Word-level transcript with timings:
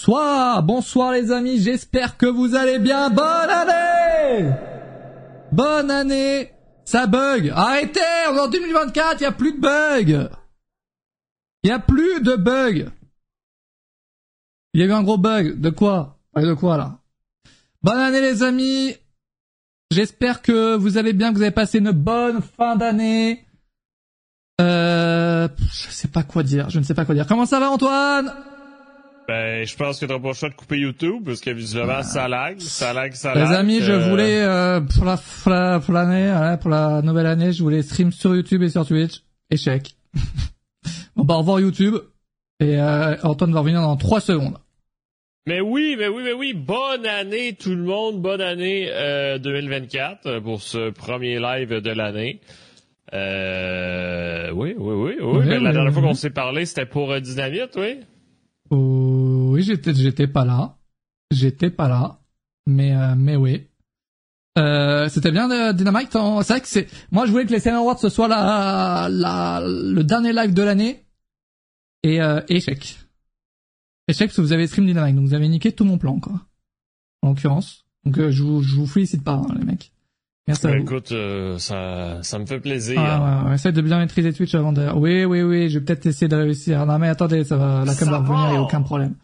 Bonsoir, 0.00 0.62
bonsoir 0.62 1.12
les 1.12 1.30
amis, 1.30 1.60
j'espère 1.60 2.16
que 2.16 2.24
vous 2.24 2.54
allez 2.54 2.78
bien. 2.78 3.10
Bonne 3.10 3.50
année! 3.50 4.50
Bonne 5.52 5.90
année! 5.90 6.52
Ça 6.86 7.06
bug. 7.06 7.52
Arrêtez, 7.54 8.00
on 8.30 8.36
est 8.36 8.40
en 8.40 8.48
2024, 8.48 9.20
il 9.20 9.26
a 9.26 9.32
plus 9.32 9.52
de 9.52 9.60
bugs. 9.60 10.30
Il 11.64 11.70
a 11.70 11.78
plus 11.80 12.22
de 12.22 12.34
bugs. 12.34 12.90
Il 14.72 14.80
y 14.80 14.82
a 14.82 14.86
eu 14.86 14.92
un 14.92 15.02
gros 15.02 15.18
bug, 15.18 15.60
de 15.60 15.68
quoi? 15.68 16.18
De 16.34 16.54
quoi 16.54 16.78
là? 16.78 17.00
Bonne 17.82 17.98
année 17.98 18.22
les 18.22 18.42
amis. 18.42 18.96
J'espère 19.90 20.40
que 20.40 20.76
vous 20.76 20.96
allez 20.96 21.12
bien, 21.12 21.30
que 21.30 21.36
vous 21.36 21.42
avez 21.42 21.50
passé 21.50 21.76
une 21.76 21.90
bonne 21.90 22.40
fin 22.40 22.74
d'année. 22.74 23.44
Euh, 24.62 25.46
je 25.58 25.90
sais 25.90 26.08
pas 26.08 26.22
quoi 26.22 26.42
dire, 26.42 26.70
je 26.70 26.78
ne 26.78 26.84
sais 26.84 26.94
pas 26.94 27.04
quoi 27.04 27.14
dire. 27.14 27.26
Comment 27.26 27.44
ça 27.44 27.60
va 27.60 27.70
Antoine? 27.70 28.32
Ben, 29.30 29.64
je 29.64 29.76
pense 29.76 30.00
que 30.00 30.06
t'as 30.06 30.18
pas 30.18 30.26
le 30.26 30.34
choix 30.34 30.48
de 30.48 30.54
couper 30.54 30.78
YouTube, 30.78 31.22
parce 31.24 31.40
que 31.40 31.50
visuellement, 31.50 32.02
ça 32.02 32.26
lag, 32.26 32.58
ça 32.58 32.92
lag, 32.92 33.12
ça 33.12 33.32
lag. 33.32 33.48
Les 33.48 33.54
amis, 33.54 33.80
je 33.80 33.92
euh, 33.92 34.08
voulais, 34.10 34.42
euh, 34.42 34.80
pour 34.80 35.04
la, 35.04 35.78
pour 35.78 35.94
l'année, 35.94 36.56
pour 36.60 36.68
la 36.68 37.00
nouvelle 37.00 37.26
année, 37.26 37.52
je 37.52 37.62
voulais 37.62 37.82
stream 37.82 38.10
sur 38.10 38.34
YouTube 38.34 38.64
et 38.64 38.70
sur 38.70 38.84
Twitch. 38.84 39.22
Échec. 39.48 39.94
bon, 41.14 41.22
bah, 41.22 41.34
au 41.34 41.38
revoir 41.38 41.60
YouTube. 41.60 41.94
Et, 42.58 42.80
euh, 42.80 43.14
Antoine 43.22 43.52
va 43.52 43.60
revenir 43.60 43.80
dans 43.82 43.96
3 43.96 44.20
secondes. 44.20 44.58
Mais 45.46 45.60
oui, 45.60 45.94
mais 45.96 46.08
oui, 46.08 46.24
mais 46.24 46.32
oui, 46.32 46.52
bonne 46.52 47.06
année 47.06 47.52
tout 47.52 47.76
le 47.76 47.84
monde, 47.84 48.20
bonne 48.20 48.40
année 48.40 48.88
euh, 48.90 49.38
2024 49.38 50.40
pour 50.40 50.60
ce 50.60 50.90
premier 50.90 51.38
live 51.38 51.80
de 51.80 51.90
l'année. 51.92 52.40
Euh, 53.14 54.50
oui, 54.50 54.74
oui, 54.76 54.94
oui, 54.94 55.16
oui. 55.22 55.46
mais 55.46 55.60
la 55.60 55.70
dernière 55.70 55.92
fois 55.92 56.02
qu'on 56.02 56.14
s'est 56.14 56.30
parlé, 56.30 56.66
c'était 56.66 56.84
pour 56.84 57.14
Dynamite, 57.20 57.76
oui? 57.76 58.00
Oh, 58.70 59.50
oui, 59.52 59.62
j'étais, 59.62 59.94
j'étais 59.94 60.26
pas 60.26 60.44
là. 60.44 60.76
J'étais 61.30 61.70
pas 61.70 61.88
là. 61.88 62.20
Mais, 62.66 62.94
euh, 62.94 63.14
mais 63.16 63.36
oui. 63.36 63.66
Euh, 64.58 65.08
c'était 65.08 65.30
bien 65.30 65.48
de 65.48 65.72
Dynamite. 65.72 66.12
C'est 66.12 66.18
vrai 66.18 66.60
que 66.60 66.68
c'est, 66.68 66.88
moi 67.12 67.24
je 67.24 67.30
voulais 67.30 67.46
que 67.46 67.52
les 67.52 67.60
Sailor 67.60 67.82
Awards 67.82 67.98
ce 67.98 68.08
soit 68.08 68.28
la, 68.28 69.08
la, 69.10 69.60
le 69.64 70.02
dernier 70.02 70.32
live 70.32 70.54
de 70.54 70.62
l'année. 70.62 71.04
Et, 72.02 72.20
euh, 72.20 72.40
échec. 72.48 72.98
Échec 74.08 74.28
parce 74.28 74.36
que 74.36 74.42
vous 74.42 74.52
avez 74.52 74.66
stream 74.66 74.86
Dynamite. 74.86 75.16
Donc 75.16 75.26
vous 75.26 75.34
avez 75.34 75.48
niqué 75.48 75.72
tout 75.72 75.84
mon 75.84 75.98
plan, 75.98 76.18
quoi. 76.18 76.46
En 77.22 77.28
l'occurrence. 77.28 77.84
Donc 78.04 78.18
euh, 78.18 78.30
je, 78.30 78.42
vous, 78.42 78.62
je 78.62 78.76
vous 78.76 78.86
félicite 78.86 79.22
pas, 79.22 79.34
hein, 79.34 79.54
les 79.58 79.64
mecs. 79.64 79.92
Merci 80.50 80.66
à 80.66 80.70
ben, 80.70 80.82
Écoute, 80.82 81.12
euh, 81.12 81.58
ça, 81.58 82.18
ça 82.22 82.38
me 82.38 82.46
fait 82.46 82.58
plaisir. 82.58 82.98
Ah, 82.98 83.44
ouais, 83.46 83.54
essaye 83.54 83.72
de 83.72 83.80
bien 83.80 83.98
maîtriser 83.98 84.32
Twitch 84.32 84.54
avant 84.54 84.72
de... 84.72 84.88
Oui, 84.96 85.24
oui, 85.24 85.42
oui, 85.42 85.70
je 85.70 85.78
vais 85.78 85.84
peut-être 85.84 86.06
essayer 86.06 86.28
de 86.28 86.36
réussir. 86.36 86.84
Non, 86.86 86.98
mais 86.98 87.08
attendez, 87.08 87.44
ça 87.44 87.56
va, 87.56 87.84
la 87.86 87.94
caméra 87.94 88.20
va 88.20 88.26
revenir, 88.26 88.46
il 88.48 88.52
n'y 88.52 88.58
a 88.58 88.62
aucun 88.62 88.82
problème. 88.82 89.14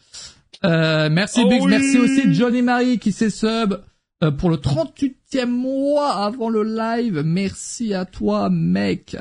Euh, 0.64 1.08
merci 1.10 1.42
oh, 1.44 1.48
Biggs, 1.48 1.66
merci 1.68 1.98
aussi 1.98 2.32
Johnny 2.32 2.62
Marie 2.62 2.98
qui 2.98 3.12
s'est 3.12 3.30
sub 3.30 3.80
euh, 4.22 4.30
pour 4.30 4.50
le 4.50 4.56
38e 4.56 5.46
mois 5.46 6.12
avant 6.24 6.48
le 6.48 6.62
live. 6.62 7.22
Merci 7.24 7.92
à 7.92 8.04
toi, 8.04 8.48
mec. 8.48 9.16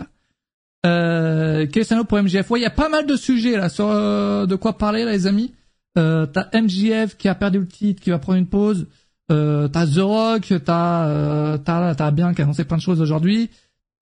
Euh, 0.86 1.66
Cristiano 1.66 2.04
pour 2.04 2.22
MGF. 2.22 2.50
Ouais, 2.52 2.60
il 2.60 2.64
y 2.64 2.68
a 2.68 2.72
pas 2.72 2.90
mal 2.90 3.06
de 3.06 3.16
sujets 3.16 3.58
là 3.58 3.70
sur 3.70 3.90
euh, 3.90 4.46
de 4.46 4.56
quoi 4.56 4.78
parler, 4.78 5.04
là, 5.04 5.12
les 5.12 5.26
amis. 5.26 5.54
Euh, 5.98 6.26
T'as 6.28 6.50
MGF 6.54 7.18
qui 7.18 7.28
a 7.28 7.36
perdu 7.36 7.60
le 7.60 7.68
titre, 7.68 8.02
qui 8.02 8.12
va 8.12 8.20
prendre 8.20 8.38
une 8.38 8.48
pause. 8.48 8.88
Euh, 9.32 9.68
t'as 9.68 9.88
The 9.88 10.00
Rock, 10.00 10.54
t'as 10.64 11.08
euh, 11.08 11.58
t'as 11.58 11.96
t'as 11.96 12.12
bien 12.12 12.34
qui 12.34 12.42
a 12.42 12.44
annoncé 12.44 12.64
plein 12.64 12.78
de 12.78 12.82
choses 12.82 13.02
aujourd'hui. 13.02 13.50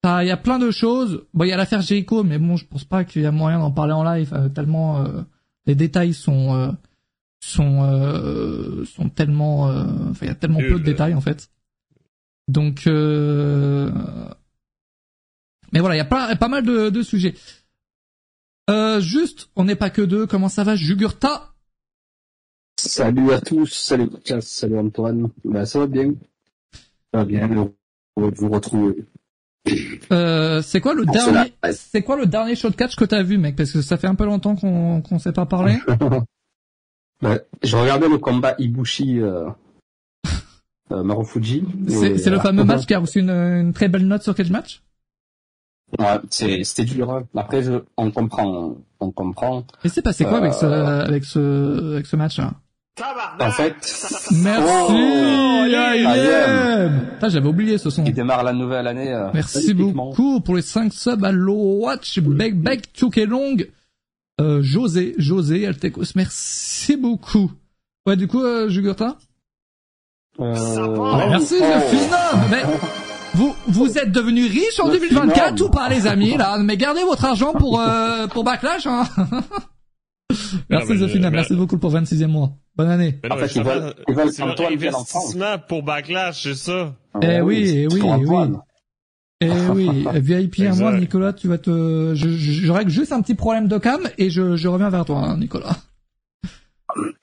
T'as 0.02 0.22
il 0.22 0.28
y 0.28 0.30
a 0.30 0.36
plein 0.36 0.58
de 0.58 0.70
choses. 0.70 1.24
Bon, 1.32 1.44
il 1.44 1.48
y 1.48 1.52
a 1.52 1.56
l'affaire 1.56 1.80
Jericho, 1.80 2.22
mais 2.24 2.38
bon, 2.38 2.56
je 2.56 2.66
pense 2.66 2.84
pas 2.84 3.04
qu'il 3.04 3.22
y 3.22 3.26
a 3.26 3.32
moyen 3.32 3.58
d'en 3.58 3.70
parler 3.70 3.94
en 3.94 4.04
live 4.04 4.34
euh, 4.34 4.50
tellement 4.50 5.02
euh, 5.02 5.22
les 5.66 5.74
détails 5.74 6.12
sont 6.12 6.54
euh, 6.54 6.70
sont 7.40 8.84
sont 8.84 9.08
tellement 9.08 9.62
enfin 9.64 10.26
il 10.26 10.28
y 10.28 10.30
a 10.30 10.34
tellement 10.34 10.60
peu 10.60 10.78
de 10.78 10.84
détails 10.84 11.14
en 11.14 11.22
fait. 11.22 11.48
Donc 12.48 12.82
mais 12.86 12.92
voilà, 15.80 15.94
il 15.94 15.98
y 15.98 16.02
a 16.02 16.04
pas 16.04 16.36
pas 16.36 16.48
mal 16.48 16.64
de, 16.64 16.90
de 16.90 17.02
sujets. 17.02 17.34
juste, 19.00 19.48
on 19.56 19.64
n'est 19.64 19.74
pas 19.74 19.90
que 19.90 20.02
deux. 20.02 20.26
Comment 20.26 20.50
ça 20.50 20.64
va, 20.64 20.76
Jugurta 20.76 21.53
Salut 22.86 23.32
à 23.32 23.40
tous, 23.40 23.72
salut 23.72 24.10
salut 24.40 24.78
Antoine. 24.78 25.30
Ben, 25.42 25.64
ça 25.64 25.78
va 25.78 25.86
bien? 25.86 26.12
Ça 27.12 27.20
va 27.20 27.24
bien, 27.24 27.48
on 28.16 28.28
vous 28.28 28.50
retrouver. 28.50 29.04
Euh, 30.12 30.60
c'est 30.60 30.82
quoi 30.82 30.92
le 30.92 31.06
dernier, 31.06 31.54
c'est 31.72 32.02
quoi 32.02 32.16
le 32.16 32.26
dernier 32.26 32.54
show 32.54 32.68
de 32.68 32.76
catch 32.76 32.94
que 32.96 33.06
t'as 33.06 33.22
vu, 33.22 33.38
mec? 33.38 33.56
Parce 33.56 33.72
que 33.72 33.80
ça 33.80 33.96
fait 33.96 34.06
un 34.06 34.14
peu 34.14 34.26
longtemps 34.26 34.54
qu'on, 34.54 35.00
qu'on 35.00 35.18
s'est 35.18 35.32
pas 35.32 35.46
parlé. 35.46 35.78
ben, 37.22 37.40
je 37.62 37.76
regardais 37.76 38.08
le 38.08 38.18
combat 38.18 38.54
Ibushi, 38.58 39.18
euh, 39.20 39.48
euh 40.92 41.02
Marufuji. 41.02 41.64
C'est, 41.88 42.18
c'est 42.18 42.30
le 42.30 42.38
fameux 42.38 42.64
match 42.64 42.84
qui 42.84 42.92
a 42.92 42.98
reçu 42.98 43.20
une, 43.20 43.30
une, 43.30 43.72
très 43.72 43.88
belle 43.88 44.06
note 44.06 44.22
sur 44.22 44.34
Cage 44.34 44.50
Match? 44.50 44.82
Ouais, 45.98 46.18
c'est, 46.28 46.64
c'était 46.64 46.84
dur. 46.84 47.10
Hein. 47.10 47.26
Après, 47.34 47.62
je, 47.62 47.72
on 47.96 48.10
comprend, 48.10 48.76
on 49.00 49.10
comprend. 49.10 49.64
Et 49.84 49.88
c'est 49.88 50.02
passé 50.02 50.24
quoi 50.24 50.38
avec 50.38 50.52
ce, 50.52 50.66
euh, 50.66 51.06
avec 51.06 51.24
ce, 51.24 51.94
avec 51.94 52.04
ce 52.04 52.16
match, 52.16 52.38
là? 52.38 52.52
En 53.40 53.50
fait, 53.50 53.74
merci. 54.30 54.92
Oh, 57.22 57.28
j'avais 57.28 57.48
oublié 57.48 57.76
ce 57.76 57.90
son. 57.90 58.04
Il 58.04 58.14
démarre 58.14 58.44
la 58.44 58.52
nouvelle 58.52 58.86
année. 58.86 59.12
Euh, 59.12 59.30
merci 59.34 59.74
beaucoup 59.74 60.40
pour 60.40 60.54
les 60.54 60.62
5 60.62 60.92
subs 60.92 61.24
à 61.24 61.32
Low 61.32 61.80
Watch, 61.80 62.20
Beg 62.20 62.54
Beg, 62.54 62.82
Long, 63.26 63.56
euh, 64.40 64.62
José, 64.62 65.14
José, 65.18 65.66
Altekos. 65.66 66.12
Merci 66.14 66.96
beaucoup. 66.96 67.50
Ouais, 68.06 68.14
du 68.14 68.28
coup, 68.28 68.42
euh, 68.42 68.68
Jugurta 68.68 69.16
euh... 70.38 71.28
Merci, 71.30 71.58
Zafina. 71.58 72.46
Mais 72.50 72.62
vous, 73.34 73.56
vous 73.66 73.98
êtes 73.98 74.12
devenu 74.12 74.46
riche 74.46 74.78
en 74.78 74.88
2024 74.88 75.60
ou 75.62 75.68
pas, 75.68 75.88
les 75.88 76.06
amis, 76.06 76.36
là? 76.36 76.58
Mais 76.58 76.76
gardez 76.76 77.02
votre 77.02 77.24
argent 77.24 77.54
pour, 77.54 77.80
euh, 77.80 78.28
pour 78.28 78.44
Backlash, 78.44 78.86
hein. 78.86 79.04
merci, 80.70 80.98
Zafina. 80.98 81.30
Merci 81.30 81.54
beaucoup 81.54 81.78
pour 81.78 81.92
26e 81.92 82.26
mois. 82.26 82.52
Bonne 82.76 82.90
année. 82.90 83.20
en 83.30 83.36
fait, 83.36 83.54
ils 83.56 83.62
veulent, 83.62 83.94
ils 84.08 84.14
veulent 84.14 84.30
Antoine 84.40 84.72
investissement 84.72 85.58
pour 85.68 85.82
Backlash, 85.82 86.42
c'est 86.42 86.54
ça. 86.54 86.94
Eh 87.22 87.40
oui, 87.40 87.72
eh 87.74 87.86
oui, 87.86 88.00
eh 88.02 88.26
oui. 88.26 88.56
Eh 89.40 89.50
oui, 89.72 90.06
VIP 90.14 90.60
à 90.60 90.74
moi, 90.74 90.96
Nicolas, 90.98 91.32
tu 91.32 91.48
vas 91.48 91.58
te, 91.58 92.12
je, 92.14 92.28
je, 92.28 92.72
règle 92.72 92.90
juste 92.90 93.12
un 93.12 93.20
petit 93.20 93.34
problème 93.34 93.68
de 93.68 93.78
cam 93.78 94.00
et 94.16 94.30
je, 94.30 94.56
je 94.56 94.68
reviens 94.68 94.90
vers 94.90 95.04
toi, 95.04 95.18
hein, 95.18 95.36
Nicolas. 95.36 95.76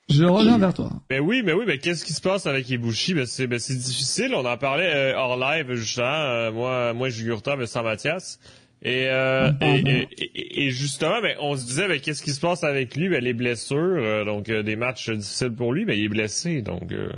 Je 0.08 0.24
reviens 0.24 0.58
vers 0.58 0.74
toi. 0.74 0.90
Ben 1.08 1.20
oui, 1.20 1.42
mais 1.44 1.52
oui, 1.52 1.64
mais 1.66 1.78
qu'est-ce 1.78 2.04
qui 2.04 2.12
se 2.12 2.20
passe 2.20 2.46
avec 2.46 2.68
Ibushi? 2.68 3.14
Ben 3.14 3.26
c'est, 3.26 3.46
ben 3.46 3.58
c'est 3.58 3.74
difficile. 3.74 4.34
On 4.34 4.44
en 4.44 4.56
parlait 4.58 4.92
euh, 4.94 5.16
hors 5.16 5.38
live 5.38 5.72
justement. 5.74 6.06
Euh, 6.06 6.52
moi, 6.52 6.92
moi, 6.92 7.08
Jugurta, 7.08 7.56
mais 7.56 7.66
sans 7.66 7.82
Mathias. 7.82 8.38
Et, 8.84 9.06
euh, 9.08 9.52
et, 9.60 10.08
et, 10.18 10.64
et, 10.64 10.70
justement, 10.70 11.20
ben, 11.22 11.36
on 11.40 11.56
se 11.56 11.64
disait, 11.64 11.86
ben, 11.86 12.00
qu'est-ce 12.00 12.22
qui 12.22 12.32
se 12.32 12.40
passe 12.40 12.64
avec 12.64 12.96
lui? 12.96 13.08
Ben, 13.08 13.22
les 13.22 13.32
blessures, 13.32 13.78
euh, 13.78 14.24
donc 14.24 14.48
euh, 14.48 14.64
des 14.64 14.74
matchs 14.74 15.10
difficiles 15.10 15.54
pour 15.54 15.72
lui, 15.72 15.84
ben, 15.84 15.96
il 15.96 16.06
est 16.06 16.08
blessé. 16.08 16.62
Donc, 16.62 16.90
euh... 16.90 17.12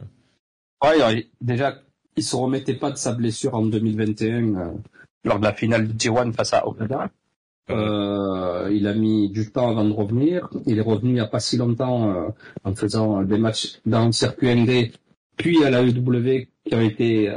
ouais, 0.84 1.26
déjà, 1.40 1.80
il 2.16 2.22
se 2.22 2.36
remettait 2.36 2.74
pas 2.74 2.90
de 2.90 2.96
sa 2.96 3.12
blessure 3.12 3.54
en 3.54 3.64
2021 3.64 4.74
lors 5.24 5.38
de 5.38 5.44
la 5.44 5.54
finale 5.54 5.88
du 5.88 5.94
T1 5.94 6.34
face 6.34 6.52
à 6.52 6.66
Okada. 6.66 7.10
il 7.70 8.86
a 8.86 8.94
mis 8.94 9.30
du 9.30 9.50
temps 9.50 9.70
avant 9.70 9.86
de 9.86 9.92
revenir. 9.92 10.50
Il 10.66 10.76
est 10.76 10.82
revenu 10.82 11.10
il 11.10 11.14
n'y 11.14 11.20
a 11.20 11.26
pas 11.26 11.40
si 11.40 11.56
longtemps 11.56 12.34
en 12.62 12.74
faisant 12.74 13.22
des 13.22 13.38
matchs 13.38 13.80
dans 13.86 14.04
le 14.04 14.12
circuit 14.12 14.54
ND, 14.54 14.92
puis 15.38 15.64
à 15.64 15.70
la 15.70 15.82
EW 15.82 16.46
qui 16.66 16.74
a 16.74 16.82
été 16.82 17.34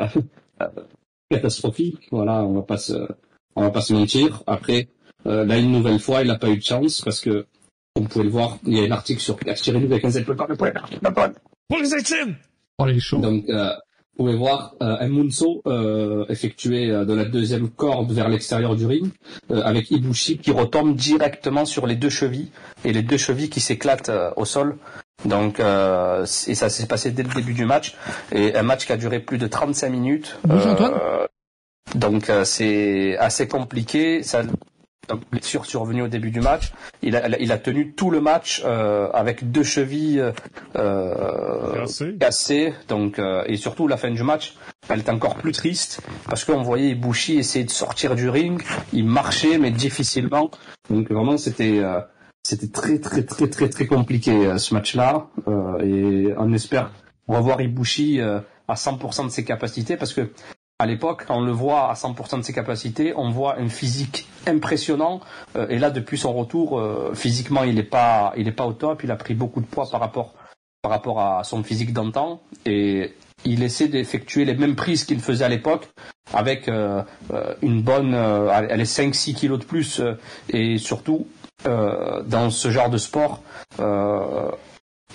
catastrophique. 1.29 2.09
Voilà, 2.11 2.43
on 2.43 2.51
va 2.55 2.63
pas 2.63 2.77
se 2.77 3.07
on 3.57 3.63
va 3.63 3.71
pas 3.71 3.81
se 3.81 3.93
mentir. 3.93 4.43
Après, 4.47 4.87
euh, 5.25 5.43
là 5.45 5.57
une 5.57 5.71
nouvelle 5.71 5.99
fois, 5.99 6.21
il 6.21 6.27
n'a 6.27 6.37
pas 6.37 6.49
eu 6.49 6.57
de 6.57 6.63
chance 6.63 7.01
parce 7.01 7.19
que, 7.19 7.45
comme 7.95 8.03
vous 8.03 8.09
pouvez 8.09 8.25
le 8.25 8.31
voir, 8.31 8.57
il 8.65 8.77
y 8.77 8.79
a 8.79 8.83
un 8.83 8.91
article 8.91 9.19
sur 9.19 9.37
Tiré 9.37 9.77
avec 9.77 10.05
un 10.05 10.11
Pour 11.67 11.79
les 11.79 11.93
intimes 11.93 12.35
Pour 12.77 12.85
les 12.85 12.99
chaud. 12.99 13.17
Donc, 13.17 13.49
euh, 13.49 13.71
vous 14.17 14.25
pouvez 14.25 14.37
voir 14.37 14.73
euh, 14.81 14.95
un 14.99 15.07
Munso 15.09 15.61
euh, 15.67 16.25
effectué 16.29 16.89
euh, 16.89 17.05
de 17.05 17.13
la 17.13 17.25
deuxième 17.25 17.69
corde 17.69 18.11
vers 18.11 18.29
l'extérieur 18.29 18.75
du 18.75 18.85
ring, 18.85 19.09
euh, 19.51 19.61
avec 19.63 19.91
Ibushi 19.91 20.39
qui 20.39 20.51
retombe 20.51 20.95
directement 20.95 21.65
sur 21.65 21.85
les 21.85 21.95
deux 21.95 22.09
chevilles 22.09 22.51
et 22.83 22.93
les 22.93 23.03
deux 23.03 23.17
chevilles 23.17 23.49
qui 23.49 23.59
s'éclatent 23.59 24.11
au 24.35 24.45
sol. 24.45 24.77
Donc, 25.25 25.59
et 25.59 26.55
ça 26.55 26.69
s'est 26.69 26.87
passé 26.87 27.09
dès 27.11 27.23
le 27.23 27.29
début 27.29 27.53
du 27.53 27.65
match 27.65 27.95
et 28.31 28.55
un 28.55 28.61
match 28.61 28.85
qui 28.85 28.91
a 28.91 28.97
duré 28.97 29.19
plus 29.19 29.39
de 29.39 29.47
35 29.47 29.89
minutes. 29.89 30.37
Bonjour 30.43 30.71
Antoine. 30.71 30.93
Donc 31.95 32.29
euh, 32.29 32.43
c'est 32.43 33.17
assez 33.17 33.47
compliqué. 33.47 34.23
Ça, 34.23 34.43
donc 35.07 35.21
blessure 35.31 35.65
survenue 35.65 36.03
au 36.03 36.07
début 36.07 36.31
du 36.31 36.41
match. 36.41 36.73
Il 37.01 37.15
a, 37.15 37.39
il 37.39 37.51
a 37.51 37.57
tenu 37.57 37.93
tout 37.93 38.11
le 38.11 38.21
match 38.21 38.61
euh, 38.65 39.09
avec 39.13 39.51
deux 39.51 39.63
chevilles 39.63 40.23
euh, 40.75 41.85
cassées. 42.19 42.73
Donc 42.87 43.19
euh, 43.19 43.43
et 43.47 43.57
surtout 43.57 43.87
la 43.87 43.97
fin 43.97 44.11
du 44.11 44.23
match, 44.23 44.55
elle 44.89 44.99
est 44.99 45.09
encore 45.09 45.35
plus 45.35 45.53
triste 45.53 46.01
parce 46.27 46.45
qu'on 46.45 46.61
voyait 46.61 46.89
Ibushi 46.89 47.37
essayer 47.37 47.65
de 47.65 47.71
sortir 47.71 48.15
du 48.15 48.29
ring. 48.29 48.61
Il 48.93 49.05
marchait 49.05 49.57
mais 49.57 49.71
difficilement. 49.71 50.51
Donc 50.89 51.09
vraiment 51.09 51.37
c'était 51.37 51.81
c'était 52.43 52.69
très 52.69 52.99
très 52.99 53.23
très 53.23 53.47
très 53.47 53.69
très 53.69 53.87
compliqué 53.87 54.57
ce 54.57 54.73
match-là 54.73 55.27
et 55.83 56.33
on 56.37 56.53
espère 56.53 56.91
revoir 57.27 57.61
Ibushi 57.61 58.21
à 58.21 58.73
100% 58.73 59.25
de 59.25 59.29
ses 59.29 59.43
capacités 59.43 59.97
parce 59.97 60.13
que 60.13 60.29
à 60.79 60.85
l'époque, 60.85 61.25
on 61.29 61.41
le 61.41 61.51
voit 61.51 61.89
à 61.89 61.93
100% 61.93 62.39
de 62.39 62.41
ses 62.43 62.53
capacités, 62.53 63.13
on 63.15 63.31
voit 63.31 63.57
un 63.57 63.67
physique 63.67 64.27
impressionnant. 64.45 65.21
et 65.69 65.79
là, 65.79 65.89
depuis 65.89 66.17
son 66.19 66.33
retour, 66.33 66.81
physiquement, 67.15 67.63
il 67.63 67.75
n'est 67.75 67.83
pas, 67.83 68.33
pas 68.55 68.65
au 68.67 68.73
top. 68.73 69.03
Il 69.03 69.09
a 69.09 69.15
pris 69.15 69.33
beaucoup 69.33 69.59
de 69.59 69.65
poids 69.65 69.87
par 69.89 69.99
rapport 69.99 70.35
par 70.81 70.91
rapport 70.91 71.19
à 71.19 71.43
son 71.43 71.63
physique 71.63 71.91
d'antan 71.91 72.41
et 72.65 73.13
il 73.45 73.63
essaie 73.63 73.87
d'effectuer 73.87 74.45
les 74.45 74.55
mêmes 74.55 74.75
prises 74.75 75.05
qu'il 75.05 75.19
faisait 75.19 75.45
à 75.45 75.49
l'époque 75.49 75.89
avec 76.33 76.67
euh, 76.67 77.01
euh, 77.33 77.53
une 77.61 77.81
bonne 77.81 78.13
euh, 78.13 78.67
elle 78.69 78.81
est 78.81 78.85
5 78.85 79.13
6 79.13 79.33
kilos 79.33 79.59
de 79.59 79.65
plus 79.65 80.01
et 80.49 80.77
surtout 80.77 81.27
dans 81.65 82.49
ce 82.51 82.69
genre 82.69 82.89
de 82.89 82.97
sport 82.97 83.41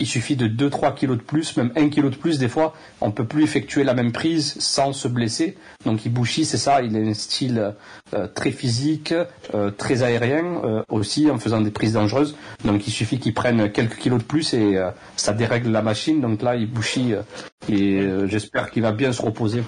il 0.00 0.06
suffit 0.06 0.36
de 0.36 0.48
2-3 0.48 0.94
kilos 0.94 1.18
de 1.18 1.22
plus, 1.22 1.56
même 1.56 1.70
1 1.76 1.90
kilo 1.90 2.08
de 2.08 2.16
plus 2.16 2.38
des 2.38 2.48
fois, 2.48 2.74
on 3.00 3.10
peut 3.10 3.26
plus 3.26 3.44
effectuer 3.44 3.84
la 3.84 3.94
même 3.94 4.10
prise 4.10 4.58
sans 4.58 4.92
se 4.92 5.06
blesser. 5.06 5.56
Donc 5.84 6.04
Ibushi, 6.06 6.44
c'est 6.44 6.56
ça, 6.56 6.82
il 6.82 6.96
a 6.96 7.00
un 7.00 7.14
style 7.14 7.74
euh, 8.14 8.26
très 8.28 8.50
physique, 8.50 9.14
euh, 9.54 9.70
très 9.70 10.02
aérien 10.02 10.62
euh, 10.64 10.82
aussi 10.88 11.30
en 11.30 11.38
faisant 11.38 11.60
des 11.60 11.70
prises 11.70 11.92
dangereuses. 11.92 12.36
Donc 12.64 12.86
il 12.86 12.90
suffit 12.90 13.18
qu'il 13.18 13.34
prenne 13.34 13.70
quelques 13.70 13.96
kilos 13.96 14.20
de 14.20 14.24
plus 14.24 14.54
et 14.54 14.78
ça 15.16 15.32
dérègle 15.32 15.70
la 15.70 15.82
machine. 15.82 16.20
Donc 16.20 16.42
là, 16.42 16.56
Ibushi, 16.56 17.14
et 17.68 18.08
j'espère 18.26 18.70
qu'il 18.70 18.82
va 18.82 18.92
bien 18.92 19.12
se 19.12 19.22
reposer. 19.22 19.62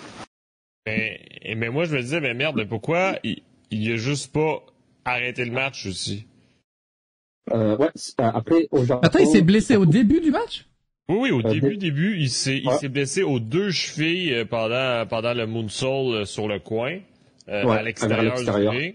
Mais, 0.86 1.20
moi 1.70 1.84
je 1.84 1.96
me 1.96 2.02
disais, 2.02 2.20
mais 2.20 2.34
merde, 2.34 2.66
pourquoi 2.68 3.18
il, 3.22 3.42
il 3.70 3.92
a 3.92 3.96
juste 3.96 4.32
pas 4.32 4.62
arrêté 5.04 5.44
le 5.44 5.52
match 5.52 5.86
aussi? 5.86 6.26
Euh, 7.52 7.76
ouais, 7.76 7.90
euh, 8.20 8.30
après, 8.32 8.68
au 8.70 8.84
Japon, 8.84 9.00
Attends, 9.02 9.18
il 9.18 9.26
s'est 9.26 9.42
blessé 9.42 9.76
au 9.76 9.86
début 9.86 10.20
du 10.20 10.30
match? 10.30 10.66
Oui, 11.08 11.16
oui, 11.20 11.30
au 11.30 11.40
euh, 11.40 11.52
début, 11.52 11.76
début, 11.76 12.16
il 12.18 12.30
s'est, 12.30 12.62
il 12.64 12.70
s'est 12.72 12.88
blessé 12.88 13.22
aux 13.22 13.38
deux 13.38 13.70
chevilles 13.70 14.32
euh, 14.32 14.44
pendant, 14.46 15.06
pendant 15.06 15.34
le 15.34 15.46
moonsault 15.46 16.24
sur 16.24 16.48
le 16.48 16.58
coin, 16.58 16.98
euh, 17.48 17.68
à 17.68 17.82
l'extérieur 17.82 18.42
du 18.42 18.50
ring. 18.50 18.94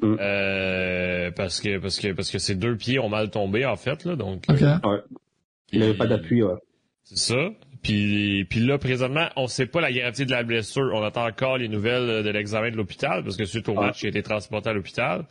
Mm. 0.00 0.16
Euh, 0.20 1.30
parce 1.32 1.60
que 1.60 1.76
parce 1.76 1.98
que 1.98 2.12
parce 2.12 2.30
que 2.30 2.38
ses 2.38 2.54
deux 2.54 2.76
pieds 2.76 2.98
ont 2.98 3.10
mal 3.10 3.28
tombé 3.28 3.66
en 3.66 3.76
fait 3.76 4.06
là 4.06 4.16
donc 4.16 4.42
okay. 4.48 4.64
ouais. 4.64 5.00
il 5.70 5.80
n'avait 5.80 5.92
pas 5.92 6.06
d'appui 6.06 6.42
ouais. 6.42 6.54
c'est 7.02 7.18
ça 7.18 7.50
puis 7.82 8.46
puis 8.46 8.60
là 8.60 8.78
présentement 8.78 9.28
on 9.36 9.46
sait 9.48 9.66
pas 9.66 9.82
la 9.82 9.92
gravité 9.92 10.24
de 10.24 10.30
la 10.30 10.44
blessure 10.44 10.92
on 10.94 11.02
attend 11.02 11.26
encore 11.26 11.58
les 11.58 11.68
nouvelles 11.68 12.24
de 12.24 12.30
l'examen 12.30 12.70
de 12.70 12.76
l'hôpital 12.76 13.22
parce 13.22 13.36
que 13.36 13.44
suite 13.44 13.68
au 13.68 13.74
match 13.74 14.02
il 14.02 14.06
a 14.06 14.08
été 14.08 14.22
transporté 14.22 14.70
à 14.70 14.72
l'hôpital 14.72 15.26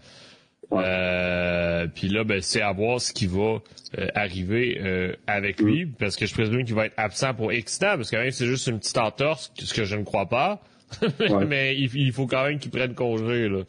euh, 0.73 1.87
puis 1.93 2.07
là, 2.07 2.23
ben, 2.23 2.41
c'est 2.41 2.61
à 2.61 2.71
voir 2.71 3.01
ce 3.01 3.11
qui 3.13 3.27
va 3.27 3.59
euh, 3.97 4.07
arriver 4.15 4.79
euh, 4.81 5.13
avec 5.27 5.59
lui, 5.59 5.85
mm. 5.85 5.93
parce 5.99 6.15
que 6.15 6.25
je 6.25 6.33
présume 6.33 6.63
qu'il 6.63 6.75
va 6.75 6.85
être 6.85 6.97
absent 6.97 7.33
pour 7.33 7.51
X 7.51 7.79
temps, 7.79 7.97
parce 7.97 8.09
que 8.09 8.15
même 8.15 8.31
c'est 8.31 8.45
juste 8.45 8.67
une 8.67 8.79
petite 8.79 8.97
entorse, 8.97 9.51
ce 9.57 9.73
que 9.73 9.83
je 9.83 9.95
ne 9.95 10.03
crois 10.03 10.27
pas. 10.27 10.61
mais 11.47 11.77
il, 11.77 12.11
faut 12.11 12.27
quand 12.27 12.43
même 12.43 12.59
qu'il 12.59 12.69
prenne 12.69 12.93
congé. 12.93 13.47
Là. 13.47 13.63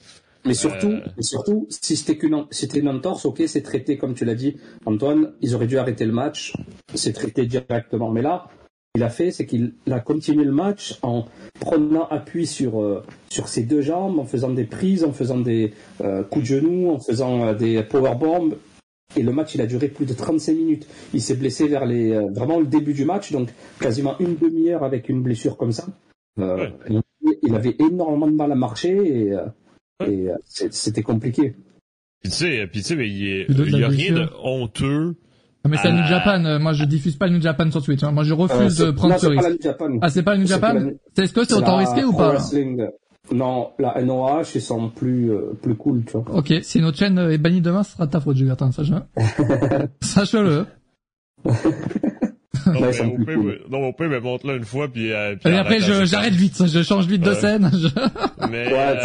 Mais 0.44 0.54
surtout, 0.54 0.98
surtout, 1.20 1.68
si 1.70 1.96
c'était 1.96 2.18
qu'une, 2.18 2.46
c'était 2.50 2.80
une 2.80 2.88
entorse, 2.88 3.24
ok, 3.24 3.42
c'est 3.46 3.62
traité 3.62 3.96
comme 3.96 4.14
tu 4.14 4.24
l'as 4.24 4.34
dit, 4.34 4.56
Antoine. 4.86 5.32
Ils 5.40 5.54
auraient 5.54 5.68
dû 5.68 5.78
arrêter 5.78 6.04
le 6.04 6.12
match, 6.12 6.52
c'est 6.94 7.12
traité 7.12 7.46
directement. 7.46 8.10
Mais 8.10 8.22
là, 8.22 8.48
il 8.94 9.02
a 9.02 9.08
fait, 9.08 9.30
c'est 9.30 9.46
qu'il 9.46 9.72
a 9.90 10.00
continué 10.00 10.44
le 10.44 10.52
match 10.52 10.98
en 11.02 11.24
prenant 11.60 12.06
appui 12.08 12.46
sur, 12.46 12.82
euh, 12.82 13.02
sur 13.30 13.48
ses 13.48 13.62
deux 13.62 13.80
jambes, 13.80 14.18
en 14.18 14.26
faisant 14.26 14.50
des 14.50 14.64
prises, 14.64 15.04
en 15.04 15.12
faisant 15.12 15.38
des 15.38 15.72
euh, 16.02 16.22
coups 16.24 16.42
de 16.42 16.56
genoux, 16.56 16.90
en 16.90 16.98
faisant 16.98 17.46
euh, 17.46 17.54
des 17.54 17.82
powerbombs. 17.82 18.54
Et 19.16 19.22
le 19.22 19.32
match, 19.32 19.54
il 19.54 19.62
a 19.62 19.66
duré 19.66 19.88
plus 19.88 20.04
de 20.04 20.12
35 20.12 20.54
minutes. 20.54 20.86
Il 21.14 21.22
s'est 21.22 21.36
blessé 21.36 21.68
vers 21.68 21.86
les, 21.86 22.12
vraiment 22.30 22.60
le 22.60 22.66
début 22.66 22.94
du 22.94 23.04
match, 23.04 23.30
donc 23.30 23.50
quasiment 23.78 24.18
une 24.20 24.36
demi-heure 24.36 24.84
avec 24.84 25.08
une 25.10 25.22
blessure 25.22 25.58
comme 25.58 25.72
ça. 25.72 25.86
Il 26.38 27.54
avait 27.54 27.76
énormément 27.78 28.26
de 28.26 28.34
mal 28.34 28.52
à 28.52 28.54
marcher 28.54 29.34
et, 30.06 30.28
c'était 30.48 31.02
compliqué. 31.02 31.54
tu 32.24 32.30
sais, 32.30 32.66
puis 32.68 32.80
tu 32.80 32.86
sais, 32.86 33.06
il 33.06 33.76
n'y 33.76 33.84
a, 33.84 33.88
rien 33.88 34.14
de 34.14 34.28
honteux 34.42 35.14
mais 35.68 35.76
c'est 35.78 35.92
New 35.92 36.04
Japan. 36.06 36.44
Euh, 36.44 36.58
moi, 36.58 36.72
je 36.72 36.84
diffuse 36.84 37.16
pas 37.16 37.26
le 37.26 37.34
New 37.34 37.42
Japan 37.42 37.70
sur 37.70 37.82
Twitch. 37.82 38.02
Hein. 38.02 38.12
Moi, 38.12 38.24
je 38.24 38.34
refuse 38.34 38.80
euh, 38.80 38.86
de 38.86 38.90
prendre 38.90 39.18
ce 39.18 39.26
risque. 39.26 39.68
Ah, 40.00 40.10
c'est 40.10 40.22
pas 40.22 40.34
le 40.34 40.40
New 40.40 40.46
Japan 40.46 40.74
C'est 41.14 41.26
ce 41.26 41.32
que 41.32 41.44
c'est 41.44 41.54
autant 41.54 41.76
risqué 41.76 42.04
ou 42.04 42.12
pas 42.12 42.36
Non, 43.32 43.70
la 43.78 44.02
NOH, 44.02 44.42
ils 44.54 44.60
sont 44.60 44.88
plus 44.88 45.30
euh, 45.30 45.52
plus 45.62 45.76
cool, 45.76 46.04
tu 46.04 46.12
vois. 46.18 46.24
Ok, 46.36 46.52
si 46.62 46.80
notre 46.80 46.98
chaîne 46.98 47.18
est 47.18 47.38
bannie 47.38 47.60
demain, 47.60 47.82
ce 47.82 47.92
sera 47.92 48.06
ta 48.06 48.20
faute, 48.20 48.36
Jugatin, 48.36 48.72
sache-le. 48.72 49.02
sache-le. 50.00 50.66
non, 51.44 52.80
mais 52.80 53.00
on 53.00 53.24
peut, 53.24 53.58
non, 53.70 53.78
on 53.78 53.92
peut, 53.92 54.08
mais 54.08 54.20
monte 54.20 54.44
là 54.44 54.54
une 54.54 54.64
fois, 54.64 54.88
puis... 54.88 55.12
Euh, 55.12 55.36
puis 55.36 55.52
Et 55.52 55.56
après, 55.56 55.80
j'arrête 55.80 56.34
vite, 56.34 56.66
je 56.66 56.82
change 56.82 57.06
vite 57.06 57.22
de 57.22 57.34
scène. 57.34 57.70
mais, 58.50 58.72
ouais, 58.72 58.98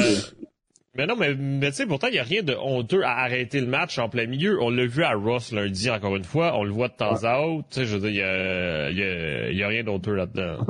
mais 0.98 1.06
non, 1.06 1.16
mais, 1.16 1.36
mais 1.36 1.70
tu 1.70 1.78
sais, 1.78 1.86
pourtant, 1.86 2.08
il 2.08 2.14
n'y 2.14 2.20
a 2.20 2.24
rien 2.24 2.42
de 2.42 2.56
honteux 2.56 3.04
à 3.04 3.20
arrêter 3.20 3.62
le 3.62 3.68
match 3.68 4.00
en 4.00 4.10
plein 4.10 4.26
milieu. 4.26 4.62
On 4.62 4.70
l'a 4.70 4.86
vu 4.86 5.04
à 5.04 5.14
Ross 5.14 5.52
lundi, 5.52 5.90
encore 5.90 6.16
une 6.16 6.24
fois. 6.24 6.58
On 6.58 6.64
le 6.64 6.72
voit 6.72 6.88
de 6.88 6.96
temps 6.96 7.24
à 7.24 7.42
autre. 7.42 7.68
Tu 7.70 7.80
sais, 7.82 7.86
je 7.86 7.96
veux 7.96 8.02
dire, 8.02 8.12
il 8.12 8.96
n'y 8.96 9.04
a, 9.04 9.52
y 9.52 9.64
a, 9.64 9.68
rien 9.68 9.84
d'honteux 9.84 10.16
là-dedans. 10.16 10.66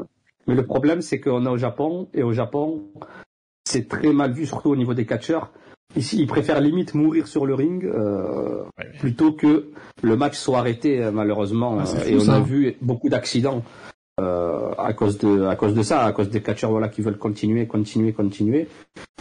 Mais 0.47 0.56
le 0.56 0.65
problème, 0.65 1.01
c'est 1.01 1.19
qu'on 1.19 1.45
est 1.45 1.50
au 1.50 1.57
Japon, 1.57 2.09
et 2.13 2.24
au 2.24 2.33
Japon, 2.33 2.83
c'est 3.63 3.88
très 3.88 4.13
mal 4.13 4.33
vu, 4.33 4.45
surtout 4.45 4.69
au 4.69 4.75
niveau 4.75 4.94
des 4.94 5.06
catcheurs. 5.06 5.51
Ici, 5.95 6.18
ils 6.19 6.27
préfèrent 6.27 6.62
limite 6.62 6.94
mourir 6.94 7.27
sur 7.27 7.45
le 7.45 7.53
ring 7.53 7.85
euh, 7.85 8.63
plutôt 9.00 9.31
que 9.31 9.71
le 10.03 10.18
match 10.18 10.35
soit 10.35 10.59
arrêté, 10.59 11.01
euh, 11.01 11.12
malheureusement. 11.12 11.79
Ah, 11.79 12.07
et 12.07 12.15
on 12.15 12.29
a 12.29 12.39
vu 12.39 12.75
beaucoup 12.81 13.09
d'accidents 13.09 13.63
euh, 14.19 14.72
à 14.80 14.94
cause 14.94 15.19
de 15.19 15.46
à 15.46 15.56
cause 15.56 15.75
de 15.75 15.84
ça, 15.84 16.04
à 16.04 16.12
cause 16.12 16.30
des 16.30 16.42
catcheurs 16.42 16.72
voilà 16.72 16.90
qui 16.90 17.02
veulent 17.02 17.19
continuer, 17.19 17.68
continuer, 17.68 18.14
continuer. 18.14 18.68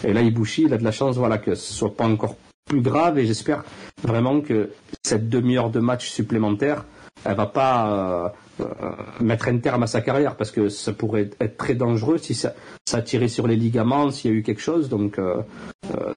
Et 0.02 0.14
là, 0.14 0.22
Ibushi, 0.22 0.62
il 0.62 0.72
a 0.72 0.78
de 0.78 0.84
la 0.84 0.90
chance 0.90 1.16
voilà 1.16 1.36
que 1.36 1.54
ce 1.54 1.74
soit 1.74 1.94
pas 1.94 2.06
encore 2.06 2.36
plus 2.64 2.80
grave 2.80 3.18
et 3.18 3.26
j'espère 3.26 3.62
vraiment 4.02 4.40
que 4.40 4.70
cette 5.02 5.28
demi-heure 5.28 5.68
de 5.68 5.80
match 5.80 6.08
supplémentaire, 6.08 6.86
elle 7.26 7.36
va 7.36 7.46
pas 7.46 8.32
euh, 8.60 8.64
euh, 8.64 8.92
mettre 9.20 9.48
un 9.48 9.58
terme 9.58 9.82
à 9.82 9.86
sa 9.86 10.00
carrière 10.00 10.34
parce 10.34 10.50
que 10.50 10.70
ça 10.70 10.94
pourrait 10.94 11.30
être 11.40 11.58
très 11.58 11.74
dangereux 11.74 12.16
si 12.16 12.34
ça, 12.34 12.54
ça 12.86 13.02
tirait 13.02 13.28
sur 13.28 13.46
les 13.46 13.56
ligaments, 13.56 14.10
s'il 14.10 14.30
y 14.30 14.34
a 14.34 14.36
eu 14.38 14.42
quelque 14.42 14.62
chose. 14.62 14.88
Donc 14.88 15.20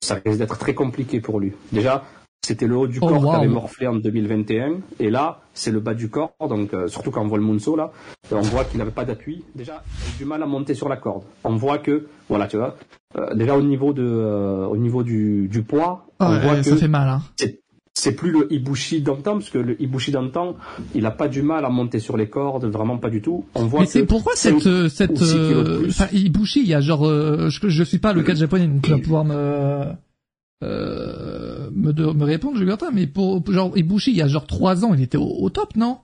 ça 0.02 0.16
risque 0.26 0.40
d'être 0.40 0.58
très 0.58 0.74
compliqué 0.74 1.20
pour 1.20 1.40
lui. 1.42 1.52
Déjà, 1.74 2.06
c'était 2.50 2.68
le 2.68 2.78
haut 2.78 2.88
du 2.88 3.00
oh, 3.02 3.08
corps 3.08 3.22
qui 3.22 3.36
avait 3.36 3.48
morflé 3.48 3.88
en 3.88 3.96
2021. 3.96 4.78
Et 5.00 5.10
là, 5.10 5.42
c'est 5.54 5.72
le 5.72 5.80
bas 5.80 5.94
du 5.94 6.10
corps. 6.10 6.34
Donc, 6.50 6.74
euh, 6.74 6.88
surtout 6.88 7.12
quand 7.12 7.22
on 7.22 7.28
voit 7.28 7.38
le 7.38 7.44
Munso, 7.44 7.76
là, 7.76 7.92
on 8.32 8.42
voit 8.42 8.66
qu'il 8.66 8.80
n'avait 8.80 8.92
pas 8.92 9.06
d'appui. 9.06 9.44
Déjà, 9.56 9.84
il 9.84 10.16
a 10.16 10.18
du 10.18 10.26
mal 10.26 10.42
à 10.42 10.46
monter 10.46 10.74
sur 10.74 10.90
la 10.90 10.98
corde. 10.98 11.24
On 11.44 11.56
voit 11.56 11.78
que, 11.78 12.08
voilà, 12.28 12.48
tu 12.48 12.58
vois, 12.58 12.76
euh, 13.18 13.36
déjà 13.36 13.56
au 13.56 13.62
niveau 13.62 13.94
de, 13.94 14.04
euh, 14.04 14.66
au 14.66 14.78
niveau 14.78 15.04
du, 15.04 15.48
du 15.48 15.62
poids, 15.62 16.08
on 16.20 16.40
voit 16.40 16.64
ça 16.64 16.76
fait 16.76 16.88
mal, 16.88 17.08
hein. 17.08 17.22
C'est 17.94 18.14
plus 18.14 18.32
le 18.32 18.52
Ibushi 18.52 19.02
d'antan, 19.02 19.34
parce 19.34 19.50
que 19.50 19.58
le 19.58 19.82
Ibushi 19.82 20.12
d'antan, 20.12 20.56
il 20.96 21.06
a 21.06 21.12
pas 21.12 21.28
du 21.28 21.42
mal 21.42 21.66
à 21.66 21.70
monter 21.70 22.00
sur 22.00 22.16
les 22.16 22.30
cordes, 22.30 22.66
vraiment 22.66 22.98
pas 22.98 23.10
du 23.10 23.22
tout. 23.22 23.46
On 23.56 23.66
voit 23.66 23.82
Mais 23.82 23.86
c'est 23.88 24.06
pourquoi 24.06 24.32
cette, 24.36 24.88
cette, 24.88 25.22
Ibushi, 26.14 26.62
il 26.62 26.68
y 26.68 26.74
a 26.74 26.80
genre, 26.80 27.04
je, 27.06 27.68
je 27.68 27.84
suis 27.84 27.98
pas 28.00 28.14
le 28.14 28.24
cas 28.24 28.36
japonais, 28.36 28.68
donc 28.68 28.84
tu 28.84 28.92
vas 28.92 29.00
pouvoir 29.00 29.26
me, 29.26 29.84
euh, 30.64 31.70
me, 31.74 31.94
de, 31.94 32.06
me 32.06 32.26
répondre, 32.26 32.58
Jugurta, 32.58 32.92
mais 32.92 33.08
pour, 33.08 33.44
genre, 33.52 33.78
Ibushi, 33.78 34.12
il 34.12 34.18
y 34.18 34.22
a 34.22 34.28
genre 34.28 34.48
trois 34.48 34.86
ans, 34.86 34.94
il 34.94 35.02
était 35.02 35.18
au, 35.18 35.50
top, 35.50 35.76
non? 35.76 36.00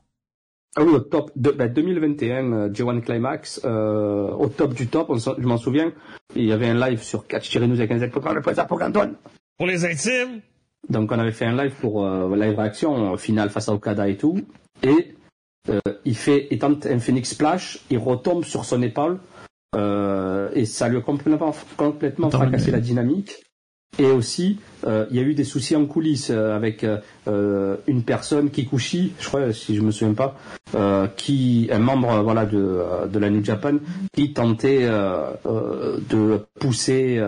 Ah 0.77 0.83
oui, 0.83 0.93
au 0.93 0.99
top. 0.99 1.31
De, 1.35 1.51
2021, 1.51 2.49
bah, 2.49 2.55
euh, 2.55 2.69
G1 2.69 3.01
Climax, 3.01 3.61
euh, 3.65 4.29
au 4.31 4.47
top 4.47 4.73
du 4.73 4.87
top, 4.87 5.11
je 5.17 5.47
m'en 5.47 5.57
souviens. 5.57 5.93
Il 6.35 6.43
y 6.45 6.51
avait 6.51 6.67
un 6.67 6.89
live 6.89 7.01
sur 7.01 7.27
Catch-News 7.27 7.79
avec 7.79 7.91
un 7.91 8.07
pour 8.09 8.33
le 8.33 8.41
pour 8.41 8.81
Antoine. 8.81 9.15
Pour 9.57 9.67
les 9.67 9.85
intimes 9.85 10.41
Donc 10.89 11.11
on 11.11 11.19
avait 11.19 11.31
fait 11.31 11.45
un 11.45 11.55
live 11.55 11.73
pour 11.79 12.05
euh, 12.05 12.35
live 12.35 12.57
réaction, 12.57 13.15
finale 13.15 13.49
face 13.49 13.69
à 13.69 13.73
Okada 13.73 14.09
et 14.09 14.17
tout. 14.17 14.41
Et 14.83 15.15
euh, 15.69 15.79
il 16.03 16.15
fait, 16.15 16.47
il 16.51 16.59
tente 16.59 16.85
un 16.85 16.99
Phoenix 16.99 17.31
Splash, 17.31 17.79
il 17.89 17.97
retombe 17.97 18.43
sur 18.43 18.65
son 18.65 18.81
épaule. 18.81 19.19
Euh, 19.75 20.49
et 20.53 20.65
ça 20.65 20.87
lui 20.87 20.97
a 20.97 21.01
complètement, 21.01 21.53
complètement 21.77 22.29
fracassé 22.29 22.71
la 22.71 22.79
dynamique. 22.79 23.44
Et 23.97 24.05
aussi, 24.05 24.59
euh, 24.85 25.05
il 25.09 25.15
y 25.15 25.19
a 25.19 25.23
eu 25.23 25.33
des 25.33 25.43
soucis 25.43 25.75
en 25.75 25.85
coulisses 25.85 26.29
euh, 26.29 26.55
avec 26.55 26.85
euh, 27.27 27.77
une 27.87 28.03
personne, 28.03 28.49
Kikuchi, 28.49 29.13
je 29.19 29.27
crois, 29.27 29.51
si 29.53 29.75
je 29.75 29.81
me 29.81 29.91
souviens 29.91 30.13
pas, 30.13 30.35
qui 31.15 31.69
un 31.71 31.79
membre 31.79 32.21
voilà 32.21 32.45
de, 32.45 32.81
de 33.09 33.19
la 33.19 33.29
New 33.29 33.43
Japan, 33.43 33.77
qui 34.13 34.33
tentait 34.33 34.85
de 34.85 36.39
pousser 36.59 37.23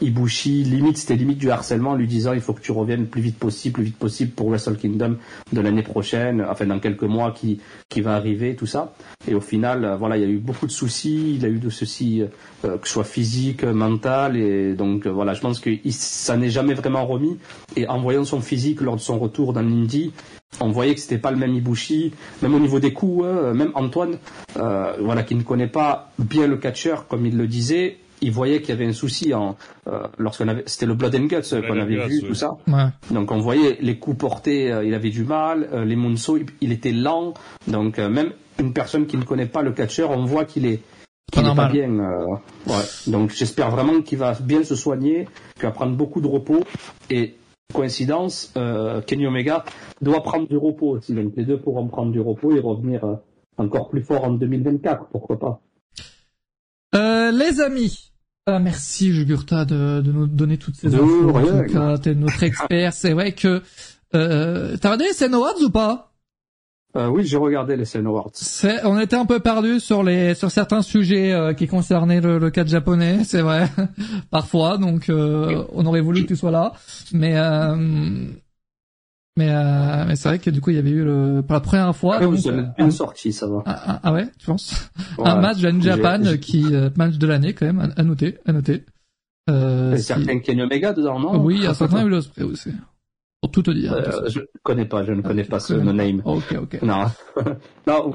Ibushi, 0.00 0.64
limite 0.64 0.96
c'était 0.96 1.16
limite 1.16 1.36
du 1.36 1.50
harcèlement, 1.50 1.94
lui 1.94 2.06
disant 2.06 2.32
il 2.32 2.40
faut 2.40 2.54
que 2.54 2.62
tu 2.62 2.72
reviennes 2.72 3.06
plus 3.06 3.20
vite 3.20 3.38
possible, 3.38 3.74
plus 3.74 3.84
vite 3.84 3.98
possible 3.98 4.32
pour 4.32 4.48
Wrestle 4.48 4.76
Kingdom 4.76 5.16
de 5.52 5.60
l'année 5.60 5.82
prochaine, 5.82 6.42
enfin 6.48 6.64
dans 6.64 6.78
quelques 6.78 7.02
mois 7.02 7.32
qui 7.32 7.60
qui 7.90 8.00
va 8.00 8.14
arriver, 8.14 8.56
tout 8.56 8.66
ça. 8.66 8.94
Et 9.28 9.34
au 9.34 9.40
final, 9.42 9.96
voilà, 9.98 10.16
il 10.16 10.22
y 10.22 10.26
a 10.26 10.28
eu 10.28 10.38
beaucoup 10.38 10.66
de 10.66 10.72
soucis, 10.72 11.34
il 11.36 11.44
a 11.44 11.48
eu 11.48 11.58
de 11.58 11.68
ceci, 11.68 12.22
que 12.62 12.86
ce 12.86 12.92
soit 12.92 13.04
physique, 13.04 13.64
mental, 13.64 14.36
et 14.36 14.74
donc 14.74 15.06
voilà, 15.06 15.34
je 15.34 15.40
pense 15.40 15.60
que 15.60 15.70
ça 15.90 16.22
ça 16.32 16.36
n'est 16.36 16.50
jamais 16.50 16.74
vraiment 16.74 17.04
remis. 17.04 17.38
Et 17.76 17.86
en 17.88 18.00
voyant 18.00 18.24
son 18.24 18.40
physique 18.40 18.80
lors 18.80 18.96
de 18.96 19.00
son 19.00 19.18
retour 19.18 19.52
dans 19.52 19.60
l'Indy, 19.60 20.12
on 20.60 20.70
voyait 20.70 20.94
que 20.94 21.00
c'était 21.00 21.18
pas 21.18 21.30
le 21.30 21.36
même 21.36 21.54
Ibushi, 21.54 22.12
même 22.42 22.54
au 22.54 22.60
niveau 22.60 22.78
des 22.78 22.92
coups, 22.92 23.26
hein, 23.26 23.52
même 23.52 23.72
Antoine, 23.74 24.18
euh, 24.56 24.92
voilà, 25.00 25.22
qui 25.22 25.34
ne 25.34 25.42
connaît 25.42 25.66
pas 25.66 26.12
bien 26.18 26.46
le 26.46 26.56
catcheur, 26.56 27.06
comme 27.08 27.26
il 27.26 27.36
le 27.36 27.46
disait, 27.46 27.98
il 28.22 28.30
voyait 28.30 28.60
qu'il 28.60 28.70
y 28.70 28.72
avait 28.72 28.86
un 28.86 28.92
souci 28.92 29.34
en 29.34 29.56
euh, 29.88 30.06
lorsqu'on 30.16 30.48
avait 30.48 30.62
c'était 30.66 30.86
le 30.86 30.94
blood 30.94 31.14
and 31.14 31.24
guts 31.24 31.50
qu'on 31.50 31.78
avait 31.78 32.06
vu 32.06 32.22
tout 32.22 32.34
ça. 32.34 32.52
Donc 33.10 33.30
on 33.32 33.40
voyait 33.40 33.78
les 33.80 33.98
coups 33.98 34.16
portés 34.16 34.72
euh, 34.72 34.84
il 34.84 34.94
avait 34.94 35.10
du 35.10 35.24
mal 35.24 35.68
euh, 35.72 35.84
les 35.84 35.96
moonsaults 35.96 36.46
il, 36.60 36.72
était 36.72 36.92
lent. 36.92 37.34
Donc 37.66 37.98
même 37.98 38.30
une 38.58 38.72
personne 38.72 39.06
qui 39.06 39.16
ne 39.16 39.24
connaît 39.24 39.46
pas 39.46 39.62
le 39.62 39.72
catcheur 39.72 40.10
on 40.10 40.24
voit 40.24 40.44
qu'il 40.44 40.66
est 40.66 40.80
qu'il 41.30 41.42
n'est 41.42 41.54
pas 41.54 41.68
bien 41.68 41.90
ouais. 42.66 42.74
donc 43.06 43.30
j'espère 43.30 43.70
vraiment 43.70 44.02
qu'il 44.02 44.18
va 44.18 44.34
bien 44.34 44.64
se 44.64 44.74
soigner 44.74 45.28
qu'il 45.54 45.64
va 45.64 45.70
prendre 45.70 45.96
beaucoup 45.96 46.20
de 46.20 46.26
repos 46.26 46.64
et 47.10 47.36
coïncidence 47.72 48.52
Kenny 49.06 49.26
Omega 49.26 49.64
doit 50.00 50.22
prendre 50.22 50.46
du 50.48 50.56
repos 50.56 50.90
aussi 50.90 51.14
donc 51.14 51.32
les 51.36 51.44
deux 51.44 51.58
pourront 51.58 51.88
prendre 51.88 52.12
du 52.12 52.20
repos 52.20 52.54
et 52.54 52.60
revenir 52.60 53.18
encore 53.56 53.88
plus 53.88 54.02
fort 54.02 54.24
en 54.24 54.32
2024 54.32 55.06
pourquoi 55.06 55.38
pas 55.38 55.60
les 56.94 57.60
amis, 57.60 58.12
ah, 58.46 58.58
merci 58.58 59.12
Jugurta 59.12 59.64
de, 59.64 60.00
de 60.00 60.10
nous 60.10 60.26
donner 60.26 60.58
toutes 60.58 60.74
ces 60.74 60.94
infos. 60.94 61.32
t'es 62.02 62.14
notre 62.14 62.42
expert. 62.42 62.92
C'est 62.92 63.12
vrai 63.12 63.32
que 63.32 63.62
euh, 64.14 64.76
t'as 64.80 64.90
regardé 64.90 65.04
les 65.04 65.34
Awards 65.34 65.60
ou 65.62 65.70
pas? 65.70 66.11
Euh, 66.96 67.08
Oui, 67.08 67.24
j'ai 67.24 67.36
regardé 67.36 67.76
les 67.76 67.84
scènes 67.84 68.06
Awards. 68.06 68.32
On 68.84 68.98
était 68.98 69.16
un 69.16 69.26
peu 69.26 69.40
perdu 69.40 69.80
sur 69.80 70.02
les 70.02 70.34
sur 70.34 70.50
certains 70.50 70.82
sujets 70.82 71.32
euh, 71.32 71.52
qui 71.54 71.66
concernaient 71.66 72.20
le, 72.20 72.38
le 72.38 72.50
cadre 72.50 72.70
japonais, 72.70 73.20
c'est 73.24 73.42
vrai, 73.42 73.68
parfois. 74.30 74.78
Donc, 74.78 75.08
euh, 75.08 75.64
on 75.72 75.86
aurait 75.86 76.00
voulu 76.00 76.22
que 76.22 76.28
tu 76.28 76.36
sois 76.36 76.50
là, 76.50 76.72
mais 77.12 77.36
euh, 77.36 78.26
mais, 79.36 79.48
euh, 79.50 80.04
mais 80.06 80.16
c'est 80.16 80.28
vrai 80.28 80.38
que 80.38 80.50
du 80.50 80.60
coup 80.60 80.70
il 80.70 80.76
y 80.76 80.78
avait 80.78 80.90
eu 80.90 81.04
le 81.04 81.42
pour 81.42 81.54
la 81.54 81.60
première 81.60 81.96
fois. 81.96 82.18
Ah, 82.20 82.26
vous 82.26 82.48
avez 82.48 82.64
bien 82.76 82.90
sorti, 82.90 83.32
ça 83.32 83.46
va. 83.46 83.62
Ah, 83.64 83.82
ah, 83.86 84.00
ah 84.02 84.12
ouais, 84.12 84.26
tu 84.38 84.46
penses? 84.46 84.90
Un 85.18 85.40
match 85.40 85.58
de 85.58 85.80
Japan 85.80 86.20
qui 86.40 86.74
euh, 86.74 86.90
match 86.96 87.16
de 87.16 87.26
l'année 87.26 87.54
quand 87.54 87.64
même 87.64 87.92
à, 87.96 88.02
noter, 88.02 88.38
à 88.44 88.52
noter. 88.52 88.84
Euh, 89.48 89.96
c'est 89.96 90.02
certain 90.02 90.38
Kenny 90.38 90.62
Omega 90.62 90.92
dedans, 90.92 91.18
non? 91.18 91.42
Oui, 91.42 91.56
il 91.56 91.62
y 91.62 91.66
a 91.66 91.72
certain 91.74 92.04
Will 92.04 92.12
Ospreay 92.12 92.44
aussi. 92.44 92.70
Pour 93.42 93.50
tout 93.50 93.62
te 93.62 93.70
dire. 93.72 93.92
Euh, 93.92 94.28
je 94.28 94.40
ne 94.40 94.44
connais 94.62 94.84
pas, 94.84 95.04
je 95.04 95.12
ne 95.12 95.20
connais 95.20 95.44
pas 95.44 95.60
ce 95.60 95.74
no-name. 95.74 96.22
Ok, 96.24 96.56
ok. 96.62 96.82
Non, 96.82 97.06
non, 97.86 98.12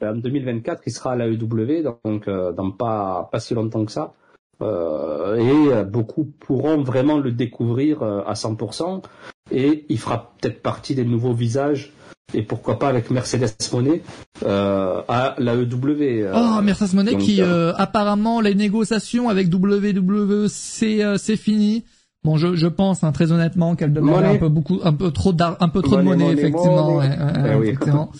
en 0.00 0.14
2024, 0.14 0.82
il 0.86 0.92
sera 0.92 1.12
à 1.12 1.16
la 1.16 1.28
EW, 1.28 1.82
donc 1.82 2.28
euh, 2.28 2.52
dans 2.52 2.70
pas 2.70 3.28
pas 3.30 3.40
si 3.40 3.54
longtemps 3.54 3.84
que 3.84 3.92
ça. 3.92 4.14
Euh, 4.60 5.36
et 5.36 5.84
beaucoup 5.84 6.24
pourront 6.24 6.82
vraiment 6.82 7.18
le 7.18 7.30
découvrir 7.30 8.02
à 8.02 8.32
100% 8.32 9.04
et 9.52 9.86
il 9.88 9.98
fera 9.98 10.34
peut-être 10.40 10.62
partie 10.62 10.96
des 10.96 11.04
nouveaux 11.04 11.32
visages 11.32 11.92
et 12.34 12.42
pourquoi 12.42 12.78
pas 12.78 12.88
avec 12.88 13.10
Mercedes 13.10 13.54
Monet 13.72 14.02
euh, 14.44 15.00
à 15.08 15.34
la 15.38 15.54
EW. 15.54 16.24
Euh, 16.24 16.32
oh, 16.34 16.60
Mercedes 16.62 16.94
Monet 16.94 17.16
qui 17.16 17.40
euh, 17.40 17.72
apparemment 17.76 18.40
les 18.40 18.54
négociations 18.54 19.28
avec 19.28 19.52
WWE 19.52 20.46
c'est 20.48 21.36
fini. 21.36 21.84
Bon, 22.24 22.36
je, 22.36 22.56
je 22.56 22.66
pense 22.66 23.04
hein, 23.04 23.12
très 23.12 23.32
honnêtement 23.32 23.76
qu'elle 23.76 23.92
demande 23.92 24.24
un 24.24 24.36
peu 24.36 24.48
beaucoup, 24.48 24.80
un 24.82 24.92
peu 24.92 25.10
trop 25.10 25.34
un 25.40 25.68
peu 25.68 25.82
trop 25.82 25.96
de 25.96 26.02
monnaie, 26.02 26.32
effectivement. 26.32 27.00
Eh 27.02 27.62
effectivement. 27.62 28.10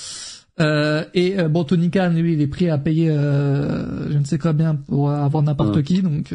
Euh, 0.60 1.04
et 1.14 1.36
bon, 1.48 1.64
Tony 1.64 1.90
Khan, 1.90 2.12
lui, 2.14 2.32
il 2.32 2.40
est 2.40 2.46
prêt 2.48 2.68
à 2.68 2.78
payer, 2.78 3.08
je 3.08 4.16
ne 4.16 4.24
sais 4.24 4.38
quoi 4.38 4.52
bien 4.52 4.74
pour 4.74 5.10
avoir 5.10 5.42
n'importe 5.42 5.82
qui, 5.82 6.02
donc 6.02 6.32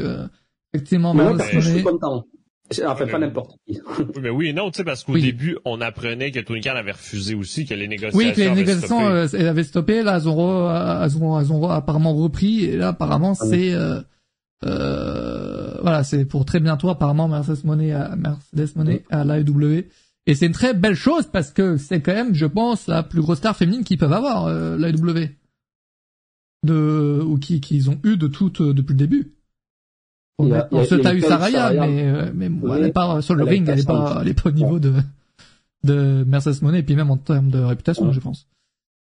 effectivement, 0.74 1.14
Mercedes 1.14 1.60
Je 1.60 1.70
suis 1.70 1.84
content. 1.84 2.26
Enfin, 2.86 3.08
pas 3.08 3.20
n'importe 3.20 3.52
qui. 3.68 3.80
oui, 4.00 4.06
mais 4.22 4.30
oui 4.30 4.54
non, 4.54 4.72
tu 4.72 4.78
sais, 4.78 4.84
parce 4.84 5.04
qu'au 5.04 5.18
début, 5.18 5.58
on 5.66 5.82
apprenait 5.82 6.32
que 6.32 6.40
Tony 6.40 6.62
Khan 6.62 6.76
avait 6.76 6.94
refusé 6.94 7.36
aussi, 7.36 7.66
que 7.66 7.74
les 7.74 7.88
négociations 7.88 8.18
Oui, 8.18 8.34
que 8.34 8.40
les 8.42 8.52
négociations 8.52 9.08
euh, 9.08 9.28
avaient 9.50 9.64
stoppé. 9.64 10.02
Là, 10.02 10.18
elles 10.18 10.30
ont, 10.30 10.70
elles 11.04 11.18
ont, 11.18 11.40
elles 11.40 11.52
ont 11.52 11.70
apparemment 11.70 12.16
repris. 12.16 12.66
Et 12.66 12.78
là, 12.78 12.90
apparemment, 12.90 13.34
ah 13.40 13.46
c'est... 13.46 13.74
Euh, 13.74 14.02
euh, 14.66 15.80
voilà, 15.82 16.04
c'est 16.04 16.26
pour 16.26 16.46
très 16.46 16.60
bientôt, 16.60 16.90
apparemment, 16.90 17.28
Mercedes 17.28 17.64
Monet 17.66 17.92
à, 17.92 18.16
Mercedes 18.16 18.76
Monet 18.76 19.04
à 19.10 19.24
l'AEW. 19.24 19.86
Et 20.26 20.36
c'est 20.36 20.46
une 20.46 20.54
très 20.54 20.74
belle 20.74 20.96
chose 20.96 21.28
parce 21.32 21.52
que 21.52 21.78
c'est 21.78 22.02
quand 22.02 22.14
même, 22.14 22.34
je 22.34 22.46
pense, 22.46 22.88
la 22.88 23.04
plus 23.04 23.22
grosse 23.22 23.40
star 23.40 23.56
féminine 23.56 23.84
qu'ils 23.84 23.98
peuvent 23.98 24.14
avoir, 24.14 24.46
euh, 24.48 24.78
l'AEW. 24.78 25.30
De, 26.64 27.22
ou 27.26 27.38
qui, 27.38 27.60
qu'ils 27.60 27.90
ont 27.90 28.00
eu 28.06 28.16
de 28.16 28.28
toutes, 28.28 28.62
euh, 28.62 28.74
depuis 28.74 28.94
le 28.94 29.00
début. 29.00 29.34
On, 30.40 30.52
a, 30.54 30.68
on 30.72 30.86
se 30.86 30.96
t'a 30.96 31.14
eu 31.14 31.20
Saraya, 31.20 31.72
mais, 31.74 32.08
euh, 32.08 32.32
mais 32.34 32.50
elle 32.76 32.86
est 32.86 32.92
pas 32.92 33.22
sur 33.22 33.36
le 33.36 33.44
ring, 33.44 33.68
elle 33.68 33.80
est 33.80 33.86
pas, 33.88 34.20
elle 34.22 34.30
est 34.30 34.42
pas 34.42 34.50
au 34.50 34.54
niveau 34.54 34.80
de, 34.80 34.94
de 35.84 36.24
Mercedes 36.26 36.62
Monet, 36.62 36.80
et 36.80 36.84
puis 36.84 36.96
même 36.96 37.12
en 37.12 37.18
termes 37.18 37.50
de 37.50 37.60
réputation, 37.60 38.12
je 38.12 38.20
pense. 38.20 38.48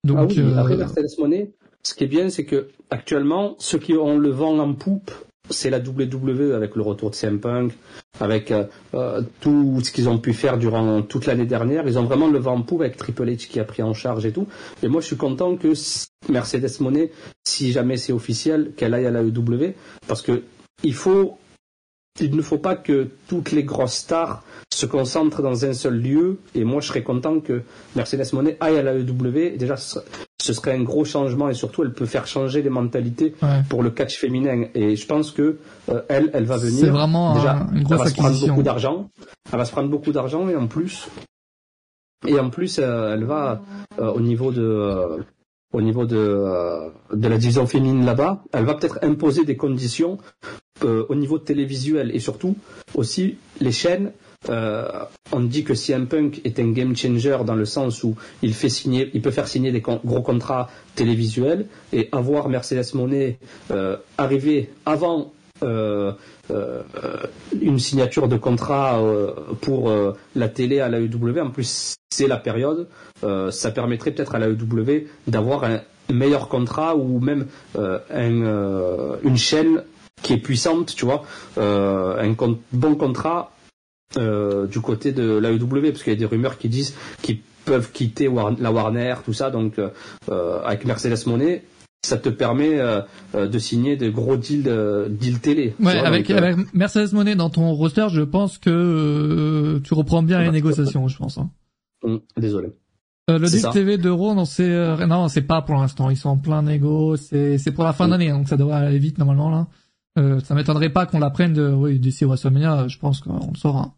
Donc, 0.04 0.18
ah 0.20 0.26
oui, 0.26 0.40
euh... 0.40 0.58
après 0.58 0.76
Mercedes 0.76 1.20
Monet, 1.20 1.54
ce 1.84 1.94
qui 1.94 2.04
est 2.04 2.08
bien, 2.08 2.30
c'est 2.30 2.46
que 2.46 2.70
actuellement, 2.90 3.56
ceux 3.60 3.80
qui 3.80 3.94
ont 3.94 4.18
le 4.18 4.30
vent 4.30 4.58
en 4.58 4.74
poupe, 4.74 5.12
c'est 5.50 5.70
la 5.70 5.80
WWE 5.80 6.54
avec 6.54 6.76
le 6.76 6.82
retour 6.82 7.10
de 7.10 7.16
CM 7.16 7.40
Punk, 7.40 7.74
avec 8.20 8.52
euh, 8.52 8.66
euh, 8.94 9.22
tout 9.42 9.80
ce 9.84 9.92
qu'ils 9.92 10.10
ont 10.10 10.18
pu 10.18 10.34
faire 10.34 10.58
durant 10.58 11.02
toute 11.02 11.26
l'année 11.26 11.46
dernière. 11.46 11.88
Ils 11.88 11.98
ont 11.98 12.04
vraiment 12.04 12.28
le 12.28 12.40
vent 12.40 12.56
en 12.56 12.76
avec 12.80 12.98
Triple 12.98 13.30
H 13.30 13.48
qui 13.48 13.60
a 13.60 13.64
pris 13.64 13.84
en 13.84 13.94
charge 13.94 14.26
et 14.26 14.32
tout. 14.32 14.48
Et 14.84 14.88
moi, 14.88 15.02
je 15.02 15.08
suis 15.08 15.18
content 15.18 15.56
que 15.56 15.74
Mercedes 16.30 16.80
Monet, 16.80 17.12
si 17.44 17.72
jamais 17.72 17.98
c'est 17.98 18.14
officiel, 18.14 18.72
qu'elle 18.76 18.94
aille 18.94 19.06
à 19.06 19.12
la 19.12 19.22
EW, 19.22 19.74
parce 20.08 20.22
que 20.22 20.44
il 20.84 20.94
faut, 20.94 21.38
il 22.20 22.36
ne 22.36 22.42
faut 22.42 22.58
pas 22.58 22.76
que 22.76 23.10
toutes 23.28 23.52
les 23.52 23.64
grosses 23.64 23.96
stars 23.96 24.44
se 24.76 24.86
concentrent 24.86 25.42
dans 25.42 25.66
un 25.66 25.74
seul 25.74 26.00
lieu. 26.00 26.40
Et 26.54 26.64
moi, 26.64 26.82
je 26.82 26.88
serais 26.88 27.04
content 27.04 27.40
que 27.40 27.64
Mercedes 27.96 28.34
Monet 28.34 28.58
aille 28.60 28.78
à 28.78 28.84
la 28.84 28.94
EW. 28.94 29.58
Déjà, 29.58 29.78
ce 29.78 30.54
serait, 30.54 30.74
un 30.74 30.84
gros 30.84 31.06
changement 31.06 31.50
et 31.50 31.54
surtout, 31.54 31.84
elle 31.84 31.94
peut 31.94 32.06
faire 32.06 32.28
changer 32.28 32.62
les 32.62 32.70
mentalités 32.70 33.34
pour 33.70 33.84
le 33.84 33.90
catch 33.90 34.18
féminin. 34.18 34.66
Et 34.76 34.96
je 34.96 35.08
pense 35.08 35.32
que 35.32 35.58
euh, 35.90 36.02
elle, 36.10 36.30
elle 36.34 36.46
va 36.46 36.58
venir. 36.58 36.80
C'est 36.80 36.90
vraiment 36.90 37.36
déjà, 37.36 37.68
une 37.74 37.84
grosse 37.84 38.00
elle 38.00 38.04
va 38.04 38.10
se 38.10 38.16
prendre 38.16 38.48
beaucoup 38.48 38.64
d'argent. 38.64 39.10
Elle 39.52 39.58
va 39.60 39.66
se 39.66 39.72
prendre 39.72 39.90
beaucoup 39.90 40.12
d'argent 40.12 40.50
et 40.50 40.56
en 40.56 40.68
plus, 40.68 41.08
et 42.28 42.40
en 42.40 42.50
plus, 42.50 42.80
euh, 42.80 43.14
elle 43.14 43.24
va 43.24 43.62
euh, 44.00 44.12
au 44.12 44.20
niveau 44.20 44.52
de 44.52 45.24
au 45.74 45.82
niveau 45.82 46.06
de, 46.06 46.42
de 47.14 47.28
la 47.28 47.38
division 47.38 47.68
féminine 47.68 48.06
là-bas, 48.06 48.44
elle 48.54 48.64
va 48.64 48.76
peut-être 48.76 49.00
imposer 49.02 49.44
des 49.44 49.58
conditions 49.58 50.20
euh, 50.84 51.06
au 51.10 51.16
niveau 51.16 51.38
télévisuel 51.38 52.12
et 52.14 52.20
surtout 52.20 52.56
aussi 52.94 53.38
les 53.60 53.74
chaînes. 53.74 54.12
Euh, 54.50 54.88
on 55.32 55.42
dit 55.42 55.64
que 55.64 55.74
CM 55.74 56.08
Punk 56.08 56.42
est 56.46 56.60
un 56.60 56.72
game 56.72 56.96
changer 56.96 57.38
dans 57.46 57.56
le 57.56 57.66
sens 57.66 58.04
où 58.04 58.16
il 58.42 58.54
peut 58.54 59.32
faire 59.32 59.48
signer 59.48 59.72
des 59.72 59.82
gros 59.82 60.22
contrats 60.22 60.70
télévisuels 60.96 61.66
et 61.92 62.10
avoir 62.12 62.48
Mercedes 62.48 62.94
Monet 62.94 63.38
euh, 63.72 63.98
arriver 64.18 64.70
avant 64.86 65.34
euh, 65.64 66.12
euh, 66.52 66.84
une 67.60 67.80
signature 67.80 68.28
de 68.28 68.38
contrat 68.38 69.02
pour 69.62 69.92
la 70.36 70.48
télé 70.48 70.80
à 70.80 70.90
la 70.90 71.00
EW. 71.00 71.40
En 71.40 71.50
plus, 71.50 71.96
c'est 72.10 72.28
la 72.28 72.38
période. 72.38 72.88
ça 73.52 73.72
permettrait 73.72 74.12
peut-être 74.12 74.36
à 74.36 74.40
la 74.40 74.48
EW 74.48 75.08
d'avoir 75.28 75.64
un 75.64 75.82
meilleur 76.14 76.50
contrat 76.50 76.96
ou 76.96 77.20
même 77.20 77.48
un, 77.78 78.00
une 79.24 79.38
chaîne 79.38 79.84
qui 80.22 80.34
est 80.34 80.38
puissante, 80.38 80.96
tu 80.96 81.06
vois, 81.06 81.24
un 81.58 82.36
bon 82.72 82.96
contrat 82.96 83.55
euh, 84.18 84.68
du 84.68 84.80
côté 84.80 85.12
de 85.12 85.38
l'AEW, 85.38 85.92
parce 85.92 86.04
qu'il 86.04 86.14
y 86.14 86.16
a 86.16 86.20
des 86.20 86.26
rumeurs 86.26 86.58
qui 86.58 86.70
disent 86.70 86.96
qu'ils 87.22 87.40
peuvent 87.66 87.92
quitter 87.92 88.30
la 88.60 88.72
Warner, 88.72 89.16
tout 89.26 89.34
ça, 89.34 89.50
donc 89.50 89.80
euh, 89.80 90.62
avec 90.64 90.86
Mercedes 90.86 91.28
Monet, 91.28 91.64
ça 92.06 92.18
te 92.18 92.30
permet 92.30 92.80
de 93.34 93.60
signer 93.60 93.96
des 93.98 94.12
gros 94.12 94.38
deals, 94.38 94.72
deals 95.10 95.40
télé. 95.40 95.74
Ouais, 95.80 95.98
avec, 95.98 96.32
Mercedes 96.74 97.14
Monet 97.14 97.36
dans 97.36 97.50
ton 97.50 97.74
roster, 97.74 98.08
je 98.12 98.22
pense 98.22 98.60
que 98.60 99.82
tu 99.84 99.94
reprends 99.96 100.22
bien 100.22 100.42
les 100.42 100.52
négociations, 100.52 101.08
je 101.08 101.18
pense. 101.18 101.40
Hein. 101.40 101.50
Hum, 102.04 102.22
désolé. 102.38 102.70
le 103.28 103.40
deal 103.40 103.70
TV 103.74 103.98
d'Euro, 103.98 104.36
non, 104.36 104.46
c'est 104.46 104.70
non, 105.08 105.28
c'est 105.30 105.42
pas 105.42 105.64
pour 105.64 105.76
l'instant. 105.76 106.12
Ils 106.12 106.18
sont 106.18 106.30
en 106.30 106.38
plein 106.38 106.62
négo. 106.62 107.18
C'est 107.18 107.58
c'est 107.58 107.72
pour 107.72 107.84
la 107.84 107.94
fin 107.94 108.06
hum. 108.06 108.12
d'année, 108.12 108.30
donc 108.30 108.48
ça 108.48 108.56
devrait 108.56 108.76
aller 108.76 109.00
vite 109.00 109.18
normalement 109.18 109.50
là. 109.50 109.68
Euh, 110.18 110.40
ça 110.40 110.56
m'étonnerait 110.56 110.90
pas 110.90 111.06
qu'on 111.06 111.20
l'apprenne 111.20 111.54
de, 111.54 111.70
oui, 111.70 112.00
d'ici 112.00 112.26
WrestleMania, 112.26 112.88
je 112.88 112.98
pense 113.00 113.20
qu'on 113.22 113.52
le 113.52 113.58
saura. 113.58 113.94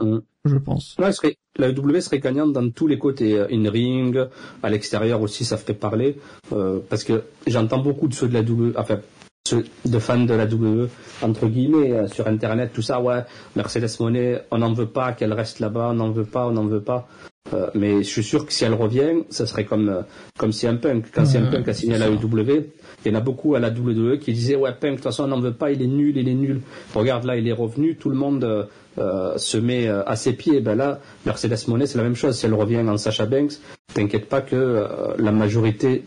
Mm. 0.00 0.18
Je 0.44 0.56
pense. 0.56 0.96
serait, 1.12 1.36
la 1.56 1.70
W 1.70 2.00
serait 2.00 2.18
gagnante 2.18 2.52
dans 2.52 2.68
tous 2.70 2.88
les 2.88 2.98
côtés, 2.98 3.38
euh, 3.38 3.46
in 3.52 3.70
ring, 3.70 4.18
à 4.62 4.70
l'extérieur 4.70 5.20
aussi, 5.20 5.44
ça 5.44 5.56
ferait 5.56 5.74
parler, 5.74 6.18
euh, 6.52 6.80
parce 6.88 7.04
que 7.04 7.22
j'entends 7.46 7.78
beaucoup 7.78 8.08
de 8.08 8.14
ceux 8.14 8.26
de 8.26 8.34
la 8.34 8.42
W, 8.42 8.72
enfin, 8.76 8.98
ceux 9.46 9.64
de 9.84 9.98
fans 10.00 10.24
de 10.24 10.34
la 10.34 10.46
W, 10.46 10.88
entre 11.22 11.46
guillemets, 11.46 11.92
euh, 11.92 12.08
sur 12.08 12.26
Internet, 12.26 12.72
tout 12.74 12.82
ça, 12.82 13.00
ouais, 13.00 13.22
Mercedes 13.54 14.00
Monet, 14.00 14.42
on 14.50 14.58
n'en 14.58 14.72
veut 14.72 14.88
pas 14.88 15.12
qu'elle 15.12 15.32
reste 15.32 15.60
là-bas, 15.60 15.90
on 15.90 15.94
n'en 15.94 16.10
veut 16.10 16.24
pas, 16.24 16.48
on 16.48 16.52
n'en 16.52 16.66
veut 16.66 16.82
pas. 16.82 17.06
Euh, 17.52 17.68
mais 17.74 18.02
je 18.02 18.08
suis 18.08 18.22
sûr 18.22 18.46
que 18.46 18.52
si 18.52 18.64
elle 18.64 18.74
revient, 18.74 19.24
ça 19.30 19.46
serait 19.46 19.64
comme 19.64 19.88
euh, 19.88 20.02
comme 20.38 20.52
CM 20.52 20.78
Punk. 20.78 21.06
Quand 21.12 21.26
CM 21.26 21.50
Punk 21.50 21.68
a 21.68 21.74
signé 21.74 21.96
à 21.96 21.98
la 21.98 22.10
WWE, 22.10 22.64
il 23.04 23.12
y 23.12 23.14
en 23.14 23.18
a 23.18 23.20
beaucoup 23.20 23.54
à 23.54 23.60
la 23.60 23.68
WWE 23.70 24.18
qui 24.18 24.32
disaient 24.32 24.56
ouais 24.56 24.72
Punk 24.72 24.92
de 24.92 24.96
toute 24.96 25.04
façon 25.04 25.24
on 25.24 25.28
n'en 25.28 25.40
veut 25.40 25.52
pas, 25.52 25.70
il 25.70 25.82
est 25.82 25.86
nul, 25.86 26.16
il 26.16 26.28
est 26.28 26.34
nul. 26.34 26.60
Regarde 26.94 27.24
là, 27.24 27.36
il 27.36 27.46
est 27.46 27.52
revenu, 27.52 27.96
tout 27.96 28.10
le 28.10 28.16
monde 28.16 28.68
euh, 28.98 29.38
se 29.38 29.58
met 29.58 29.88
à 29.88 30.16
ses 30.16 30.32
pieds. 30.34 30.60
Ben 30.60 30.76
là, 30.76 31.00
Mercedes 31.26 31.68
Monet 31.68 31.86
c'est 31.86 31.98
la 31.98 32.04
même 32.04 32.16
chose. 32.16 32.36
Si 32.36 32.46
elle 32.46 32.54
revient 32.54 32.80
en 32.80 32.96
Sacha 32.96 33.26
Banks, 33.26 33.54
t'inquiète 33.92 34.28
pas 34.28 34.40
que 34.40 34.86
la 35.18 35.32
majorité, 35.32 36.04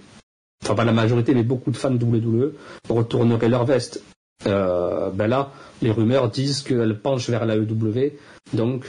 enfin 0.63 0.75
pas 0.75 0.85
la 0.85 0.93
majorité, 0.93 1.33
mais 1.33 1.43
beaucoup 1.43 1.71
de 1.71 1.77
fans 1.77 1.91
de 1.91 2.03
WWE 2.03 2.53
retourneraient 2.89 3.49
leur 3.49 3.65
veste. 3.65 4.01
ben 4.45 5.27
là, 5.27 5.51
les 5.81 5.91
rumeurs 5.91 6.29
disent 6.29 6.61
qu'elle 6.61 6.97
penche 6.97 7.29
vers 7.29 7.45
la 7.45 7.57
EW, 7.57 8.13
donc 8.53 8.85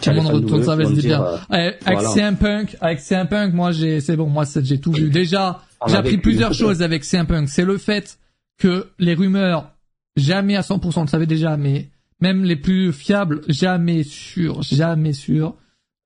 tout 0.00 0.10
le 0.10 0.16
monde 0.16 0.26
retourne 0.28 0.64
sa 0.64 0.76
veste 0.76 0.94
bien. 0.94 1.22
Euh, 1.52 1.72
avec 1.84 2.00
CM 2.14 2.36
Punk, 2.36 2.76
avec 2.80 3.00
CM 3.00 3.28
Punk, 3.28 3.52
moi 3.52 3.72
j'ai, 3.72 4.00
c'est 4.00 4.16
bon, 4.16 4.28
moi 4.28 4.44
j'ai 4.62 4.80
tout 4.80 4.92
vu. 4.92 5.10
Déjà, 5.10 5.62
j'ai 5.86 5.96
appris 5.96 6.18
plusieurs 6.18 6.54
choses 6.54 6.82
avec 6.82 7.04
CM 7.04 7.26
Punk. 7.26 7.48
C'est 7.48 7.64
le 7.64 7.78
fait 7.78 8.18
que 8.58 8.90
les 8.98 9.14
rumeurs, 9.14 9.72
jamais 10.16 10.56
à 10.56 10.60
100%, 10.60 10.92
on 10.96 11.02
le 11.02 11.06
savait 11.08 11.26
déjà, 11.26 11.56
mais 11.56 11.88
même 12.20 12.44
les 12.44 12.56
plus 12.56 12.92
fiables, 12.92 13.42
jamais 13.48 14.02
sûr, 14.04 14.62
jamais 14.62 15.12
sûr. 15.12 15.56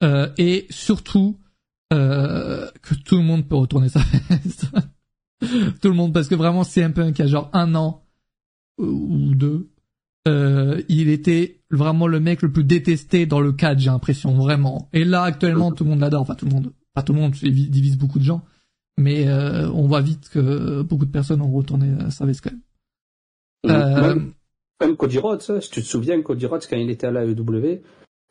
Euh, 0.03 0.29
et 0.39 0.67
surtout, 0.71 1.39
euh, 1.93 2.69
que 2.83 2.95
tout 2.95 3.17
le 3.17 3.23
monde 3.23 3.47
peut 3.47 3.57
retourner 3.57 3.89
sa 3.89 4.01
veste. 4.31 4.67
tout 5.81 5.89
le 5.89 5.95
monde, 5.95 6.13
parce 6.13 6.29
que 6.29 6.35
vraiment 6.35 6.65
CM 6.65 6.93
Punk 6.93 7.21
a 7.21 7.27
genre 7.27 7.51
un 7.53 7.75
an 7.75 8.03
ou 8.79 9.35
deux, 9.35 9.71
euh, 10.27 10.83
il 10.89 11.09
était 11.09 11.56
vraiment 11.71 12.07
le 12.07 12.21
mec 12.21 12.43
le 12.43 12.53
plus 12.53 12.65
détesté 12.65 13.27
dans 13.27 13.41
le 13.41 13.53
cadre, 13.53 13.81
j'ai 13.81 13.91
l'impression, 13.91 14.35
vraiment. 14.35 14.89
Et 14.93 15.05
là, 15.05 15.23
actuellement, 15.23 15.73
tout 15.73 15.85
le 15.85 15.91
monde 15.91 16.01
l'adore. 16.01 16.23
Enfin, 16.23 16.35
tout 16.35 16.47
le 16.47 16.53
monde, 16.53 16.73
pas 16.95 17.03
tout 17.03 17.13
le 17.13 17.21
monde, 17.21 17.35
il 17.43 17.71
divise 17.71 17.99
beaucoup 17.99 18.19
de 18.19 18.25
gens. 18.25 18.43
Mais 18.99 19.29
euh, 19.29 19.71
on 19.73 19.87
voit 19.87 20.01
vite 20.01 20.31
que 20.31 20.83
beaucoup 20.83 21.05
de 21.05 21.11
personnes 21.11 21.43
ont 21.43 21.51
retourné 21.51 21.93
sa 22.11 22.25
veste 22.25 22.43
quand 22.43 22.53
même. 22.53 22.61
Euh, 23.67 24.15
même, 24.15 24.33
même 24.81 24.97
Cody 24.97 25.19
Rhodes, 25.19 25.43
hein, 25.49 25.61
si 25.61 25.71
tu 25.71 25.83
te 25.83 25.87
souviens, 25.87 26.21
Cody 26.23 26.47
Rhodes, 26.47 26.65
quand 26.69 26.77
il 26.77 26.89
était 26.89 27.09
à 27.09 27.11
la 27.11 27.25
EW, 27.25 27.83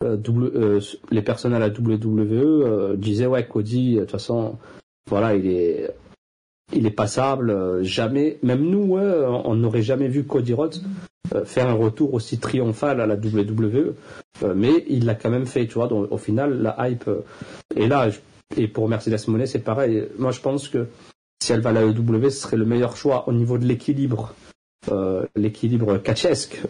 euh, 0.04 0.82
les 1.12 1.22
personnes 1.22 1.54
à 1.54 1.60
la 1.60 1.70
WWE 1.70 2.98
disaient 2.98 3.28
ouais 3.28 3.48
Cody 3.48 3.96
de 3.96 4.02
toute 4.02 4.12
façon 4.12 4.58
voilà 5.08 5.36
il 5.36 5.48
est 5.48 5.90
il 6.74 6.86
est 6.86 6.92
passable 6.92 7.82
jamais 7.82 8.38
même 8.44 8.70
nous 8.70 8.98
on 8.98 9.56
n'aurait 9.56 9.84
jamais 9.84 10.10
vu 10.10 10.26
Cody 10.26 10.54
Rhodes 10.54 10.82
euh, 10.84 11.15
faire 11.46 11.68
un 11.68 11.74
retour 11.74 12.14
aussi 12.14 12.38
triomphal 12.38 13.02
à 13.02 13.06
la 13.06 13.16
WWE, 13.16 13.96
euh, 14.44 14.54
mais 14.56 14.86
il 14.88 15.06
l'a 15.06 15.16
quand 15.16 15.30
même 15.30 15.46
fait, 15.46 15.68
tu 15.68 15.76
vois. 15.76 15.88
Donc, 15.88 16.12
au 16.12 16.18
final, 16.18 16.62
la 16.62 16.90
hype 16.90 17.08
euh, 17.08 17.22
est 17.76 17.88
là. 17.88 18.10
Et 18.58 18.68
pour 18.68 18.88
Mercedes 18.88 19.28
Monet, 19.28 19.48
c'est 19.48 19.60
pareil. 19.60 20.08
Moi, 20.18 20.32
je 20.32 20.40
pense 20.40 20.68
que 20.68 20.88
si 21.42 21.52
elle 21.52 21.62
va 21.62 21.72
à 21.72 21.74
la 21.74 21.86
WWE, 21.86 22.30
ce 22.30 22.42
serait 22.42 22.58
le 22.58 22.66
meilleur 22.66 22.96
choix 22.96 23.28
au 23.28 23.34
niveau 23.34 23.58
de 23.58 23.66
l'équilibre, 23.66 24.34
l'équilibre 25.36 25.98
catchesque, 25.98 26.62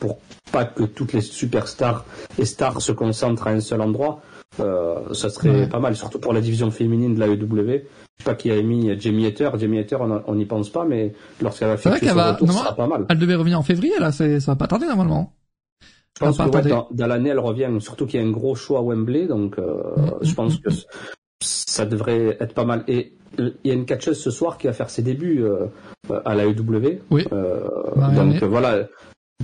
pour 0.00 0.18
pas 0.50 0.64
que 0.64 0.82
toutes 0.82 1.12
les 1.12 1.20
superstars 1.20 2.04
et 2.38 2.44
stars 2.44 2.82
se 2.82 2.90
concentrent 2.90 3.46
à 3.46 3.50
un 3.50 3.60
seul 3.60 3.80
endroit. 3.80 4.20
Ça 4.56 5.30
serait 5.30 5.68
pas 5.68 5.80
mal, 5.80 5.96
surtout 5.96 6.18
pour 6.18 6.32
la 6.32 6.40
division 6.40 6.70
féminine 6.70 7.14
de 7.14 7.20
la 7.20 7.28
WWE 7.28 7.82
sais 8.20 8.24
pas 8.24 8.34
qui 8.34 8.50
a 8.50 8.62
mis 8.62 8.98
Jamie 9.00 9.26
Hatter. 9.26 9.50
Jamie 9.58 9.78
Hatter, 9.78 9.96
on 10.26 10.34
n'y 10.34 10.46
pense 10.46 10.70
pas, 10.70 10.84
mais 10.84 11.12
lorsqu'elle 11.40 11.68
va 11.68 11.76
faire 11.76 11.96
son 11.96 12.14
va... 12.14 12.32
retour, 12.32 12.52
sera 12.52 12.74
pas 12.74 12.86
mal. 12.86 13.06
Elle 13.08 13.18
devait 13.18 13.34
revenir 13.34 13.58
en 13.58 13.62
février, 13.62 13.98
là, 13.98 14.12
ça 14.12 14.26
va 14.26 14.56
pas 14.56 14.66
tarder 14.66 14.86
normalement. 14.86 15.32
Je 16.18 16.26
pense 16.26 16.36
que 16.36 16.68
dans, 16.68 17.06
l'année, 17.06 17.30
elle 17.30 17.38
revient, 17.38 17.68
surtout 17.80 18.06
qu'il 18.06 18.20
y 18.20 18.22
a 18.22 18.26
un 18.26 18.30
gros 18.30 18.54
choix 18.54 18.80
à 18.80 18.82
Wembley, 18.82 19.26
donc 19.26 19.58
euh, 19.58 19.82
mm. 19.96 20.10
je 20.22 20.34
pense 20.34 20.58
que 20.58 20.68
ça 21.42 21.86
devrait 21.86 22.36
être 22.40 22.52
pas 22.52 22.64
mal. 22.64 22.84
Et 22.88 23.16
il 23.38 23.54
y 23.64 23.70
a 23.70 23.74
une 23.74 23.86
catcheuse 23.86 24.20
ce 24.20 24.30
soir 24.30 24.58
qui 24.58 24.66
va 24.66 24.74
faire 24.74 24.90
ses 24.90 25.02
débuts 25.02 25.42
euh, 25.42 25.66
à 26.26 26.34
la 26.34 26.46
UW. 26.46 27.00
Oui. 27.10 27.24
Euh, 27.32 27.68
donc 28.14 28.42
voilà, 28.42 28.86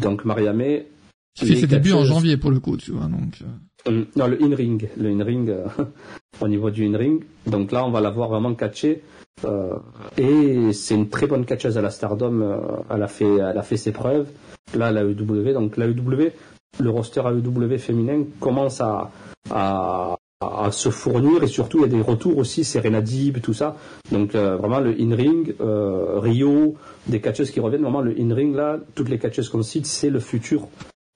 donc 0.01 0.25
Mariamé. 0.25 0.89
Qui 1.35 1.47
fait 1.47 1.57
ses 1.61 1.67
débuts 1.67 1.93
en 1.93 2.05
janvier 2.05 2.37
pour 2.37 2.51
le 2.51 2.61
coup, 2.61 2.77
tu 2.77 2.91
vois, 2.91 3.07
donc. 3.07 3.43
Euh, 3.89 4.05
non, 4.17 4.27
le 4.27 4.43
in-ring. 4.43 4.89
Le 4.97 5.11
in-ring, 5.11 5.51
euh, 5.51 5.67
au 6.41 6.49
niveau 6.49 6.71
du 6.71 6.87
in-ring. 6.87 7.25
Donc 7.47 7.73
là, 7.73 7.85
on 7.85 7.91
va 7.91 8.01
la 8.01 8.11
voir 8.11 8.29
vraiment 8.29 8.55
catcher. 8.55 9.03
Euh, 9.45 9.75
et 10.17 10.73
c'est 10.73 10.95
une 10.95 11.09
très 11.09 11.27
bonne 11.27 11.45
catcheuse 11.45 11.77
à 11.77 11.83
la 11.83 11.91
Stardom. 11.91 12.85
elle, 12.91 13.03
a 13.03 13.09
fait, 13.09 13.37
elle 13.37 13.59
a 13.59 13.63
fait 13.63 13.77
ses 13.77 13.93
preuves. 13.93 14.29
Là, 14.75 14.91
la 14.91 15.03
EW. 15.03 15.53
Donc 15.53 15.77
la 15.77 15.87
EW, 15.87 16.33
le 16.81 16.91
roster 16.91 17.21
AEW 17.21 17.79
féminin 17.79 18.25
commence 18.41 18.81
à, 18.81 19.11
à, 19.51 20.17
à, 20.41 20.73
se 20.73 20.89
fournir. 20.89 21.43
Et 21.43 21.47
surtout, 21.47 21.79
il 21.79 21.83
y 21.83 21.85
a 21.85 21.89
des 21.89 22.01
retours 22.01 22.39
aussi. 22.39 22.65
Serena 22.65 23.03
Deeb, 23.03 23.41
tout 23.41 23.55
ça. 23.55 23.77
Donc 24.11 24.33
vraiment, 24.35 24.81
le 24.81 24.95
in-ring, 24.99 25.55
Rio, 25.61 26.77
des 27.07 27.21
catcheuses 27.21 27.51
qui 27.51 27.61
reviennent. 27.61 27.83
Vraiment, 27.83 28.03
le 28.03 28.19
in-ring, 28.19 28.55
là, 28.55 28.79
toutes 28.95 29.11
les 29.11 29.19
catcheuses 29.19 29.51
qu'on 29.51 29.63
cite, 29.63 29.87
c'est 29.87 30.11
le 30.11 30.19
futur 30.19 30.67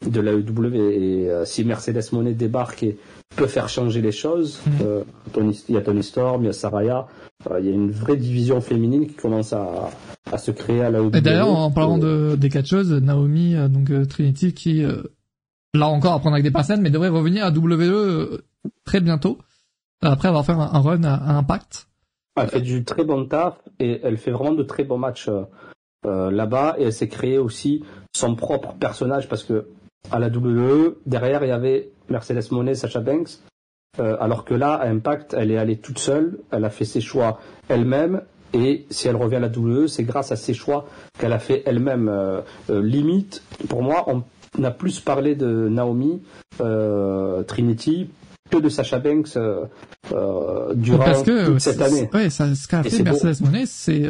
de 0.06 0.20
la 0.20 0.32
EW. 0.32 0.74
Et 0.74 1.30
euh, 1.30 1.44
si 1.44 1.64
Mercedes 1.64 2.12
Monet 2.12 2.34
débarque 2.34 2.82
et 2.82 2.98
peut 3.36 3.46
faire 3.46 3.68
changer 3.68 4.00
les 4.00 4.12
choses, 4.12 4.60
mm. 4.66 4.70
euh, 4.82 5.04
il 5.68 5.74
y 5.74 5.76
a 5.76 5.82
Tony 5.82 6.02
Storm, 6.02 6.42
il 6.42 6.46
y 6.46 6.48
a 6.48 6.52
Saraya, 6.52 7.06
euh, 7.50 7.60
il 7.60 7.66
y 7.66 7.68
a 7.68 7.72
une 7.72 7.90
vraie 7.90 8.16
division 8.16 8.60
féminine 8.60 9.06
qui 9.06 9.14
commence 9.14 9.52
à, 9.52 9.90
à 10.30 10.38
se 10.38 10.50
créer 10.50 10.82
à 10.82 10.90
la 10.90 11.00
EW. 11.00 11.10
Et 11.14 11.20
d'ailleurs, 11.20 11.48
en 11.48 11.70
parlant 11.70 11.98
de, 11.98 12.34
des 12.36 12.48
catcheuses, 12.48 12.92
Naomi, 12.92 13.54
donc 13.68 13.90
Trinity, 14.08 14.54
qui 14.54 14.82
là 15.74 15.86
encore 15.86 16.14
à 16.14 16.18
prendre 16.18 16.34
avec 16.34 16.44
des 16.44 16.50
personnes, 16.50 16.80
mais 16.80 16.90
devrait 16.90 17.08
revenir 17.08 17.44
à 17.44 17.50
WWE 17.50 18.40
très 18.84 19.00
bientôt, 19.00 19.38
après 20.02 20.28
avoir 20.28 20.44
fait 20.44 20.52
un, 20.52 20.80
run 20.80 21.04
à, 21.04 21.36
Impact. 21.36 21.88
Elle 22.36 22.48
fait 22.48 22.60
du 22.60 22.84
très 22.84 23.04
bon 23.04 23.26
taf 23.26 23.54
et 23.78 24.00
elle 24.02 24.16
fait 24.16 24.30
vraiment 24.30 24.54
de 24.54 24.62
très 24.62 24.84
bons 24.84 24.98
matchs 24.98 25.28
là-bas 26.04 26.76
et 26.78 26.84
elle 26.84 26.92
s'est 26.92 27.08
créée 27.08 27.38
aussi 27.38 27.84
son 28.12 28.34
propre 28.34 28.74
personnage 28.74 29.28
parce 29.28 29.44
que 29.44 29.66
à 30.10 30.18
la 30.18 30.28
WWE. 30.28 30.96
Derrière, 31.06 31.44
il 31.44 31.48
y 31.48 31.52
avait 31.52 31.90
Mercedes 32.08 32.50
Monet, 32.50 32.74
Sacha 32.74 33.00
Banks. 33.00 33.40
Euh, 33.98 34.16
alors 34.20 34.44
que 34.44 34.54
là, 34.54 34.74
à 34.74 34.88
Impact, 34.88 35.34
elle 35.36 35.50
est 35.50 35.58
allée 35.58 35.76
toute 35.76 35.98
seule, 35.98 36.38
elle 36.52 36.64
a 36.64 36.70
fait 36.70 36.84
ses 36.84 37.00
choix 37.00 37.40
elle-même, 37.68 38.22
et 38.52 38.86
si 38.88 39.08
elle 39.08 39.16
revient 39.16 39.36
à 39.36 39.40
la 39.40 39.48
WWE, 39.48 39.88
c'est 39.88 40.04
grâce 40.04 40.30
à 40.30 40.36
ses 40.36 40.54
choix 40.54 40.86
qu'elle 41.18 41.32
a 41.32 41.40
fait 41.40 41.62
elle-même. 41.66 42.08
Euh, 42.08 42.40
euh, 42.70 42.82
limite, 42.82 43.42
pour 43.68 43.82
moi, 43.82 44.06
on 44.08 44.64
a 44.64 44.70
plus 44.70 45.00
parlé 45.00 45.34
de 45.34 45.68
Naomi, 45.68 46.22
Trinity, 47.46 48.10
que 48.48 48.58
de 48.58 48.68
Sacha 48.68 48.98
Banks 48.98 49.36
durant 50.74 51.04
Parce 51.04 51.22
que, 51.22 51.46
toute 51.46 51.60
cette 51.60 51.80
année. 51.80 52.08
Ouais, 52.12 52.30
ça, 52.30 52.54
ce 52.54 52.68
qu'a 52.68 52.82
fait 52.82 53.02
Mercedes 53.02 53.40
Monet, 53.40 53.66
c'est 53.66 54.02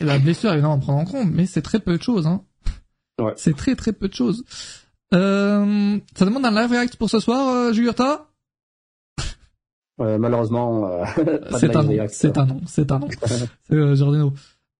la 0.00 0.18
blessure 0.18 0.52
évidemment 0.52 0.74
à 0.74 0.78
prendre 0.78 0.98
en 1.00 1.04
compte, 1.04 1.28
mais 1.30 1.46
c'est 1.46 1.62
très 1.62 1.80
peu 1.80 1.96
de 1.96 2.02
choses. 2.02 2.26
Hein. 2.26 2.42
Ouais. 3.20 3.32
C'est 3.36 3.56
très 3.56 3.74
très 3.74 3.92
peu 3.92 4.08
de 4.08 4.14
choses. 4.14 4.44
Euh, 5.12 5.98
ça 6.16 6.24
demande 6.24 6.46
un 6.46 6.50
live 6.50 6.70
react 6.70 6.96
pour 6.96 7.10
ce 7.10 7.20
soir, 7.20 7.48
euh, 7.48 7.72
Jugurta 7.72 8.28
euh, 10.00 10.18
Malheureusement, 10.18 10.88
euh, 10.88 11.04
c'est 11.58 11.76
un, 11.76 11.82
non, 11.82 12.06
c'est 12.08 12.38
un 12.38 12.46
nom, 12.46 12.60
c'est 12.66 12.90
un 12.90 12.98
nom. 12.98 13.08
c'est 13.68 13.74
euh, 13.74 13.94
Jordino. 13.94 14.32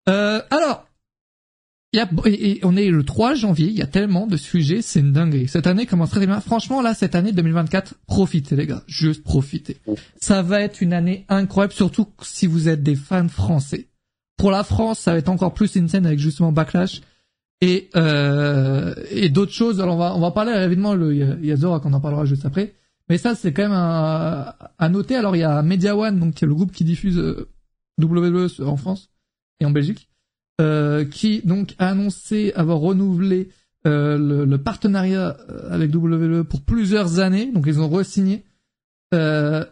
Euh, 0.08 0.40
alors, 0.50 0.87
y 1.92 2.00
a, 2.00 2.08
et, 2.26 2.60
on 2.64 2.76
est 2.76 2.90
le 2.90 3.04
3 3.04 3.34
janvier, 3.34 3.68
il 3.68 3.76
y 3.76 3.82
a 3.82 3.87
tellement 3.87 4.26
de 4.26 4.37
sujets, 4.37 4.82
c'est 4.82 5.00
une 5.00 5.12
dinguerie. 5.12 5.46
Cette 5.46 5.66
année 5.66 5.87
commence 5.87 6.10
très 6.10 6.26
bien. 6.26 6.40
Franchement, 6.40 6.82
là, 6.82 6.94
cette 6.94 7.14
année 7.14 7.32
2024, 7.32 7.94
profitez 8.06 8.56
les 8.56 8.66
gars, 8.66 8.82
juste 8.87 9.22
profitez. 9.22 9.76
Ça 10.20 10.42
va 10.42 10.60
être 10.60 10.80
une 10.80 10.92
année 10.92 11.24
incroyable, 11.28 11.74
surtout 11.74 12.08
si 12.22 12.46
vous 12.46 12.68
êtes 12.68 12.82
des 12.82 12.96
fans 12.96 13.28
français. 13.28 13.88
Pour 14.37 14.50
la 14.50 14.64
France, 14.64 14.98
ça 14.98 15.12
va 15.12 15.18
être 15.18 15.28
encore 15.28 15.54
plus 15.54 15.76
une 15.76 15.88
scène 15.88 16.06
avec 16.06 16.18
justement 16.18 16.50
Backlash 16.50 17.02
et 17.61 17.90
euh, 17.97 18.95
et 19.11 19.29
d'autres 19.29 19.53
choses. 19.53 19.81
Alors 19.81 19.97
on 19.97 19.99
va 19.99 20.17
on 20.17 20.21
va 20.21 20.31
parler 20.31 20.53
évidemment 20.53 20.95
le 20.95 21.14
il 21.14 21.47
y 21.47 21.53
a 21.53 21.57
Zora 21.57 21.81
qu'on 21.81 21.93
en 21.93 22.01
parlera 22.01 22.25
juste 22.25 22.45
après. 22.47 22.75
Mais 23.09 23.19
ça 23.19 23.35
c'est 23.35 23.53
quand 23.53 23.62
même 23.62 23.73
à, 23.73 24.88
noter. 24.88 25.17
Alors 25.17 25.37
il 25.37 25.40
y 25.40 25.45
a 25.45 25.62
Media 25.62 25.97
One 25.97 26.19
donc 26.19 26.35
qui 26.35 26.45
est 26.45 26.49
le 26.49 26.55
groupe 26.55 26.73
qui 26.73 26.85
diffuse 26.85 27.19
euh, 27.19 27.49
WWE 28.01 28.49
en 28.67 28.77
France 28.77 29.11
et 29.61 29.67
en 29.67 29.71
Belgique, 29.71 30.09
euh, 30.61 31.05
qui 31.05 31.43
donc 31.45 31.75
a 31.79 31.88
annoncé 31.88 32.53
avoir 32.55 32.79
renouvelé 32.79 33.51
euh, 33.87 34.17
le, 34.17 34.45
le, 34.47 34.59
partenariat 34.59 35.37
euh, 35.51 35.71
avec 35.71 35.95
WWE 35.95 36.45
pour 36.45 36.62
plusieurs 36.62 37.21
années. 37.21 37.53
Donc 37.53 37.64
ils 37.67 37.81
ont 37.81 37.88
re-signé. 37.88 38.45
Euh, 39.12 39.64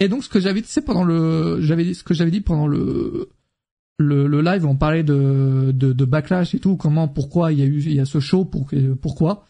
et 0.00 0.08
donc 0.08 0.24
ce 0.24 0.30
que 0.30 0.40
j'avais 0.40 0.62
dit 0.62 0.80
pendant 0.84 1.04
le 1.04 1.60
j'avais 1.60 1.92
ce 1.92 2.02
que 2.02 2.14
j'avais 2.14 2.30
dit 2.30 2.40
pendant 2.40 2.66
le 2.66 3.28
le, 3.98 4.26
le 4.26 4.40
live, 4.40 4.64
on 4.64 4.76
parlait 4.76 5.02
de, 5.02 5.72
de, 5.74 5.92
de, 5.92 6.04
backlash 6.04 6.54
et 6.54 6.60
tout, 6.60 6.76
comment, 6.76 7.08
pourquoi 7.08 7.52
il 7.52 7.58
y 7.58 7.62
a 7.62 7.66
eu, 7.66 7.78
il 7.78 7.94
y 7.94 8.00
a 8.00 8.04
ce 8.04 8.20
show, 8.20 8.44
pour, 8.44 8.70
pourquoi. 9.02 9.44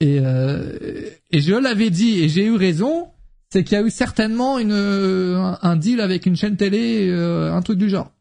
Et, 0.00 0.18
euh, 0.20 1.08
et 1.30 1.40
je 1.40 1.54
l'avais 1.54 1.90
dit 1.90 2.20
et 2.20 2.28
j'ai 2.28 2.44
eu 2.44 2.56
raison, 2.56 3.08
c'est 3.50 3.64
qu'il 3.64 3.78
y 3.78 3.80
a 3.80 3.84
eu 3.84 3.90
certainement 3.90 4.58
une, 4.58 4.72
un, 4.72 5.76
deal 5.76 6.00
avec 6.00 6.26
une 6.26 6.36
chaîne 6.36 6.56
télé, 6.56 7.08
euh, 7.08 7.52
un 7.52 7.62
truc 7.62 7.78
du 7.78 7.88
genre. 7.88 8.12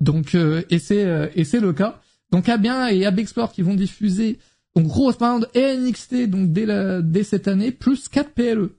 Donc, 0.00 0.34
euh, 0.34 0.62
et 0.70 0.78
c'est, 0.78 1.04
euh, 1.04 1.28
et 1.34 1.44
c'est 1.44 1.60
le 1.60 1.72
cas. 1.72 2.00
Donc, 2.30 2.48
à 2.48 2.56
bien 2.56 2.86
et 2.88 3.04
à 3.04 3.10
Big 3.10 3.26
Sport 3.26 3.52
qui 3.52 3.62
vont 3.62 3.74
diffuser, 3.74 4.38
donc 4.74 4.86
grosse 4.86 5.18
bande 5.18 5.48
et 5.54 5.76
NXT, 5.76 6.28
donc 6.28 6.52
dès 6.52 6.66
la, 6.66 7.02
dès 7.02 7.24
cette 7.24 7.48
année, 7.48 7.72
plus 7.72 8.08
4 8.08 8.30
PLE. 8.32 8.76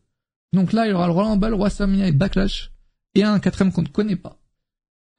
Donc 0.53 0.73
là, 0.73 0.87
il 0.87 0.91
y 0.91 0.93
aura 0.93 1.07
le 1.07 1.13
Royal 1.13 1.31
Rumble, 1.31 1.55
WrestleMania 1.55 2.07
et 2.07 2.11
Backlash, 2.11 2.71
et 3.15 3.23
un 3.23 3.39
quatrième 3.39 3.73
qu'on 3.73 3.81
ne 3.81 3.87
connaît 3.87 4.15
pas. 4.15 4.36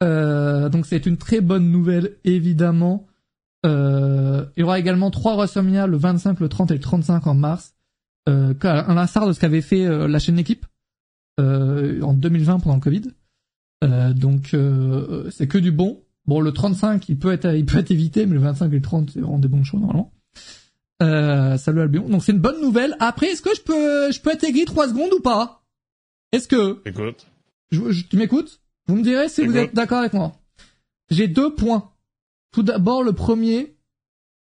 Euh, 0.02 0.68
donc 0.68 0.86
c'est 0.86 1.06
une 1.06 1.16
très 1.16 1.40
bonne 1.40 1.70
nouvelle, 1.70 2.16
évidemment. 2.24 3.06
Euh, 3.66 4.44
il 4.56 4.60
y 4.60 4.62
aura 4.62 4.78
également 4.78 5.10
trois 5.10 5.34
WrestleMania, 5.34 5.86
le 5.86 5.96
25, 5.96 6.40
le 6.40 6.48
30 6.48 6.70
et 6.70 6.74
le 6.74 6.80
35 6.80 7.26
en 7.26 7.34
mars. 7.34 7.74
Euh, 8.28 8.54
à 8.62 8.94
l'instar 8.94 9.26
de 9.26 9.32
ce 9.32 9.40
qu'avait 9.40 9.62
fait 9.62 9.86
euh, 9.86 10.06
la 10.06 10.18
chaîne 10.18 10.38
équipe 10.38 10.66
en 11.38 12.14
2020 12.14 12.58
pendant 12.60 12.74
le 12.76 12.80
Covid. 12.80 13.02
Donc 14.14 14.56
c'est 15.30 15.46
que 15.46 15.58
du 15.58 15.70
bon. 15.72 16.02
Bon, 16.26 16.40
le 16.40 16.52
35, 16.52 17.08
il 17.08 17.18
peut 17.18 17.32
être, 17.32 17.46
il 17.54 17.64
peut 17.64 17.78
être 17.78 17.90
évité, 17.90 18.26
mais 18.26 18.34
le 18.34 18.40
25 18.40 18.66
et 18.72 18.76
le 18.76 18.82
30, 18.82 19.10
c'est 19.10 19.20
vraiment 19.20 19.38
des 19.38 19.48
bons 19.48 19.64
shows 19.64 19.78
normalement. 19.78 20.12
Euh, 21.02 21.56
salut 21.56 21.80
Albion. 21.80 22.08
Donc 22.08 22.22
c'est 22.24 22.32
une 22.32 22.40
bonne 22.40 22.60
nouvelle. 22.60 22.96
Après, 23.00 23.28
est-ce 23.28 23.40
que 23.40 23.54
je 23.56 23.62
peux, 23.62 24.10
je 24.12 24.20
peux 24.20 24.30
être 24.32 24.44
aigri 24.44 24.64
trois 24.64 24.88
secondes 24.88 25.12
ou 25.14 25.20
pas? 25.20 25.62
Est-ce 26.32 26.48
que 26.48 26.82
Écoute. 26.84 27.26
je, 27.70 27.90
je- 27.90 28.04
tu 28.04 28.16
m'écoutes? 28.18 28.60
Vous 28.88 28.96
me 28.96 29.02
direz 29.02 29.28
si 29.28 29.46
vous 29.46 29.56
êtes 29.56 29.74
d'accord 29.74 29.98
avec 29.98 30.14
moi. 30.14 30.32
J'ai 31.10 31.28
deux 31.28 31.54
points. 31.54 31.92
Tout 32.50 32.62
d'abord, 32.62 33.02
le 33.02 33.12
premier, 33.12 33.76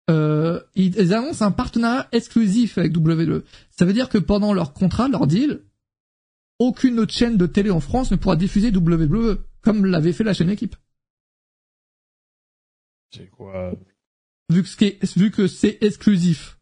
euh, 0.10 0.62
ils, 0.76 1.14
annoncent 1.14 1.46
un 1.46 1.52
partenariat 1.52 2.08
exclusif 2.14 2.78
avec 2.78 2.96
WWE. 2.96 3.44
Ça 3.70 3.86
veut 3.86 3.94
dire 3.94 4.10
que 4.10 4.18
pendant 4.18 4.54
leur 4.54 4.74
contrat, 4.74 5.10
leur 5.10 5.28
deal, 5.28 5.64
aucune 6.60 7.00
autre 7.00 7.14
chaîne 7.14 7.38
de 7.38 7.46
télé 7.46 7.72
en 7.72 7.82
France 7.82 8.12
ne 8.12 8.16
pourra 8.16 8.38
diffuser 8.38 8.70
WWE, 8.70 9.44
comme 9.62 9.86
l'avait 9.86 10.14
fait 10.14 10.24
la 10.24 10.34
chaîne 10.34 10.50
équipe. 10.50 10.76
C'est 13.14 13.30
quoi? 13.30 13.74
Vu 14.50 14.64
que, 15.32 15.48
c'est 15.48 15.78
exclusif. 15.82 16.58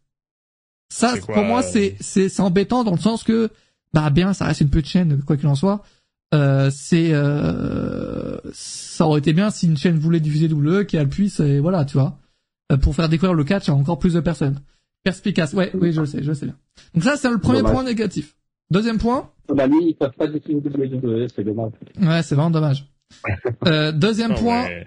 Ça, 0.88 1.14
pour 1.18 1.44
moi, 1.44 1.62
c'est, 1.62 1.96
c'est, 2.00 2.28
c'est 2.28 2.42
embêtant 2.42 2.82
dans 2.82 2.94
le 2.94 2.98
sens 2.98 3.22
que, 3.22 3.50
bah 3.92 4.10
bien, 4.10 4.32
ça 4.32 4.46
reste 4.46 4.60
une 4.60 4.70
petite 4.70 4.90
chaîne, 4.90 5.22
quoi 5.22 5.36
qu'il 5.36 5.46
en 5.46 5.54
soit. 5.54 5.84
Euh, 6.32 6.70
c'est, 6.72 7.10
euh, 7.12 8.36
ça 8.52 9.06
aurait 9.06 9.18
été 9.18 9.32
bien 9.32 9.50
si 9.50 9.66
une 9.66 9.76
chaîne 9.76 9.98
voulait 9.98 10.20
diffuser 10.20 10.48
WWE, 10.52 10.84
qu'elle 10.86 11.08
puisse, 11.08 11.40
et 11.40 11.58
voilà, 11.60 11.84
tu 11.84 11.94
vois, 11.98 12.18
euh, 12.72 12.76
pour 12.76 12.94
faire 12.94 13.08
découvrir 13.08 13.34
le 13.34 13.44
catch 13.44 13.68
à 13.68 13.74
encore 13.74 13.98
plus 13.98 14.14
de 14.14 14.20
personnes. 14.20 14.60
Perspicace, 15.02 15.54
ouais, 15.54 15.70
oui, 15.74 15.92
je 15.92 16.00
le 16.00 16.06
sais, 16.06 16.22
je 16.22 16.28
le 16.28 16.34
sais 16.34 16.46
bien. 16.46 16.56
Donc 16.94 17.04
ça, 17.04 17.16
c'est 17.16 17.30
le 17.30 17.38
premier 17.38 17.58
Dommage. 17.58 17.72
point 17.72 17.84
négatif. 17.84 18.36
Deuxième 18.70 18.98
point, 18.98 19.28
Bah 19.52 19.66
lui, 19.66 19.78
ils 19.88 19.94
peuvent 19.94 20.12
pas 20.12 20.28
diffuser 20.28 20.58
WWE, 20.58 21.26
c'est 21.34 21.42
dommage. 21.42 21.72
ouais, 22.00 22.22
c'est 22.22 22.34
vraiment 22.34 22.50
dommage. 22.50 22.86
Euh, 23.66 23.90
deuxième 23.90 24.30
Non, 24.30 24.36
point, 24.36 24.68
mais- 24.68 24.86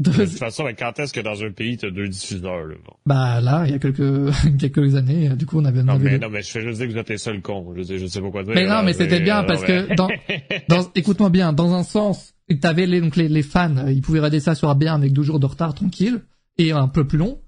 De 0.00 0.10
toute 0.24 0.28
façon, 0.38 0.64
mais 0.64 0.74
quand 0.74 0.98
est-ce 0.98 1.12
que 1.12 1.20
dans 1.20 1.42
un 1.44 1.50
pays, 1.52 1.76
t'as 1.76 1.90
deux 1.90 2.08
diffuseurs, 2.08 2.66
là? 2.66 2.74
Bon? 2.84 2.92
bah 3.06 3.40
là, 3.40 3.64
il 3.66 3.72
y 3.72 3.74
a 3.74 3.78
quelques 3.78 4.32
quelques 4.58 4.94
années, 4.96 5.28
du 5.30 5.46
coup, 5.46 5.58
on 5.60 5.64
avait, 5.64 5.80
on 5.80 5.84
Non, 5.84 5.98
mais, 5.98 6.18
non, 6.18 6.28
mais 6.30 6.42
je 6.42 6.50
fais 6.50 6.62
juste 6.62 6.78
dire 6.78 6.88
que 6.88 6.92
vous 6.92 6.98
êtes 6.98 7.08
les 7.10 7.18
seuls 7.18 7.40
cons. 7.42 7.72
Je 7.76 7.82
sais, 7.82 7.98
je 7.98 8.06
sais 8.06 8.20
pas 8.20 8.30
quoi 8.30 8.42
dire. 8.42 8.54
Mais 8.54 8.62
non, 8.64 8.68
là, 8.76 8.82
mais 8.82 8.92
c'était 8.94 9.20
bien 9.20 9.42
non, 9.42 9.46
parce 9.48 9.60
mais- 9.62 9.86
que 9.88 9.94
dans, 9.94 10.08
dans, 10.68 10.90
écoute-moi 10.94 11.30
bien, 11.30 11.52
dans 11.52 11.72
un 11.74 11.82
sens, 11.84 12.34
t'avais 12.60 12.86
les, 12.86 13.00
donc 13.00 13.16
les, 13.16 13.28
les 13.28 13.42
fans, 13.42 13.76
euh, 13.76 13.92
ils 13.92 14.00
pouvaient 14.02 14.18
regarder 14.18 14.40
ça 14.40 14.54
sur 14.54 14.74
bien 14.74 14.94
avec 14.94 15.12
deux 15.12 15.22
jours 15.22 15.38
de 15.40 15.46
retard 15.46 15.74
tranquille 15.74 16.20
et 16.58 16.72
un 16.72 16.88
peu 16.88 17.06
plus 17.06 17.18
long. 17.18 17.40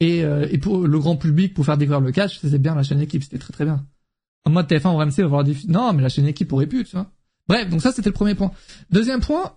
Et, 0.00 0.24
euh, 0.24 0.46
et 0.50 0.58
pour 0.58 0.86
le 0.86 0.98
grand 0.98 1.16
public, 1.16 1.54
pour 1.54 1.64
faire 1.64 1.76
découvrir 1.78 2.00
le 2.00 2.10
catch, 2.12 2.40
c'était 2.40 2.58
bien 2.58 2.74
la 2.74 2.82
chaîne 2.82 3.00
équipe, 3.00 3.22
c'était 3.22 3.38
très 3.38 3.52
très 3.52 3.64
bien. 3.64 3.86
En 4.44 4.50
mode 4.50 4.66
TF1 4.66 4.88
ou 4.94 4.96
RMC, 4.98 5.12
on 5.20 5.22
va 5.22 5.26
voir 5.28 5.44
des, 5.44 5.54
non, 5.68 5.92
mais 5.92 6.02
la 6.02 6.08
chaîne 6.08 6.26
équipe 6.26 6.52
aurait 6.52 6.66
pu, 6.66 6.82
tu 6.84 6.96
vois. 6.96 7.06
Bref, 7.48 7.68
donc 7.70 7.80
ça 7.80 7.92
c'était 7.92 8.08
le 8.08 8.14
premier 8.14 8.34
point. 8.34 8.50
Deuxième 8.90 9.20
point, 9.20 9.44
euh, 9.44 9.48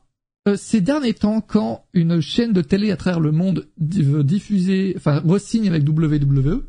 ces 0.56 0.82
derniers 0.82 1.14
temps, 1.14 1.42
quand 1.42 1.86
une 1.94 2.22
chaîne 2.22 2.54
de 2.54 2.62
télé 2.62 2.92
à 2.92 2.98
travers 2.98 3.20
le 3.20 3.32
monde 3.32 3.68
veut 3.80 4.24
diffuser, 4.24 4.94
enfin, 4.96 5.20
re-signe 5.26 5.68
avec 5.68 5.88
WWE, 5.88 6.64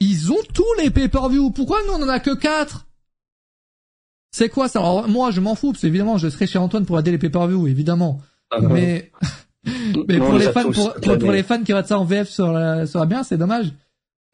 ils 0.00 0.32
ont 0.32 0.42
tous 0.54 0.72
les 0.80 0.90
pay-per-view. 0.90 1.50
Pourquoi 1.50 1.78
nous 1.86 1.94
on 1.94 2.02
en 2.04 2.08
a 2.08 2.20
que 2.20 2.34
quatre? 2.34 2.86
C'est 4.30 4.48
quoi 4.48 4.68
ça? 4.68 4.78
Alors, 4.78 5.08
Moi, 5.08 5.32
je 5.32 5.40
m'en 5.40 5.56
fous, 5.56 5.72
parce 5.72 5.82
qu'évidemment, 5.82 6.18
je 6.18 6.28
serai 6.28 6.46
chez 6.46 6.58
Antoine 6.58 6.86
pour 6.86 6.98
aider 6.98 7.10
les 7.10 7.18
pay-per-view, 7.18 7.66
évidemment. 7.66 8.20
Mais, 8.62 9.10
mais 10.08 10.18
Non, 10.18 10.26
pour 10.26 10.38
les 10.38 10.52
fans, 10.52 10.62
pour, 10.70 10.72
pour, 10.72 10.94
clamés. 11.00 11.18
pour 11.18 11.32
les 11.32 11.42
fans 11.42 11.58
qui 11.62 11.72
regardent 11.72 11.88
ça 11.88 11.98
en 11.98 12.04
VF 12.04 12.28
sur 12.28 12.52
la, 12.52 12.86
sur 12.86 13.00
la 13.00 13.06
bien, 13.06 13.24
c'est 13.24 13.36
dommage. 13.38 13.72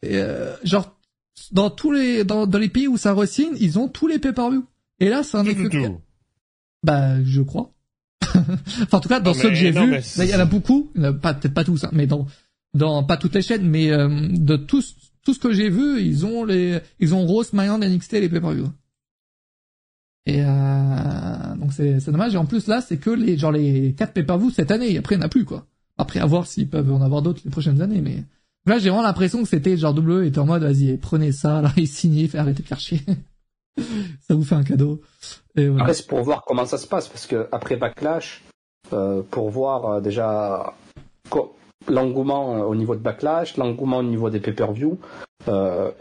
Et, 0.03 0.17
euh, 0.17 0.55
genre, 0.63 0.95
dans 1.51 1.71
tous 1.71 1.91
les, 1.91 2.23
dans, 2.23 2.45
dans 2.45 2.59
les 2.59 2.69
pays 2.69 2.87
où 2.87 2.97
ça 2.97 3.13
re-signe, 3.13 3.55
ils 3.59 3.79
ont 3.79 3.87
tous 3.87 4.07
les 4.07 4.19
pay-per-view. 4.19 4.65
Et 4.99 5.09
là, 5.09 5.23
c'est 5.23 5.37
un 5.37 5.43
tout. 5.43 6.01
Bah, 6.83 7.23
je 7.23 7.41
crois. 7.41 7.71
enfin, 8.23 8.97
en 8.97 8.99
tout 8.99 9.09
cas, 9.09 9.19
dans 9.19 9.31
Non, 9.31 9.39
ceux 9.39 9.49
que 9.49 9.55
j'ai 9.55 9.71
vus, 9.71 9.95
il 10.17 10.25
y 10.25 10.35
en 10.35 10.39
a 10.39 10.45
beaucoup, 10.45 10.91
pas 11.21 11.33
peut-être 11.33 11.53
pas 11.53 11.63
tous, 11.63 11.83
hein, 11.83 11.89
mais 11.93 12.07
dans 12.07 12.27
dans 12.73 13.03
pas 13.03 13.17
toutes 13.17 13.35
les 13.35 13.41
chaînes, 13.41 13.67
mais 13.67 13.91
euh, 13.91 14.07
de 14.29 14.55
tous 14.55 14.95
tout 15.23 15.33
ce 15.33 15.39
que 15.39 15.51
j'ai 15.51 15.69
vu, 15.69 16.01
ils 16.01 16.25
ont 16.25 16.45
les 16.45 16.79
ils 16.99 17.13
ont 17.13 17.25
Rose, 17.25 17.53
Mayan, 17.53 17.77
NXT 17.79 18.13
et 18.13 18.21
les 18.21 18.29
pay-per-view. 18.29 18.69
Et 20.25 20.41
euh, 20.41 21.55
donc 21.59 21.73
c'est 21.73 21.99
c'est 21.99 22.11
dommage. 22.11 22.33
Et 22.33 22.37
en 22.37 22.45
plus 22.45 22.67
là, 22.67 22.81
c'est 22.81 22.97
que 22.97 23.09
les 23.09 23.37
genre 23.37 23.51
les 23.51 23.93
quatre 23.93 24.13
pay-per-view 24.13 24.51
cette 24.51 24.71
année. 24.71 24.93
Et 24.93 24.97
après, 24.97 25.15
il 25.15 25.19
n'y 25.19 25.23
en 25.23 25.27
a 25.27 25.29
plus 25.29 25.45
quoi. 25.45 25.65
Après, 25.97 26.19
à 26.19 26.25
voir 26.25 26.45
s'ils 26.45 26.69
peuvent 26.69 26.91
en 26.91 27.01
avoir 27.01 27.21
d'autres 27.21 27.41
les 27.43 27.51
prochaines 27.51 27.81
années, 27.81 28.01
mais 28.01 28.23
là, 28.65 28.77
j'ai 28.77 28.89
vraiment 28.89 29.03
l'impression 29.03 29.41
que 29.41 29.49
c'était 29.49 29.77
genre 29.77 29.93
W 29.93 30.27
était 30.27 30.39
en 30.39 30.45
mode 30.45 30.63
vas-y, 30.63 30.97
prenez 30.97 31.31
ça, 31.31 31.61
là, 31.61 31.73
et 31.77 31.85
signez, 31.85 32.27
fait 32.27 32.37
arrêter 32.37 32.61
de 32.61 32.67
faire 32.67 32.79
chier. 32.79 33.01
Ça 34.27 34.35
vous 34.35 34.43
fait 34.43 34.55
un 34.55 34.63
cadeau. 34.63 35.01
Et 35.55 35.67
voilà. 35.67 35.83
Après, 35.83 35.93
c'est 35.93 36.07
pour 36.07 36.21
voir 36.21 36.43
comment 36.45 36.65
ça 36.65 36.77
se 36.77 36.87
passe, 36.87 37.07
parce 37.07 37.27
que 37.27 37.47
après 37.51 37.75
Backlash, 37.75 38.43
euh, 38.93 39.21
pour 39.29 39.49
voir 39.49 39.85
euh, 39.85 40.01
déjà 40.01 40.73
l'engouement 41.87 42.55
euh, 42.55 42.63
au 42.63 42.75
niveau 42.75 42.95
de 42.95 43.01
Backlash, 43.01 43.57
l'engouement 43.57 43.97
au 43.97 44.03
niveau 44.03 44.29
des 44.29 44.39
pay-per-view, 44.39 44.99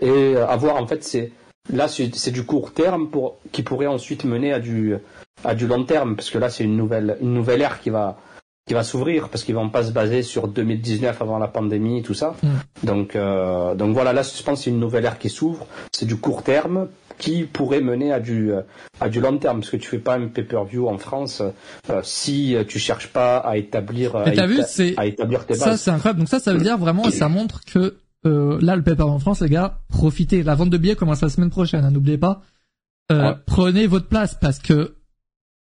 et 0.01 0.37
avoir 0.37 0.77
en 0.83 0.87
fait 0.89 1.05
c'est 1.05 1.31
là 1.73 1.87
c'est 1.89 2.31
du 2.33 2.45
court 2.45 2.73
terme 2.73 3.09
pour 3.09 3.37
qui 3.53 3.63
pourrait 3.63 3.87
ensuite 3.87 4.25
mener 4.25 4.53
à 4.53 4.59
du 4.59 4.97
à 5.45 5.55
du 5.55 5.69
long 5.69 5.85
terme, 5.85 6.17
parce 6.17 6.31
que 6.31 6.39
là 6.39 6.51
c'est 6.51 6.65
une 6.65 6.77
nouvelle 6.77 7.17
une 7.21 7.33
nouvelle 7.33 7.61
ère 7.61 7.81
qui 7.81 7.91
va 7.91 8.19
qui 8.67 8.75
va 8.75 8.83
s'ouvrir 8.83 9.29
parce 9.29 9.45
qu'ils 9.45 9.55
vont 9.55 9.71
pas 9.71 9.85
se 9.85 9.93
baser 9.93 10.23
sur 10.23 10.49
2019 10.49 11.23
avant 11.23 11.39
la 11.39 11.47
pandémie 11.47 11.99
et 12.01 12.03
tout 12.03 12.15
ça. 12.15 12.35
Mm. 12.43 12.49
Donc 12.87 13.17
euh, 13.17 13.75
donc 13.75 13.95
voilà 13.95 14.13
là 14.13 14.23
je 14.23 14.43
pense 14.43 14.59
que 14.59 14.65
c'est 14.65 14.71
une 14.71 14.81
nouvelle 14.81 15.05
ère 15.05 15.19
qui 15.19 15.31
s'ouvre, 15.31 15.67
c'est 15.93 16.07
du 16.07 16.17
court 16.17 16.43
terme 16.43 16.89
qui 17.19 17.45
pourrait 17.45 17.81
mener 17.81 18.13
à 18.13 18.21
du 18.21 18.53
euh, 18.53 18.61
à 19.01 19.09
du 19.09 19.21
long 19.21 19.37
terme 19.39 19.61
parce 19.61 19.71
que 19.71 19.77
tu 19.77 19.89
fais 19.89 19.99
pas 19.99 20.17
un 20.17 20.29
pay-per-view 20.29 20.89
en 20.89 20.99
France 20.99 21.43
euh, 21.91 22.01
si 22.03 22.57
tu 22.69 22.79
cherches 22.79 23.09
pas 23.09 23.39
à 23.39 23.57
établir 23.57 24.17
à, 24.17 24.25
vu, 24.25 24.59
éta- 24.61 24.95
à 24.97 25.07
établir 25.07 25.47
tes 25.47 25.55
ça, 25.55 25.67
bases. 25.67 25.81
c'est 25.81 25.91
incroyable. 25.91 26.19
Donc 26.21 26.29
ça, 26.29 26.39
ça 26.41 26.53
veut 26.53 26.61
dire 26.61 26.79
vraiment, 26.79 27.11
ça 27.11 27.29
montre 27.29 27.65
que 27.65 27.97
euh, 28.27 28.59
là, 28.61 28.75
le 28.77 28.83
pay 28.83 29.01
en 29.01 29.19
France, 29.21 29.41
les 29.41 29.49
gars, 29.49 29.79
profitez. 29.89 30.43
La 30.43 30.55
vente 30.57 30.71
de 30.71 30.79
billets 30.79 30.97
commence 30.97 31.21
la 31.23 31.29
semaine 31.29 31.51
prochaine. 31.51 31.85
hein, 31.85 31.91
N'oubliez 31.93 32.19
pas. 32.19 32.43
Euh, 33.13 33.23
Ouais. 33.31 33.35
Prenez 33.47 33.87
votre 33.87 34.09
place 34.09 34.37
parce 34.41 34.59
que 34.59 34.97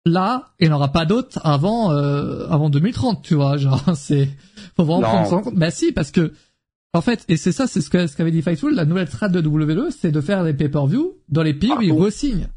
là, 0.05 0.51
il 0.61 0.67
n'y 0.69 0.73
en 0.73 0.77
aura 0.77 0.93
pas 0.93 1.05
d'autres 1.07 1.41
avant 1.43 1.93
euh, 1.93 2.47
avant 2.51 2.69
2030. 2.71 3.23
Tu 3.23 3.35
vois, 3.35 3.57
genre 3.57 3.83
c'est 3.95 4.29
faut 4.77 4.85
vraiment 4.85 5.01
Non. 5.03 5.09
prendre 5.09 5.29
ça 5.29 5.37
en 5.37 5.43
compte. 5.43 5.55
Bah 5.55 5.71
si, 5.71 5.93
parce 5.93 6.11
que 6.11 6.33
en 6.92 7.00
fait, 7.00 7.24
et 7.29 7.37
c'est 7.37 7.53
ça, 7.53 7.66
c'est 7.66 7.81
ce 7.81 7.88
que 7.90 8.07
ce 8.07 8.16
qu'avait 8.16 8.31
dit 8.33 8.42
Fightful, 8.42 8.74
la 8.74 8.85
nouvelle 8.85 9.09
strat 9.09 9.29
de 9.29 9.40
WWE, 9.46 9.90
c'est 9.90 10.11
de 10.11 10.20
faire 10.20 10.42
des 10.44 10.55
pay-per-view 10.55 11.18
dans 11.29 11.42
les 11.42 11.55
pays 11.55 11.72
où 11.72 11.83
ils 11.83 11.88
Partout. 11.90 12.05
re-signent. 12.05 12.48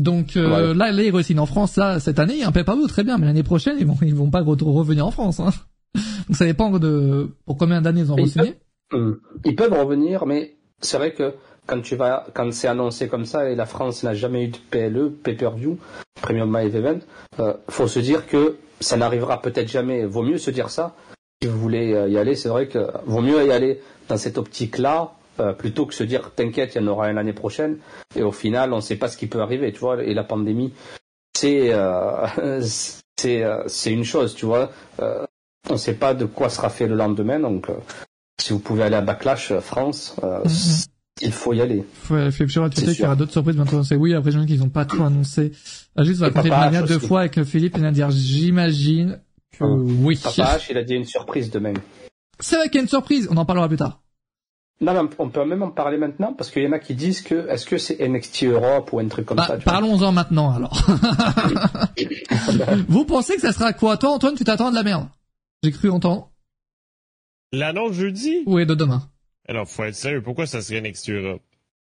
Donc 0.00 0.36
euh, 0.36 0.70
Ouais. 0.72 0.74
là, 0.74 0.90
là, 0.92 1.02
ils 1.02 1.14
re-signent 1.14 1.38
en 1.40 1.46
France. 1.46 1.76
Là, 1.76 2.00
cette 2.00 2.18
année, 2.18 2.34
il 2.34 2.40
y 2.40 2.42
a 2.42 2.48
un 2.48 2.52
pay-per-view 2.52 2.86
très 2.88 3.04
bien, 3.04 3.16
mais 3.18 3.26
l'année 3.26 3.44
prochaine, 3.44 3.76
ils 3.78 3.86
vont 3.86 3.96
ils 4.02 4.14
vont 4.14 4.30
pas 4.30 4.42
re- 4.42 4.64
revenir 4.64 5.06
en 5.06 5.10
France. 5.12 5.38
Hein. 5.40 5.50
Donc 6.28 6.36
ça 6.36 6.44
dépend 6.46 6.70
de 6.78 7.30
pour 7.46 7.56
combien 7.56 7.80
d'années 7.80 8.00
ils 8.00 8.12
ont 8.12 8.16
ils 8.16 8.24
re-signé. 8.24 8.54
Hum. 8.92 9.20
Ils 9.44 9.54
peuvent 9.54 9.72
revenir, 9.72 10.26
mais 10.26 10.56
c'est 10.80 10.96
vrai 10.98 11.14
que 11.14 11.34
quand 11.66 11.80
tu 11.80 11.94
vas, 11.96 12.26
quand 12.34 12.52
c'est 12.52 12.68
annoncé 12.68 13.08
comme 13.08 13.24
ça 13.24 13.48
et 13.48 13.54
la 13.54 13.66
France 13.66 14.02
n'a 14.02 14.14
jamais 14.14 14.44
eu 14.44 14.48
de 14.48 14.58
PLE, 14.70 15.10
pay-per-view, 15.22 15.78
Premium 16.20 16.56
Live 16.58 16.74
Event, 16.76 16.98
euh, 17.38 17.54
faut 17.68 17.86
se 17.88 18.00
dire 18.00 18.26
que 18.26 18.56
ça 18.80 18.96
n'arrivera 18.96 19.40
peut-être 19.40 19.68
jamais. 19.70 20.04
Vaut 20.04 20.22
mieux 20.22 20.38
se 20.38 20.50
dire 20.50 20.70
ça. 20.70 20.94
Si 21.42 21.48
vous 21.48 21.58
voulez 21.58 21.92
euh, 21.94 22.08
y 22.08 22.16
aller, 22.18 22.34
c'est 22.36 22.48
vrai 22.48 22.68
que 22.68 22.78
vaut 23.06 23.20
mieux 23.20 23.44
y 23.46 23.52
aller 23.52 23.80
dans 24.08 24.16
cette 24.16 24.38
optique-là 24.38 25.12
euh, 25.40 25.52
plutôt 25.52 25.84
que 25.86 25.94
se 25.94 26.04
dire 26.04 26.30
t'inquiète, 26.34 26.74
il 26.74 26.80
y 26.82 26.84
en 26.84 26.86
aura 26.88 27.06
un 27.06 27.12
l'année 27.14 27.32
prochaine. 27.32 27.78
Et 28.16 28.22
au 28.22 28.32
final, 28.32 28.72
on 28.72 28.76
ne 28.76 28.80
sait 28.80 28.96
pas 28.96 29.08
ce 29.08 29.16
qui 29.16 29.26
peut 29.26 29.40
arriver, 29.40 29.72
tu 29.72 29.80
vois. 29.80 30.02
Et 30.02 30.14
la 30.14 30.24
pandémie, 30.24 30.72
c'est 31.36 31.72
euh, 31.72 32.26
c'est 33.16 33.42
euh, 33.42 33.62
c'est 33.66 33.92
une 33.92 34.04
chose, 34.04 34.34
tu 34.34 34.46
vois. 34.46 34.70
On 35.68 35.72
ne 35.72 35.78
sait 35.78 35.94
pas 35.94 36.14
de 36.14 36.24
quoi 36.26 36.50
sera 36.50 36.68
fait 36.70 36.86
le 36.86 36.94
lendemain, 36.94 37.40
donc. 37.40 37.66
si 38.40 38.52
vous 38.52 38.58
pouvez 38.58 38.82
aller 38.82 38.96
à 38.96 39.00
Backlash 39.00 39.52
France, 39.60 40.16
euh, 40.22 40.40
Mhm. 40.44 40.84
il 41.22 41.32
faut 41.32 41.52
y 41.52 41.60
aller. 41.60 41.84
Faut, 42.02 42.14
faut 42.30 42.30
C'est 42.30 42.46
Twitter 42.46 42.92
qu'il 42.92 43.00
y 43.02 43.04
aura 43.04 43.16
d'autres 43.16 43.32
surprises 43.32 43.56
bientôt 43.56 43.76
annoncées. 43.76 43.96
Oui, 43.96 44.14
après 44.14 44.30
j'imagine 44.30 44.48
qu'ils 44.54 44.62
ont 44.62 44.68
pas 44.68 44.84
tout 44.84 45.02
annoncé. 45.02 45.52
Ah, 45.96 46.04
juste, 46.04 46.22
on 46.22 46.30
va 46.30 46.70
H 46.70 46.86
deux 46.86 46.98
fois 46.98 47.20
avec 47.20 47.42
Philippe 47.44 47.76
et 47.76 47.80
de 47.80 47.90
dire 47.90 48.10
j'imagine 48.10 49.20
oui. 49.60 50.18
Papa 50.22 50.56
H, 50.58 50.66
il 50.70 50.78
a 50.78 50.84
dit 50.84 50.94
une 50.94 51.04
surprise 51.04 51.50
demain. 51.50 51.74
C'est 52.40 52.56
vrai 52.56 52.66
qu'il 52.66 52.76
y 52.76 52.78
a 52.78 52.82
une 52.82 52.88
surprise. 52.88 53.28
On 53.30 53.36
en 53.36 53.44
parlera 53.44 53.68
plus 53.68 53.76
tard. 53.76 54.00
Non, 54.80 54.92
mais 54.92 55.08
on 55.18 55.30
peut 55.30 55.44
même 55.44 55.62
en 55.62 55.70
parler 55.70 55.96
maintenant 55.96 56.32
parce 56.32 56.50
qu'il 56.50 56.64
y 56.64 56.66
en 56.66 56.72
a 56.72 56.80
qui 56.80 56.94
disent 56.94 57.22
que 57.22 57.48
est-ce 57.48 57.64
que 57.64 57.78
c'est 57.78 58.06
NXT 58.06 58.44
Europe 58.44 58.92
ou 58.92 58.98
un 58.98 59.06
truc 59.06 59.26
comme 59.26 59.36
Bah, 59.36 59.46
ça. 59.46 59.56
Parlons-en 59.58 60.10
maintenant 60.10 60.52
alors. 60.52 60.76
Vous 62.88 63.04
pensez 63.04 63.36
que 63.36 63.40
ça 63.40 63.52
sera 63.52 63.72
quoi? 63.72 63.96
Toi, 63.96 64.10
Antoine, 64.10 64.34
tu 64.34 64.44
t'attends 64.44 64.66
à 64.66 64.70
de 64.70 64.74
la 64.74 64.82
merde. 64.82 65.08
J'ai 65.62 65.70
cru 65.70 65.90
entendre. 65.90 66.30
L'annonce 67.52 67.92
jeudi? 67.92 68.42
Oui, 68.46 68.66
de 68.66 68.74
demain. 68.74 69.02
Alors, 69.48 69.68
faut 69.68 69.84
être 69.84 69.94
sérieux. 69.94 70.22
Pourquoi 70.22 70.46
ça 70.46 70.60
serait 70.60 70.80
NXT 70.80 71.10
Europe? 71.10 71.42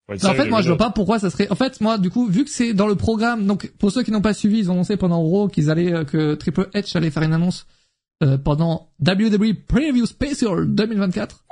En 0.10 0.34
fait, 0.34 0.50
moi, 0.50 0.62
je 0.62 0.70
vois 0.70 0.78
pas 0.78 0.90
pourquoi 0.90 1.20
ça 1.20 1.30
serait. 1.30 1.50
En 1.52 1.56
fait, 1.56 1.82
moi, 1.82 1.98
du 1.98 2.10
coup, 2.10 2.28
vu 2.28 2.46
que 2.46 2.50
c'est 2.50 2.74
dans 2.74 2.88
le 2.88 2.96
programme, 2.96 3.46
donc 3.46 3.72
pour 3.78 3.92
ceux 3.92 4.04
qui 4.04 4.12
n'ont 4.12 4.22
pas 4.22 4.34
suivi, 4.34 4.60
ils 4.60 4.70
ont 4.70 4.74
annoncé 4.74 4.96
pendant 4.96 5.20
Raw 5.20 5.50
qu'ils 5.50 5.70
allaient 5.70 5.94
euh, 5.94 6.04
que 6.06 6.36
Triple 6.36 6.70
H 6.74 6.96
allait 6.96 7.12
faire 7.12 7.24
une 7.24 7.34
annonce 7.34 7.68
euh, 8.24 8.38
pendant 8.38 8.90
WWE 9.06 9.54
Preview 9.68 10.06
Special 10.06 10.66
2024. 10.74 11.46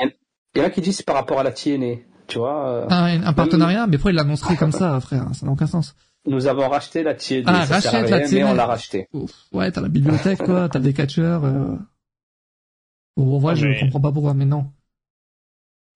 Et 0.55 0.61
là 0.61 0.69
qui 0.69 0.79
dit 0.79 0.93
c'est 0.93 1.05
par 1.05 1.15
rapport 1.15 1.39
à 1.39 1.43
la 1.43 1.51
TNA, 1.51 1.97
tu 2.27 2.39
vois. 2.39 2.69
Euh, 2.69 2.87
un, 2.89 3.23
un, 3.23 3.33
partenariat, 3.33 3.87
mais 3.87 3.97
pourquoi 3.97 4.11
il 4.11 4.15
l'annoncerait 4.15 4.55
comme 4.55 4.71
ça, 4.71 4.99
frère? 5.01 5.27
Ça 5.33 5.45
n'a 5.45 5.51
aucun 5.51 5.67
sens. 5.67 5.95
Nous 6.25 6.47
avons 6.47 6.69
racheté 6.69 7.03
la 7.03 7.13
TNA. 7.13 7.43
Ah, 7.45 7.65
rachète 7.65 8.09
la 8.09 8.21
TNA. 8.21 8.29
Mais 8.31 8.43
on 8.45 8.53
l'a 8.53 8.65
racheté. 8.65 9.09
Ouais, 9.51 9.69
t'as 9.71 9.81
la 9.81 9.89
bibliothèque, 9.89 10.39
quoi. 10.39 10.69
T'as 10.69 10.79
des 10.79 10.93
catcheurs. 10.93 11.43
Euh... 11.43 11.75
Bon, 13.17 13.35
en 13.35 13.39
vrai, 13.39 13.55
je 13.55 13.79
comprends 13.81 14.01
pas 14.01 14.11
pourquoi, 14.11 14.33
mais 14.33 14.45
non. 14.45 14.65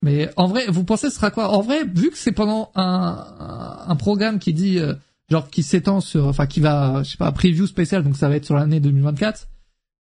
Mais 0.01 0.29
en 0.37 0.47
vrai, 0.47 0.65
vous 0.67 0.83
pensez 0.83 1.09
ce 1.09 1.15
sera 1.15 1.29
quoi? 1.31 1.49
En 1.49 1.61
vrai, 1.61 1.83
vu 1.83 2.09
que 2.09 2.17
c'est 2.17 2.31
pendant 2.31 2.71
un, 2.75 3.85
un 3.87 3.95
programme 3.95 4.39
qui 4.39 4.53
dit 4.53 4.79
euh, 4.79 4.93
genre 5.29 5.49
qui 5.49 5.63
s'étend 5.63 6.01
sur, 6.01 6.27
enfin 6.27 6.47
qui 6.47 6.59
va, 6.59 7.03
je 7.03 7.11
sais 7.11 7.17
pas, 7.17 7.31
preview 7.31 7.67
spécial, 7.67 8.03
donc 8.03 8.15
ça 8.15 8.29
va 8.29 8.35
être 8.35 8.45
sur 8.45 8.55
l'année 8.55 8.79
2024. 8.79 9.47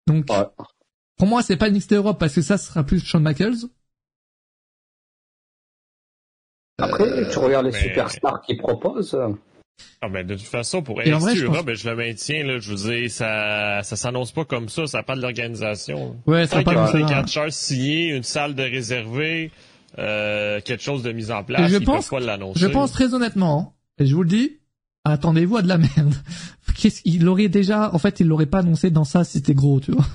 Donc 0.06 0.26
pour 1.16 1.26
moi, 1.26 1.42
c'est 1.42 1.56
pas 1.56 1.68
NXT 1.68 1.94
Europe 1.94 2.18
parce 2.18 2.34
que 2.34 2.42
ça 2.42 2.58
sera 2.58 2.84
plus 2.84 3.04
Shawn 3.04 3.22
Michaels. 3.22 3.68
Après, 6.80 7.28
tu 7.28 7.38
regardes 7.38 7.66
les 7.66 7.72
superstars 7.72 8.40
qui 8.42 8.56
proposent. 8.56 9.18
Ah 10.00 10.08
ben 10.08 10.26
de 10.26 10.34
toute 10.34 10.46
façon 10.46 10.82
pour 10.82 11.00
NXT 11.00 11.20
vrai, 11.20 11.34
Europe, 11.36 11.66
ben, 11.66 11.74
je 11.76 11.88
le 11.88 11.94
maintiens 11.94 12.44
là, 12.44 12.58
je 12.58 12.72
veux 12.72 12.90
dire 12.90 13.10
ça 13.10 13.80
ça 13.84 13.94
s'annonce 13.94 14.32
pas 14.32 14.44
comme 14.44 14.68
ça, 14.68 14.86
ça 14.88 15.04
parle 15.04 15.18
de 15.18 15.22
l'organisation. 15.22 16.16
Ouais, 16.26 16.46
ça 16.46 16.62
parle 16.62 16.92
de 16.92 16.98
des 16.98 17.04
catcheurs 17.04 17.52
signés, 17.52 18.08
une 18.08 18.24
salle 18.24 18.54
de 18.54 18.62
réservée, 18.62 19.52
euh, 19.98 20.60
quelque 20.64 20.82
chose 20.82 21.02
de 21.02 21.12
mis 21.12 21.30
en 21.30 21.44
place, 21.44 21.70
je 21.70 21.78
pense, 21.78 22.08
pas 22.08 22.20
l'annoncer. 22.20 22.60
Je 22.60 22.66
pense 22.66 22.92
très 22.92 23.14
honnêtement, 23.14 23.74
et 23.98 24.06
je 24.06 24.14
vous 24.14 24.22
le 24.22 24.28
dis, 24.28 24.58
attendez-vous 25.04 25.56
à 25.56 25.62
de 25.62 25.68
la 25.68 25.78
merde. 25.78 26.14
Qu'est-ce 26.76 27.02
qu'il 27.02 27.26
aurait 27.28 27.48
déjà, 27.48 27.92
en 27.92 27.98
fait, 27.98 28.20
il 28.20 28.28
l'aurait 28.28 28.46
pas 28.46 28.58
annoncé 28.58 28.90
dans 28.90 29.04
ça 29.04 29.24
si 29.24 29.38
c'était 29.38 29.54
gros, 29.54 29.80
tu 29.80 29.92
vois. 29.92 30.06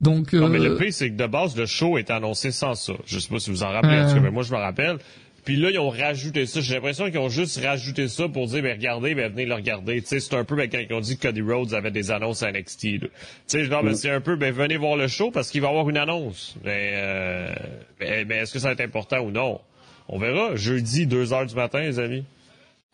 Donc, 0.00 0.32
non, 0.32 0.48
mais 0.48 0.58
le 0.58 0.72
euh, 0.72 0.78
pire, 0.78 0.92
c'est 0.92 1.10
que 1.10 1.16
de 1.16 1.26
base, 1.26 1.56
le 1.56 1.66
show 1.66 1.98
est 1.98 2.10
annoncé 2.10 2.50
sans 2.50 2.74
ça. 2.74 2.94
Je 3.06 3.18
sais 3.18 3.28
pas 3.28 3.38
si 3.38 3.50
vous 3.50 3.62
en 3.62 3.68
rappelez, 3.68 4.20
mais 4.20 4.30
moi, 4.30 4.42
je 4.42 4.52
me 4.52 4.58
rappelle. 4.58 4.98
Puis 5.44 5.56
là, 5.56 5.70
ils 5.70 5.78
ont 5.78 5.90
rajouté 5.90 6.46
ça. 6.46 6.60
J'ai 6.60 6.74
l'impression 6.74 7.06
qu'ils 7.06 7.18
ont 7.18 7.28
juste 7.28 7.60
rajouté 7.64 8.06
ça 8.06 8.28
pour 8.28 8.46
dire, 8.46 8.62
ben 8.62 8.76
regardez, 8.76 9.14
ben 9.14 9.30
venez 9.30 9.44
le 9.44 9.54
regarder. 9.54 10.00
Tu 10.00 10.08
sais, 10.08 10.20
c'est 10.20 10.36
un 10.36 10.44
peu 10.44 10.54
ben, 10.54 10.68
quand 10.70 10.78
ils 10.78 10.94
ont 10.94 11.00
dit 11.00 11.16
que 11.16 11.26
Cody 11.26 11.42
Rhodes 11.42 11.74
avait 11.74 11.90
des 11.90 12.12
annonces 12.12 12.44
à 12.44 12.52
NXT. 12.52 12.80
Tu 12.80 13.10
sais, 13.46 13.64
genre, 13.64 13.82
ben, 13.82 13.90
mm. 13.90 13.94
c'est 13.94 14.10
un 14.10 14.20
peu, 14.20 14.36
ben 14.36 14.52
venez 14.52 14.76
voir 14.76 14.96
le 14.96 15.08
show 15.08 15.32
parce 15.32 15.50
qu'il 15.50 15.60
va 15.60 15.68
y 15.68 15.70
avoir 15.70 15.88
une 15.90 15.96
annonce. 15.96 16.56
Mais, 16.64 16.92
euh, 16.94 17.54
ben, 17.98 18.26
ben, 18.26 18.42
est-ce 18.42 18.52
que 18.52 18.60
ça 18.60 18.68
va 18.68 18.72
être 18.74 18.80
important 18.82 19.18
ou 19.18 19.30
non? 19.32 19.60
On 20.08 20.18
verra. 20.18 20.54
Jeudi, 20.54 21.06
2 21.06 21.32
heures 21.32 21.46
du 21.46 21.54
matin, 21.56 21.80
les 21.80 21.98
amis. 21.98 22.24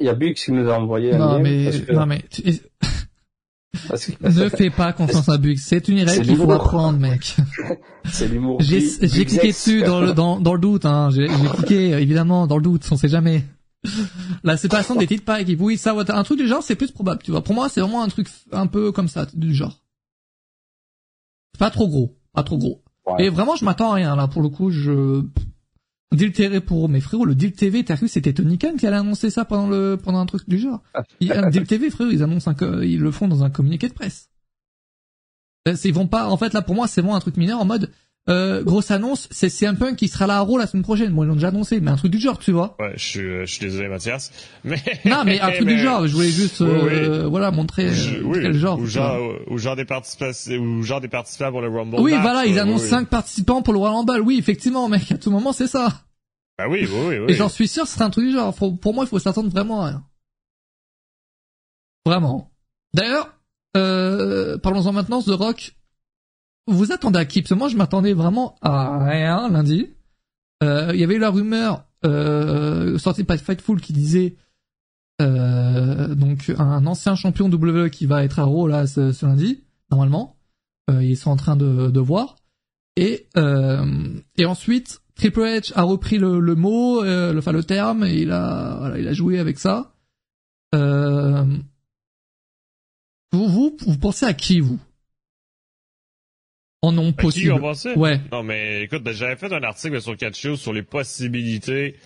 Il 0.01 0.07
y 0.07 0.09
a 0.09 0.15
Bux 0.15 0.35
qui 0.35 0.53
nous 0.53 0.71
a 0.71 0.79
envoyé 0.79 1.13
un 1.13 1.19
non, 1.19 1.41
mais, 1.41 1.71
non, 1.91 2.07
mais, 2.07 2.23
ne 4.21 4.49
fais 4.49 4.71
pas 4.71 4.93
confiance 4.93 5.29
à 5.29 5.39
Bux. 5.39 5.57
C'est 5.57 5.89
une 5.89 6.01
règle 6.01 6.25
qu'il 6.25 6.37
faut 6.37 6.51
apprendre, 6.51 6.99
mec. 6.99 7.37
C'est 8.05 8.29
l'humour. 8.29 8.61
J'ai, 8.61 8.81
j'ai 8.81 9.25
cliqué 9.25 9.49
dessus 9.49 9.83
dans 9.83 10.01
le, 10.01 10.15
dans, 10.15 10.41
dans 10.41 10.55
le 10.55 10.61
doute, 10.61 10.87
hein. 10.87 11.11
J'ai, 11.11 11.29
j'ai 11.29 11.49
cliqué, 11.57 11.91
évidemment, 11.91 12.47
dans 12.47 12.57
le 12.57 12.63
doute. 12.63 12.87
On 12.91 12.97
sait 12.97 13.09
jamais. 13.09 13.45
La 14.43 14.57
séparation 14.57 14.95
des 14.97 15.07
titres 15.07 15.25
par 15.25 15.39
équipe. 15.39 15.61
Oui, 15.61 15.77
ça, 15.77 15.95
un 15.95 16.23
truc 16.23 16.39
du 16.39 16.49
genre, 16.49 16.63
c'est 16.63 16.77
plus 16.77 16.91
probable, 16.91 17.23
tu 17.23 17.31
vois. 17.31 17.43
Pour 17.43 17.55
moi, 17.55 17.69
c'est 17.69 17.81
vraiment 17.81 18.03
un 18.03 18.09
truc 18.09 18.29
un 18.53 18.67
peu 18.67 18.93
comme 18.93 19.09
ça, 19.09 19.27
du 19.35 19.55
genre. 19.55 19.79
Pas 21.59 21.71
trop 21.71 21.89
gros. 21.89 22.17
Pas 22.35 22.43
trop 22.43 22.59
gros. 22.59 22.83
Et 23.19 23.31
vraiment, 23.31 23.57
je 23.57 23.65
m'attends 23.65 23.93
à 23.93 23.95
rien, 23.95 24.17
là, 24.17 24.29
pour 24.29 24.43
le 24.43 24.49
coup, 24.49 24.71
je, 24.71 25.23
Deal 26.13 26.33
TV 26.33 26.61
pour 26.61 26.89
mes 26.89 27.01
frérots, 27.01 27.27
le 27.27 27.35
Deal 27.35 27.53
TV, 27.53 27.85
t'as 27.85 27.95
vu, 27.95 28.09
c'était 28.09 28.33
Tony 28.33 28.57
Khan 28.57 28.77
qui 28.79 28.87
allait 28.87 28.97
annoncer 28.97 29.31
ça 29.31 29.45
pendant 29.45 29.69
le 29.69 29.99
pendant 30.03 30.19
un 30.19 30.27
truc 30.27 30.49
du 30.49 30.59
genre. 30.59 30.83
Un 31.31 31.51
Deal 31.51 31.67
TV, 31.67 31.91
frérot, 31.91 32.11
ils 32.11 32.23
annoncent 32.23 32.51
un, 32.51 32.83
ils 32.83 33.01
le 33.01 33.11
font 33.11 33.29
dans 33.29 33.45
un 33.45 33.51
communiqué 33.51 33.89
de 33.89 33.93
presse. 33.93 34.31
Euh, 35.69 35.77
ils 35.85 35.93
vont 35.93 36.07
pas, 36.07 36.29
en 36.29 36.37
fait 36.37 36.55
là 36.55 36.63
pour 36.63 36.75
moi 36.75 36.89
c'est 36.89 37.03
vraiment 37.03 37.17
un 37.17 37.21
truc 37.21 37.37
mineur 37.37 37.61
en 37.61 37.65
mode 37.65 37.93
euh, 38.29 38.63
grosse 38.63 38.91
annonce, 38.91 39.29
c'est 39.31 39.49
CM 39.49 39.77
Punk 39.77 39.97
qui 39.97 40.09
sera 40.09 40.27
là 40.27 40.37
à 40.37 40.41
Raw 40.41 40.59
la 40.59 40.67
semaine 40.67 40.83
prochaine. 40.83 41.13
Bon, 41.13 41.25
ils 41.25 41.29
l'ont 41.29 41.35
déjà 41.35 41.49
annoncé, 41.49 41.81
mais 41.81 41.91
un 41.91 41.97
truc 41.97 42.13
du 42.13 42.19
genre, 42.19 42.39
tu 42.39 42.53
vois. 42.53 42.77
Ouais, 42.79 42.93
je 42.97 43.05
suis, 43.05 43.21
euh, 43.21 43.47
je 43.47 43.53
suis 43.53 43.61
désolé, 43.61 43.89
Mathias. 43.89 44.31
Mais... 44.65 44.83
Non, 45.05 45.25
mais 45.25 45.41
un 45.41 45.51
truc 45.53 45.67
du 45.67 45.79
genre, 45.79 46.07
je 46.07 46.15
voulais 46.15 46.31
juste, 46.31 46.61
euh, 46.61 47.27
voilà, 47.29 47.51
montrer 47.51 47.91
quel 48.35 48.55
genre. 48.55 48.79
Ou 48.79 48.87
genre, 48.87 49.19
ou 49.49 49.59
genre 49.59 49.77
des 49.77 49.85
participants, 49.85 50.31
ou 50.59 50.83
genre 50.83 51.01
des 51.01 51.09
participants 51.09 51.51
pour 51.51 51.63
le 51.63 51.69
Rumble. 51.69 51.97
Oui, 52.01 52.13
voilà, 52.21 52.47
ils 52.47 52.59
annoncent 52.59 52.85
cinq 52.85 53.09
participants 53.09 53.63
pour 53.63 53.73
le 53.73 53.81
Rumble. 53.81 54.21
Oui, 54.21 54.39
effectivement, 54.39 54.89
mec, 54.89 55.11
à 55.13 55.19
tout 55.19 55.31
moment, 55.31 55.53
c'est 55.53 55.69
ça. 55.69 56.03
Bah 56.59 56.67
oui, 56.69 56.89
oui, 56.91 57.19
oui. 57.19 57.25
Et 57.29 57.35
j'en 57.35 57.49
suis 57.49 57.69
sûr, 57.69 57.87
c'est 57.87 58.03
un 58.03 58.11
truc 58.11 58.27
du 58.27 58.33
genre. 58.33 58.55
pour 58.55 58.95
moi, 58.95 59.05
il 59.05 59.09
faut 59.09 59.19
s'attendre 59.19 59.49
vraiment 59.49 59.83
à 59.83 59.87
rien. 59.87 60.05
Vraiment. 62.05 62.51
D'ailleurs, 62.95 63.39
euh, 63.77 64.59
parlons-en 64.59 64.93
maintenant, 64.93 65.23
The 65.23 65.31
Rock. 65.31 65.78
Vous 66.69 66.93
attendez 66.93 67.19
à 67.19 67.25
qui 67.25 67.41
Parce 67.41 67.51
que 67.51 67.55
moi, 67.55 67.69
je 67.69 67.77
m'attendais 67.77 68.13
vraiment 68.13 68.57
à 68.61 69.05
rien 69.05 69.49
lundi. 69.49 69.89
Euh, 70.63 70.91
il 70.93 71.01
y 71.01 71.05
avait 71.05 71.15
eu 71.15 71.19
la 71.19 71.31
rumeur 71.31 71.85
euh, 72.05 72.99
sortie 72.99 73.25
par 73.25 73.39
Fightful 73.39 73.81
qui 73.81 73.93
disait 73.93 74.37
euh, 75.21 76.15
donc 76.15 76.53
un 76.59 76.87
ancien 76.87 77.15
champion 77.15 77.47
WWE 77.51 77.91
qui 77.91 78.07
va 78.07 78.23
être 78.23 78.39
à 78.39 78.45
Raw 78.45 78.69
là 78.69 78.87
ce, 78.87 79.25
lundi 79.25 79.65
normalement. 79.91 80.37
Euh, 80.91 81.03
ils 81.03 81.17
sont 81.17 81.31
en 81.31 81.37
train 81.37 81.57
de, 81.57 81.91
de 81.91 82.01
voir. 82.01 82.37
Et 82.97 83.29
euh, 83.37 84.15
et 84.37 84.45
ensuite 84.45 85.01
Triple 85.15 85.41
H 85.41 85.73
a 85.75 85.83
repris 85.83 86.19
le, 86.19 86.39
le 86.39 86.55
mot, 86.55 87.03
euh, 87.03 87.33
le, 87.33 87.39
enfin 87.39 87.53
le 87.53 87.65
terme, 87.65 88.05
et 88.05 88.21
il 88.21 88.31
a, 88.31 88.77
voilà, 88.79 88.99
il 88.99 89.09
a 89.09 89.13
joué 89.13 89.39
avec 89.39 89.59
ça. 89.59 89.95
Vous, 93.33 93.47
vous, 93.47 93.77
vous 93.79 93.99
pensez 93.99 94.27
à 94.27 94.35
qui 94.35 94.61
vous? 94.61 94.79
En 96.81 96.93
nom 96.93 97.13
possible. 97.13 97.59
Qui 97.59 97.95
on 97.97 98.01
Ouais. 98.01 98.21
Non 98.31 98.43
mais 98.43 98.83
écoute, 98.83 99.03
ben, 99.03 99.13
j'avais 99.13 99.37
fait 99.37 99.53
un 99.53 99.63
article 99.63 100.01
sur 100.01 100.17
Catch 100.17 100.55
sur 100.55 100.73
les 100.73 100.83
possibilités 100.83 101.97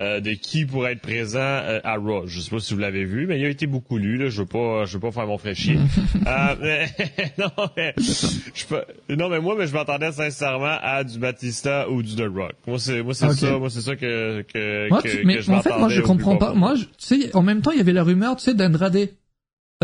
euh, 0.00 0.20
de 0.20 0.30
qui 0.30 0.64
pourrait 0.64 0.92
être 0.92 1.00
présent 1.00 1.40
euh, 1.40 1.80
à 1.82 1.96
Raw. 1.96 2.26
Je 2.26 2.38
sais 2.40 2.50
pas 2.50 2.60
si 2.60 2.72
vous 2.72 2.78
l'avez 2.78 3.04
vu, 3.04 3.26
mais 3.26 3.38
il 3.40 3.44
a 3.44 3.48
été 3.48 3.66
beaucoup 3.66 3.98
lu. 3.98 4.16
Là. 4.16 4.28
Je 4.28 4.42
veux 4.42 4.46
pas, 4.46 4.84
je 4.84 4.94
veux 4.94 5.00
pas 5.00 5.10
faire 5.10 5.26
mon 5.26 5.38
fraîchier. 5.38 5.76
euh, 6.26 6.54
mais, 6.60 6.86
non, 7.38 7.50
mais 7.76 7.94
je 7.96 8.66
peux, 8.66 8.82
non, 9.16 9.28
mais 9.28 9.40
moi, 9.40 9.56
mais 9.58 9.66
je 9.66 9.74
m'attendais 9.74 10.12
sincèrement 10.12 10.78
à 10.80 11.02
du 11.02 11.18
Batista 11.18 11.90
ou 11.90 12.02
du 12.02 12.14
The 12.14 12.28
Rock. 12.32 12.52
Moi, 12.68 12.78
c'est, 12.78 13.02
moi, 13.02 13.12
c'est 13.12 13.32
ça, 13.32 13.58
moi, 13.58 13.70
c'est 13.70 13.80
ça 13.80 13.96
que, 13.96 14.42
que, 14.42 14.88
moi, 14.88 15.02
que, 15.02 15.24
mais 15.24 15.36
que 15.36 15.40
je 15.42 15.50
en 15.50 15.62
fait, 15.62 15.76
moi, 15.76 15.88
je 15.88 16.00
comprends 16.00 16.36
pas. 16.36 16.54
Moi, 16.54 16.74
tu 16.76 16.86
sais, 16.98 17.36
en 17.36 17.42
même 17.42 17.60
temps, 17.60 17.72
il 17.72 17.78
y 17.78 17.80
avait 17.80 17.92
la 17.92 18.04
rumeur, 18.04 18.36
tu 18.36 18.44
sais, 18.44 18.54
d'Andrade. 18.54 19.08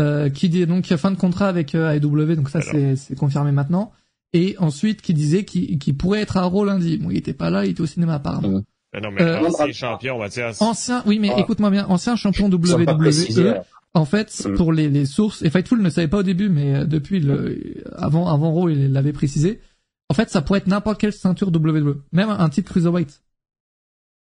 Euh, 0.01 0.29
qui 0.29 0.49
dit 0.49 0.65
donc 0.65 0.91
a 0.91 0.97
fin 0.97 1.09
de 1.09 1.15
contrat 1.15 1.47
avec 1.47 1.73
euh, 1.73 1.93
AEW, 1.93 2.35
donc 2.35 2.49
ça 2.49 2.59
c'est, 2.59 2.97
c'est 2.97 3.17
confirmé 3.17 3.53
maintenant. 3.53 3.93
Et 4.35 4.57
ensuite 4.59 5.01
qui 5.01 5.13
disait 5.13 5.45
qu'il, 5.45 5.79
qu'il 5.79 5.95
pourrait 5.95 6.19
être 6.19 6.35
à 6.35 6.43
Raw 6.43 6.65
lundi. 6.65 6.97
Bon, 6.97 7.09
il 7.09 7.15
était 7.15 7.33
pas 7.33 7.49
là, 7.49 7.63
il 7.63 7.71
était 7.71 7.79
au 7.79 7.85
cinéma 7.85 8.15
apparemment. 8.15 8.63
Mais 8.93 8.99
non, 8.99 9.09
mais 9.09 9.21
euh, 9.21 9.47
ancien 9.47 9.71
champion, 9.71 10.19
Mathias. 10.19 10.61
Ancien, 10.61 11.03
oui, 11.05 11.19
mais 11.19 11.29
ah. 11.33 11.39
écoute-moi 11.39 11.69
bien, 11.69 11.85
ancien 11.87 12.17
champion 12.17 12.49
WWE. 12.49 13.61
En 13.93 14.03
fait, 14.03 14.45
mm. 14.45 14.55
pour 14.55 14.73
les, 14.73 14.89
les 14.89 15.05
sources, 15.05 15.41
et 15.41 15.49
Fightful 15.49 15.81
ne 15.81 15.89
savait 15.89 16.09
pas 16.09 16.17
au 16.17 16.23
début, 16.23 16.49
mais 16.49 16.75
euh, 16.75 16.83
depuis 16.83 17.21
le, 17.21 17.81
avant, 17.95 18.27
avant 18.27 18.51
Raw, 18.51 18.67
il 18.67 18.91
l'avait 18.91 19.13
précisé. 19.13 19.61
En 20.09 20.13
fait, 20.13 20.29
ça 20.29 20.41
pourrait 20.41 20.59
être 20.59 20.67
n'importe 20.67 20.99
quelle 20.99 21.13
ceinture 21.13 21.47
WWE. 21.47 22.01
Même 22.11 22.29
un 22.29 22.49
titre 22.49 22.69
cruiserweight. 22.71 23.21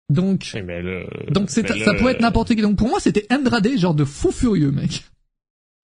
Donc, 0.10 0.45
donc 1.29 1.49
c'est, 1.49 1.65
ça 1.65 1.93
pourrait 1.93 2.12
être 2.12 2.21
n'importe 2.21 2.53
qui. 2.53 2.62
Donc 2.62 2.75
pour 2.77 2.89
moi, 2.89 2.99
c'était 2.99 3.25
Andrade, 3.31 3.77
genre 3.77 3.95
de 3.95 4.03
fou 4.03 4.31
furieux, 4.31 4.71
mec. 4.71 5.05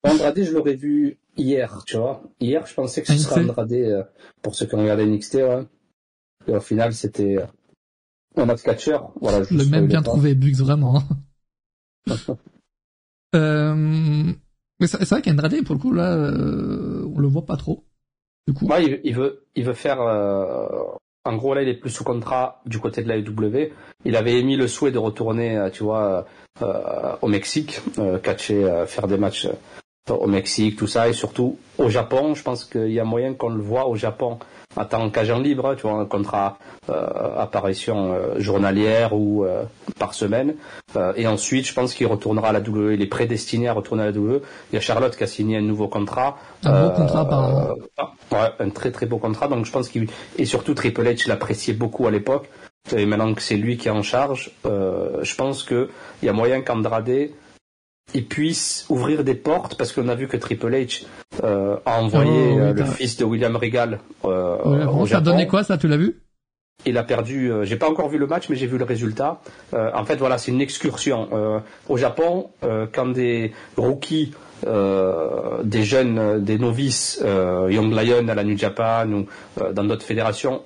Andrade, 0.04 0.43
je 0.43 0.52
l'aurais 0.52 0.76
vu 0.76 1.17
hier, 1.38 1.84
tu 1.86 1.98
vois. 1.98 2.24
Hier, 2.39 2.65
je 2.65 2.74
pensais 2.74 3.02
que 3.02 3.08
ce 3.08 3.17
serait 3.17 3.41
Andrade, 3.41 3.72
euh, 3.74 4.04
pour 4.41 4.56
ceux 4.56 4.65
qui 4.65 4.76
ont 4.76 4.82
regardé 4.82 5.06
NXT, 5.06 5.36
ouais. 5.36 5.65
Et 6.48 6.56
au 6.56 6.60
final, 6.60 6.94
c'était 6.94 7.38
un 8.36 8.50
autre 8.50 8.63
catcher, 8.63 8.98
voilà. 9.20 9.46
Le 9.52 9.65
même 9.65 9.88
bien 9.88 10.02
trouvé, 10.02 10.34
Bugs, 10.34 10.63
vraiment. 10.63 11.04
euh, 13.36 14.34
mais 14.82 14.88
c'est 14.88 15.08
vrai 15.08 15.22
qu'Andrade, 15.22 15.63
pour 15.63 15.76
le 15.76 15.82
coup, 15.82 15.94
là, 15.94 16.15
euh, 16.15 17.08
on 17.15 17.20
le 17.20 17.28
voit 17.28 17.46
pas 17.46 17.56
trop. 17.56 17.86
Du 18.48 18.54
coup. 18.56 18.65
Ouais, 18.65 19.00
il, 19.04 19.13
veut, 19.13 19.46
il 19.56 19.63
veut 19.63 19.74
faire. 19.74 20.02
Euh, 20.02 20.67
en 21.24 21.36
gros, 21.36 21.54
là, 21.54 21.62
il 21.62 21.70
est 21.70 21.76
plus 21.76 21.91
sous 21.91 22.04
contrat 22.04 22.62
du 22.65 22.80
côté 22.80 23.04
de 23.04 23.08
la 23.08 23.20
UW. 23.20 23.72
Il 24.06 24.15
avait 24.15 24.39
émis 24.39 24.56
le 24.56 24.67
souhait 24.67 24.91
de 24.91 24.98
retourner, 24.98 25.56
euh, 25.56 25.70
tu 25.70 25.84
vois, 25.84 26.26
euh, 26.63 27.15
au 27.22 27.28
Mexique, 27.28 27.80
catcher, 28.24 28.86
faire 28.88 29.08
des 29.08 29.17
matchs 29.17 29.48
au 30.10 30.28
Mexique, 30.28 30.78
tout 30.78 30.88
ça, 30.88 31.08
et 31.10 31.14
surtout 31.14 31.58
au 31.78 31.90
Japon. 31.90 32.34
Je 32.36 32.44
pense 32.44 32.66
qu'il 32.66 32.92
y 32.92 33.00
a 33.00 33.04
moyen 33.04 33.34
qu'on 33.34 33.50
le 33.50 33.62
voit 33.62 33.88
au 33.88 33.96
Japon 33.96 34.40
en 34.76 34.86
tant 34.86 35.10
qu'agent 35.10 35.40
libre, 35.40 35.76
tu 35.76 35.84
vois, 35.84 36.00
un 36.00 36.06
contrat 36.06 36.58
euh, 36.90 37.38
apparition 37.38 38.14
euh, 38.14 38.40
journalière 38.40 39.14
ou 39.14 39.44
euh, 39.44 39.64
par 40.00 40.14
semaine. 40.14 40.56
Euh, 40.96 41.14
et 41.16 41.28
ensuite, 41.28 41.68
je 41.68 41.74
pense 41.74 41.94
qu'il 41.94 42.08
retournera 42.08 42.50
à 42.50 42.52
la 42.54 42.60
WWE. 42.62 42.94
Il 42.94 43.02
est 43.02 43.08
prédestiné 43.08 43.68
à 43.68 43.74
retourner 43.74 44.04
à 44.04 44.06
la 44.08 44.18
WWE. 44.18 44.42
Il 44.72 44.76
y 44.76 44.78
a 44.78 44.82
Charlotte 44.82 45.16
qui 45.16 45.24
a 45.24 45.28
signé 45.28 45.58
un 45.58 45.62
nouveau 45.62 45.88
contrat. 45.88 46.38
Un 46.64 46.88
beau 46.88 46.94
contrat, 46.96 47.28
par 47.28 47.76
ouais, 48.32 48.50
un 48.60 48.70
très 48.70 48.92
très 48.92 49.06
beau 49.06 49.18
contrat. 49.18 49.48
Donc 49.48 49.66
je 49.66 49.72
pense 49.72 49.90
qu'il 49.90 50.08
et 50.38 50.46
surtout 50.46 50.74
Triple 50.74 51.04
H 51.04 51.28
l'appréciait 51.28 51.74
beaucoup 51.74 52.08
à 52.08 52.12
l'époque. 52.12 52.50
et 52.96 53.06
maintenant 53.06 53.34
que 53.34 53.42
c'est 53.42 53.58
lui 53.58 53.78
qui 53.78 53.88
est 53.88 53.92
en 53.92 54.04
charge, 54.04 54.52
euh, 54.66 55.20
je 55.22 55.36
pense 55.36 55.64
qu'il 55.64 55.88
y 56.24 56.30
a 56.30 56.34
moyen 56.34 56.62
qu'Andrade 56.62 57.30
il 58.14 58.26
puisse 58.26 58.86
ouvrir 58.90 59.24
des 59.24 59.36
portes 59.36 59.76
parce 59.76 59.92
qu'on 59.94 60.08
a 60.10 60.16
vu 60.16 60.28
que 60.28 60.38
Triple 60.38 60.74
H 60.74 61.06
euh, 61.44 61.78
a 61.86 62.02
envoyé 62.02 62.54
oh, 62.54 62.74
le 62.74 62.86
fils 62.86 63.18
de 63.18 63.26
William 63.26 63.56
Regal 63.56 64.00
euh, 64.26 64.86
au 64.88 65.06
Ça 65.06 65.18
a 65.18 65.22
donné 65.22 65.48
quoi 65.48 65.64
ça 65.64 65.78
Tu 65.78 65.88
l'as 65.88 65.98
vu? 65.98 66.18
Il 66.86 66.98
a 66.98 67.04
perdu. 67.04 67.52
j'ai 67.62 67.76
pas 67.76 67.88
encore 67.88 68.10
vu 68.10 68.18
le 68.18 68.26
match, 68.26 68.50
mais 68.50 68.56
j'ai 68.56 68.66
vu 68.66 68.80
le 68.80 68.86
résultat. 68.86 69.40
en 69.72 70.04
fait, 70.04 70.16
voilà, 70.16 70.40
c'est 70.40 70.50
une 70.50 70.62
excursion. 70.62 71.30
au 71.88 71.98
Japon, 71.98 72.50
quand 72.92 73.06
des 73.06 73.54
rookies 73.78 74.34
des 74.66 75.84
jeunes, 75.84 76.44
des 76.44 76.58
novices, 76.58 77.24
Young 77.24 77.94
Lion 77.94 78.28
à 78.30 78.34
la 78.34 78.44
New 78.44 78.58
Japan 78.58 79.08
ou 79.12 79.28
dans 79.74 79.84
d'autres 79.84 80.06
fédérations 80.06 80.64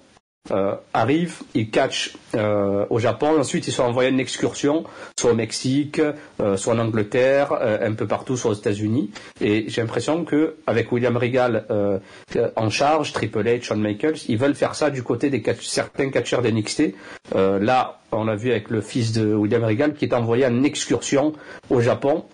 euh, 0.51 0.75
arrivent, 0.93 1.41
ils 1.53 1.69
catchent 1.69 2.15
euh, 2.35 2.85
au 2.89 2.99
Japon, 2.99 3.39
ensuite 3.39 3.67
ils 3.67 3.71
sont 3.71 3.83
envoyés 3.83 4.11
en 4.11 4.17
excursion, 4.17 4.83
soit 5.19 5.31
au 5.31 5.35
Mexique, 5.35 6.01
euh, 6.41 6.57
soit 6.57 6.73
en 6.73 6.79
Angleterre, 6.79 7.51
euh, 7.53 7.87
un 7.87 7.93
peu 7.93 8.07
partout, 8.07 8.37
soit 8.37 8.51
aux 8.51 8.55
États-Unis. 8.55 9.11
Et 9.41 9.65
j'ai 9.67 9.81
l'impression 9.81 10.25
que 10.25 10.57
avec 10.67 10.91
William 10.91 11.17
Regal 11.17 11.65
euh, 11.71 11.99
en 12.55 12.69
charge, 12.69 13.13
Triple 13.13 13.43
H, 13.43 13.63
Shawn 13.63 13.81
Michaels, 13.81 14.17
ils 14.27 14.37
veulent 14.37 14.55
faire 14.55 14.75
ça 14.75 14.89
du 14.89 15.03
côté 15.03 15.29
des 15.29 15.41
catch 15.41 15.65
certains 15.65 16.09
catcheurs 16.09 16.41
d'NXT. 16.41 16.93
là, 17.33 17.99
on 18.11 18.25
l'a 18.25 18.35
vu 18.35 18.51
avec 18.51 18.69
le 18.69 18.81
fils 18.81 19.11
de 19.11 19.33
William 19.33 19.63
Regal 19.63 19.93
qui 19.93 20.05
est 20.05 20.13
envoyé 20.13 20.45
en 20.45 20.63
excursion 20.63 21.33
au 21.69 21.81
Japon 21.81 22.25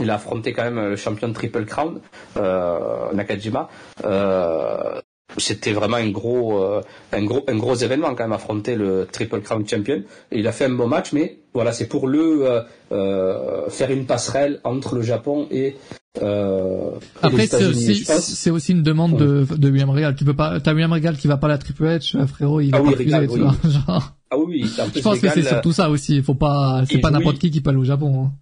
il 0.00 0.10
a 0.10 0.14
affronté 0.14 0.52
quand 0.52 0.64
même 0.64 0.80
le 0.90 0.96
champion 0.96 1.28
de 1.28 1.34
Triple 1.34 1.66
Crown, 1.66 2.00
euh, 2.38 3.12
Nakajima. 3.12 3.68
Euh, 4.04 5.00
c'était 5.38 5.72
vraiment 5.72 5.96
un 5.96 6.10
gros, 6.10 6.62
euh, 6.62 6.80
un 7.12 7.24
gros, 7.24 7.44
un 7.48 7.56
gros 7.56 7.74
événement 7.74 8.14
quand 8.14 8.24
même 8.24 8.32
affronter 8.32 8.74
le 8.74 9.06
Triple 9.10 9.40
Crown 9.40 9.66
Champion. 9.66 10.02
Et 10.30 10.38
il 10.38 10.46
a 10.46 10.52
fait 10.52 10.66
un 10.66 10.74
bon 10.74 10.86
match, 10.86 11.12
mais 11.12 11.38
voilà, 11.54 11.72
c'est 11.72 11.86
pour 11.86 12.08
le 12.08 12.46
euh, 12.46 12.60
euh, 12.92 13.68
faire 13.68 13.90
une 13.90 14.06
passerelle 14.06 14.60
entre 14.64 14.94
le 14.94 15.02
Japon 15.02 15.46
et 15.50 15.76
euh, 16.22 16.90
Après, 17.22 17.46
c'est 17.46 17.64
aussi, 17.64 18.04
c'est 18.04 18.50
aussi 18.50 18.72
une 18.72 18.82
demande 18.82 19.16
de, 19.16 19.46
de 19.56 19.70
William 19.70 19.88
Regal. 19.88 20.14
Tu 20.14 20.24
peux 20.24 20.34
pas, 20.34 20.60
t'as 20.60 20.72
William 20.72 20.92
Regal 20.92 21.16
qui 21.16 21.26
va 21.26 21.38
pas 21.38 21.46
à 21.46 21.50
la 21.50 21.58
Triple 21.58 21.84
H, 21.84 22.26
frérot, 22.26 22.60
il 22.60 22.70
va 22.70 22.78
ah 22.78 22.82
oui, 22.82 22.90
pas 22.90 23.18
refuser, 23.18 23.28
tu 23.28 23.40
vois. 23.40 23.54
Genre. 23.70 24.12
Ah 24.30 24.38
oui, 24.38 24.64
Je 24.94 25.00
pense 25.00 25.18
que 25.18 25.28
c'est 25.28 25.42
surtout 25.42 25.72
ça 25.72 25.90
aussi. 25.90 26.16
Il 26.16 26.22
faut 26.22 26.34
pas, 26.34 26.82
c'est 26.90 26.98
pas 26.98 27.10
n'importe 27.10 27.38
qui 27.38 27.50
qui 27.50 27.60
peut 27.60 27.70
aller 27.70 27.78
au 27.78 27.84
Japon. 27.84 28.24
Hein. 28.24 28.32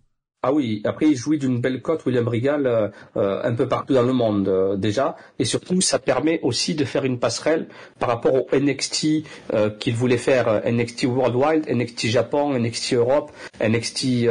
Ah 0.42 0.54
oui, 0.54 0.80
après 0.86 1.06
il 1.06 1.16
jouit 1.16 1.36
d'une 1.36 1.60
belle 1.60 1.82
cote, 1.82 2.06
William 2.06 2.26
Regal, 2.26 2.66
euh, 2.66 2.88
euh, 3.18 3.42
un 3.44 3.52
peu 3.52 3.68
partout 3.68 3.92
dans 3.92 4.02
le 4.02 4.14
monde 4.14 4.48
euh, 4.48 4.74
déjà, 4.74 5.14
et 5.38 5.44
surtout 5.44 5.82
ça 5.82 5.98
permet 5.98 6.40
aussi 6.42 6.74
de 6.74 6.86
faire 6.86 7.04
une 7.04 7.18
passerelle 7.18 7.68
par 7.98 8.08
rapport 8.08 8.32
au 8.32 8.46
NXT 8.50 9.06
qu'il 9.78 9.94
voulait 9.94 10.16
faire, 10.16 10.62
NXT 10.64 11.04
Worldwide, 11.04 11.68
NXT 11.68 12.06
Japon, 12.06 12.58
NXT 12.58 12.94
Europe, 12.94 13.32
NXT 13.62 14.30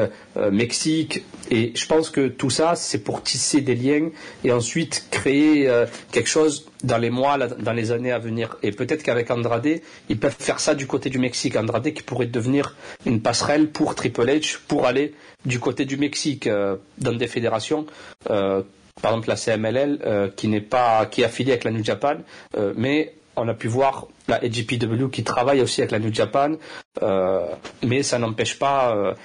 Mexique, 0.52 1.24
et 1.52 1.74
je 1.76 1.86
pense 1.86 2.10
que 2.10 2.28
tout 2.28 2.50
ça 2.50 2.74
c'est 2.74 3.04
pour 3.04 3.22
tisser 3.22 3.62
des 3.62 3.76
liens 3.76 4.10
et 4.44 4.52
ensuite 4.52 5.06
créer 5.12 5.70
quelque 6.12 6.30
chose 6.30 6.69
dans 6.84 6.98
les 6.98 7.10
mois, 7.10 7.38
dans 7.38 7.74
les 7.74 7.92
années 7.92 8.12
à 8.12 8.20
venir. 8.20 8.58
Et 8.64 8.72
peut-être 8.72 9.04
qu'avec 9.04 9.30
Andrade, 9.32 9.82
ils 10.10 10.18
peuvent 10.18 10.36
faire 10.38 10.60
ça 10.60 10.76
du 10.76 10.88
côté 10.88 11.10
du 11.10 11.20
Mexique. 11.20 11.56
Andrade 11.56 11.94
qui 11.94 12.04
pourrait 12.04 12.28
devenir 12.28 12.76
une 13.06 13.22
passerelle 13.22 13.70
pour 13.70 13.96
Triple 13.96 14.26
H 14.26 14.60
pour 14.68 14.86
aller 14.86 15.14
du 15.46 15.60
côté 15.60 15.86
du 15.86 15.98
Mexique 15.98 16.48
euh, 16.48 16.78
dans 16.98 17.14
des 17.14 17.28
fédérations. 17.28 17.86
Euh, 18.30 18.62
par 19.02 19.12
exemple 19.12 19.30
la 19.30 19.38
CMLL 19.38 20.00
euh, 20.06 20.30
qui 20.36 20.50
n'est 20.50 20.60
pas 20.62 21.06
qui 21.06 21.22
est 21.22 21.26
affiliée 21.26 21.54
avec 21.54 21.64
la 21.64 21.72
New 21.72 21.84
Japan, 21.84 22.18
mais 22.76 23.14
on 23.40 23.48
a 23.48 23.54
pu 23.54 23.68
voir 23.68 24.08
la 24.28 24.36
AGPW 24.44 25.10
qui 25.12 25.24
travaille 25.24 25.62
aussi 25.62 25.82
avec 25.82 25.92
la 25.92 26.00
New 26.00 26.14
Japan, 26.14 26.52
mais 27.84 28.04
ça 28.04 28.20
n'empêche 28.20 28.60
pas 28.60 29.16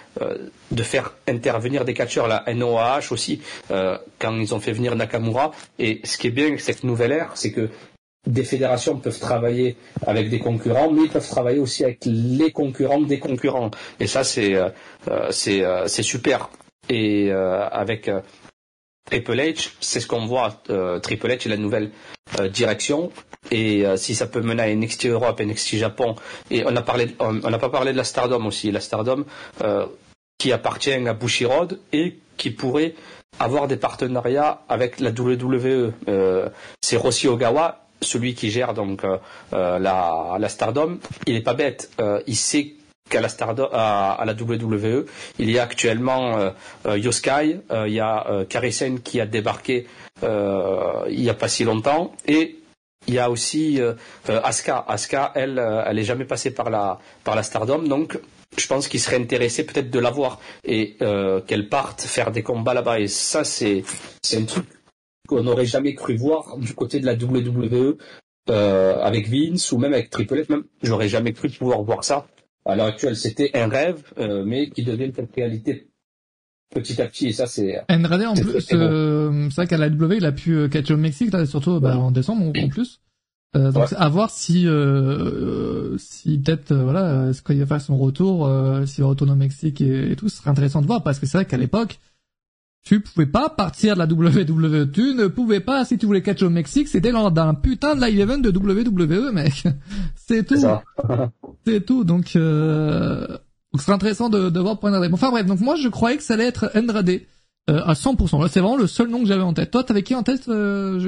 de 0.70 0.82
faire 0.82 1.14
intervenir 1.28 1.84
des 1.84 1.92
catcheurs, 1.94 2.26
la 2.28 2.42
NOAH 2.54 3.10
aussi, 3.10 3.42
quand 3.68 4.36
ils 4.36 4.54
ont 4.54 4.60
fait 4.60 4.72
venir 4.72 4.96
Nakamura. 4.96 5.50
Et 5.78 6.00
ce 6.04 6.16
qui 6.18 6.28
est 6.28 6.30
bien 6.30 6.46
avec 6.46 6.60
cette 6.60 6.84
nouvelle 6.84 7.12
ère, 7.12 7.32
c'est 7.34 7.52
que 7.52 7.68
des 8.26 8.44
fédérations 8.44 8.96
peuvent 8.98 9.18
travailler 9.18 9.76
avec 10.06 10.30
des 10.30 10.38
concurrents, 10.38 10.90
mais 10.90 11.02
ils 11.04 11.10
peuvent 11.10 11.28
travailler 11.28 11.58
aussi 11.58 11.84
avec 11.84 12.00
les 12.06 12.50
concurrents 12.52 13.00
des 13.00 13.18
concurrents. 13.18 13.70
Et 14.00 14.06
ça, 14.06 14.24
c'est 14.24 14.54
euh, 14.54 14.68
euh, 15.08 15.30
euh, 15.48 15.84
c'est 15.86 16.02
super. 16.02 16.48
Et 16.88 17.30
avec 17.32 18.10
Triple 19.04 19.36
H, 19.38 19.70
c'est 19.80 20.00
ce 20.00 20.06
qu'on 20.06 20.26
voit. 20.26 20.62
Triple 21.02 21.28
H 21.28 21.46
est 21.46 21.48
la 21.48 21.56
nouvelle 21.56 21.90
direction. 22.50 23.10
Et 23.50 23.84
si 23.96 24.14
ça 24.14 24.26
peut 24.26 24.40
mener 24.40 24.62
à 24.62 24.74
NXT 24.74 25.06
Europe, 25.06 25.40
NXT 25.40 25.76
Japon, 25.76 26.16
et 26.50 26.64
on 26.64 26.74
a 26.74 26.80
parlé, 26.82 27.14
on 27.20 27.32
n'a 27.34 27.58
pas 27.58 27.68
parlé 27.68 27.92
de 27.92 27.96
la 27.98 28.04
Stardom 28.04 28.46
aussi. 28.46 28.70
La 28.72 28.80
Stardom 28.80 29.24
qui 30.38 30.52
appartient 30.52 30.92
à 30.92 31.12
Bushiroad 31.14 31.78
et 31.92 32.16
qui 32.38 32.50
pourrait 32.50 32.94
avoir 33.38 33.68
des 33.68 33.76
partenariats 33.76 34.62
avec 34.68 35.00
la 35.00 35.10
WWE. 35.10 35.92
c'est 36.80 36.96
Rossi 36.96 37.28
Ogawa 37.28 37.84
celui 38.04 38.34
qui 38.34 38.50
gère 38.50 38.74
donc 38.74 39.04
euh, 39.04 39.16
euh, 39.52 39.78
la, 39.78 40.36
la, 40.38 40.48
Stardom, 40.48 40.98
il 41.26 41.34
n'est 41.34 41.42
pas 41.42 41.54
bête. 41.54 41.90
Euh, 42.00 42.20
il 42.26 42.36
sait 42.36 42.74
qu'à 43.10 43.20
la 43.20 43.28
Stardom, 43.28 43.68
à, 43.72 44.22
la 44.24 44.32
WWE, 44.32 45.06
il 45.38 45.50
y 45.50 45.58
a 45.58 45.62
actuellement 45.62 46.52
Yoskai, 46.86 47.60
il 47.86 47.92
y 47.92 48.00
a 48.00 48.44
Karisen 48.48 49.00
qui 49.00 49.20
a 49.20 49.26
débarqué 49.26 49.86
il 50.22 51.20
n'y 51.20 51.28
a 51.28 51.34
pas 51.34 51.48
si 51.48 51.64
longtemps, 51.64 52.14
et 52.26 52.56
il 53.06 53.14
y 53.14 53.18
a 53.18 53.30
aussi 53.30 53.80
Asuka. 54.26 54.84
Asuka, 54.88 55.32
elle, 55.34 55.62
elle 55.86 55.98
est 55.98 56.04
jamais 56.04 56.24
passée 56.24 56.52
par 56.52 56.70
la 56.70 56.98
par 57.24 57.36
la 57.36 57.42
Stardom, 57.42 57.82
donc 57.82 58.18
je 58.56 58.66
pense 58.66 58.88
qu'il 58.88 59.00
serait 59.00 59.16
intéressé 59.20 59.66
peut-être 59.66 59.90
de 59.90 59.98
la 59.98 60.10
voir 60.10 60.40
et 60.64 60.96
qu'elle 61.46 61.68
parte 61.68 62.00
faire 62.00 62.30
des 62.30 62.42
combats 62.42 62.74
là-bas. 62.74 63.00
Et 63.00 63.08
ça, 63.08 63.44
c'est 63.44 63.84
c'est 64.22 64.38
un 64.38 64.44
truc 64.44 64.66
qu'on 65.26 65.42
n'aurait 65.42 65.66
jamais 65.66 65.94
cru 65.94 66.16
voir 66.16 66.56
du 66.58 66.74
côté 66.74 67.00
de 67.00 67.06
la 67.06 67.14
WWE 67.14 67.96
euh, 68.50 69.00
avec 69.00 69.28
Vince 69.28 69.72
ou 69.72 69.78
même 69.78 69.94
avec 69.94 70.10
Triple 70.10 70.34
H. 70.34 70.46
Même, 70.50 70.64
j'aurais 70.82 71.08
jamais 71.08 71.32
cru 71.32 71.48
pouvoir 71.48 71.82
voir 71.82 72.04
ça. 72.04 72.26
À 72.66 72.76
l'heure 72.76 72.86
actuelle, 72.86 73.16
c'était 73.16 73.50
un 73.54 73.68
rêve, 73.68 74.02
euh, 74.18 74.42
mais 74.44 74.70
qui 74.70 74.82
devient 74.82 75.04
une 75.04 75.26
réalité 75.34 75.90
petit 76.74 77.00
à 77.00 77.06
petit. 77.06 77.28
Et 77.28 77.32
ça, 77.32 77.46
c'est. 77.46 77.80
Andrade 77.88 78.22
en 78.22 78.34
plus, 78.34 78.68
euh, 78.72 79.48
c'est 79.50 79.56
vrai 79.56 79.66
qu'à 79.66 79.78
la 79.78 79.88
WWE, 79.88 80.16
il 80.16 80.26
a 80.26 80.32
pu 80.32 80.54
euh, 80.54 80.68
catcher 80.68 80.94
au 80.94 80.98
Mexique, 80.98 81.32
là, 81.32 81.46
surtout 81.46 81.80
bah, 81.80 81.96
en 81.96 82.10
décembre 82.10 82.46
en 82.46 82.68
plus. 82.68 83.00
Euh, 83.56 83.70
donc 83.70 83.86
à 83.96 84.08
voir 84.08 84.30
si 84.30 84.66
euh, 84.66 85.96
si 85.96 86.38
peut-être 86.38 86.74
voilà 86.74 87.28
est-ce 87.28 87.40
qu'il 87.40 87.60
va 87.60 87.66
faire 87.66 87.80
son 87.80 87.96
retour 87.96 88.50
s'il 88.84 89.04
retourne 89.04 89.30
au 89.30 89.36
Mexique 89.36 89.80
et, 89.80 90.10
et, 90.10 90.16
tout 90.16 90.28
ce 90.28 90.38
serait 90.38 90.50
intéressant 90.50 90.82
de 90.82 90.86
voir 90.86 91.04
parce 91.04 91.20
que 91.20 91.26
c'est 91.26 91.38
vrai 91.38 91.44
qu'à 91.44 91.56
l'époque 91.56 92.00
tu 92.84 93.00
pouvais 93.00 93.26
pas 93.26 93.48
partir 93.48 93.94
de 93.94 93.98
la 93.98 94.04
WWE. 94.04 94.90
Tu 94.92 95.14
ne 95.14 95.26
pouvais 95.26 95.60
pas, 95.60 95.84
si 95.84 95.96
tu 95.96 96.04
voulais 96.04 96.22
catch 96.22 96.42
au 96.42 96.50
Mexique, 96.50 96.88
c'était 96.88 97.12
lors 97.12 97.30
d'un 97.30 97.54
putain 97.54 97.96
de 97.96 98.04
live 98.04 98.20
event 98.20 98.38
de 98.38 98.50
WWE, 98.50 99.32
mec. 99.32 99.64
C'est 100.14 100.44
tout. 100.44 100.60
C'est 101.66 101.84
tout. 101.84 102.04
Donc, 102.04 102.36
euh... 102.36 103.26
donc 103.72 103.82
c'est 103.82 103.92
intéressant 103.92 104.28
de, 104.28 104.50
de 104.50 104.60
voir 104.60 104.78
pour 104.78 104.90
Andrade. 104.90 105.12
Enfin 105.12 105.30
bref, 105.30 105.46
donc 105.46 105.60
moi 105.60 105.76
je 105.76 105.88
croyais 105.88 106.18
que 106.18 106.22
ça 106.22 106.34
allait 106.34 106.46
être 106.46 106.70
Andrade 106.74 107.20
euh, 107.70 107.80
à 107.84 107.94
100%. 107.94 108.48
c'est 108.48 108.60
vraiment 108.60 108.76
le 108.76 108.86
seul 108.86 109.08
nom 109.08 109.20
que 109.20 109.26
j'avais 109.26 109.42
en 109.42 109.54
tête. 109.54 109.70
Toi, 109.70 109.82
t'avais 109.82 110.02
qui 110.02 110.14
en 110.14 110.22
tête, 110.22 110.48
euh, 110.48 111.00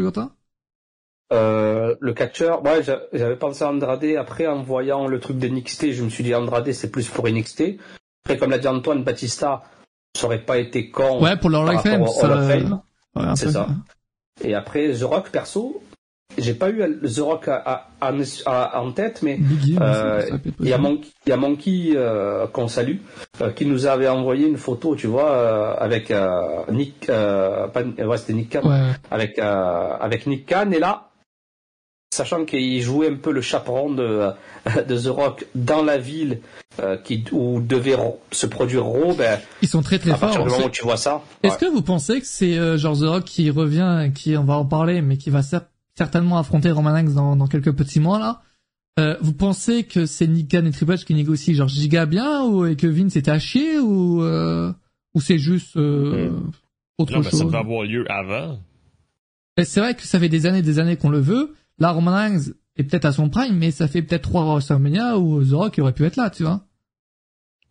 euh, 1.32 1.94
le 2.00 2.12
catcheur, 2.14 2.64
ouais, 2.64 2.82
j'avais 3.12 3.36
pensé 3.36 3.64
à 3.64 3.68
Andrade. 3.68 4.04
Après, 4.18 4.46
en 4.46 4.62
voyant 4.62 5.06
le 5.06 5.20
truc 5.20 5.38
de 5.38 5.48
NXT, 5.48 5.92
je 5.92 6.02
me 6.02 6.08
suis 6.08 6.24
dit 6.24 6.34
Andrade, 6.34 6.70
c'est 6.72 6.90
plus 6.90 7.08
pour 7.08 7.28
NXT. 7.28 7.78
Après, 8.24 8.38
comme 8.38 8.50
l'a 8.50 8.58
dit 8.58 8.68
Antoine 8.68 9.04
Batista, 9.04 9.62
ça 10.16 10.26
aurait 10.26 10.44
pas 10.44 10.58
été 10.58 10.90
con. 10.90 11.22
Ouais, 11.22 11.36
pour 11.36 11.50
leur 11.50 11.82
fame, 11.82 12.06
c'est 13.34 13.50
ça. 13.50 13.68
Et 14.44 14.54
après, 14.54 14.92
The 14.92 15.02
Rock, 15.02 15.30
perso, 15.30 15.82
j'ai 16.38 16.54
pas 16.54 16.70
eu 16.70 17.00
The 17.00 17.18
Rock 17.20 17.48
en 18.00 18.92
tête, 18.92 19.22
mais 19.22 19.38
euh, 19.80 20.22
il 20.60 20.68
y 20.68 20.72
a 20.72 20.78
Monkey, 20.78 21.08
y 21.26 21.32
a 21.32 21.36
Monkey 21.36 21.92
euh, 21.94 22.46
qu'on 22.46 22.68
salue, 22.68 22.98
euh, 23.40 23.52
qui 23.52 23.64
nous 23.64 23.86
avait 23.86 24.08
envoyé 24.08 24.46
une 24.46 24.58
photo, 24.58 24.94
tu 24.96 25.06
vois, 25.06 25.80
avec 25.80 26.12
Nick, 26.70 27.06
pas, 27.06 27.82
ouais, 27.82 28.18
c'était 28.18 28.34
Nick 28.34 28.52
Khan, 28.52 28.70
avec 29.10 29.38
avec 29.38 30.26
Nick 30.26 30.46
Khan, 30.46 30.70
et 30.72 30.78
là, 30.78 31.05
sachant 32.10 32.44
qu'il 32.44 32.80
jouait 32.82 33.08
un 33.10 33.16
peu 33.16 33.32
le 33.32 33.40
chaperon 33.40 33.90
de, 33.90 34.30
de 34.88 34.98
The 34.98 35.08
Rock 35.08 35.46
dans 35.54 35.82
la 35.82 35.98
ville 35.98 36.40
euh, 36.80 36.96
qui, 36.96 37.24
où 37.32 37.60
devait 37.60 37.96
se 38.32 38.46
produire 38.46 38.84
Raw, 38.84 39.14
ben, 39.14 39.38
ils 39.62 39.68
sont 39.68 39.82
très 39.82 39.98
très 39.98 40.10
à 40.12 40.16
forts. 40.16 40.30
partir 40.30 40.44
du 40.44 40.50
moment 40.50 40.66
où 40.66 40.70
tu 40.70 40.82
vois 40.82 40.96
ça. 40.96 41.22
Est-ce 41.42 41.58
que 41.58 41.66
vous 41.66 41.82
pensez 41.82 42.20
que 42.20 42.26
c'est 42.26 42.58
euh, 42.58 42.78
genre 42.78 42.98
The 42.98 43.04
Rock 43.04 43.24
qui 43.24 43.50
revient, 43.50 44.10
qui 44.14 44.36
on 44.36 44.44
va 44.44 44.54
en 44.54 44.64
parler, 44.64 45.02
mais 45.02 45.16
qui 45.16 45.30
va 45.30 45.40
certainement 45.94 46.38
affronter 46.38 46.70
Roman 46.70 46.92
Reigns 46.92 47.14
dans, 47.14 47.36
dans 47.36 47.46
quelques 47.46 47.72
petits 47.72 48.00
mois 48.00 48.18
là? 48.18 48.42
Euh, 48.98 49.16
Vous 49.20 49.34
pensez 49.34 49.84
que 49.84 50.06
c'est 50.06 50.26
Nick 50.26 50.50
Khan 50.50 50.64
et 50.64 50.70
Triple 50.70 50.94
H 50.94 51.04
qui 51.04 51.14
négocient 51.14 51.54
genre 51.54 51.68
giga 51.68 52.06
bien 52.06 52.44
ou 52.44 52.64
et 52.64 52.76
que 52.76 52.86
Vince 52.86 53.14
est 53.16 53.28
à 53.28 53.38
chier 53.38 53.78
ou 53.78 54.22
euh, 54.22 54.72
ou 55.14 55.20
c'est 55.20 55.38
juste 55.38 55.76
euh, 55.76 56.30
hmm. 56.30 56.50
autre 56.96 57.12
non, 57.12 57.22
chose 57.22 57.38
Ça 57.38 57.44
va 57.44 57.58
avoir 57.58 57.82
lieu 57.82 58.10
avant. 58.10 58.58
C'est 59.62 59.80
vrai 59.80 59.94
que 59.94 60.02
ça 60.02 60.18
fait 60.18 60.30
des 60.30 60.46
années, 60.46 60.62
des 60.62 60.78
années 60.78 60.96
qu'on 60.96 61.10
le 61.10 61.20
veut. 61.20 61.54
Là, 61.78 61.90
Roman 61.92 62.12
Reigns, 62.14 62.40
est 62.76 62.84
peut-être 62.84 63.04
à 63.06 63.12
son 63.12 63.28
prime, 63.30 63.56
mais 63.56 63.70
ça 63.70 63.88
fait 63.88 64.02
peut-être 64.02 64.22
trois 64.22 64.44
WrestleMania 64.44 65.18
où 65.18 65.42
The 65.44 65.52
Rock 65.52 65.78
aurait 65.78 65.92
pu 65.92 66.04
être 66.04 66.16
là, 66.16 66.30
tu 66.30 66.42
vois. 66.42 66.60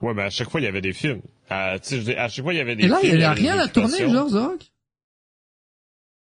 Ouais, 0.01 0.13
mais 0.13 0.23
à 0.23 0.29
chaque 0.29 0.49
fois, 0.49 0.59
il 0.61 0.63
y 0.63 0.67
avait 0.67 0.81
des 0.81 0.93
films. 0.93 1.21
À, 1.49 1.73
à 1.73 2.27
chaque 2.27 2.43
fois, 2.43 2.53
il 2.53 2.57
y 2.57 2.59
avait 2.59 2.75
des 2.75 2.85
Et 2.85 2.87
là, 2.87 2.97
films. 2.99 3.13
il 3.13 3.17
n'y 3.19 3.23
a 3.23 3.31
avait 3.31 3.39
rien 3.41 3.59
à 3.59 3.67
tourner, 3.67 4.09
genre, 4.09 4.27
The 4.29 4.33
Rock. 4.33 4.71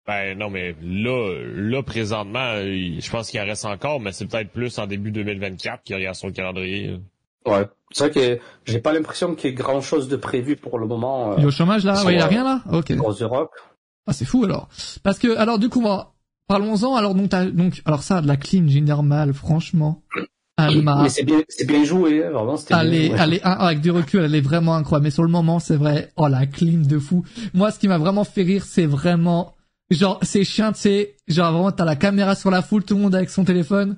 Ben 0.08 0.38
non, 0.38 0.50
mais 0.52 0.76
là, 0.84 1.34
là 1.56 1.82
présentement, 1.82 2.58
je 2.62 3.10
pense 3.10 3.30
qu'il 3.32 3.40
en 3.40 3.46
reste 3.46 3.66
encore, 3.66 4.00
mais 4.00 4.12
c'est 4.12 4.28
peut-être 4.28 4.52
plus 4.52 4.78
en 4.78 4.86
début 4.86 5.12
2024 5.12 5.82
qu'il 5.84 5.96
regarde 5.96 6.16
son 6.16 6.32
calendrier. 6.32 7.00
Ouais. 7.46 7.66
C'est 7.92 8.10
vrai 8.10 8.12
que 8.38 8.40
j'ai 8.66 8.80
pas 8.80 8.94
l'impression 8.94 9.34
qu'il 9.36 9.50
y 9.50 9.54
ait 9.54 9.56
grand 9.56 9.82
chose 9.82 10.08
de 10.08 10.16
prévu 10.16 10.58
pour 10.58 10.78
le 10.78 10.86
moment. 10.86 11.36
Il 11.38 11.42
est 11.42 11.46
Euh, 11.46 11.48
au 11.48 11.52
chômage, 11.52 11.86
là? 11.86 12.04
Ouais, 12.04 12.16
il 12.16 12.22
a 12.22 12.26
euh, 12.26 12.28
rien, 12.28 12.44
là? 12.44 12.62
Ok. 12.72 12.96
pour 12.98 13.16
The 13.18 13.22
Rock. 13.24 13.52
Ah, 14.06 14.14
c'est 14.14 14.26
fou, 14.26 14.44
alors. 14.44 14.70
Parce 15.02 15.18
que, 15.18 15.36
alors, 15.38 15.58
du 15.58 15.70
coup, 15.70 15.82
moi, 15.82 16.14
parlons-en. 16.48 16.96
Alors, 16.96 17.16
donc, 17.16 17.30
donc, 17.30 17.82
alors 17.86 18.04
ça, 18.04 18.22
de 18.22 18.28
la 18.28 18.38
clean, 18.38 18.66
Mal, 19.04 19.34
franchement. 19.34 20.02
Alma. 20.58 21.02
Mais 21.04 21.10
c'est 21.10 21.24
bien, 21.24 21.42
c'est 21.50 21.68
bien 21.68 21.84
joué, 21.84 22.24
hein, 22.24 22.32
vraiment. 22.32 22.56
C'était 22.56 22.76
Elle 22.80 22.94
est, 22.94 23.10
bien, 23.10 23.18
ouais. 23.18 23.24
elle 23.24 23.34
est, 23.34 23.44
avec 23.44 23.82
du 23.82 23.92
recul, 23.92 24.22
elle 24.22 24.36
est 24.36 24.42
vraiment 24.42 24.76
incroyable. 24.76 25.04
Mais 25.04 25.12
sur 25.12 25.24
le 25.24 25.30
moment, 25.30 25.60
c'est 25.60 25.76
vrai, 25.76 26.12
oh 26.16 26.28
la 26.28 26.46
clean 26.46 26.82
de 26.82 26.98
fou. 26.98 27.26
Moi, 27.54 27.72
ce 27.72 27.80
qui 27.80 27.88
m'a 27.88 27.98
vraiment 27.98 28.24
fait 28.24 28.44
rire, 28.44 28.64
c'est 28.64 28.86
vraiment, 28.86 29.54
genre, 29.90 30.20
ces 30.22 30.46
chiens, 30.46 30.72
tu 30.72 30.80
sais, 30.80 31.16
genre 31.28 31.52
vraiment, 31.52 31.72
t'as 31.72 31.84
la 31.84 31.98
caméra 31.98 32.36
sur 32.36 32.52
la 32.52 32.62
foule, 32.62 32.86
tout 32.86 32.96
le 32.96 33.02
monde 33.02 33.16
avec 33.16 33.30
son 33.30 33.44
téléphone, 33.44 33.98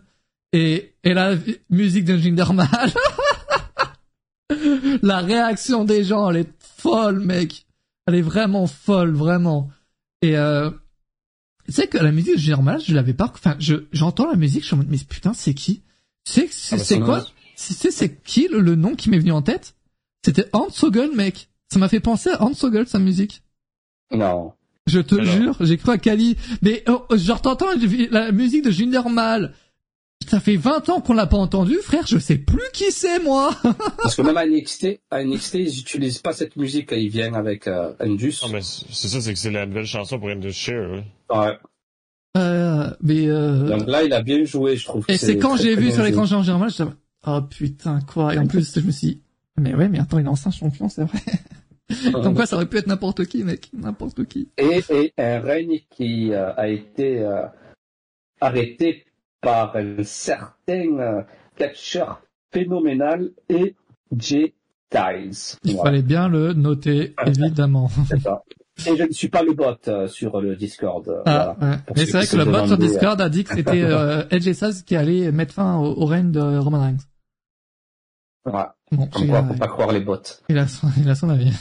et, 0.52 0.96
et 1.04 1.14
la 1.14 1.36
musique 1.70 2.06
de 2.06 2.18
Jindermal. 2.18 2.68
la 5.04 5.20
réaction 5.20 5.84
des 5.84 6.04
gens, 6.04 6.30
elle 6.32 6.38
est 6.38 6.50
folle, 6.60 7.20
mec. 7.20 7.66
Elle 8.08 8.16
est 8.16 8.22
vraiment 8.22 8.66
folle, 8.66 9.14
vraiment. 9.14 9.70
Et 10.22 10.38
euh, 10.38 10.72
tu 11.68 11.74
sais 11.74 11.88
que 11.88 11.98
la 11.98 12.12
musique 12.12 12.36
de 12.36 12.40
Jindermal, 12.40 12.82
je 12.82 12.94
l'avais 12.94 13.14
pas, 13.14 13.32
enfin, 13.34 13.56
je, 13.60 13.76
j'entends 13.92 14.30
la 14.30 14.38
musique, 14.38 14.62
je 14.62 14.68
suis 14.68 14.74
en 14.74 14.78
mode, 14.78 14.90
mais 14.90 14.98
putain, 14.98 15.34
c'est 15.34 15.54
qui? 15.54 15.82
Tu 16.26 16.32
sais, 16.34 16.50
c'est, 16.52 16.76
Ah 16.76 16.78
bah, 16.78 16.84
c'est 16.84 16.96
son 16.96 17.06
quoi? 17.06 17.26
sais, 17.56 17.92
c'est 17.92 18.24
qui 18.24 18.48
le, 18.48 18.60
le 18.60 18.76
nom 18.76 18.96
qui 18.96 19.10
m'est 19.10 19.20
venu 19.20 19.32
en 19.32 19.42
tête? 19.42 19.76
C'était 20.24 20.46
Hans 20.54 20.70
Sogel, 20.70 21.12
mec. 21.16 21.50
Ça 21.72 21.80
m'a 21.80 21.90
fait 21.90 22.00
penser 22.00 22.30
à 22.32 22.44
Hans 22.44 22.54
Sogel, 22.54 22.88
sa 22.88 23.00
musique. 23.00 23.42
Non. 24.12 24.54
Je 24.86 25.00
te 25.00 25.16
Alors. 25.16 25.34
jure, 25.34 25.56
j'ai 25.60 25.78
cru 25.78 25.92
à 25.92 25.98
Kali. 25.98 26.38
Mais 26.62 26.84
oh, 26.88 27.06
genre, 27.16 27.42
t'entends 27.42 27.68
la 28.12 28.32
musique 28.32 28.64
de 28.64 28.72
Jindermal. 28.72 29.54
Ça 30.26 30.40
fait 30.40 30.58
20 30.58 30.90
ans 30.90 31.00
qu'on 31.02 31.14
l'a 31.14 31.28
pas 31.28 31.38
entendu, 31.38 31.76
frère. 31.82 32.06
Je 32.08 32.18
sais 32.18 32.38
plus 32.38 32.64
qui 32.74 32.92
c'est, 32.92 33.20
moi. 33.20 33.52
Parce 34.02 34.16
que 34.16 34.22
même 34.22 34.38
à 34.38 34.46
NXT, 34.46 35.00
à 35.10 35.24
NXT, 35.24 35.56
ils 35.56 35.80
utilisent 35.80 36.20
pas 36.20 36.34
cette 36.34 36.56
musique 36.58 36.90
quand 36.90 36.96
ils 36.96 37.10
viennent 37.10 37.36
avec 37.36 37.68
euh, 37.68 37.94
Indus. 38.00 38.40
Non, 38.44 38.50
mais 38.52 38.62
c'est 38.62 39.08
ça, 39.08 39.22
c'est 39.22 39.34
que 39.34 39.40
c'est 39.40 39.52
la 39.52 39.66
nouvelle 39.66 39.86
chanson 39.86 40.20
pour 40.20 40.30
Indus 40.30 40.52
Share. 40.52 40.90
ouais. 40.90 41.04
Ouais. 41.30 41.58
Euh, 42.38 42.90
mais 43.02 43.28
euh... 43.28 43.68
Donc 43.68 43.88
là, 43.88 44.04
il 44.04 44.14
a 44.14 44.22
bien 44.22 44.44
joué, 44.44 44.76
je 44.76 44.86
trouve. 44.86 45.06
Et 45.08 45.18
c'est 45.18 45.38
quand 45.38 45.56
j'ai 45.58 45.76
vu 45.76 45.92
sur 45.92 46.04
l'écran 46.04 46.24
de 46.24 46.28
Jindermal, 46.28 46.70
je 46.70 46.84
oh 47.26 47.42
putain, 47.42 48.00
quoi. 48.02 48.36
Et 48.36 48.38
en 48.38 48.48
plus, 48.48 48.74
je 48.76 48.86
me 48.86 48.92
suis 48.92 49.08
dit, 49.08 49.22
mais 49.58 49.74
ouais, 49.74 49.90
mais 49.90 50.00
attends, 50.00 50.20
il 50.20 50.26
est 50.26 50.30
ancien 50.30 50.52
champion, 50.52 50.88
c'est 50.90 51.04
vrai. 51.04 51.20
Comme 52.12 52.36
quoi, 52.36 52.46
ça 52.46 52.58
aurait 52.58 52.68
pu 52.68 52.78
être 52.78 52.88
n'importe 52.88 53.26
qui, 53.26 53.44
mec. 53.44 53.70
N'importe 53.74 54.26
qui. 54.26 54.50
Et, 54.58 54.82
et 54.90 55.14
un 55.18 55.40
règne 55.40 55.80
qui 55.90 56.32
euh, 56.34 56.54
a 56.56 56.68
été 56.68 57.22
euh, 57.22 57.46
arrêté 58.42 59.06
par 59.42 59.76
un 59.76 60.04
certain 60.04 60.98
euh, 61.00 61.22
catcheur 61.56 62.22
phénoménal 62.52 63.32
et 63.50 63.76
J. 64.18 64.54
Styles. 64.92 65.58
Il 65.64 65.76
Voilà, 65.76 65.92
fallait 65.92 66.02
bien 66.02 66.30
le 66.30 66.54
noter, 66.54 67.14
évidemment. 67.26 67.90
c'est 68.10 68.20
ça. 68.22 68.44
Et 68.86 68.96
je 68.96 69.04
ne 69.04 69.12
suis 69.12 69.28
pas 69.28 69.42
le 69.44 69.54
bot 69.54 69.76
euh, 69.88 70.08
sur 70.08 70.40
le 70.40 70.56
Discord. 70.56 71.08
euh, 71.10 71.22
Ah, 71.26 71.56
voilà. 71.58 71.72
ouais. 71.74 71.80
Mais 71.96 72.06
c'est 72.06 72.12
vrai 72.18 72.28
que 72.28 72.38
le 72.38 72.46
bot 72.46 72.68
sur 72.68 72.78
Discord 72.78 73.20
a 73.20 73.28
dit 73.30 73.44
que 73.44 73.56
c'était 73.56 73.82
euh, 73.84 74.24
Edge 74.32 74.48
qui 74.86 74.96
allait 74.96 75.32
mettre 75.32 75.54
fin 75.54 75.78
au, 75.78 75.94
au 76.02 76.06
règne 76.06 76.32
de 76.32 76.40
Roman 76.60 76.82
Reigns. 76.82 76.98
Voilà. 78.46 78.76
Bon, 78.92 79.08
Comme 79.08 79.28
quoi, 79.28 79.44
faut 79.44 79.56
pas 79.56 79.68
croire 79.68 79.92
les 79.92 80.00
bots. 80.00 80.16
il 80.48 80.58
a 80.58 80.68
son, 80.68 80.88
il 80.98 81.10
a 81.10 81.16
son 81.16 81.30
avis. 81.30 81.52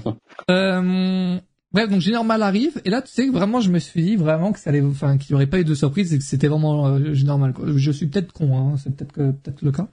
euh, 0.50 1.38
bref, 1.72 1.90
donc 1.90 2.00
Junior 2.00 2.24
Mal 2.24 2.42
arrive, 2.42 2.80
et 2.84 2.90
là, 2.90 3.02
tu 3.02 3.10
sais, 3.10 3.26
que 3.26 3.32
vraiment, 3.32 3.60
je 3.60 3.70
me 3.70 3.78
suis 3.78 4.02
dit 4.02 4.16
vraiment 4.16 4.52
que 4.52 4.58
ça 4.58 4.70
allait, 4.70 4.80
enfin, 4.80 5.18
qu'il 5.18 5.32
y 5.32 5.34
aurait 5.34 5.46
pas 5.46 5.60
eu 5.60 5.64
de 5.64 5.74
surprise 5.74 6.12
et 6.14 6.18
que 6.18 6.24
c'était 6.24 6.48
vraiment 6.48 6.86
euh, 6.86 7.12
Junior 7.14 7.38
Mal, 7.38 7.52
quoi. 7.52 7.66
Je 7.74 7.90
suis 7.90 8.06
peut-être 8.06 8.32
con, 8.32 8.56
hein, 8.56 8.76
c'est 8.82 8.94
peut-être 8.94 9.12
que, 9.12 9.30
peut-être 9.32 9.62
le 9.62 9.72
cas. 9.72 9.88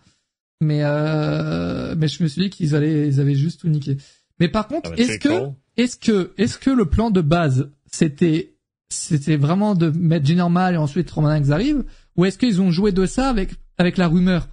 Mais, 0.62 0.82
euh, 0.84 1.96
mais 1.98 2.08
je 2.08 2.24
me 2.24 2.28
suis 2.28 2.44
dit 2.44 2.50
qu'ils 2.50 2.76
allaient, 2.76 3.08
ils 3.08 3.20
avaient 3.20 3.36
juste 3.36 3.62
tout 3.62 3.68
niqué. 3.68 3.98
Mais 4.40 4.48
par 4.48 4.68
contre, 4.68 4.92
Ah, 4.92 4.96
mais 4.98 5.04
est-ce 5.04 5.20
que, 5.20 5.50
est-ce 5.78 5.98
que, 5.98 6.32
est-ce 6.38 6.58
que 6.58 6.70
le 6.70 6.86
plan 6.86 7.12
de 7.12 7.22
base, 7.22 7.72
c'était, 7.86 8.56
c'était 8.90 9.36
vraiment 9.36 9.76
de 9.76 9.90
mettre 9.90 10.26
Junior 10.26 10.50
Mal 10.50 10.76
et 10.76 10.78
ensuite 10.78 11.10
Roman 11.12 11.30
Reigns 11.30 11.50
arrive, 11.52 11.84
ou 12.16 12.26
est-ce 12.26 12.38
qu'ils 12.38 12.62
ont 12.62 12.72
joué 12.72 12.92
de 12.92 13.06
ça 13.06 13.30
avec, 13.30 13.52
avec 13.78 13.98
la 13.98 14.08
rumeur? 14.08 14.48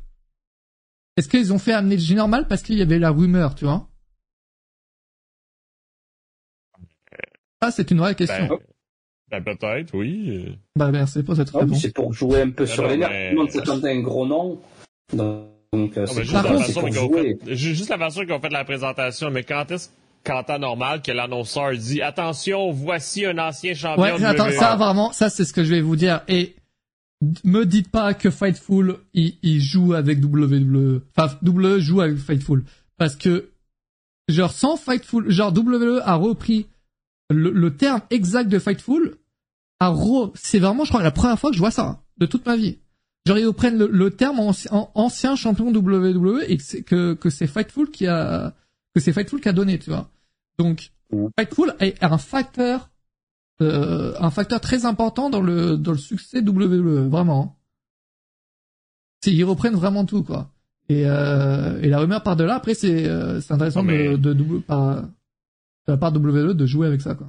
Est-ce 1.16 1.28
qu'ils 1.28 1.52
ont 1.52 1.58
fait 1.58 1.72
amener 1.72 1.98
Junior 1.98 2.28
Mal 2.28 2.48
parce 2.48 2.62
qu'il 2.62 2.78
y 2.78 2.82
avait 2.82 2.98
la 2.98 3.10
rumeur, 3.10 3.54
tu 3.54 3.64
vois? 3.66 3.89
Ah, 7.60 7.70
c'est 7.70 7.90
une 7.90 7.98
vraie 7.98 8.14
question. 8.14 8.58
Ben, 9.30 9.40
ben, 9.40 9.56
peut-être, 9.56 9.94
oui. 9.94 10.56
Bah, 10.76 10.90
merci 10.90 11.22
pour 11.22 11.36
cette 11.36 11.50
Ah 11.54 11.58
réponse. 11.60 11.80
c'est 11.82 11.94
pour 11.94 12.12
jouer 12.12 12.42
un 12.42 12.50
peu 12.50 12.64
Ah 12.64 12.66
sur 12.66 12.82
non, 12.84 12.88
les 12.88 12.96
nerfs. 12.96 13.10
mais- 13.10 13.28
Tout 13.30 13.34
le 13.36 13.40
monde 13.42 13.50
s'attendait 13.50 13.88
à 13.88 13.92
un 13.92 14.00
gros 14.00 14.26
nom. 14.26 14.58
Donc, 15.12 15.96
euh, 15.96 16.06
Non, 16.06 16.12
juste, 16.14 16.32
Par 16.32 16.52
la 16.52 16.58
façon 16.58 16.90
jouer. 16.90 17.38
fait, 17.44 17.54
ju- 17.54 17.74
juste 17.74 17.90
la 17.90 17.98
façon 17.98 18.22
qu'ils 18.22 18.32
ont 18.32 18.40
fait 18.40 18.48
la 18.48 18.64
présentation, 18.64 19.30
mais 19.30 19.44
quand 19.44 19.70
est-ce 19.70 19.88
qu'en 20.24 20.42
temps 20.42 20.58
normal 20.58 21.00
que 21.02 21.12
l'annonceur 21.12 21.72
dit 21.76 22.02
attention, 22.02 22.72
voici 22.72 23.24
un 23.24 23.38
ancien 23.38 23.74
champion 23.74 24.02
Ouais, 24.02 24.18
de 24.18 24.24
attends, 24.24 24.46
WWE. 24.48 24.58
ça 24.58 24.76
vraiment, 24.76 25.12
ça 25.12 25.30
c'est 25.30 25.44
ce 25.44 25.52
que 25.52 25.62
je 25.62 25.70
vais 25.74 25.80
vous 25.80 25.96
dire. 25.96 26.22
Et 26.26 26.56
me 27.44 27.64
dites 27.64 27.90
pas 27.90 28.14
que 28.14 28.30
Fightful, 28.30 28.96
il, 29.14 29.34
il 29.42 29.60
joue 29.60 29.92
avec 29.94 30.18
WWE. 30.24 31.02
Enfin, 31.16 31.36
WWE 31.42 31.78
joue 31.78 32.00
avec 32.00 32.16
Fightful. 32.18 32.64
Parce 32.96 33.14
que, 33.14 33.50
genre, 34.28 34.50
sans 34.52 34.76
Fightful, 34.76 35.30
genre, 35.30 35.52
WWE 35.52 36.00
a 36.04 36.16
repris 36.16 36.66
le, 37.30 37.50
le 37.50 37.76
terme 37.76 38.00
exact 38.10 38.48
de 38.48 38.58
Fightful. 38.58 39.16
C'est 40.34 40.58
vraiment, 40.58 40.84
je 40.84 40.90
crois, 40.90 41.02
la 41.02 41.10
première 41.10 41.38
fois 41.38 41.50
que 41.50 41.56
je 41.56 41.60
vois 41.60 41.70
ça, 41.70 41.86
hein, 41.86 42.00
de 42.18 42.26
toute 42.26 42.44
ma 42.46 42.56
vie. 42.56 42.78
Genre, 43.26 43.38
ils 43.38 43.46
reprennent 43.46 43.78
le, 43.78 43.86
le 43.86 44.10
terme 44.10 44.40
en- 44.40 44.90
ancien 44.94 45.36
champion 45.36 45.72
WWE 45.72 46.42
et 46.46 46.56
que 46.56 46.62
c'est, 46.62 46.82
que, 46.82 47.14
que 47.14 47.30
c'est 47.30 47.46
Fightful 47.46 47.90
qui 47.90 48.06
a, 48.06 48.54
que 48.94 49.00
c'est 49.00 49.12
Fightful 49.12 49.40
qui 49.40 49.48
a 49.48 49.52
donné, 49.52 49.78
tu 49.78 49.90
vois. 49.90 50.10
Donc. 50.58 50.90
Fightful 51.38 51.74
est 51.80 52.02
un 52.04 52.18
facteur 52.18 52.88
euh, 53.60 54.14
un 54.20 54.30
facteur 54.30 54.60
très 54.60 54.86
important 54.86 55.28
dans 55.28 55.40
le 55.42 55.76
dans 55.76 55.90
le 55.92 55.98
succès 55.98 56.40
WWE, 56.40 57.08
vraiment. 57.10 57.58
C'est 59.22 59.32
ils 59.32 59.44
reprennent 59.44 59.74
vraiment 59.74 60.04
tout 60.04 60.22
quoi. 60.22 60.50
Et 60.88 61.04
euh, 61.06 61.80
et 61.82 61.88
la 61.88 61.98
rumeur 61.98 62.22
part 62.22 62.36
de 62.36 62.44
là. 62.44 62.54
Après 62.54 62.74
c'est 62.74 63.06
euh, 63.08 63.40
c'est 63.40 63.52
intéressant 63.52 63.82
mais- 63.82 64.10
de, 64.12 64.16
de, 64.16 64.32
double- 64.32 64.62
par, 64.62 65.02
de 65.90 65.94
la 65.94 65.98
part 65.98 66.12
de 66.12 66.18
WWE 66.18 66.54
de 66.54 66.66
jouer 66.66 66.86
avec 66.86 67.00
ça 67.00 67.14
quoi. 67.14 67.28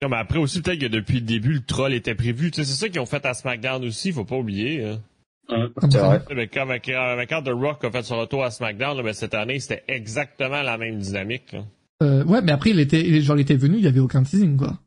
Non, 0.00 0.08
mais 0.08 0.16
après 0.18 0.38
aussi, 0.38 0.62
peut-être 0.62 0.78
que 0.80 0.86
depuis 0.86 1.16
le 1.16 1.26
début, 1.26 1.54
le 1.54 1.60
troll 1.64 1.92
était 1.92 2.14
prévu. 2.14 2.52
Tu 2.52 2.58
sais, 2.60 2.64
c'est 2.64 2.76
ça 2.78 2.88
qu'ils 2.88 3.00
ont 3.00 3.06
fait 3.06 3.26
à 3.26 3.34
SmackDown 3.34 3.84
aussi, 3.84 4.12
faut 4.12 4.24
pas 4.24 4.36
oublier. 4.36 4.84
hein. 4.84 5.00
Hum, 5.48 5.70
Comme 5.74 5.90
C'est 5.90 5.98
vrai. 5.98 6.22
Mais 6.36 6.46
quand, 6.46 6.68
avec- 6.68 6.88
avec 6.88 7.28
quand 7.30 7.42
The 7.42 7.48
Rock 7.48 7.82
a 7.84 7.90
fait 7.90 8.02
son 8.04 8.18
retour 8.20 8.44
à 8.44 8.50
SmackDown, 8.52 8.96
là, 8.96 9.02
ben, 9.02 9.12
cette 9.12 9.34
année, 9.34 9.58
c'était 9.58 9.82
exactement 9.88 10.62
la 10.62 10.78
même 10.78 10.98
dynamique. 11.00 11.50
là. 11.52 11.64
Euh, 12.04 12.22
ouais, 12.26 12.40
mais 12.42 12.52
après 12.52 12.70
il 12.70 12.78
était 12.78 13.20
genre 13.22 13.36
il 13.36 13.40
était 13.40 13.56
venu, 13.56 13.78
il 13.78 13.82
y 13.82 13.88
avait 13.88 13.98
aucun 13.98 14.22
teasing 14.22 14.56
quoi. 14.56 14.78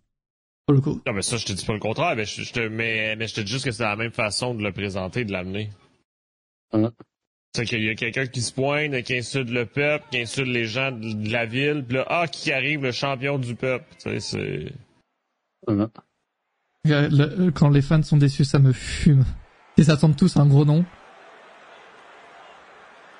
Pour 0.65 0.75
le 0.75 0.79
coup. 0.81 1.01
Non, 1.05 1.11
mais 1.11 1.21
ça, 1.23 1.35
je 1.35 1.45
te 1.45 1.51
dis 1.51 1.65
pas 1.65 1.73
le 1.73 1.79
contraire, 1.79 2.15
mais 2.15 2.23
je, 2.23 2.43
je 2.43 2.53
te, 2.53 2.59
mais, 2.69 3.17
mais 3.17 3.27
je 3.27 3.35
te 3.35 3.41
dis 3.41 3.51
juste 3.51 3.65
que 3.65 3.71
c'est 3.71 3.83
la 3.83 3.97
même 3.97 4.11
façon 4.13 4.55
de 4.55 4.63
le 4.63 4.71
présenter, 4.71 5.25
de 5.25 5.33
l'amener. 5.33 5.71
Hum. 6.71 6.89
C'est 7.53 7.65
qu'il 7.65 7.83
y 7.83 7.89
a 7.89 7.95
quelqu'un 7.95 8.27
qui 8.27 8.41
se 8.41 8.53
pointe, 8.53 9.03
qui 9.03 9.17
insulte 9.17 9.49
le 9.49 9.65
peuple, 9.65 10.05
qui 10.09 10.21
insulte 10.21 10.47
les 10.47 10.63
gens 10.65 10.93
de, 10.93 11.29
la 11.29 11.45
ville, 11.45 11.83
pis 11.85 11.95
là, 11.95 12.05
ah, 12.07 12.25
qui 12.27 12.53
arrive, 12.53 12.83
le 12.83 12.93
champion 12.93 13.37
du 13.37 13.55
peuple. 13.55 13.83
Tu 14.01 14.19
sais, 14.19 14.21
c'est... 14.21 14.71
Quand 17.53 17.69
les 17.69 17.81
fans 17.81 18.01
sont 18.03 18.15
déçus, 18.15 18.45
ça 18.45 18.59
me 18.59 18.71
fume. 18.71 19.25
Ils 19.75 19.83
s'attendent 19.85 20.15
tous 20.15 20.37
à 20.37 20.41
un 20.41 20.47
gros 20.47 20.63
nom. 20.63 20.85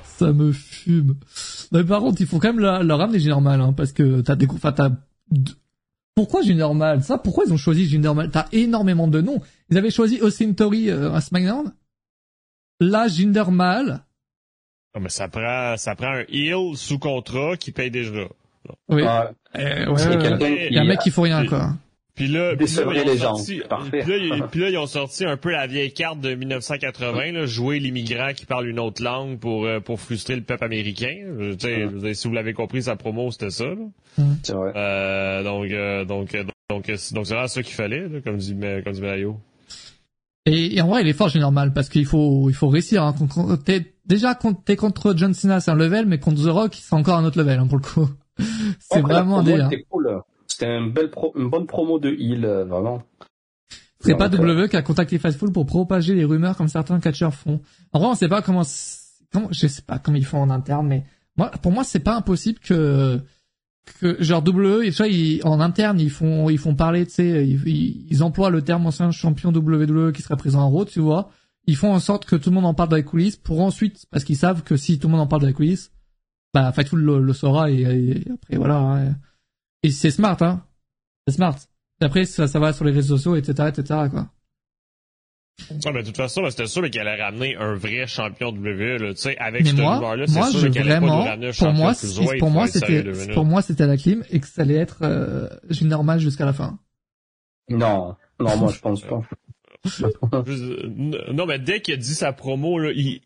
ça 0.03 0.33
me 0.33 0.51
fume. 0.51 1.15
Mais 1.71 1.85
par 1.85 2.01
contre, 2.01 2.21
il 2.21 2.27
faut 2.27 2.41
quand 2.41 2.49
même 2.49 2.59
leur, 2.61 2.83
leur 2.83 2.99
ramener 2.99 3.21
Mal, 3.41 3.61
hein, 3.61 3.73
parce 3.73 3.93
que 3.93 4.23
t'as 4.23 4.35
des, 4.35 4.49
enfin, 4.49 4.73
t'as, 4.73 4.91
pourquoi 6.17 6.43
Junior 6.43 6.75
Mal? 6.75 7.03
Ça, 7.05 7.19
pourquoi 7.19 7.45
ils 7.47 7.53
ont 7.53 7.57
choisi 7.59 7.87
Junior 7.87 8.15
Mal? 8.15 8.31
T'as 8.31 8.47
énormément 8.51 9.07
de 9.07 9.21
noms. 9.21 9.41
Ils 9.71 9.77
avaient 9.79 9.91
choisi 9.91 10.21
Austin 10.23 10.53
Theory 10.55 10.91
euh, 10.91 11.13
à 11.13 11.21
SmackDown. 11.21 11.73
Là, 12.81 13.07
Jinder. 13.07 13.45
Non, 13.49 14.01
mais 15.01 15.11
ça 15.11 15.29
prend, 15.29 15.77
ça 15.77 15.95
prend 15.95 16.09
un 16.15 16.25
heel 16.29 16.75
sous 16.77 16.99
contrat 16.99 17.57
qui 17.59 17.71
paye 17.71 17.91
déjà. 17.91 18.25
Oui. 18.89 19.03
Ouais. 19.03 19.09
Euh, 19.57 19.87
ouais, 19.93 19.99
C'est 19.99 20.09
ouais, 20.09 20.17
ouais. 20.17 20.23
quelqu'un 20.23 20.47
Il 20.49 20.75
y 20.75 20.79
a 20.79 20.81
un 20.81 20.85
qui- 20.85 20.89
mec 20.89 20.99
qui 21.01 21.11
faut 21.11 21.23
rien, 21.23 21.47
quoi. 21.47 21.73
Puis 22.17 22.29
là, 22.29 22.57
puis 22.57 22.67
là, 22.67 23.05
les 23.05 23.19
gens. 23.19 23.37
Sorti, 23.37 23.61
Parfait. 23.69 24.03
Puis 24.03 24.29
là, 24.29 24.49
puis 24.51 24.61
là, 24.61 24.71
ils 24.71 24.79
ont 24.79 24.87
sorti 24.87 25.25
un 25.25 25.37
peu 25.37 25.51
la 25.51 25.67
vieille 25.67 25.93
carte 25.93 26.19
de 26.19 26.35
1980, 26.35 27.33
là, 27.33 27.47
jouer 27.47 27.79
l'immigrant 27.79 28.33
qui 28.35 28.47
parle 28.47 28.67
une 28.67 28.81
autre 28.81 29.03
langue 29.03 29.39
pour 29.39 29.67
euh, 29.67 29.81
pour 29.81 30.01
frustrer 30.01 30.35
le 30.35 30.43
peuple 30.43 30.65
américain. 30.65 31.15
Si 31.59 32.27
vous 32.27 32.35
l'avez 32.35 32.55
compris, 32.55 32.83
sa 32.83 32.97
promo 32.97 33.31
c'était 33.31 33.51
ça. 33.51 33.67
Là. 33.67 34.25
C'est 34.43 34.55
vrai. 34.55 34.73
Euh, 34.75 35.43
donc 35.45 35.69
donc 36.09 36.33
donc 36.33 36.55
donc 36.71 36.93
c'est 36.97 37.15
vraiment 37.15 37.47
ça 37.47 37.63
qu'il 37.63 37.75
fallait, 37.75 38.09
là, 38.09 38.21
comme 38.25 38.39
dit 38.39 38.57
comme 38.83 38.93
dit 38.93 39.01
Mario. 39.03 39.39
Et, 40.47 40.81
en 40.81 40.87
vrai, 40.87 41.03
il 41.03 41.09
est 41.09 41.13
fort, 41.13 41.29
normal, 41.37 41.73
parce 41.73 41.89
qu'il 41.89 42.07
faut, 42.07 42.49
il 42.49 42.55
faut 42.55 42.69
réussir. 42.69 43.03
Hein. 43.03 43.15
T'es, 43.65 43.95
déjà, 44.07 44.39
t'es 44.65 44.77
contre 44.77 45.13
John 45.17 45.35
Cena, 45.35 45.61
c'est 45.61 45.73
un 45.73 45.75
level, 45.75 46.07
mais 46.07 46.21
contre 46.21 46.45
The 46.45 46.51
Rock, 46.51 46.79
c'est 46.81 46.95
encore 46.95 47.19
un 47.19 47.25
autre 47.25 47.39
level, 47.39 47.59
hein, 47.59 47.67
pour 47.67 47.79
le 47.79 47.83
coup. 47.83 48.09
c'est 48.79 49.01
vraiment 49.01 49.41
un 49.41 49.71
Cool. 49.91 50.23
C'était 50.57 50.79
une 50.79 50.91
belle 50.91 51.11
une 51.35 51.51
bonne 51.51 51.67
promo 51.67 51.99
de 51.99 52.09
heal, 52.19 52.47
euh, 52.47 52.65
vraiment. 52.65 53.03
C'est 54.01 54.15
pas 54.15 54.29
WWE 54.29 54.69
qui 54.69 54.77
a 54.77 54.83
contacté 54.83 55.19
Fastful 55.19 55.53
pour 55.53 55.67
propager 55.67 56.15
les 56.15 56.25
rumeurs 56.25 56.57
comme 56.57 56.69
certains 56.69 56.99
catcheurs 56.99 57.35
font. 57.35 57.61
En 57.93 57.99
vrai, 57.99 58.09
on 58.09 58.15
sait 58.15 58.29
pas 58.29 58.41
comment, 58.41 58.63
comment, 59.31 59.49
je 59.51 59.67
sais 59.67 59.83
pas 59.83 59.99
comment 59.99 60.17
ils 60.17 60.25
font 60.25 60.41
en 60.41 60.49
interne, 60.49 60.87
mais 60.87 61.05
moi, 61.37 61.51
pour 61.51 61.73
moi, 61.73 61.85
c'est 61.85 62.01
pas 62.01 62.17
impossible 62.17 62.59
que 62.59 63.21
que 64.01 64.17
genre 64.23 64.43
WWE, 64.43 64.85
tu 64.85 64.93
vois, 64.93 65.09
ils, 65.09 65.45
en 65.45 65.61
interne, 65.61 66.01
ils 66.01 66.11
font 66.11 66.49
ils 66.49 66.59
font 66.59 66.75
parler, 66.75 67.05
tu 67.05 67.13
sais, 67.13 67.47
ils, 67.47 68.07
ils, 68.11 68.23
emploient 68.23 68.49
le 68.49 68.63
terme 68.63 68.87
ancien 68.87 69.11
champion 69.11 69.51
WWE 69.51 70.13
qui 70.13 70.23
serait 70.23 70.37
présent 70.37 70.63
en 70.63 70.71
Raw, 70.71 70.87
tu 70.87 71.01
vois. 71.01 71.29
Ils 71.67 71.77
font 71.77 71.93
en 71.93 72.01
sorte 72.01 72.25
que 72.25 72.37
tout 72.37 72.49
le 72.49 72.55
monde 72.55 72.65
en 72.65 72.73
parle 72.75 72.89
dans 72.89 72.97
les 72.97 73.05
coulisses 73.05 73.37
pour 73.37 73.61
ensuite, 73.61 74.07
parce 74.11 74.25
qu'ils 74.25 74.39
savent 74.39 74.63
que 74.63 74.79
si 74.79 74.99
tout 74.99 75.09
le 75.09 75.13
monde 75.13 75.21
en 75.21 75.27
parle 75.27 75.43
dans 75.43 75.49
les 75.49 75.53
coulisses, 75.53 75.93
bah 76.55 76.73
Fightful 76.73 77.01
le, 77.01 77.21
le 77.21 77.33
saura 77.35 77.71
et, 77.71 77.83
et, 77.83 78.31
après 78.33 78.57
voilà. 78.57 78.79
Hein. 78.79 79.17
Et 79.87 79.91
c'est 79.91 80.11
smart, 80.11 80.37
hein. 80.41 80.65
C'est 81.27 81.35
smart. 81.35 81.57
Et 82.01 82.05
après 82.05 82.25
ça, 82.25 82.49
ça 82.49 82.59
va 82.59 82.73
sur 82.73 82.85
les 82.85 82.91
réseaux 82.91 83.17
sociaux, 83.17 83.37
etc., 83.37 83.69
etc. 83.69 84.01
quoi. 84.11 84.27
Ouais, 85.71 85.93
mais 85.93 86.03
de 86.03 86.09
toute 86.09 86.17
façon, 86.17 86.43
c'était 86.51 86.67
sûr 86.67 86.91
qu'elle 86.91 87.07
allait 87.07 87.23
ramener 87.23 87.55
un 87.55 87.75
vrai 87.75 88.09
champion 88.09 88.49
WWE, 88.49 89.01
là, 89.01 89.15
tu 89.15 89.21
sais, 89.21 89.39
avec 89.39 89.65
ce 89.65 89.77
joueur-là, 89.77 90.27
c'est 90.27 90.43
sûr 90.43 90.71
qu'elle 90.73 90.91
allait 90.91 91.01
pas 91.01 91.07
nous 91.07 91.23
ramener 91.23 91.49
un 91.49 91.53
pour 91.53 91.73
moi, 91.73 91.93
pour 92.41 92.51
moi, 92.51 92.67
c'était, 92.67 93.33
pour 93.33 93.45
moi, 93.45 93.63
c'était 93.63 93.87
la 93.87 93.97
clim 93.97 94.25
et 94.31 94.41
que 94.41 94.49
ça 94.49 94.63
allait 94.63 94.75
être, 94.75 94.99
euh, 95.03 95.49
normal 95.83 96.19
jusqu'à 96.19 96.47
la 96.47 96.53
fin. 96.53 96.81
Non. 97.71 98.17
Non, 98.41 98.57
moi, 98.57 98.73
je 98.73 98.81
pense 98.81 99.03
pas. 99.03 99.23
non, 101.33 101.47
mais 101.47 101.61
dès 101.61 101.81
qu'il 101.81 101.95
a 101.95 101.97
dit 101.97 102.15
sa 102.15 102.33
promo, 102.33 102.81
là, 102.81 102.91
il, 102.93 103.21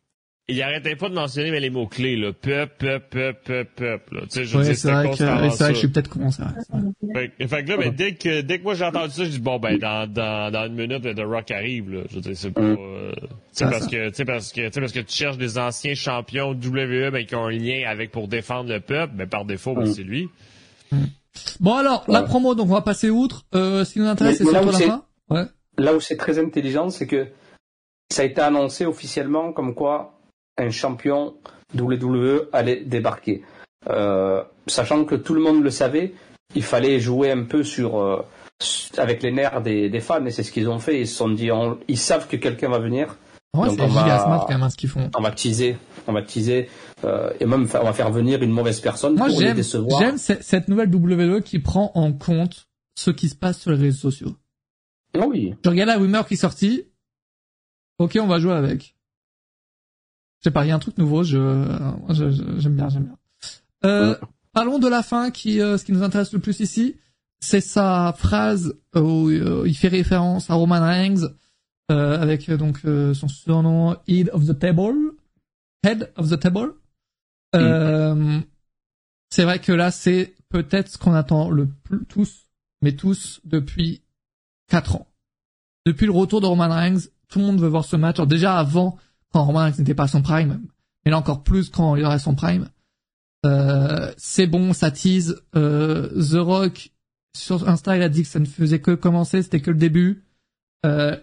il 0.50 0.62
arrêtait 0.62 0.96
pas 0.96 1.08
de 1.08 1.14
mentionner 1.14 1.50
mais 1.50 1.60
les 1.60 1.70
mots 1.70 1.86
clés 1.86 2.16
là, 2.16 2.32
peuple, 2.32 3.00
peuple, 3.10 3.34
peuple, 3.44 3.68
peuple. 3.76 4.20
Tu 4.22 4.26
sais, 4.30 4.44
je 4.44 4.58
ouais, 4.58 4.74
c'est 4.74 4.90
vrai 4.90 5.10
que 5.10 5.16
c'est 5.16 5.24
vrai 5.24 5.48
que 5.50 5.74
je 5.74 5.78
suis 5.78 5.88
peut-être 5.88 6.08
con, 6.08 6.30
c'est 6.30 6.42
vrai. 6.42 7.32
Fait, 7.38 7.48
fait 7.48 7.64
que 7.64 7.70
là, 7.70 7.76
mais 7.78 7.90
dès 7.90 8.14
que 8.14 8.40
dès 8.40 8.58
que 8.58 8.64
moi 8.64 8.74
j'ai 8.74 8.84
entendu 8.84 9.12
ça, 9.12 9.24
je 9.24 9.30
dis 9.30 9.40
bon 9.40 9.58
ben 9.58 9.78
dans 9.78 10.10
dans 10.10 10.52
dans 10.52 10.66
une 10.66 10.74
minute 10.74 11.02
The 11.02 11.24
Rock 11.24 11.50
arrive 11.50 11.90
là. 11.90 12.02
Je 12.10 12.16
veux 12.16 12.20
dire 12.20 12.32
c'est 12.36 12.50
pas, 12.50 12.60
euh, 12.60 13.12
parce 13.58 13.86
que 13.86 14.08
tu 14.08 14.14
sais 14.14 14.24
parce 14.24 14.52
que 14.52 14.66
tu 14.66 14.72
sais 14.72 14.80
parce 14.80 14.92
que 14.92 15.00
tu 15.00 15.14
cherches 15.14 15.38
des 15.38 15.58
anciens 15.58 15.94
champions 15.94 16.50
WWE 16.50 17.10
ben 17.10 17.24
qui 17.26 17.34
ont 17.34 17.46
un 17.46 17.50
lien 17.50 17.88
avec 17.88 18.10
pour 18.10 18.28
défendre 18.28 18.70
le 18.72 18.80
peuple, 18.80 19.12
mais 19.16 19.24
ben, 19.24 19.30
par 19.30 19.44
défaut 19.44 19.74
ben, 19.74 19.86
c'est 19.86 20.02
lui. 20.02 20.28
Bon 21.60 21.74
alors 21.74 22.04
la 22.08 22.22
promo 22.22 22.54
donc 22.54 22.68
on 22.68 22.74
va 22.74 22.82
passer 22.82 23.10
outre. 23.10 23.44
Euh, 23.54 23.84
ce 23.84 23.94
qui 23.94 24.00
nous 24.00 24.06
intéresse 24.06 24.38
c'est 24.38 24.44
surtout 24.44 24.66
la 24.66 24.72
fin. 24.72 25.04
Ouais. 25.30 25.44
Là 25.78 25.94
où 25.94 26.00
c'est 26.00 26.16
très 26.16 26.38
intelligent, 26.38 26.90
c'est 26.90 27.06
que 27.06 27.28
ça 28.10 28.22
a 28.22 28.24
été 28.24 28.40
annoncé 28.40 28.84
officiellement 28.84 29.52
comme 29.52 29.74
quoi 29.74 30.19
un 30.60 30.70
champion 30.70 31.34
WWE 31.74 32.48
allait 32.52 32.82
débarquer. 32.84 33.42
Euh, 33.88 34.42
sachant 34.66 35.04
que 35.04 35.14
tout 35.14 35.34
le 35.34 35.40
monde 35.40 35.62
le 35.62 35.70
savait, 35.70 36.12
il 36.54 36.62
fallait 36.62 37.00
jouer 37.00 37.30
un 37.30 37.44
peu 37.44 37.62
sur 37.62 37.98
euh, 37.98 38.22
avec 38.98 39.22
les 39.22 39.32
nerfs 39.32 39.62
des, 39.62 40.00
fans 40.00 40.24
et 40.26 40.30
c'est 40.30 40.42
ce 40.42 40.52
qu'ils 40.52 40.68
ont 40.68 40.78
fait. 40.78 41.00
Ils 41.00 41.08
se 41.08 41.16
sont 41.16 41.28
dit, 41.28 41.50
ils 41.88 41.98
savent 41.98 42.28
que 42.28 42.36
quelqu'un 42.36 42.68
va 42.68 42.78
venir. 42.78 43.16
Ouais, 43.56 43.68
c'est 43.68 43.88
smart 43.88 44.46
quand 44.46 44.48
même 44.50 44.62
hein, 44.62 44.70
ce 44.70 44.76
qu'ils 44.76 44.88
font. 44.88 45.10
On 45.16 45.22
va 45.22 45.32
teaser, 45.32 45.76
on 46.06 46.12
va 46.12 46.22
teaser 46.22 46.68
euh, 47.04 47.32
et 47.40 47.46
même 47.46 47.62
on 47.62 47.84
va 47.84 47.92
faire 47.92 48.10
venir 48.12 48.42
une 48.42 48.52
mauvaise 48.52 48.80
personne 48.80 49.16
Moi, 49.16 49.26
pour 49.26 49.40
les 49.40 49.54
décevoir. 49.54 50.00
J'aime 50.00 50.18
cette 50.18 50.68
nouvelle 50.68 50.94
WWE 50.94 51.40
qui 51.42 51.58
prend 51.58 51.90
en 51.94 52.12
compte 52.12 52.68
ce 52.94 53.10
qui 53.10 53.28
se 53.28 53.34
passe 53.34 53.58
sur 53.58 53.72
les 53.72 53.78
réseaux 53.78 54.10
sociaux. 54.10 54.36
Ah 55.18 55.26
oui. 55.26 55.54
Je 55.64 55.70
regarde 55.70 55.88
la 55.88 55.98
rumeur 55.98 56.26
qui 56.26 56.34
est 56.34 56.36
sortie. 56.36 56.84
Ok, 57.98 58.16
on 58.20 58.28
va 58.28 58.38
jouer 58.38 58.52
avec. 58.52 58.94
Y 60.44 60.70
a 60.70 60.74
un 60.74 60.78
truc 60.78 60.96
nouveau, 60.98 61.22
je, 61.22 61.38
j'aime 62.58 62.74
bien, 62.74 62.88
j'aime 62.88 63.04
bien. 63.04 63.18
Euh, 63.84 64.16
parlons 64.52 64.78
de 64.78 64.88
la 64.88 65.02
fin, 65.02 65.30
qui, 65.30 65.60
euh, 65.60 65.78
ce 65.78 65.84
qui 65.84 65.92
nous 65.92 66.02
intéresse 66.02 66.32
le 66.32 66.38
plus 66.38 66.60
ici, 66.60 66.96
c'est 67.40 67.60
sa 67.60 68.14
phrase 68.16 68.74
où 68.94 69.28
euh, 69.28 69.64
il 69.66 69.76
fait 69.76 69.88
référence 69.88 70.50
à 70.50 70.54
Roman 70.54 70.80
Reigns 70.80 71.28
euh, 71.90 72.20
avec 72.20 72.50
donc 72.50 72.80
son 72.80 73.28
surnom 73.28 73.96
Head 74.06 74.30
of 74.32 74.46
the 74.46 74.58
Table, 74.58 75.12
Head 75.82 76.12
of 76.16 76.30
the 76.30 76.38
Table. 76.38 76.72
Mm. 77.54 78.40
C'est 79.30 79.44
vrai 79.44 79.58
que 79.58 79.72
là, 79.72 79.90
c'est 79.90 80.34
peut-être 80.48 80.88
ce 80.88 80.98
qu'on 80.98 81.14
attend 81.14 81.50
le 81.50 81.66
plus 81.66 82.04
tous, 82.06 82.46
mais 82.82 82.92
tous 82.92 83.40
depuis 83.44 84.02
quatre 84.68 84.96
ans. 84.96 85.06
Depuis 85.86 86.06
le 86.06 86.12
retour 86.12 86.40
de 86.40 86.46
Roman 86.46 86.68
Reigns, 86.68 87.08
tout 87.28 87.38
le 87.38 87.46
monde 87.46 87.60
veut 87.60 87.68
voir 87.68 87.84
ce 87.84 87.96
match. 87.96 88.16
Alors 88.16 88.26
déjà 88.26 88.58
avant 88.58 88.98
quand 89.32 89.44
Roman 89.44 89.60
Reigns 89.60 89.74
n'était 89.78 89.94
pas 89.94 90.04
à 90.04 90.08
son 90.08 90.22
prime, 90.22 90.60
mais 91.04 91.10
là 91.10 91.18
encore 91.18 91.42
plus 91.42 91.68
quand 91.70 91.96
il 91.96 92.04
aurait 92.04 92.18
son 92.18 92.34
prime. 92.34 92.68
Euh, 93.46 94.12
c'est 94.16 94.46
bon, 94.46 94.72
ça 94.72 94.90
tease. 94.90 95.40
Euh, 95.56 96.08
The 96.08 96.38
Rock 96.38 96.90
sur 97.34 97.68
Insta, 97.68 97.96
il 97.96 98.02
a 98.02 98.08
dit 98.08 98.22
que 98.22 98.28
ça 98.28 98.40
ne 98.40 98.44
faisait 98.44 98.80
que 98.80 98.92
commencer, 98.92 99.42
c'était 99.42 99.60
que 99.60 99.70
le 99.70 99.76
début. 99.76 100.24
Euh, 100.84 101.16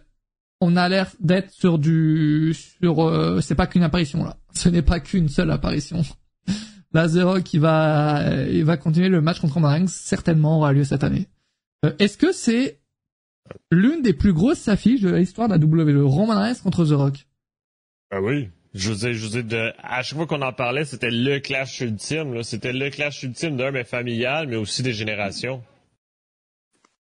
on 0.59 0.75
a 0.75 0.89
l'air 0.89 1.11
d'être 1.19 1.51
sur 1.51 1.77
du, 1.77 2.55
sur, 2.55 3.07
euh, 3.07 3.41
c'est 3.41 3.55
pas 3.55 3.67
qu'une 3.67 3.83
apparition 3.83 4.23
là. 4.23 4.37
Ce 4.53 4.69
n'est 4.69 4.81
pas 4.81 4.99
qu'une 4.99 5.29
seule 5.29 5.51
apparition. 5.51 6.01
Là, 6.93 7.07
The 7.07 7.21
Rock, 7.21 7.53
il 7.53 7.59
va, 7.59 8.45
il 8.49 8.63
va 8.63 8.77
continuer 8.77 9.09
le 9.09 9.21
match 9.21 9.39
contre 9.39 9.55
Roman 9.55 9.85
certainement 9.87 10.57
aura 10.57 10.73
lieu 10.73 10.83
cette 10.83 11.03
année. 11.03 11.27
Euh, 11.85 11.93
est-ce 11.99 12.17
que 12.17 12.31
c'est 12.31 12.79
l'une 13.71 14.01
des 14.01 14.13
plus 14.13 14.33
grosses 14.33 14.67
affiches 14.67 15.01
de 15.01 15.13
l'histoire 15.13 15.47
de 15.47 15.53
la 15.53 15.63
WWE, 15.63 16.05
Roman 16.05 16.53
contre 16.63 16.85
The 16.85 16.93
Rock? 16.93 17.26
Ah 18.11 18.21
oui. 18.21 18.49
Je 18.73 18.91
veux 18.91 18.95
dire, 18.95 19.13
je 19.13 19.25
veux 19.25 19.41
dire, 19.41 19.43
de, 19.43 19.73
à 19.81 20.03
chaque 20.03 20.17
fois 20.17 20.27
qu'on 20.27 20.41
en 20.41 20.53
parlait, 20.53 20.85
c'était 20.85 21.09
le 21.09 21.39
clash 21.39 21.81
ultime. 21.81 22.33
Là. 22.33 22.43
C'était 22.43 22.73
le 22.73 22.89
clash 22.89 23.23
ultime 23.23 23.57
d'un, 23.57 23.71
mais 23.71 23.83
familial, 23.83 24.47
mais 24.47 24.55
aussi 24.55 24.83
des 24.83 24.93
générations. 24.93 25.63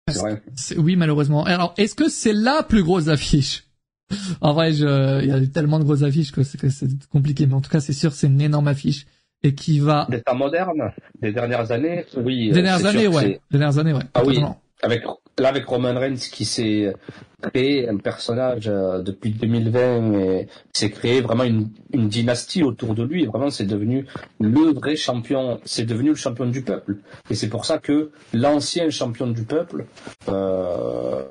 Vrai. 0.07 0.41
Oui, 0.77 0.95
malheureusement. 0.95 1.45
Alors, 1.45 1.73
est-ce 1.77 1.95
que 1.95 2.09
c'est 2.09 2.33
la 2.33 2.63
plus 2.63 2.83
grosse 2.83 3.07
affiche? 3.07 3.63
En 4.41 4.51
vrai, 4.51 4.73
je, 4.73 5.21
il 5.23 5.29
y 5.29 5.31
a 5.31 5.47
tellement 5.47 5.79
de 5.79 5.85
grosses 5.85 6.03
affiches 6.03 6.33
que 6.33 6.43
c'est 6.43 7.07
compliqué. 7.09 7.45
Mais 7.45 7.53
en 7.53 7.61
tout 7.61 7.69
cas, 7.69 7.79
c'est 7.79 7.93
sûr, 7.93 8.11
c'est 8.11 8.27
une 8.27 8.41
énorme 8.41 8.67
affiche 8.67 9.05
et 9.41 9.55
qui 9.55 9.79
va. 9.79 10.07
Des 10.09 10.21
temps 10.21 10.35
modernes, 10.35 10.91
des 11.21 11.31
dernières 11.31 11.71
années, 11.71 12.05
oui. 12.17 12.51
Des 12.51 12.61
dernières 12.61 12.85
années, 12.85 13.07
ouais. 13.07 13.39
Des 13.51 13.57
dernières 13.57 13.77
années, 13.77 13.93
ouais. 13.93 14.03
Ah 14.13 14.23
oui. 14.25 14.41
Avec 14.81 15.03
là 15.37 15.49
avec 15.49 15.65
Roman 15.65 15.93
Reigns 15.93 16.17
qui 16.31 16.45
s'est 16.45 16.93
créé 17.41 17.87
un 17.87 17.97
personnage 17.97 18.67
euh, 18.67 19.01
depuis 19.01 19.31
2020 19.31 20.13
et 20.13 20.47
s'est 20.73 20.91
créé 20.91 21.21
vraiment 21.21 21.43
une, 21.43 21.69
une, 21.93 22.07
dynastie 22.07 22.63
autour 22.63 22.93
de 22.93 23.03
lui. 23.03 23.25
vraiment, 23.25 23.49
c'est 23.49 23.65
devenu 23.65 24.05
le 24.39 24.73
vrai 24.73 24.95
champion. 24.95 25.59
C'est 25.65 25.85
devenu 25.85 26.09
le 26.09 26.15
champion 26.15 26.45
du 26.45 26.63
peuple. 26.63 26.97
Et 27.29 27.35
c'est 27.35 27.49
pour 27.49 27.65
ça 27.65 27.77
que 27.77 28.11
l'ancien 28.33 28.89
champion 28.89 29.27
du 29.27 29.43
peuple, 29.43 29.85
euh, 30.29 31.23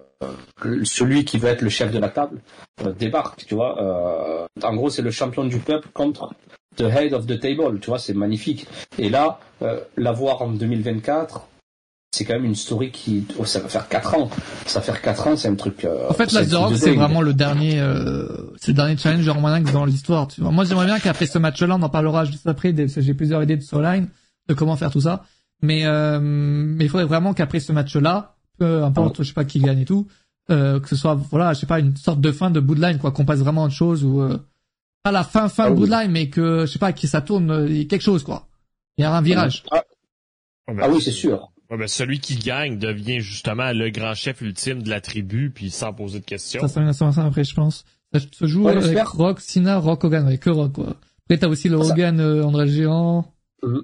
celui 0.85 1.25
qui 1.25 1.39
veut 1.39 1.49
être 1.49 1.63
le 1.63 1.71
chef 1.71 1.91
de 1.91 1.99
la 1.99 2.09
table, 2.09 2.41
euh, 2.85 2.93
débarque. 2.93 3.47
Tu 3.47 3.55
vois. 3.55 3.81
Euh, 3.81 4.47
en 4.63 4.75
gros, 4.75 4.91
c'est 4.91 5.03
le 5.03 5.11
champion 5.11 5.45
du 5.45 5.59
peuple 5.59 5.89
contre 5.93 6.35
the 6.77 6.83
head 6.83 7.13
of 7.15 7.27
the 7.27 7.39
table. 7.39 7.81
Tu 7.81 7.89
vois, 7.89 7.99
c'est 7.99 8.15
magnifique. 8.15 8.67
Et 8.99 9.09
là, 9.09 9.41
euh, 9.63 9.81
l'avoir 9.97 10.43
en 10.43 10.49
2024 10.49 11.47
c'est 12.11 12.25
quand 12.25 12.35
même 12.35 12.45
une 12.45 12.57
story 12.57 12.91
qui 12.91 13.25
oh, 13.39 13.45
ça 13.45 13.61
va 13.61 13.69
faire 13.69 13.89
4 13.89 14.15
ans. 14.15 14.31
Ça 14.67 14.81
va 14.81 14.85
faire 14.85 15.01
4 15.01 15.27
ans 15.29 15.37
c'est 15.37 15.49
un 15.49 15.55
truc 15.55 15.85
euh, 15.85 16.09
en 16.09 16.15
fait 16.15 16.33
Last 16.33 16.53
Rock 16.55 16.77
c'est 16.77 16.95
vraiment 16.95 17.23
le 17.23 17.35
dernier 17.35 17.81
euh, 17.81 18.27
c'est 18.57 18.69
le 18.69 18.77
dernier 18.77 18.97
challenge 18.97 19.25
de 19.25 19.31
Roman 19.31 19.61
dans 19.61 19.85
l'histoire 19.85 20.27
tu 20.27 20.41
vois. 20.41 20.51
Moi 20.51 20.65
j'aimerais 20.65 20.87
bien 20.87 20.99
qu'après 20.99 21.27
ce 21.27 21.39
match 21.39 21.63
là 21.63 21.77
on 21.79 21.83
en 21.83 21.89
parlera 21.89 22.25
juste 22.25 22.47
après 22.47 22.75
j'ai 22.77 23.15
plusieurs 23.15 23.43
idées 23.43 23.57
de 23.57 23.63
storyline 23.63 24.09
de 24.49 24.55
comment 24.55 24.77
faire 24.77 24.91
tout 24.91 25.01
ça. 25.01 25.25
Mais 25.63 25.85
euh, 25.85 26.19
mais 26.21 26.85
il 26.85 26.89
faudrait 26.89 27.07
vraiment 27.07 27.33
qu'après 27.33 27.61
ce 27.61 27.73
match 27.73 27.95
là 27.95 28.35
peu 28.59 28.83
importe 28.83 29.23
je 29.23 29.29
sais 29.29 29.35
pas 29.35 29.45
qui 29.45 29.61
gagne 29.61 29.81
et 29.81 29.85
tout 29.85 30.09
euh, 30.51 30.81
que 30.81 30.89
ce 30.89 30.97
soit 30.97 31.15
voilà 31.15 31.53
je 31.53 31.61
sais 31.61 31.67
pas 31.67 31.79
une 31.79 31.97
sorte 31.97 32.21
de 32.21 32.33
fin 32.33 32.51
de 32.51 32.59
bout 32.59 32.77
quoi 33.01 33.13
qu'on 33.13 33.25
passe 33.25 33.39
vraiment 33.39 33.63
à 33.63 33.67
autre 33.67 33.75
chose 33.75 34.05
ou 34.05 34.21
pas 35.05 35.13
la 35.13 35.23
fin 35.23 35.49
fin 35.49 35.67
ah, 35.67 35.71
de 35.71 35.75
bout 35.77 35.89
mais 36.09 36.29
que 36.29 36.67
je 36.67 36.73
sais 36.73 36.81
pas 36.81 36.93
que 36.93 37.07
ça 37.07 37.21
tourne 37.21 37.87
quelque 37.87 38.03
chose 38.03 38.25
quoi. 38.25 38.49
Il 38.99 39.03
y 39.03 39.05
a 39.05 39.15
un 39.15 39.23
virage. 39.23 39.63
Ah, 39.71 39.85
ah 40.81 40.89
oui 40.91 41.01
c'est 41.01 41.13
sûr 41.13 41.51
Ouais, 41.71 41.77
ben, 41.77 41.87
celui 41.87 42.19
qui 42.19 42.37
gagne 42.37 42.79
devient 42.79 43.21
justement 43.21 43.73
le 43.73 43.91
grand 43.91 44.15
chef 44.15 44.41
ultime 44.41 44.83
de 44.83 44.91
la 44.91 45.01
tribu, 45.01 45.51
puis 45.51 45.71
sans 45.71 45.93
poser 45.93 46.19
de 46.19 46.25
questions. 46.25 46.61
Ça, 46.63 46.69
ça, 46.69 46.93
ça, 46.93 47.13
ça 47.13 47.25
après, 47.25 47.45
je 47.45 47.55
pense. 47.55 47.85
Ça 48.13 48.19
se 48.19 48.47
joue 48.47 48.67
avec 48.67 48.99
Rock, 49.07 49.41
Sina, 49.41 49.79
Rock 49.79 50.03
Hogan, 50.05 50.27
avec 50.27 50.41
que 50.41 50.51
Rock, 50.51 50.73
quoi. 50.73 50.97
Après, 51.25 51.39
t'as 51.39 51.47
aussi 51.47 51.69
le 51.69 51.77
Hogan, 51.77 52.19
euh, 52.19 52.43
André 52.43 52.67
Géant. 52.67 53.33
Mm-hmm. 53.63 53.83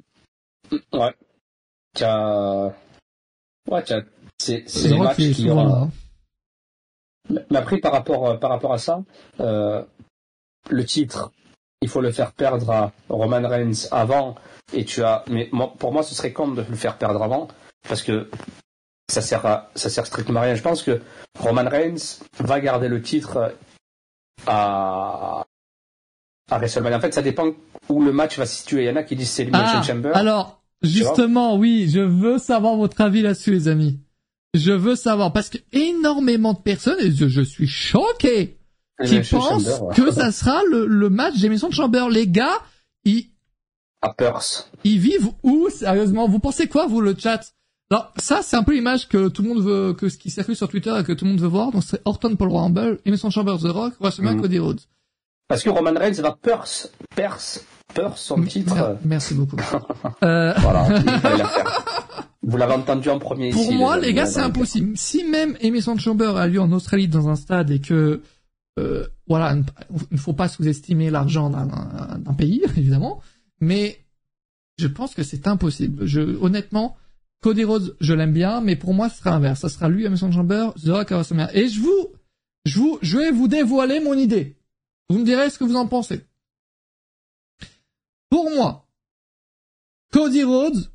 Ouais. 0.95 1.15
T'as, 1.95 2.73
ouais, 3.71 3.83
t'as, 3.85 4.01
c'est 4.39 4.65
c'est 4.67 4.89
les 4.89 4.99
matchs 4.99 5.33
qui 5.33 5.49
auront. 5.49 5.91
Mais 7.31 7.57
après, 7.57 7.79
par 7.79 7.93
rapport 7.93 8.39
par 8.41 8.51
rapport 8.51 8.73
à 8.73 8.79
ça, 8.79 9.05
euh, 9.41 9.83
le 10.69 10.85
titre, 10.85 11.31
il 11.83 11.89
faut 11.89 12.01
le 12.01 12.11
faire 12.11 12.33
perdre 12.33 12.69
à 12.71 12.93
Roman 13.09 13.49
Reigns 13.49 13.87
avant. 13.93 14.35
Et 14.73 14.85
tu 14.85 15.05
as, 15.05 15.25
mais 15.29 15.49
pour 15.79 15.93
moi, 15.93 16.03
ce 16.03 16.17
serait 16.17 16.33
con 16.33 16.49
de 16.49 16.63
le 16.69 16.77
faire 16.77 16.99
perdre 16.99 17.23
avant, 17.23 17.47
parce 17.89 18.03
que 18.03 18.29
ça 19.09 19.21
sert 19.21 19.45
à, 19.47 19.71
ça 19.75 19.89
sert 19.89 20.07
strictement 20.07 20.41
à 20.41 20.45
rien. 20.45 20.55
Je 20.55 20.63
pense 20.63 20.83
que 20.83 21.01
Roman 21.39 21.69
Reigns 21.69 22.21
va 22.39 22.61
garder 22.61 22.89
le 22.89 23.03
titre 23.03 23.55
à, 24.47 25.45
à 26.51 26.59
WrestleMania. 26.59 26.99
En 26.99 27.01
fait, 27.01 27.15
ça 27.15 27.23
dépend 27.23 27.53
où 27.89 28.03
le 28.03 28.13
match 28.13 28.39
va 28.39 28.47
se 28.47 28.57
situer. 28.57 28.85
Il 28.85 28.87
y 28.87 28.91
en 28.91 28.97
a 28.97 29.03
qui 29.03 29.17
disent 29.17 29.31
c'est 29.31 29.43
Elimination 29.43 29.79
ah, 29.79 29.83
Chamber. 29.83 30.11
Alors, 30.15 30.63
justement, 30.83 31.57
oui, 31.57 31.89
je 31.89 32.01
veux 32.01 32.39
savoir 32.39 32.77
votre 32.77 33.01
avis 33.01 33.23
là-dessus, 33.23 33.53
les 33.53 33.69
amis. 33.69 34.01
Je 34.55 34.73
veux 34.73 34.97
savoir 34.97 35.33
parce 35.33 35.51
que 35.51 35.59
énormément 35.73 36.55
de 36.55 36.61
personnes, 36.61 36.99
et 37.01 37.11
je, 37.11 37.43
suis 37.43 37.67
choqué, 37.67 38.59
qui 39.05 39.21
pensent 39.21 39.83
que 39.95 40.11
ça 40.11 40.33
sera 40.33 40.63
le, 40.71 40.87
le 40.87 41.11
match 41.11 41.39
d'Emission 41.39 41.71
Chamber. 41.71 42.07
Les 42.11 42.27
gars, 42.27 42.59
ils, 43.05 43.31
à 44.03 44.13
Perth. 44.13 44.71
Ils 44.85 44.99
vivent 44.99 45.31
où, 45.43 45.69
sérieusement? 45.69 46.29
Vous 46.29 46.39
pensez 46.39 46.69
quoi, 46.69 46.87
vous, 46.87 47.01
le 47.01 47.15
chat? 47.19 47.53
Alors, 47.91 48.13
ça, 48.17 48.41
c'est 48.43 48.57
un 48.57 48.65
peu 48.65 48.75
l'image 48.75 49.09
que 49.09 49.29
tout 49.29 49.43
le 49.43 49.49
monde 49.49 49.63
veut, 49.63 49.93
que 49.93 50.09
ce 50.09 50.19
qui 50.19 50.31
circule 50.31 50.57
sur 50.57 50.69
Twitter 50.69 50.93
et 50.99 51.05
que 51.05 51.13
tout 51.13 51.25
le 51.25 51.33
monde 51.33 51.41
veut 51.41 51.47
voir. 51.47 51.71
Donc, 51.71 51.85
c'est 51.85 52.01
Orton 52.05 52.35
Paul 52.35 52.51
Rumble, 52.51 52.99
Emerson 53.05 53.31
Chambers 53.31 53.59
The 53.59 53.69
Rock, 53.69 53.95
WrestleMania 54.01 54.39
mm. 54.39 54.43
Cody 54.43 54.59
Rhodes. 54.59 54.81
Parce 55.49 55.63
que 55.63 55.71
Roman 55.71 55.95
Reigns 55.95 56.21
va 56.21 56.33
perce, 56.33 56.91
perce, 57.15 57.65
perce 57.95 58.21
son 58.21 58.43
titre. 58.43 58.97
Merci 59.05 59.35
beaucoup. 59.35 59.57
euh... 60.25 60.53
Voilà, 60.59 60.89
Vous 62.43 62.57
l'avez 62.57 62.75
entendu 62.75 63.09
en 63.09 63.19
premier 63.19 63.51
Pour 63.51 63.73
moi, 63.73 63.99
les, 63.99 64.15
gars, 64.15 64.27
c'est 64.27 64.41
impossible. 64.41 64.97
Si 64.97 65.25
même 65.25 65.57
Emerson 65.61 65.99
Chamber 65.99 66.37
a 66.37 66.47
lieu 66.47 66.61
en 66.61 66.71
Australie 66.71 67.09
dans 67.09 67.29
un 67.29 67.35
stade 67.35 67.73
et 67.73 67.81
que, 67.81 68.23
euh, 68.79 69.07
voilà, 69.27 69.57
il 69.57 69.97
ne 70.13 70.17
faut 70.17 70.33
pas 70.33 70.47
sous-estimer 70.47 71.11
l'argent 71.11 71.51
d'un 71.51 72.35
pays, 72.35 72.63
évidemment, 72.77 73.21
mais 73.61 73.99
je 74.79 74.87
pense 74.87 75.15
que 75.15 75.25
c'est 75.25 75.49
impossible. 75.49 76.07
Je, 76.07 76.21
honnêtement, 76.21 76.97
Cody 77.43 77.65
Rhodes, 77.65 77.97
je 78.01 78.15
l'aime 78.15 78.33
bien, 78.33 78.61
mais 78.61 78.77
pour 78.77 78.95
moi, 78.95 79.09
ce 79.09 79.19
sera 79.19 79.31
inverse. 79.31 79.61
Ça 79.61 79.69
sera 79.69 79.89
lui, 79.89 80.05
Emerson 80.05 80.33
Chamber, 80.33 80.71
The 80.83 80.89
Rock 80.89 81.13
à 81.13 81.23
Et 81.55 81.69
je 81.69 81.81
vous, 81.81 82.09
je 82.65 82.79
vous, 82.79 82.99
je 83.03 83.19
vais 83.19 83.31
vous 83.31 83.49
dévoiler 83.49 84.01
mon 84.01 84.15
idée. 84.15 84.57
Vous 85.09 85.19
me 85.19 85.25
direz 85.25 85.51
ce 85.51 85.59
que 85.59 85.65
vous 85.65 85.77
en 85.77 85.87
pensez. 85.87 86.25
Pour 88.31 88.51
moi, 88.51 88.87
Cody 90.13 90.43
Rhodes, 90.43 90.91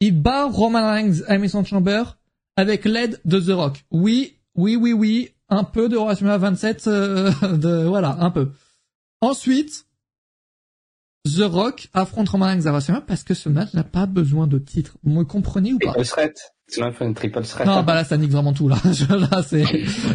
il 0.00 0.20
bat 0.20 0.46
Roman 0.46 0.90
Reigns 0.90 1.22
à 1.28 1.36
Emerson 1.36 1.64
Chamber 1.64 2.02
avec 2.56 2.84
l'aide 2.84 3.20
de 3.24 3.38
The 3.38 3.54
Rock. 3.54 3.84
Oui, 3.90 4.38
oui, 4.54 4.76
oui, 4.76 4.92
oui, 4.92 5.30
un 5.48 5.64
peu 5.64 5.88
de 5.88 5.96
WrestleMania 5.96 6.38
27, 6.38 6.86
euh, 6.86 7.32
de, 7.56 7.84
voilà, 7.84 8.16
un 8.20 8.30
peu. 8.30 8.50
Ensuite, 9.20 9.86
The 11.26 11.42
Rock 11.42 11.88
affronte 11.92 12.30
Roman 12.30 12.46
Reigns 12.46 12.66
à 12.66 12.72
WrestleMania 12.72 13.04
parce 13.06 13.24
que 13.24 13.34
ce 13.34 13.48
match 13.48 13.74
n'a 13.74 13.84
pas 13.84 14.06
besoin 14.06 14.46
de 14.46 14.58
titre. 14.58 14.96
Vous 15.04 15.12
me 15.12 15.24
comprenez 15.24 15.74
ou 15.74 15.78
pas? 15.78 15.92
Triple 15.92 16.06
threat. 16.06 16.52
C'est 16.66 16.80
même 16.80 16.94
une 17.00 17.14
triple 17.14 17.42
threat. 17.42 17.66
Non, 17.66 17.82
bah 17.82 17.94
là, 17.94 18.04
ça 18.04 18.16
nique 18.16 18.30
vraiment 18.30 18.52
tout, 18.52 18.68
là. 18.68 18.76
là, 19.10 19.42
c'est, 19.46 19.64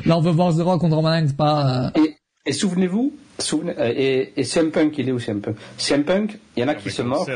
là, 0.06 0.18
on 0.18 0.22
veut 0.22 0.32
voir 0.32 0.56
The 0.56 0.62
Rock 0.62 0.82
contre 0.82 0.96
Roman 0.96 1.10
Reigns, 1.10 1.34
pas... 1.38 1.92
Euh, 1.96 2.02
et, 2.02 2.16
et 2.48 2.54
souvenez-vous, 2.54 3.14
souvenez, 3.38 3.74
euh, 3.78 3.94
et, 3.96 4.34
et 4.36 4.44
CM 4.44 4.72
Punk, 4.72 4.98
il 4.98 5.10
est 5.10 5.12
où 5.12 5.20
CM 5.20 5.42
Punk? 5.42 5.58
CM 5.78 6.06
Punk, 6.06 6.40
il 6.56 6.62
y 6.62 6.64
en 6.64 6.70
a 6.70 6.76
qui 6.76 6.90
se 6.90 7.02
moquent. 7.02 7.30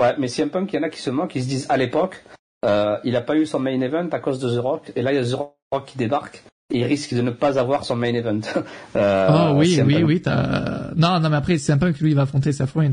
Ouais, 0.00 0.14
mais 0.18 0.28
CM 0.28 0.48
Punk, 0.48 0.72
il 0.72 0.76
y 0.76 0.78
en 0.78 0.84
a 0.84 0.88
qui 0.88 1.00
se 1.00 1.10
moquent, 1.10 1.32
qui 1.32 1.42
se 1.42 1.48
disent, 1.48 1.66
à 1.68 1.76
l'époque, 1.76 2.24
euh, 2.64 2.96
il 3.04 3.14
a 3.16 3.20
pas 3.20 3.36
eu 3.36 3.44
son 3.44 3.58
main 3.58 3.78
event 3.80 4.08
à 4.10 4.20
cause 4.20 4.38
de 4.38 4.48
The 4.48 4.60
Rock, 4.62 4.92
et 4.96 5.02
là, 5.02 5.12
il 5.12 5.16
y 5.16 5.18
a 5.18 5.24
The 5.24 5.38
Rock 5.72 5.84
qui 5.86 5.98
débarque 5.98 6.44
il 6.72 6.84
risque 6.84 7.14
de 7.14 7.20
ne 7.20 7.30
pas 7.30 7.58
avoir 7.58 7.84
son 7.84 7.96
main 7.96 8.14
event. 8.14 8.40
euh, 8.96 9.28
oh 9.30 9.58
oui, 9.58 9.80
oui, 9.84 10.02
oui. 10.02 10.22
Non, 10.96 11.20
non, 11.20 11.30
mais 11.30 11.36
après, 11.36 11.58
c'est 11.58 11.72
un 11.72 11.78
peu 11.78 11.92
que 11.92 12.02
lui 12.02 12.14
va 12.14 12.22
affronter 12.22 12.52
Seth 12.52 12.70
Rollins. 12.70 12.92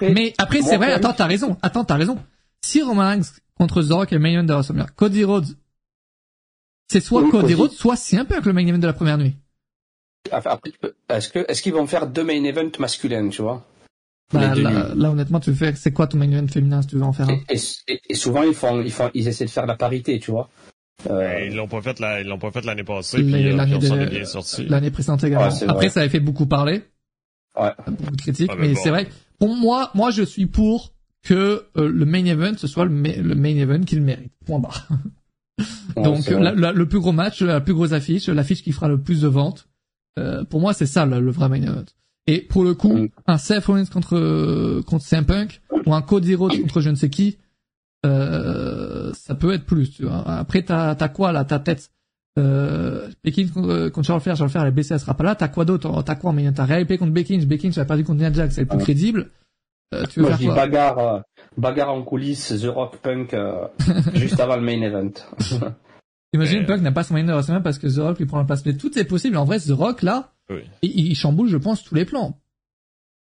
mais 0.00 0.34
après, 0.38 0.62
c'est 0.62 0.76
vrai. 0.76 0.92
Attends, 0.92 1.12
t'as 1.12 1.26
raison. 1.26 1.56
Attends, 1.62 1.84
t'as 1.84 1.96
raison. 1.96 2.18
Si 2.64 2.82
Roman 2.82 3.08
Reigns 3.08 3.40
contre 3.58 3.82
The 3.82 3.92
Rock 3.92 4.12
est 4.12 4.16
le 4.16 4.20
main 4.20 4.32
event 4.32 4.44
de 4.44 4.52
WrestleMania, 4.52 4.86
Cody 4.96 5.24
Rhodes, 5.24 5.56
c'est 6.90 7.00
soit 7.00 7.28
Cody, 7.30 7.54
Rhodes, 7.54 7.72
soit 7.72 7.96
c'est 7.96 8.16
un 8.16 8.24
peu 8.24 8.40
que 8.40 8.46
le 8.46 8.52
main 8.52 8.66
event 8.66 8.78
de 8.78 8.86
la 8.86 8.92
première 8.92 9.18
nuit. 9.18 9.36
est-ce 10.30 11.28
que, 11.28 11.44
est-ce 11.48 11.62
qu'ils 11.62 11.74
vont 11.74 11.86
faire 11.86 12.06
deux 12.06 12.24
main 12.24 12.42
events 12.44 12.78
masculins, 12.78 13.28
tu 13.28 13.42
vois? 13.42 13.64
Bah, 14.32 14.54
là, 14.54 15.10
honnêtement, 15.10 15.38
tu 15.40 15.50
veux 15.50 15.56
faire, 15.56 15.76
c'est 15.76 15.92
quoi 15.92 16.06
ton 16.06 16.18
main 16.18 16.30
event 16.30 16.48
féminin 16.48 16.82
si 16.82 16.88
tu 16.88 16.96
veux 16.96 17.02
en 17.02 17.12
faire 17.12 17.28
un? 17.28 17.38
Et, 17.48 18.14
souvent, 18.14 18.42
ils 18.42 18.54
font, 18.54 18.80
ils 18.80 18.90
font, 18.90 19.10
ils 19.14 19.28
essaient 19.28 19.44
de 19.44 19.50
faire 19.50 19.66
la 19.66 19.76
parité, 19.76 20.18
tu 20.18 20.30
vois? 20.30 20.48
Euh... 21.10 21.46
Ils 21.46 21.54
l'ont 21.54 21.68
pas 21.68 21.82
fait 21.82 21.98
ils 22.22 22.26
l'ont 22.26 22.38
pas 22.38 22.50
fait 22.50 22.64
l'année 22.64 22.84
passée, 22.84 23.22
puis, 23.22 23.48
euh, 23.48 23.56
l'année 23.56 23.74
on 23.74 24.06
bien 24.06 24.24
sorti. 24.24 24.64
L'année 24.66 24.90
précédente 24.90 25.24
également. 25.24 25.54
Après, 25.68 25.88
ça 25.88 26.00
avait 26.00 26.08
fait 26.08 26.20
beaucoup 26.20 26.46
parler. 26.46 26.82
Ouais. 27.60 27.70
Beaucoup 27.86 28.16
de 28.16 28.20
critiques, 28.20 28.50
mais, 28.58 28.74
c'est 28.74 28.90
vrai. 28.90 29.08
Pour 29.38 29.54
moi, 29.54 29.90
moi, 29.94 30.10
je 30.10 30.22
suis 30.22 30.46
pour 30.46 30.92
que 31.22 31.66
euh, 31.76 31.88
le 31.88 32.04
main 32.04 32.24
event 32.24 32.52
ce 32.56 32.66
soit 32.66 32.84
le, 32.84 32.92
le 32.92 33.34
main 33.34 33.56
event 33.56 33.80
qu'il 33.80 34.02
mérite. 34.02 34.32
Point 34.46 34.60
barre. 34.60 34.88
Donc, 35.96 36.28
le 36.28 36.84
plus 36.84 37.00
gros 37.00 37.12
match, 37.12 37.42
la 37.42 37.60
plus 37.60 37.74
grosse 37.74 37.92
affiche, 37.92 38.28
l'affiche 38.28 38.62
qui 38.62 38.72
fera 38.72 38.88
le 38.88 39.00
plus 39.00 39.20
de 39.20 39.28
ventes. 39.28 39.68
Euh, 40.18 40.44
pour 40.44 40.60
moi, 40.60 40.74
c'est 40.74 40.86
ça 40.86 41.06
le, 41.06 41.30
vrai 41.30 41.48
main 41.48 41.62
event. 41.62 41.84
Et 42.26 42.40
pour 42.40 42.64
le 42.64 42.74
coup, 42.74 42.92
mm. 42.92 43.08
un 43.26 43.38
Seth 43.38 43.64
Rollins 43.66 43.86
contre 43.86 44.80
contre 44.82 45.04
CM 45.04 45.26
Punk 45.26 45.60
ou 45.86 45.94
un 45.94 46.02
Cody 46.02 46.34
Rhodes 46.34 46.58
contre 46.60 46.80
je 46.80 46.90
ne 46.90 46.94
sais 46.94 47.10
qui, 47.10 47.38
euh, 48.04 49.12
ça 49.14 49.34
peut 49.34 49.52
être 49.52 49.64
plus. 49.64 49.90
Tu 49.90 50.04
vois. 50.04 50.22
Après, 50.26 50.62
t'as 50.62 50.90
as 50.98 51.08
quoi 51.08 51.32
là 51.32 51.44
T'as 51.44 51.58
peut-être 51.58 51.90
euh, 52.38 53.08
Beckins 53.22 53.48
contre, 53.52 53.88
contre 53.90 54.06
Charles 54.06 54.20
Flair, 54.20 54.36
Charles 54.36 54.50
Flair, 54.50 54.62
elle 54.62 54.68
est 54.68 54.72
blessée, 54.72 54.94
elle 54.94 55.00
sera 55.00 55.14
pas 55.14 55.24
là. 55.24 55.34
T'as 55.34 55.48
quoi 55.48 55.64
d'autre? 55.64 56.02
T'as 56.02 56.16
quoi 56.16 56.32
Mais 56.32 56.50
t'as 56.52 56.64
Ray 56.64 56.86
contre 56.86 57.12
Beckins, 57.12 57.44
Beckins, 57.46 57.70
tu 57.70 57.80
as 57.80 57.84
perdu 57.84 58.04
contre 58.04 58.20
Nia 58.20 58.32
Jax, 58.32 58.54
c'est 58.54 58.62
le 58.62 58.66
plus 58.66 58.78
crédible. 58.78 59.30
Euh, 59.94 60.04
tu 60.06 60.20
veux 60.20 60.26
Moi, 60.26 60.36
faire 60.36 60.46
quoi? 60.46 60.54
bagarre, 60.56 60.98
euh, 60.98 61.20
bagarre 61.56 61.90
en 61.92 62.02
coulisses, 62.02 62.52
The 62.60 62.66
Rock 62.66 62.96
Punk 62.98 63.34
euh, 63.34 63.68
juste 64.14 64.40
avant 64.40 64.56
le 64.56 64.62
main 64.62 64.80
event. 64.82 65.12
Imagine 66.32 66.66
Punk 66.66 66.80
n'a 66.80 66.90
pas 66.90 67.04
son 67.04 67.14
main 67.14 67.28
event 67.28 67.60
parce 67.62 67.78
que 67.78 67.86
The 67.86 67.98
Rock 68.00 68.18
lui 68.18 68.26
prend 68.26 68.38
la 68.38 68.44
place. 68.44 68.64
Mais 68.66 68.76
tout 68.76 68.98
est 68.98 69.04
possible. 69.04 69.36
En 69.36 69.44
vrai, 69.44 69.60
The 69.60 69.70
Rock 69.70 70.02
là, 70.02 70.32
oui. 70.50 70.62
il, 70.82 71.08
il 71.08 71.14
chamboule, 71.14 71.48
je 71.48 71.56
pense, 71.56 71.84
tous 71.84 71.94
les 71.94 72.04
plans. 72.04 72.40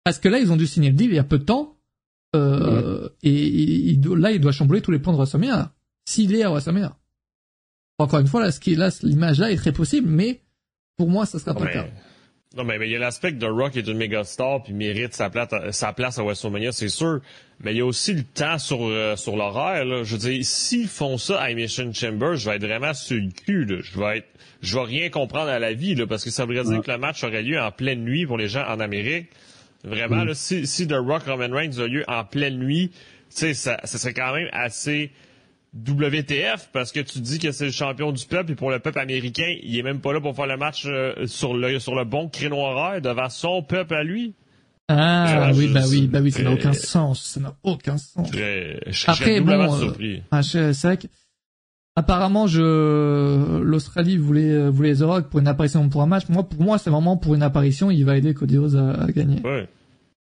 Parce 0.04 0.18
que 0.18 0.28
là, 0.28 0.38
ils 0.38 0.52
ont 0.52 0.56
dû 0.56 0.66
signer 0.66 0.90
le 0.90 0.96
deal 0.96 1.08
il 1.10 1.16
y 1.16 1.18
a 1.18 1.24
peu 1.24 1.38
de 1.38 1.44
temps. 1.44 1.77
Euh, 2.36 3.08
et, 3.22 3.96
là, 4.16 4.30
il 4.32 4.40
doit 4.40 4.52
chambouler 4.52 4.82
tous 4.82 4.90
les 4.90 4.98
plans 4.98 5.12
de 5.12 5.18
WrestleMania. 5.18 5.72
S'il 6.04 6.34
est 6.34 6.42
à 6.42 6.50
WrestleMania. 6.50 6.96
Encore 7.98 8.20
une 8.20 8.26
fois, 8.26 8.40
là, 8.40 8.52
ce 8.52 8.60
qui, 8.60 8.74
là, 8.74 8.90
l'image 9.02 9.40
là 9.40 9.50
est 9.50 9.56
très 9.56 9.72
possible, 9.72 10.08
mais 10.08 10.40
pour 10.96 11.08
moi, 11.08 11.26
ça 11.26 11.38
sera 11.38 11.54
pas 11.54 11.64
le 11.64 11.72
cas. 11.72 11.86
Non, 12.56 12.64
mais 12.64 12.76
il 12.80 12.90
y 12.90 12.96
a 12.96 12.98
l'aspect 12.98 13.34
que 13.34 13.38
The 13.38 13.50
Rock 13.50 13.76
est 13.76 13.86
une 13.86 13.98
méga 13.98 14.24
star 14.24 14.62
puis 14.62 14.72
mérite 14.72 15.12
sa 15.12 15.28
place, 15.28 15.48
sa 15.72 15.92
place 15.92 16.18
à 16.18 16.22
WrestleMania, 16.22 16.72
c'est 16.72 16.88
sûr. 16.88 17.20
Mais 17.60 17.72
il 17.74 17.78
y 17.78 17.80
a 17.80 17.84
aussi 17.84 18.14
le 18.14 18.22
temps 18.22 18.58
sur, 18.58 18.84
euh, 18.84 19.16
sur 19.16 19.36
l'horaire, 19.36 19.84
Je 20.04 20.12
veux 20.12 20.18
dire, 20.18 20.44
s'ils 20.44 20.88
font 20.88 21.18
ça 21.18 21.40
à 21.40 21.52
Mission 21.52 21.92
Chamber, 21.92 22.36
je 22.36 22.48
vais 22.48 22.56
être 22.56 22.64
vraiment 22.64 22.94
sur 22.94 23.16
le 23.16 23.30
cul, 23.30 23.66
là. 23.66 23.76
Je 23.82 23.98
vais 23.98 24.18
être, 24.18 24.28
je 24.62 24.78
vais 24.78 24.84
rien 24.84 25.10
comprendre 25.10 25.50
à 25.50 25.58
la 25.58 25.74
vie, 25.74 25.94
là, 25.94 26.06
parce 26.06 26.24
que 26.24 26.30
ça 26.30 26.46
voudrait 26.46 26.64
dire 26.64 26.80
que 26.80 26.90
le 26.90 26.98
match 26.98 27.22
aurait 27.22 27.42
lieu 27.42 27.60
en 27.60 27.70
pleine 27.70 28.02
nuit 28.02 28.26
pour 28.26 28.38
les 28.38 28.48
gens 28.48 28.64
en 28.66 28.80
Amérique. 28.80 29.28
Vraiment, 29.88 30.24
là, 30.24 30.34
si, 30.34 30.66
si 30.66 30.86
The 30.86 30.94
Rock 30.94 31.24
Roman 31.24 31.54
Reigns 31.54 31.78
a 31.78 31.86
lieu 31.86 32.04
en 32.08 32.24
pleine 32.24 32.58
nuit, 32.58 32.90
tu 32.90 32.96
sais, 33.30 33.54
ça, 33.54 33.78
ça 33.84 33.98
serait 33.98 34.14
quand 34.14 34.34
même 34.34 34.48
assez 34.52 35.10
WTF 35.76 36.70
parce 36.72 36.92
que 36.92 37.00
tu 37.00 37.20
dis 37.20 37.38
que 37.38 37.52
c'est 37.52 37.66
le 37.66 37.70
champion 37.70 38.12
du 38.12 38.24
peuple 38.24 38.52
et 38.52 38.54
pour 38.54 38.70
le 38.70 38.78
peuple 38.78 38.98
américain, 38.98 39.54
il 39.62 39.78
est 39.78 39.82
même 39.82 40.00
pas 40.00 40.12
là 40.12 40.20
pour 40.20 40.34
faire 40.34 40.46
le 40.46 40.56
match 40.56 40.84
euh, 40.86 41.26
sur 41.26 41.54
le 41.54 41.78
sur 41.78 41.94
le 41.94 42.04
bon 42.04 42.28
créneau 42.28 42.56
horaire 42.56 43.00
devant 43.02 43.28
son 43.28 43.62
peuple 43.62 43.94
à 43.94 44.02
lui. 44.02 44.34
Ah 44.88 45.50
oui 45.54 45.68
bah 45.68 45.82
oui 45.86 46.06
bah 46.06 46.20
oui 46.22 46.32
ça 46.32 46.42
n'a 46.42 46.52
aucun 46.52 46.72
sens 46.72 47.22
ça 47.22 47.40
n'a 47.40 47.54
aucun 47.62 47.98
sens. 47.98 48.30
Très, 48.30 48.80
je, 48.86 49.10
Après 49.10 49.40
bon 49.42 49.82
euh, 49.82 50.16
ah, 50.30 50.42
c'est 50.42 50.72
vrai 50.82 50.96
que 50.96 51.06
apparemment 51.94 52.46
je 52.46 53.60
l'Australie 53.60 54.16
voulait 54.16 54.50
euh, 54.50 54.70
voulait 54.70 54.94
The 54.94 55.02
Rock 55.02 55.28
pour 55.28 55.40
une 55.40 55.48
apparition 55.48 55.86
pour 55.90 56.00
un 56.00 56.06
match. 56.06 56.30
Moi 56.30 56.48
pour 56.48 56.62
moi 56.62 56.78
c'est 56.78 56.88
vraiment 56.88 57.18
pour 57.18 57.34
une 57.34 57.42
apparition 57.42 57.90
il 57.90 58.06
va 58.06 58.16
aider 58.16 58.32
Cody 58.32 58.56
Rhodes 58.56 58.76
à, 58.76 59.02
à 59.02 59.06
gagner. 59.08 59.42
Ouais. 59.42 59.68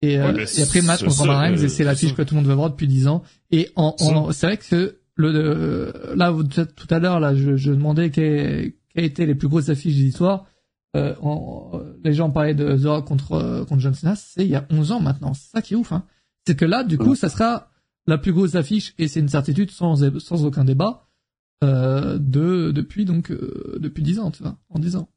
Et, 0.02 0.20
euh, 0.20 0.46
et 0.58 0.62
après 0.62 0.82
le 0.82 0.86
match 0.86 1.04
contre 1.04 1.28
Reigns, 1.28 1.56
et 1.56 1.70
c'est 1.70 1.84
l'affiche 1.84 2.14
que 2.14 2.22
tout 2.22 2.36
le 2.36 2.42
monde 2.42 2.50
veut 2.50 2.56
voir 2.56 2.70
depuis 2.70 2.88
10 2.88 3.08
ans. 3.08 3.24
Et 3.52 3.70
en, 3.76 3.96
en 4.00 4.32
c'est 4.32 4.46
vrai 4.46 4.58
que 4.58 5.00
le 5.16 5.34
euh, 5.34 6.16
là 6.16 6.32
tout 6.76 6.88
à 6.90 7.00
l'heure 7.00 7.20
là, 7.20 7.36
je, 7.36 7.56
je 7.56 7.72
demandais 7.72 8.12
quelles 8.12 8.74
étaient 8.96 9.26
les 9.26 9.36
plus 9.36 9.48
grosses 9.48 9.70
affiches 9.70 9.96
de 9.96 10.02
l'histoire. 10.02 10.46
Euh, 10.96 11.14
les 12.04 12.14
gens 12.14 12.30
parlaient 12.30 12.56
de 12.56 12.78
The 12.78 12.86
Rock 12.86 13.08
contre 13.08 13.34
euh, 13.34 13.66
contre 13.66 13.82
John 13.82 13.94
Cena, 13.94 14.16
c'est 14.16 14.46
il 14.46 14.52
y 14.52 14.56
a 14.56 14.66
11 14.70 14.92
ans 14.92 15.00
maintenant. 15.00 15.34
C'est 15.34 15.50
ça 15.52 15.62
qui 15.62 15.74
est 15.74 15.78
ouf. 15.78 15.92
Hein. 15.92 16.04
C'est 16.46 16.56
que 16.56 16.66
là, 16.66 16.84
du 16.84 16.98
coup, 16.98 17.16
ça 17.16 17.30
sera 17.30 17.70
la 18.06 18.18
plus 18.18 18.32
grosse 18.32 18.56
affiche 18.56 18.94
et 18.98 19.08
c'est 19.08 19.20
une 19.20 19.28
certitude 19.28 19.72
sans 19.72 19.96
sans 20.20 20.46
aucun 20.46 20.64
débat 20.64 21.08
euh, 21.64 22.18
de 22.20 22.72
depuis 22.72 23.06
donc 23.06 23.32
euh, 23.32 23.78
depuis 23.80 24.04
10 24.04 24.20
ans, 24.20 24.32
tu 24.32 24.44
vois, 24.44 24.58
en 24.70 24.80
10 24.80 24.96
ans. 24.96 25.10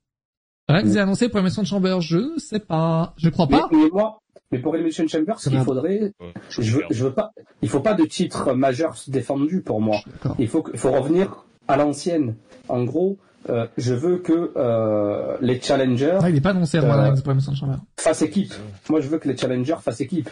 Rex 0.68 0.94
est 0.94 0.98
annoncé 0.98 1.28
pour 1.28 1.38
la 1.38 1.44
mission 1.44 1.62
de 1.62 1.66
Chamber, 1.66 2.00
je 2.00 2.38
sais 2.38 2.60
pas, 2.60 3.14
je 3.16 3.28
crois 3.28 3.48
pas. 3.48 3.68
Mais, 3.72 3.90
moi, 3.92 4.20
Mais 4.52 4.58
pour 4.58 4.74
Elimination 4.74 5.06
Chamber, 5.06 5.38
ce 5.38 5.48
qu'il 5.48 5.60
faudrait, 5.60 6.12
je 6.48 6.76
veux, 6.76 6.84
je 6.90 7.04
veux 7.04 7.12
pas, 7.12 7.32
il 7.62 7.68
faut 7.68 7.80
pas 7.80 7.94
de 7.94 8.04
titre 8.04 8.52
majeur 8.52 8.96
défendu 9.06 9.60
pour 9.60 9.80
moi. 9.80 9.98
Il 10.38 10.48
faut, 10.48 10.64
il 10.72 10.78
faut 10.78 10.90
revenir 10.90 11.44
à 11.68 11.76
l'ancienne. 11.76 12.34
En 12.68 12.84
gros, 12.84 13.18
euh, 13.48 13.66
je 13.78 13.94
veux 13.94 14.18
que 14.18 14.52
euh, 14.56 15.36
les 15.40 15.60
challengers. 15.60 16.18
Ah, 16.20 16.28
il 16.28 16.34
n'est 16.34 16.40
pas 16.40 16.50
annoncé 16.50 16.78
euh, 16.78 16.82
pour 16.82 16.92
Elimination 16.92 17.54
Chamber. 17.54 17.76
Fassent 17.96 18.22
équipe. 18.22 18.52
Moi, 18.88 19.00
je 19.00 19.08
veux 19.08 19.18
que 19.18 19.28
les 19.28 19.36
challengers 19.36 19.76
fassent 19.80 20.00
équipe. 20.00 20.30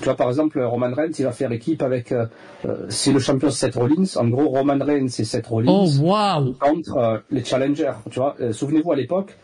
Tu 0.00 0.06
vois, 0.06 0.16
par 0.16 0.28
exemple, 0.28 0.58
Roman 0.62 0.94
Reigns, 0.94 1.12
il 1.18 1.24
va 1.26 1.32
faire 1.32 1.52
équipe 1.52 1.82
avec, 1.82 2.10
euh, 2.10 2.24
euh 2.64 2.86
si 2.88 3.12
le 3.12 3.18
champion 3.18 3.50
c'est 3.50 3.66
Seth 3.66 3.74
Rollins, 3.74 4.16
en 4.16 4.28
gros, 4.28 4.48
Roman 4.48 4.82
Reigns 4.82 5.08
c'est 5.08 5.24
Seth 5.24 5.46
Rollins. 5.46 5.70
Oh, 5.70 5.86
wow! 6.00 6.54
Contre 6.54 6.96
euh, 6.96 7.18
les 7.30 7.44
challengers, 7.44 7.92
tu 8.10 8.18
vois. 8.18 8.34
Euh, 8.40 8.54
souvenez-vous, 8.54 8.92
à 8.92 8.96
l'époque, 8.96 9.36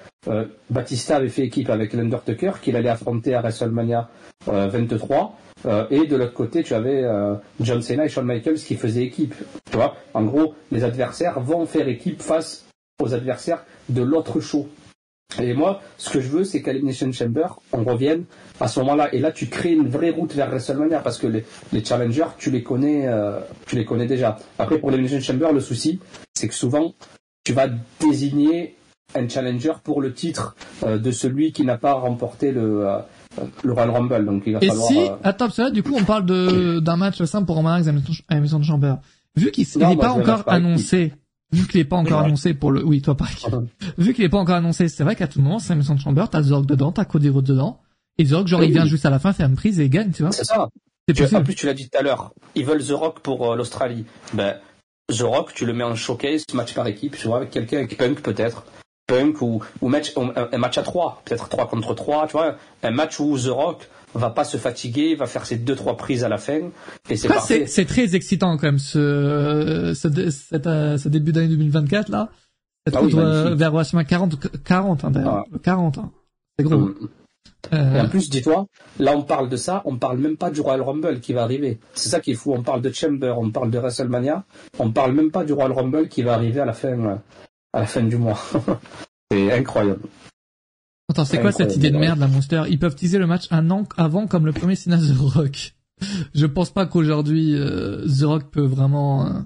Batista 0.70 1.16
avait 1.16 1.29
fait 1.29 1.45
équipe 1.45 1.70
avec 1.70 1.93
l'Undertaker, 1.93 2.53
qu'il 2.61 2.77
allait 2.77 2.89
affronter 2.89 3.35
à 3.35 3.41
WrestleMania 3.41 4.09
23. 4.47 5.39
et 5.91 6.07
de 6.07 6.16
l'autre 6.16 6.35
côté, 6.35 6.62
tu 6.62 6.74
avais 6.74 7.05
John 7.61 7.83
Cena 7.83 8.07
et 8.07 8.09
Shawn 8.09 8.27
Michaels 8.27 8.59
qui 8.59 8.77
faisaient 8.77 9.05
équipe. 9.05 9.35
Tu 9.70 9.77
vois, 9.77 9.97
en 10.14 10.24
gros, 10.24 10.55
les 10.72 10.85
adversaires 10.85 11.41
vont 11.41 11.66
faire 11.66 11.89
équipe 11.89 12.22
face 12.22 12.66
aux 13.01 13.14
adversaires 13.14 13.64
de 13.89 14.03
l'autre 14.03 14.41
show. 14.41 14.68
Et 15.41 15.53
moi, 15.55 15.83
ce 15.99 16.11
que 16.11 16.20
je 16.20 16.29
veux, 16.29 16.45
c'est 16.45 16.62
qu'à 16.62 16.70
Elimination 16.70 17.11
Chamber, 17.12 17.49
on 17.72 17.85
revienne 17.85 18.24
à 18.61 18.68
ce 18.68 18.81
moment-là. 18.81 19.12
Et 19.14 19.18
là, 19.18 19.33
tu 19.33 19.49
crées 19.49 19.72
une 19.72 19.89
vraie 19.89 20.11
route 20.11 20.33
vers 20.33 20.49
WrestleMania 20.49 21.01
parce 21.01 21.18
que 21.18 21.27
les, 21.27 21.85
challengers, 21.85 22.29
tu 22.39 22.51
les 22.51 22.62
connais, 22.62 23.07
euh, 23.07 23.41
tu 23.66 23.77
les 23.77 23.85
connais 23.85 24.07
déjà. 24.07 24.39
Après, 24.59 24.79
pour 24.79 24.91
l'Elimination 24.91 25.20
Chamber, 25.20 25.53
le 25.53 25.61
souci, 25.61 26.01
c'est 26.35 26.49
que 26.49 26.55
souvent, 26.55 26.95
tu 27.45 27.53
vas 27.53 27.68
désigner 28.01 28.77
un 29.14 29.28
challenger 29.28 29.72
pour 29.82 30.00
le 30.00 30.12
titre 30.12 30.57
euh, 30.82 30.98
de 30.98 31.11
celui 31.11 31.52
qui 31.52 31.64
n'a 31.64 31.78
pas 31.78 31.94
remporté 31.94 32.52
le, 32.52 32.86
euh, 32.88 32.98
le 33.62 33.72
Royal 33.72 33.90
Rumble. 33.90 34.24
Donc, 34.26 34.42
il 34.46 34.54
va 34.54 34.59
Et 34.62 34.68
falloir. 34.68 34.88
si, 34.88 34.98
attends, 35.22 35.46
parce 35.46 35.57
que 35.57 35.62
là, 35.62 35.70
du 35.70 35.82
coup, 35.82 35.94
on 35.96 36.04
parle 36.04 36.26
de 36.26 36.80
d'un 36.80 36.96
match 36.96 37.22
simple 37.24 37.46
pour 37.46 37.57
Roman 37.57 37.74
Reigns 37.74 37.86
à 37.88 38.32
Elimination 38.34 38.62
Chamber. 38.62 38.96
Vu 39.36 39.50
qu'il 39.50 39.66
n'est 39.78 39.96
pas 39.96 40.12
encore 40.12 40.44
annoncé 40.46 41.12
vu 41.52 41.66
qu'il 41.66 41.80
est 41.80 41.84
pas 41.84 41.96
encore 41.96 42.20
annoncé 42.20 42.54
pour 42.54 42.72
le, 42.72 42.84
oui, 42.84 43.00
toi 43.02 43.16
pareil. 43.16 43.36
vu 43.98 44.12
qu'il 44.14 44.24
est 44.24 44.28
pas 44.28 44.38
encore 44.38 44.57
annoncé, 44.57 44.88
c'est 44.88 45.04
vrai 45.04 45.16
qu'à 45.16 45.28
tout 45.28 45.40
moment, 45.40 45.59
c'est 45.59 45.74
Mason 45.74 45.96
Chamber, 45.96 46.24
t'as 46.30 46.42
Zorg 46.42 46.66
dedans, 46.66 46.92
t'as 46.92 47.04
Cody 47.04 47.28
Rhodes 47.28 47.44
dedans, 47.44 47.80
et 48.18 48.24
Zorg, 48.24 48.46
genre, 48.46 48.64
il 48.64 48.72
vient 48.72 48.86
juste 48.86 49.07
à 49.07 49.11
la 49.11 49.18
fin 49.18 49.32
faire 49.32 49.48
une 49.48 49.57
prise 49.57 49.78
et 49.80 49.84
il 49.84 49.90
gagne, 49.90 50.11
tu 50.11 50.22
vois. 50.22 50.32
C'est 50.32 50.44
ça. 50.44 50.68
En 51.34 51.42
plus, 51.44 51.54
tu 51.54 51.66
l'as 51.66 51.74
dit 51.74 51.88
tout 51.88 51.96
à 51.98 52.02
l'heure, 52.02 52.32
ils 52.57 52.64
veulent 52.64 52.84
The 52.84 52.90
Rock 52.90 53.20
pour 53.20 53.52
euh, 53.52 53.57
l'Australie. 53.57 54.07
Ben, 54.34 54.57
The 55.16 55.20
Rock, 55.20 55.52
tu 55.54 55.64
le 55.64 55.72
mets 55.72 55.84
en 55.84 55.94
showcase, 55.94 56.42
match 56.52 56.74
par 56.74 56.88
équipe, 56.88 57.16
tu 57.16 57.28
vois, 57.28 57.36
avec 57.36 57.50
quelqu'un, 57.50 57.78
avec 57.78 57.96
Punk 57.96 58.22
peut-être. 58.22 58.64
Punk 59.07 59.40
ou, 59.40 59.62
ou 59.80 59.88
match, 59.88 60.14
un 60.16 60.59
match 60.59 60.78
à 60.78 60.82
trois, 60.82 61.22
peut-être 61.24 61.48
trois 61.48 61.68
contre 61.68 61.94
trois, 61.94 62.26
tu 62.26 62.32
vois, 62.32 62.57
un 62.82 62.90
match 62.90 63.20
où 63.20 63.38
The 63.38 63.48
Rock 63.48 63.88
va 64.14 64.30
pas 64.30 64.44
se 64.44 64.57
fatiguer, 64.57 65.14
va 65.14 65.26
faire 65.26 65.46
ses 65.46 65.57
deux 65.57 65.76
trois 65.76 65.96
prises 65.96 66.24
à 66.24 66.28
la 66.28 66.38
fin 66.38 66.70
et 67.09 67.16
c'est 67.16 67.28
parfait. 67.28 67.66
C'est 67.66 67.84
très 67.84 68.16
excitant 68.16 68.57
quand 68.57 68.66
même 68.66 68.78
ce 68.78 69.92
ce, 69.94 70.30
cet, 70.30 70.66
euh, 70.66 70.98
ce 70.98 71.09
début 71.09 71.32
d'année 71.32 71.48
2024 71.48 72.09
là. 72.09 72.30
Ah 72.92 73.02
oui, 73.02 73.12
euh, 73.16 73.54
vers 73.54 73.72
40 73.72 74.62
40 74.64 75.04
hein, 75.04 75.11
d'ailleurs, 75.11 75.44
40 75.62 75.98
hein. 75.98 76.11
C'est 76.59 76.64
gros. 76.64 76.78
Mm. 76.78 76.94
Euh... 77.72 77.94
Et 77.96 78.00
en 78.00 78.09
plus, 78.09 78.30
dis-toi, 78.30 78.66
là 79.00 79.16
on 79.16 79.22
parle 79.22 79.48
de 79.48 79.57
ça, 79.57 79.82
on 79.86 79.96
parle 79.96 80.18
même 80.18 80.36
pas 80.36 80.50
du 80.50 80.61
Royal 80.61 80.82
Rumble 80.82 81.20
qui 81.20 81.32
va 81.32 81.42
arriver. 81.42 81.80
C'est 81.94 82.09
ça 82.09 82.20
qui 82.20 82.32
est 82.32 82.34
fou. 82.34 82.52
On 82.54 82.62
parle 82.62 82.80
de 82.80 82.92
Chamber, 82.92 83.34
on 83.38 83.50
parle 83.50 83.70
de 83.70 83.78
WrestleMania, 83.78 84.44
on 84.78 84.90
parle 84.92 85.12
même 85.12 85.30
pas 85.30 85.44
du 85.44 85.52
Royal 85.52 85.72
Rumble 85.72 86.09
qui 86.09 86.22
va 86.22 86.34
arriver 86.34 86.61
à 86.61 86.64
la 86.64 86.72
fin, 86.72 87.20
à 87.77 87.81
la 87.81 87.87
fin 87.87 88.03
du 88.03 88.16
mois. 88.16 88.39
c'est 89.31 89.53
incroyable. 89.53 90.01
Attends, 91.11 91.24
c'est 91.24 91.41
quoi 91.41 91.53
cette 91.53 91.77
idée 91.77 91.91
de 91.91 91.99
merde, 91.99 92.18
la 92.18 92.27
Monster? 92.27 92.64
Ils 92.68 92.79
peuvent 92.79 92.95
teaser 92.95 93.18
le 93.18 93.27
match 93.27 93.47
un 93.51 93.70
an 93.70 93.85
avant 93.97 94.27
comme 94.27 94.47
le 94.47 94.53
premier 94.53 94.74
Cena 94.74 94.97
The 94.97 95.16
Rock. 95.16 95.74
Je 96.35 96.47
pense 96.47 96.70
pas 96.70 96.87
qu'aujourd'hui 96.87 97.55
euh, 97.55 98.05
The 98.07 98.24
Rock 98.24 98.51
peut 98.51 98.64
vraiment. 98.64 99.27
Euh... 99.27 99.41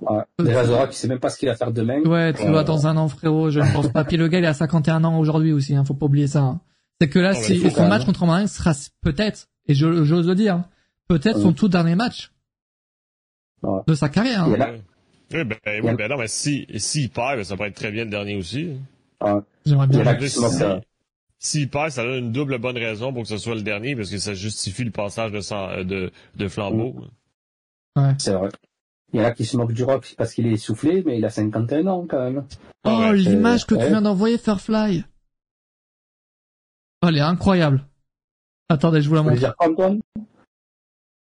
Ouais. 0.00 0.22
Déjà 0.38 0.64
The 0.64 0.70
Rock, 0.70 0.88
il 0.92 0.96
sait 0.96 1.08
même 1.08 1.20
pas 1.20 1.30
ce 1.30 1.38
qu'il 1.38 1.48
va 1.48 1.56
faire 1.56 1.72
demain. 1.72 2.00
Ouais, 2.02 2.32
tu 2.34 2.46
vois, 2.46 2.64
dans 2.64 2.86
un 2.86 2.96
an, 2.96 3.08
frérot, 3.08 3.50
je 3.50 3.60
ne 3.60 3.72
pense 3.72 3.88
pas. 3.88 4.04
Puis 4.04 4.16
le 4.16 4.28
gars, 4.28 4.38
il 4.38 4.46
a 4.46 4.54
51 4.54 5.04
ans 5.04 5.18
aujourd'hui 5.18 5.52
aussi, 5.52 5.74
hein, 5.74 5.84
faut 5.84 5.94
pas 5.94 6.06
oublier 6.06 6.26
ça. 6.26 6.42
Hein. 6.42 6.60
C'est 7.00 7.08
que 7.08 7.18
là, 7.18 7.34
si, 7.34 7.58
son 7.70 7.88
match 7.88 8.04
contre 8.04 8.20
Roman 8.20 8.46
sera 8.46 8.72
peut-être, 9.00 9.48
et 9.66 9.74
j'ose 9.74 10.26
le 10.26 10.34
dire, 10.34 10.64
peut-être 11.08 11.40
son 11.40 11.52
tout 11.52 11.68
dernier 11.68 11.94
match 11.94 12.32
ouais. 13.62 13.80
de 13.86 13.94
sa 13.94 14.08
carrière. 14.08 14.44
Hein. 14.44 14.76
Oui, 15.34 15.44
ben, 15.44 15.58
oui, 15.82 15.94
ben 15.94 16.08
non, 16.08 16.16
mais 16.16 16.28
si, 16.28 16.66
si 16.76 17.08
perd, 17.08 17.36
ben, 17.36 17.44
ça 17.44 17.56
pourrait 17.56 17.68
être 17.68 17.74
très 17.74 17.90
bien 17.90 18.04
le 18.04 18.10
dernier 18.10 18.36
aussi. 18.36 18.78
J'aimerais 19.66 19.86
bien. 19.88 20.80
S'il 21.38 21.68
perd, 21.68 21.90
ça 21.90 22.04
donne 22.04 22.24
une 22.26 22.32
double 22.32 22.58
bonne 22.58 22.78
raison 22.78 23.12
pour 23.12 23.22
que 23.22 23.28
ce 23.28 23.36
soit 23.36 23.54
le 23.54 23.62
dernier, 23.62 23.96
parce 23.96 24.10
que 24.10 24.18
ça 24.18 24.32
justifie 24.32 24.84
le 24.84 24.90
passage 24.90 25.32
de, 25.32 25.40
euh, 25.52 25.84
de, 25.84 26.10
de 26.36 26.48
flambeau. 26.48 26.94
Ouais. 27.96 28.14
C'est 28.18 28.32
vrai. 28.32 28.48
Il 29.12 29.20
y 29.20 29.22
en 29.22 29.26
a 29.26 29.32
qui 29.32 29.44
se 29.44 29.56
moquent 29.56 29.72
du 29.72 29.84
rock 29.84 30.14
parce 30.16 30.34
qu'il 30.34 30.46
est 30.46 30.52
essoufflé, 30.52 31.02
mais 31.04 31.18
il 31.18 31.24
a 31.24 31.30
51 31.30 31.86
ans 31.86 32.06
quand 32.08 32.18
même. 32.18 32.44
Oh, 32.84 33.12
l'image 33.12 33.66
que 33.66 33.74
tu 33.74 33.86
viens 33.86 34.02
d'envoyer 34.02 34.38
Fairfly. 34.38 35.04
Oh, 37.02 37.08
elle 37.08 37.18
est 37.18 37.20
incroyable. 37.20 37.84
Attendez, 38.68 39.02
je 39.02 39.08
vous 39.08 39.14
la 39.14 39.22
montre. 39.22 39.54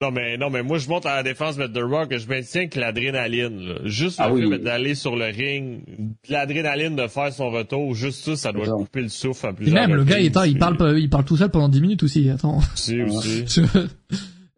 Non, 0.01 0.11
mais, 0.11 0.37
non, 0.37 0.49
mais 0.49 0.63
moi, 0.63 0.79
je 0.79 0.89
monte 0.89 1.05
à 1.05 1.15
la 1.15 1.23
défense 1.23 1.57
mettre 1.57 1.73
The 1.73 1.83
Rock, 1.83 2.13
je 2.17 2.27
maintiens 2.27 2.67
que 2.67 2.79
l'adrénaline, 2.79 3.79
Juste 3.85 4.19
le 4.19 4.25
ah 4.25 4.49
fait 4.49 4.59
d'aller 4.59 4.95
sur 4.95 5.15
le 5.15 5.25
ring, 5.25 5.83
l'adrénaline 6.27 6.95
de 6.95 7.07
faire 7.07 7.31
son 7.31 7.49
retour, 7.49 7.95
juste 7.95 8.25
ça, 8.25 8.35
ça 8.35 8.51
doit 8.51 8.67
couper 8.67 9.01
le 9.01 9.09
souffle 9.09 9.47
à 9.47 9.53
plusieurs 9.53 9.77
Et 9.77 9.87
même, 9.87 9.95
le 9.95 10.03
gars, 10.03 10.19
il, 10.19 10.25
il, 10.25 10.57
parle, 10.59 10.99
il 10.99 11.09
parle 11.09 11.23
tout 11.23 11.37
seul 11.37 11.49
pendant 11.49 11.69
10 11.69 11.81
minutes 11.81 12.03
aussi, 12.03 12.29
attends. 12.29 12.59
Si, 12.75 13.01
aussi. 13.01 13.45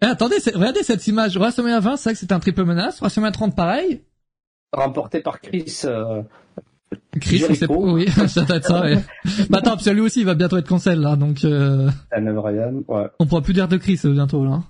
Eh, 0.02 0.08
attendez, 0.08 0.36
regardez 0.54 0.84
cette 0.84 1.08
image. 1.08 1.38
WrestleMania 1.38 1.80
20, 1.80 1.96
c'est 1.96 2.10
vrai 2.10 2.14
que 2.14 2.20
c'est 2.20 2.34
un 2.34 2.40
triple 2.40 2.66
menace. 2.66 3.00
WrestleMania 3.00 3.32
30, 3.32 3.56
pareil. 3.56 4.02
Remporté 4.74 5.22
par 5.22 5.40
Chris, 5.40 5.84
euh... 5.86 6.22
Chris, 7.20 7.40
c'est 7.40 7.70
oui, 7.70 8.10
ça 8.28 8.42
doit 8.44 8.58
être 8.58 8.68
ça, 8.68 8.82
ouais. 8.82 8.98
bah 9.50 9.60
attends, 9.60 9.72
parce 9.72 9.86
que 9.86 9.90
lui 9.92 10.02
aussi, 10.02 10.20
il 10.20 10.26
va 10.26 10.36
bientôt 10.36 10.58
être 10.58 10.68
cancel, 10.68 11.00
là, 11.00 11.16
donc, 11.16 11.46
euh... 11.46 11.90
Ryan, 12.12 12.84
ouais. 12.88 13.06
On 13.20 13.26
pourra 13.26 13.42
plus 13.42 13.54
dire 13.54 13.68
de 13.68 13.78
Chris, 13.78 14.00
euh, 14.06 14.12
bientôt, 14.12 14.44
là. 14.44 14.64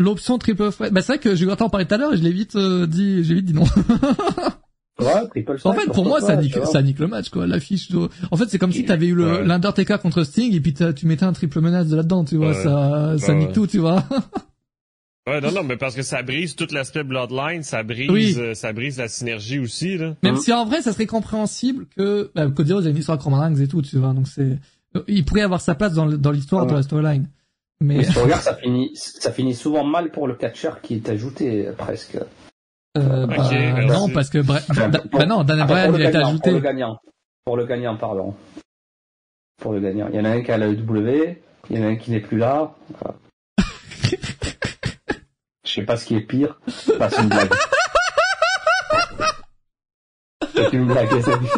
L'option 0.00 0.38
triple 0.38 0.70
threat. 0.70 0.92
Bah 0.92 1.02
c'est 1.02 1.14
vrai 1.14 1.18
que 1.18 1.34
j'ai 1.34 1.50
en 1.50 1.56
parler 1.68 1.86
tout 1.86 1.94
à 1.94 1.98
l'heure 1.98 2.12
et 2.12 2.16
je 2.16 2.22
l'ai 2.22 2.32
vite 2.32 2.54
euh, 2.54 2.86
dit, 2.86 3.24
j'ai 3.24 3.34
vite 3.34 3.46
dit 3.46 3.54
non. 3.54 3.64
ouais, 5.00 5.28
triple 5.30 5.56
En 5.64 5.72
fait, 5.72 5.86
pour 5.86 6.06
moi, 6.06 6.20
ça 6.20 6.36
nique, 6.36 6.56
ça 6.64 6.82
nique 6.82 7.00
le 7.00 7.08
match, 7.08 7.30
quoi. 7.30 7.46
L'affiche. 7.46 7.88
En 8.30 8.36
fait, 8.36 8.48
c'est 8.48 8.58
comme 8.58 8.72
si 8.72 8.84
t'avais 8.84 9.06
eu 9.06 9.14
le 9.14 9.42
l'Undertaker 9.42 9.96
contre 10.00 10.22
Sting 10.22 10.54
et 10.54 10.60
puis 10.60 10.72
tu 10.72 11.06
mettais 11.06 11.24
un 11.24 11.32
triple 11.32 11.60
menace 11.60 11.88
de 11.88 11.96
là-dedans, 11.96 12.24
tu 12.24 12.36
vois. 12.36 12.54
Ça, 12.54 13.16
ça 13.18 13.34
nique 13.34 13.52
tout, 13.52 13.66
tu 13.66 13.78
vois. 13.78 14.04
Ouais, 15.28 15.42
non, 15.42 15.52
non, 15.52 15.62
mais 15.62 15.76
parce 15.76 15.94
que 15.94 16.02
ça 16.02 16.22
brise 16.22 16.56
tout 16.56 16.68
l'aspect 16.70 17.04
Bloodline, 17.04 17.62
ça 17.62 17.82
brise, 17.82 18.38
euh, 18.38 18.54
ça 18.54 18.72
brise 18.72 18.96
la 18.96 19.08
synergie 19.08 19.58
aussi, 19.58 19.98
là. 19.98 20.14
Même 20.22 20.36
si 20.36 20.54
en 20.54 20.64
vrai, 20.64 20.80
ça 20.80 20.94
serait 20.94 21.04
compréhensible 21.04 21.86
que, 21.94 22.30
bah, 22.34 22.48
Cody 22.48 22.72
Rhodes 22.72 22.86
a 22.86 22.88
une 22.88 22.96
histoire 22.96 23.16
avec 23.16 23.24
Roman 23.24 23.54
et 23.54 23.68
tout, 23.68 23.82
tu 23.82 23.98
vois, 23.98 24.14
donc 24.14 24.26
c'est, 24.26 24.58
il 25.06 25.26
pourrait 25.26 25.42
avoir 25.42 25.60
sa 25.60 25.74
place 25.74 25.92
dans, 25.92 26.06
dans 26.06 26.30
l'histoire 26.30 26.66
de 26.66 26.72
la 26.72 26.82
storyline. 26.82 27.26
Mais, 27.80 28.02
si 28.02 28.12
tu 28.12 28.18
regardes, 28.18 28.42
ça 28.42 28.54
finit, 28.54 28.90
ça 28.94 29.32
finit 29.32 29.54
souvent 29.54 29.84
mal 29.84 30.10
pour 30.10 30.26
le 30.26 30.34
catcher 30.34 30.70
qui 30.82 30.96
est 30.96 31.08
ajouté 31.08 31.70
presque. 31.76 32.18
Euh, 32.96 33.26
bah, 33.26 33.50
non, 33.86 34.08
parce 34.08 34.30
que 34.30 34.38
bah, 34.38 34.60
non, 35.26 35.44
Dan 35.44 35.66
Bryan 35.66 35.94
il 35.94 36.02
est 36.02 36.16
ajouté. 36.16 36.50
Pour 36.50 36.58
le 36.58 36.60
gagnant, 36.60 36.98
pour 37.44 37.56
le 37.56 37.66
gagnant, 37.66 37.96
pardon. 37.96 38.34
Pour 39.60 39.72
le 39.72 39.80
gagnant, 39.80 40.08
il 40.08 40.16
y 40.16 40.20
en 40.20 40.24
a 40.24 40.30
un 40.30 40.42
qui 40.42 40.50
a 40.50 40.58
la 40.58 40.72
W, 40.72 41.42
il 41.70 41.76
y 41.76 41.80
en 41.80 41.84
a 41.84 41.88
un 41.88 41.96
qui 41.96 42.10
n'est 42.10 42.20
plus 42.20 42.38
là. 42.38 42.74
Je 45.64 45.72
sais 45.74 45.82
pas 45.82 45.96
ce 45.96 46.06
qui 46.06 46.16
est 46.16 46.22
pire. 46.22 46.58
Pas 46.98 47.10
c'est 47.10 47.22
une 47.22 47.28
blague. 47.28 47.52
c'est 50.54 50.72
une 50.72 50.86
blague, 50.86 51.12
les 51.12 51.28
amis. 51.28 51.48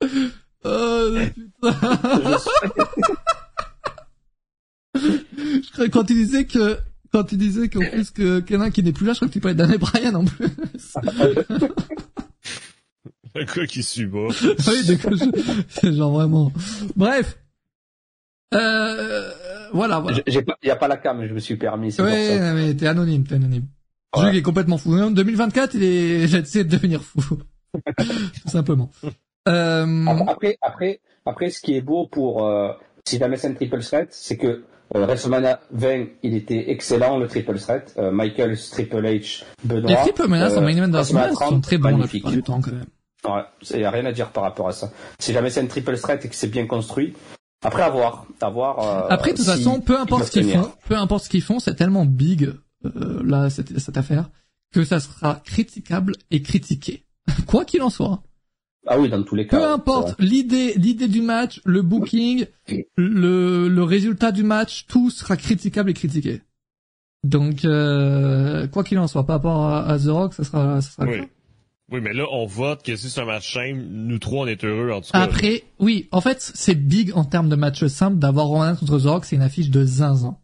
Oh 0.64 1.10
putain. 1.34 2.38
je 4.94 5.72
crois 5.72 5.88
quand 5.88 6.04
tu 6.04 6.14
disais 6.14 6.46
que 6.46 6.78
quand 7.12 7.24
tu 7.24 7.36
disais 7.36 7.68
qu'en 7.68 7.80
plus 7.80 8.10
que 8.10 8.40
quelqu'un 8.40 8.70
qui 8.70 8.82
n'est 8.82 8.92
plus 8.92 9.06
là, 9.06 9.12
je 9.12 9.18
crois 9.18 9.28
que 9.28 9.32
tu 9.32 9.40
parlais 9.40 9.54
d'Anne 9.54 9.76
Bryan 9.76 10.16
en 10.16 10.24
plus. 10.24 10.48
quoi 13.54 13.66
qui 13.66 13.82
suit 13.82 14.06
bas. 14.06 14.28
oui, 14.42 14.86
de 14.86 14.94
quoi 15.00 15.12
c'est 15.68 15.92
genre 15.92 16.12
vraiment. 16.12 16.52
Bref. 16.96 17.38
Euh, 18.54 19.30
voilà, 19.72 20.00
voilà. 20.00 20.18
Il 20.26 20.44
y 20.62 20.70
a 20.70 20.76
pas 20.76 20.88
la 20.88 20.96
cam, 20.96 21.26
je 21.26 21.34
me 21.34 21.38
suis 21.38 21.56
permis. 21.56 21.94
Oui, 21.98 22.38
mais 22.40 22.74
t'es 22.74 22.86
anonyme, 22.86 23.24
t'es 23.24 23.34
anonyme. 23.36 23.66
Ouais. 24.16 24.36
est 24.36 24.42
complètement 24.42 24.78
fou. 24.78 24.94
En 24.98 25.10
2024, 25.10 25.74
il 25.74 25.82
est, 25.82 26.28
j'essaie 26.28 26.64
de 26.64 26.70
devenir 26.70 27.02
fou. 27.02 27.20
Tout 27.22 28.48
simplement. 28.48 28.90
Euh... 29.48 30.06
Après, 30.26 30.58
après, 30.62 31.00
après, 31.26 31.50
ce 31.50 31.60
qui 31.60 31.76
est 31.76 31.80
beau 31.80 32.06
pour 32.06 32.46
euh, 32.46 32.72
si 33.08 33.18
jamais 33.18 33.36
c'est 33.36 33.48
un 33.48 33.54
triple 33.54 33.80
threat, 33.80 34.08
c'est 34.10 34.36
que 34.36 34.64
euh, 34.94 35.06
WrestleMania 35.06 35.60
20, 35.70 36.06
il 36.22 36.34
était 36.34 36.70
excellent 36.70 37.18
le 37.18 37.26
triple 37.26 37.58
threat. 37.58 37.94
Euh, 37.98 38.10
Michaels, 38.10 38.58
Triple 38.70 39.04
H, 39.04 39.44
Benoit. 39.64 39.90
Les 39.90 39.96
triple 39.96 40.28
menaces 40.28 40.54
euh, 40.54 40.58
en 40.58 40.62
main 40.62 40.76
event 40.76 41.02
sont 41.02 41.60
très 41.60 41.78
bons 41.78 41.96
la 41.96 42.06
plupart 42.06 42.32
du 42.32 42.42
temps 42.42 42.60
quand 42.60 42.72
même. 42.72 42.86
Ouais, 43.24 43.42
il 43.70 43.78
n'y 43.78 43.84
a 43.84 43.90
rien 43.90 44.04
à 44.06 44.12
dire 44.12 44.30
par 44.30 44.44
rapport 44.44 44.68
à 44.68 44.72
ça. 44.72 44.90
Si 45.18 45.32
jamais 45.32 45.50
c'est 45.50 45.60
un 45.60 45.66
triple 45.66 45.96
threat 45.98 46.24
et 46.24 46.28
que 46.28 46.34
c'est 46.34 46.48
bien 46.48 46.66
construit, 46.66 47.14
après 47.64 47.82
avoir, 47.82 48.26
avoir. 48.40 48.78
Euh, 48.78 49.06
Après, 49.10 49.32
de 49.32 49.38
toute 49.38 49.46
façon, 49.46 49.80
peu 49.80 49.98
importe 49.98 50.24
ce 50.24 50.30
qu'ils 50.30 50.50
font, 50.50 50.70
peu 50.86 50.96
importe 50.96 51.24
ce 51.24 51.28
qu'ils 51.28 51.42
font, 51.42 51.58
c'est 51.58 51.74
tellement 51.74 52.04
big 52.04 52.52
là 52.84 53.50
cette, 53.50 53.78
cette 53.78 53.96
affaire 53.96 54.30
que 54.72 54.84
ça 54.84 55.00
sera 55.00 55.40
critiquable 55.44 56.14
et 56.30 56.42
critiqué, 56.42 57.04
quoi 57.46 57.64
qu'il 57.64 57.82
en 57.82 57.90
soit. 57.90 58.22
Ah 58.86 58.98
oui, 58.98 59.08
dans 59.08 59.22
tous 59.22 59.34
les 59.34 59.46
cas. 59.46 59.58
Peu 59.58 59.66
importe 59.66 60.18
l'idée, 60.18 60.74
l'idée 60.74 61.08
du 61.08 61.20
match, 61.20 61.60
le 61.64 61.82
booking, 61.82 62.46
le, 62.96 63.68
le 63.68 63.82
résultat 63.82 64.32
du 64.32 64.42
match, 64.42 64.86
tout 64.86 65.10
sera 65.10 65.36
critiquable 65.36 65.90
et 65.90 65.94
critiqué. 65.94 66.40
Donc, 67.24 67.64
euh, 67.64 68.66
quoi 68.68 68.84
qu'il 68.84 68.98
en 68.98 69.08
soit, 69.08 69.26
par 69.26 69.36
rapport 69.36 69.66
à, 69.66 69.98
The 69.98 70.08
Rock, 70.08 70.34
ça 70.34 70.44
sera, 70.44 70.80
ça 70.80 70.90
sera 70.90 71.06
oui. 71.06 71.20
Oui, 71.90 72.00
mais 72.02 72.12
là, 72.12 72.24
on 72.30 72.44
vote 72.44 72.82
que 72.82 72.96
si 72.96 73.08
c'est 73.08 73.22
un 73.22 73.24
match 73.24 73.50
simple, 73.54 73.80
nous 73.88 74.18
trois, 74.18 74.44
on 74.44 74.46
est 74.46 74.62
heureux, 74.62 74.92
en 74.92 75.00
tout 75.00 75.10
cas. 75.10 75.20
Après, 75.20 75.64
oui, 75.78 76.06
en 76.12 76.20
fait, 76.20 76.38
c'est 76.54 76.74
big 76.74 77.12
en 77.14 77.24
termes 77.24 77.48
de 77.48 77.56
match 77.56 77.86
simple 77.86 78.18
d'avoir 78.18 78.46
Roman 78.46 78.76
contre 78.76 78.98
The 78.98 79.06
Rock, 79.06 79.24
c'est 79.24 79.36
une 79.36 79.42
affiche 79.42 79.70
de 79.70 79.84
zinzin. 79.84 80.36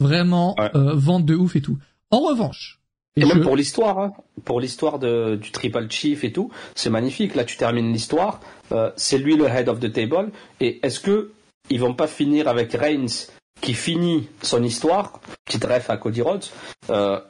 Vraiment, 0.00 0.54
euh, 0.58 0.94
vente 0.94 1.24
de 1.24 1.34
ouf 1.34 1.56
et 1.56 1.62
tout. 1.62 1.78
En 2.10 2.20
revanche, 2.20 2.81
et, 3.16 3.24
même 3.24 3.42
pour 3.42 3.56
l'histoire, 3.56 3.98
hein, 3.98 4.12
pour 4.44 4.60
l'histoire 4.60 4.98
du 4.98 5.50
Triple 5.52 5.86
Chief 5.90 6.24
et 6.24 6.32
tout, 6.32 6.50
c'est 6.74 6.90
magnifique. 6.90 7.34
Là, 7.34 7.44
tu 7.44 7.56
termines 7.56 7.92
l'histoire. 7.92 8.40
Euh, 8.72 8.90
c'est 8.96 9.18
lui 9.18 9.36
le 9.36 9.46
head 9.46 9.68
of 9.68 9.80
the 9.80 9.92
table. 9.92 10.30
Et 10.60 10.80
est-ce 10.82 11.00
que 11.00 11.32
ils 11.68 11.78
vont 11.78 11.94
pas 11.94 12.06
finir 12.06 12.48
avec 12.48 12.72
Reigns 12.72 13.28
qui 13.60 13.74
finit 13.74 14.28
son 14.40 14.62
histoire, 14.62 15.20
petite 15.44 15.64
ref 15.64 15.90
à 15.90 15.96
Cody 15.96 16.22
Rhodes, 16.22 16.44
euh, 16.90 17.20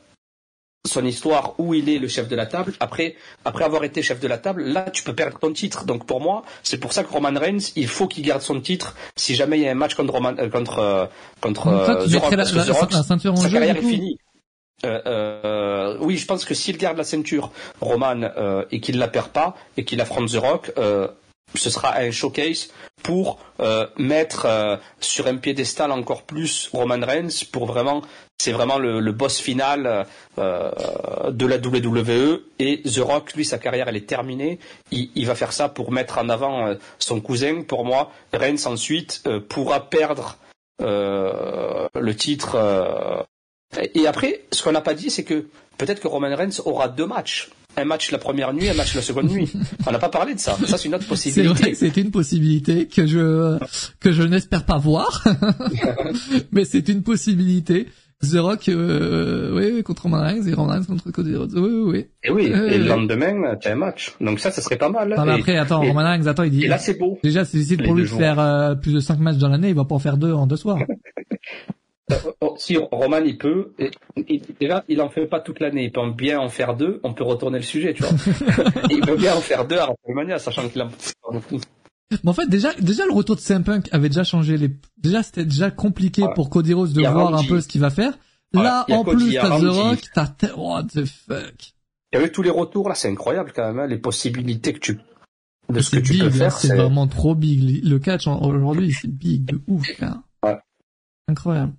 son 0.86 1.04
histoire 1.04 1.54
où 1.58 1.74
il 1.74 1.88
est 1.88 1.98
le 1.98 2.06
chef 2.06 2.28
de 2.28 2.36
la 2.36 2.46
table? 2.46 2.74
Après, 2.78 3.16
après 3.44 3.64
avoir 3.64 3.82
été 3.82 4.02
chef 4.02 4.20
de 4.20 4.28
la 4.28 4.38
table, 4.38 4.62
là, 4.62 4.88
tu 4.90 5.02
peux 5.02 5.14
perdre 5.14 5.38
ton 5.40 5.52
titre. 5.52 5.84
Donc 5.84 6.06
pour 6.06 6.20
moi, 6.20 6.44
c'est 6.62 6.78
pour 6.78 6.92
ça 6.92 7.02
que 7.02 7.12
Roman 7.12 7.38
Reigns, 7.38 7.72
il 7.74 7.88
faut 7.88 8.06
qu'il 8.06 8.24
garde 8.24 8.42
son 8.42 8.60
titre. 8.60 8.94
Si 9.16 9.34
jamais 9.34 9.58
il 9.58 9.64
y 9.64 9.68
a 9.68 9.72
un 9.72 9.74
match 9.74 9.94
contre 9.94 10.12
Roman, 10.12 10.34
euh, 10.38 10.48
contre 10.48 10.78
euh, 10.78 11.06
contre 11.40 11.66
euh, 11.66 12.06
The 12.06 12.14
Rock, 12.20 12.36
parce 12.36 12.52
que 12.52 12.66
The 12.66 12.70
Rock, 12.70 12.92
sa 12.92 13.50
carrière 13.50 13.76
est 13.76 13.82
finie. 13.82 14.18
Euh, 14.84 15.00
euh, 15.06 15.96
oui, 16.00 16.16
je 16.16 16.26
pense 16.26 16.44
que 16.44 16.54
s'il 16.54 16.76
garde 16.76 16.96
la 16.96 17.04
ceinture, 17.04 17.50
Roman, 17.80 18.22
euh, 18.36 18.64
et 18.70 18.80
qu'il 18.80 18.98
la 18.98 19.08
perd 19.08 19.28
pas, 19.28 19.56
et 19.76 19.84
qu'il 19.84 20.00
affronte 20.00 20.30
The 20.30 20.36
Rock, 20.36 20.72
euh, 20.78 21.08
ce 21.54 21.70
sera 21.70 21.98
un 21.98 22.10
showcase 22.10 22.68
pour 23.02 23.38
euh, 23.60 23.86
mettre 23.98 24.46
euh, 24.46 24.76
sur 25.00 25.26
un 25.26 25.36
piédestal 25.36 25.92
encore 25.92 26.22
plus 26.22 26.70
Roman 26.72 27.00
Reigns 27.04 27.44
pour 27.50 27.66
vraiment 27.66 28.02
c'est 28.38 28.52
vraiment 28.52 28.78
le, 28.78 29.00
le, 29.00 29.12
boss 29.12 29.38
final 29.38 30.06
euh, 30.38 31.30
de 31.30 31.46
la 31.46 31.56
WWE 31.58 32.42
et 32.58 32.82
The 32.82 32.98
Rock 32.98 33.34
lui 33.34 33.44
sa 33.44 33.58
carrière 33.58 33.88
elle 33.88 33.96
est 33.96 34.08
terminée. 34.08 34.58
Il, 34.90 35.10
il 35.14 35.26
va 35.26 35.34
faire 35.34 35.52
ça 35.52 35.68
pour 35.68 35.92
mettre 35.92 36.18
en 36.18 36.28
avant 36.28 36.74
son 36.98 37.20
cousin. 37.20 37.62
Pour 37.62 37.84
moi 37.84 38.10
Reigns 38.32 38.66
ensuite 38.66 39.22
pourra 39.48 39.88
perdre 39.90 40.38
le 40.80 42.12
titre 42.14 42.56
et 43.94 44.06
après 44.06 44.42
ce 44.52 44.62
qu'on 44.62 44.72
n'a 44.72 44.80
pas 44.80 44.94
dit 44.94 45.10
c'est 45.10 45.24
que 45.24 45.46
peut-être 45.78 46.00
que 46.00 46.08
Roman 46.08 46.34
Reigns 46.34 46.60
aura 46.64 46.88
deux 46.88 47.06
matchs 47.06 47.50
un 47.76 47.84
match 47.84 48.10
la 48.10 48.18
première 48.18 48.52
nuit, 48.52 48.68
un 48.68 48.74
match 48.74 48.94
la 48.94 49.02
seconde 49.02 49.30
nuit. 49.30 49.50
On 49.86 49.92
n'a 49.92 49.98
pas 49.98 50.08
parlé 50.08 50.34
de 50.34 50.38
ça. 50.38 50.56
Ça, 50.66 50.76
c'est 50.76 50.88
une 50.88 50.94
autre 50.94 51.06
possibilité. 51.06 51.48
C'est 51.48 51.62
vrai 51.62 51.70
que 51.70 51.76
c'est 51.76 51.96
une 51.96 52.10
possibilité 52.10 52.86
que 52.86 53.06
je 53.06 53.58
que 54.00 54.12
je 54.12 54.22
n'espère 54.22 54.64
pas 54.64 54.78
voir, 54.78 55.24
mais 56.52 56.64
c'est 56.64 56.88
une 56.88 57.02
possibilité. 57.02 57.86
The 58.22 58.36
Rock, 58.36 58.68
euh, 58.68 59.50
oui, 59.52 59.82
contre 59.82 60.02
Roman 60.02 60.20
Reigns 60.20 60.46
et 60.46 60.54
Roman 60.54 60.74
Reigns 60.74 60.84
contre 60.84 61.10
Cody 61.10 61.34
Rhodes. 61.34 61.54
Oui, 61.54 61.70
oui, 61.72 61.82
oui. 61.90 62.06
Et 62.22 62.30
oui, 62.30 62.44
et 62.44 62.78
le 62.78 62.86
lendemain, 62.86 63.56
tu 63.60 63.66
as 63.66 63.72
un 63.72 63.74
match. 63.74 64.12
Donc 64.20 64.38
ça, 64.38 64.52
ça 64.52 64.62
serait 64.62 64.76
pas 64.76 64.90
mal. 64.90 65.12
Non, 65.16 65.24
mais 65.24 65.32
après, 65.32 65.56
attends, 65.56 65.80
Roman 65.80 66.04
Reigns, 66.04 66.26
attends, 66.28 66.44
il 66.44 66.52
dit... 66.52 66.64
Et 66.64 66.68
là, 66.68 66.78
c'est 66.78 66.96
beau. 66.96 67.18
Déjà, 67.24 67.44
c'est 67.44 67.56
difficile 67.56 67.82
pour 67.82 67.96
lui 67.96 68.04
de 68.04 68.08
faire 68.08 68.38
euh, 68.38 68.76
plus 68.76 68.92
de 68.92 69.00
5 69.00 69.18
matchs 69.18 69.38
dans 69.38 69.48
l'année, 69.48 69.70
il 69.70 69.74
va 69.74 69.84
pas 69.84 69.96
en 69.96 69.98
faire 69.98 70.18
deux 70.18 70.32
en 70.32 70.46
deux 70.46 70.54
soirs. 70.54 70.78
Euh, 72.12 72.32
oh, 72.40 72.54
si 72.58 72.76
Roman 72.76 73.18
il 73.24 73.38
peut, 73.38 73.72
déjà 74.60 74.84
il 74.88 75.00
en 75.00 75.08
fait 75.08 75.26
pas 75.26 75.40
toute 75.40 75.60
l'année, 75.60 75.84
il 75.84 75.92
peut 75.92 76.00
bien 76.10 76.38
en 76.38 76.48
faire 76.48 76.76
deux, 76.76 77.00
on 77.02 77.12
peut 77.12 77.24
retourner 77.24 77.58
le 77.58 77.64
sujet, 77.64 77.94
tu 77.94 78.02
vois. 78.02 78.12
il 78.90 79.00
peut 79.00 79.16
bien 79.16 79.34
en 79.34 79.40
faire 79.40 79.66
deux 79.66 79.78
à 79.78 79.86
WrestleMania, 79.86 80.38
sachant 80.38 80.68
qu'il 80.68 80.82
en 80.82 80.90
fait 80.90 81.14
beaucoup. 81.30 81.60
Mais 82.10 82.30
en 82.30 82.34
fait, 82.34 82.48
déjà, 82.48 82.74
déjà 82.74 83.06
le 83.06 83.12
retour 83.12 83.36
de 83.36 83.40
CM 83.40 83.64
Punk 83.64 83.88
avait 83.92 84.08
déjà 84.08 84.24
changé 84.24 84.56
les. 84.58 84.70
Déjà, 84.98 85.22
c'était 85.22 85.44
déjà 85.44 85.70
compliqué 85.70 86.24
pour 86.34 86.50
Cody 86.50 86.74
Rhodes 86.74 86.92
de 86.92 87.00
voir 87.00 87.34
un 87.34 87.44
peu 87.44 87.60
ce 87.60 87.68
qu'il 87.68 87.80
va 87.80 87.90
faire. 87.90 88.12
Là, 88.52 88.84
en 88.90 89.04
plus, 89.04 89.34
t'as 89.34 89.58
The 89.58 89.64
Rock, 89.64 89.98
t'as 90.14 90.54
what 90.56 90.84
the 90.94 91.06
fuck? 91.06 91.72
Et 92.12 92.16
avec 92.18 92.32
tous 92.32 92.42
les 92.42 92.50
retours 92.50 92.90
là, 92.90 92.94
c'est 92.94 93.08
incroyable 93.08 93.52
quand 93.56 93.66
même, 93.66 93.78
hein, 93.78 93.86
les 93.86 93.96
possibilités 93.96 94.74
que 94.74 94.78
tu 94.78 94.98
de 95.70 95.80
ce 95.80 95.90
que 95.96 96.00
tu 96.00 96.18
peux 96.18 96.30
faire. 96.30 96.52
C'est 96.52 96.74
vraiment 96.74 97.06
trop 97.06 97.34
big. 97.34 97.84
Le 97.84 97.98
catch 97.98 98.26
aujourd'hui, 98.26 98.92
c'est 98.92 99.08
big 99.08 99.44
de 99.46 99.60
ouf. 99.66 99.86
Hein. 100.02 100.22
Ouais. 100.44 100.58
Incroyable. 101.28 101.72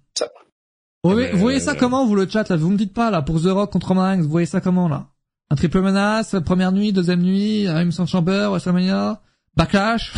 Vous, 1.04 1.38
voyez, 1.38 1.60
ça 1.60 1.76
comment, 1.76 2.06
vous, 2.06 2.16
le 2.16 2.28
chat, 2.30 2.48
là? 2.50 2.56
Vous 2.56 2.70
me 2.70 2.78
dites 2.78 2.94
pas, 2.94 3.12
là, 3.12 3.22
pour 3.22 3.42
The 3.42 3.48
Rock 3.48 3.72
contre 3.72 3.90
Roman 3.90 4.18
vous 4.18 4.30
voyez 4.30 4.46
ça 4.46 4.62
comment, 4.62 4.88
là? 4.88 5.08
Un 5.50 5.56
triple 5.56 5.82
menace, 5.82 6.36
première 6.46 6.72
nuit, 6.72 6.94
deuxième 6.94 7.22
nuit, 7.22 7.68
un 7.68 7.82
Emerson 7.82 8.06
Chamber, 8.06 8.48
WrestleMania, 8.50 9.22
Backlash? 9.56 10.14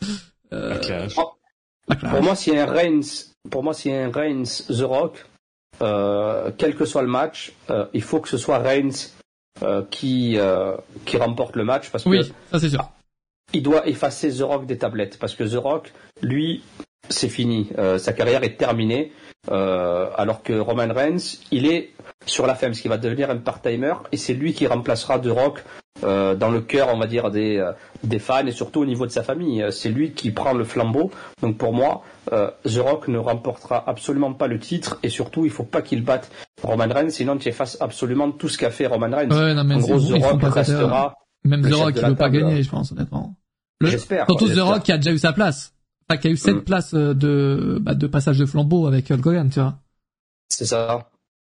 euh, 0.52 0.74
Backlash. 0.74 1.14
Pour 1.14 2.22
moi, 2.22 2.36
s'il 2.36 2.54
y 2.54 2.58
a 2.58 2.68
un 2.68 2.72
Reigns, 2.72 3.32
pour 3.50 3.64
moi, 3.64 3.74
s'il 3.74 3.92
y 3.92 3.94
a 3.94 4.04
un 4.04 4.10
Reigns, 4.10 4.64
The 4.68 4.82
Rock, 4.82 5.26
euh, 5.82 6.50
quel 6.56 6.76
que 6.76 6.84
soit 6.84 7.02
le 7.02 7.08
match, 7.08 7.52
euh, 7.70 7.86
il 7.94 8.02
faut 8.02 8.20
que 8.20 8.28
ce 8.28 8.38
soit 8.38 8.58
Reigns 8.58 9.10
euh, 9.62 9.82
qui 9.90 10.38
euh, 10.38 10.76
qui 11.04 11.16
remporte 11.16 11.56
le 11.56 11.64
match 11.64 11.90
parce 11.90 12.04
oui, 12.06 12.20
ça 12.50 12.58
c'est 12.58 12.68
sûr. 12.68 12.88
Il 13.52 13.62
doit 13.62 13.88
effacer 13.88 14.30
The 14.30 14.42
Rock 14.42 14.66
des 14.66 14.78
tablettes 14.78 15.18
parce 15.18 15.34
que 15.34 15.44
The 15.44 15.56
Rock, 15.56 15.92
lui, 16.22 16.62
c'est 17.08 17.28
fini. 17.28 17.68
Euh, 17.78 17.98
sa 17.98 18.12
carrière 18.12 18.44
est 18.44 18.56
terminée. 18.56 19.12
Euh, 19.50 20.08
alors 20.18 20.42
que 20.42 20.52
Roman 20.52 20.92
Reigns, 20.92 21.38
il 21.50 21.66
est 21.66 21.92
sur 22.26 22.46
la 22.46 22.54
femme, 22.54 22.74
ce 22.74 22.82
qui 22.82 22.88
va 22.88 22.98
devenir 22.98 23.30
un 23.30 23.38
part-timer, 23.38 23.94
et 24.12 24.18
c'est 24.18 24.34
lui 24.34 24.52
qui 24.52 24.66
remplacera 24.66 25.18
The 25.18 25.28
Rock 25.28 25.64
euh, 26.04 26.34
dans 26.34 26.50
le 26.50 26.60
cœur, 26.60 26.88
on 26.92 26.98
va 26.98 27.06
dire, 27.06 27.30
des, 27.30 27.56
euh, 27.56 27.72
des 28.04 28.18
fans 28.18 28.46
et 28.46 28.52
surtout 28.52 28.80
au 28.80 28.84
niveau 28.84 29.06
de 29.06 29.10
sa 29.10 29.22
famille. 29.22 29.64
C'est 29.70 29.88
lui 29.88 30.12
qui 30.12 30.30
prend 30.30 30.52
le 30.52 30.64
flambeau. 30.64 31.10
Donc 31.42 31.56
pour 31.56 31.72
moi, 31.72 32.02
euh, 32.32 32.50
The 32.64 32.78
Rock 32.78 33.08
ne 33.08 33.18
remportera 33.18 33.82
absolument 33.88 34.34
pas 34.34 34.46
le 34.46 34.58
titre 34.58 34.98
et 35.02 35.08
surtout, 35.08 35.46
il 35.46 35.50
faut 35.50 35.64
pas 35.64 35.80
qu'il 35.80 36.04
batte 36.04 36.30
Roman 36.62 36.88
Reigns, 36.88 37.10
sinon 37.10 37.38
tu 37.38 37.48
effaces 37.48 37.78
absolument 37.80 38.30
tout 38.30 38.48
ce 38.48 38.58
qu'a 38.58 38.70
fait 38.70 38.86
Roman 38.86 39.10
Reigns. 39.10 39.30
Ouais, 39.30 39.54
non, 39.54 39.64
mais 39.64 39.76
en 39.76 39.78
gros, 39.78 39.98
The 39.98 40.22
Rock 40.22 40.42
restera. 40.42 41.14
Même 41.44 41.62
The 41.62 41.74
Rock, 41.74 41.94
il 41.96 42.06
veut 42.06 42.14
pas 42.14 42.28
gagner, 42.28 42.62
je 42.62 42.70
pense, 42.70 42.92
honnêtement. 42.92 43.34
J'espère. 43.80 44.26
Surtout 44.26 44.48
The 44.48 44.58
Rock 44.60 44.82
qui 44.82 44.92
a 44.92 44.98
déjà 44.98 45.12
eu 45.12 45.18
sa 45.18 45.32
place 45.32 45.72
qui 46.16 46.28
a 46.28 46.30
eu 46.30 46.36
cette 46.36 46.56
mm. 46.56 46.64
place 46.64 46.94
euh, 46.94 47.14
de 47.14 47.78
bah, 47.80 47.94
de 47.94 48.06
passage 48.06 48.38
de 48.38 48.46
flambeau 48.46 48.86
avec 48.86 49.10
Hulk 49.10 49.26
Hogan, 49.26 49.50
tu 49.50 49.60
vois. 49.60 49.78
C'est 50.48 50.66
ça. 50.66 51.10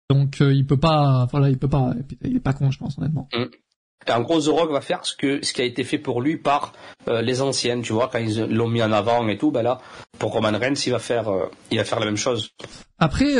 Donc 0.09 0.41
euh, 0.41 0.53
il 0.53 0.65
peut 0.65 0.77
pas, 0.77 1.27
voilà, 1.31 1.49
il 1.49 1.57
peut 1.57 1.67
pas, 1.67 1.93
il 2.23 2.37
est 2.37 2.41
pas 2.41 2.53
con, 2.53 2.71
je 2.71 2.79
pense 2.79 2.97
honnêtement. 2.97 3.29
Mm. 3.33 4.11
en 4.11 4.21
gros, 4.21 4.41
The 4.41 4.47
Rock 4.47 4.71
va 4.71 4.81
faire 4.81 5.05
ce 5.05 5.15
que 5.15 5.45
ce 5.45 5.53
qui 5.53 5.61
a 5.61 5.65
été 5.65 5.83
fait 5.83 5.99
pour 5.99 6.21
lui 6.21 6.37
par 6.37 6.73
euh, 7.07 7.21
les 7.21 7.41
anciennes, 7.41 7.81
tu 7.81 7.93
vois, 7.93 8.09
quand 8.11 8.19
ils 8.19 8.45
l'ont 8.45 8.67
mis 8.67 8.81
en 8.81 8.91
avant 8.91 9.27
et 9.27 9.37
tout, 9.37 9.51
bah 9.51 9.63
là, 9.63 9.79
pour 10.17 10.33
Roman 10.33 10.57
Reigns, 10.57 10.81
il 10.85 10.91
va 10.91 10.99
faire, 10.99 11.31
il 11.71 11.77
va 11.77 11.83
faire 11.83 11.99
la 11.99 12.05
même 12.05 12.17
chose. 12.17 12.49
Après, 12.97 13.35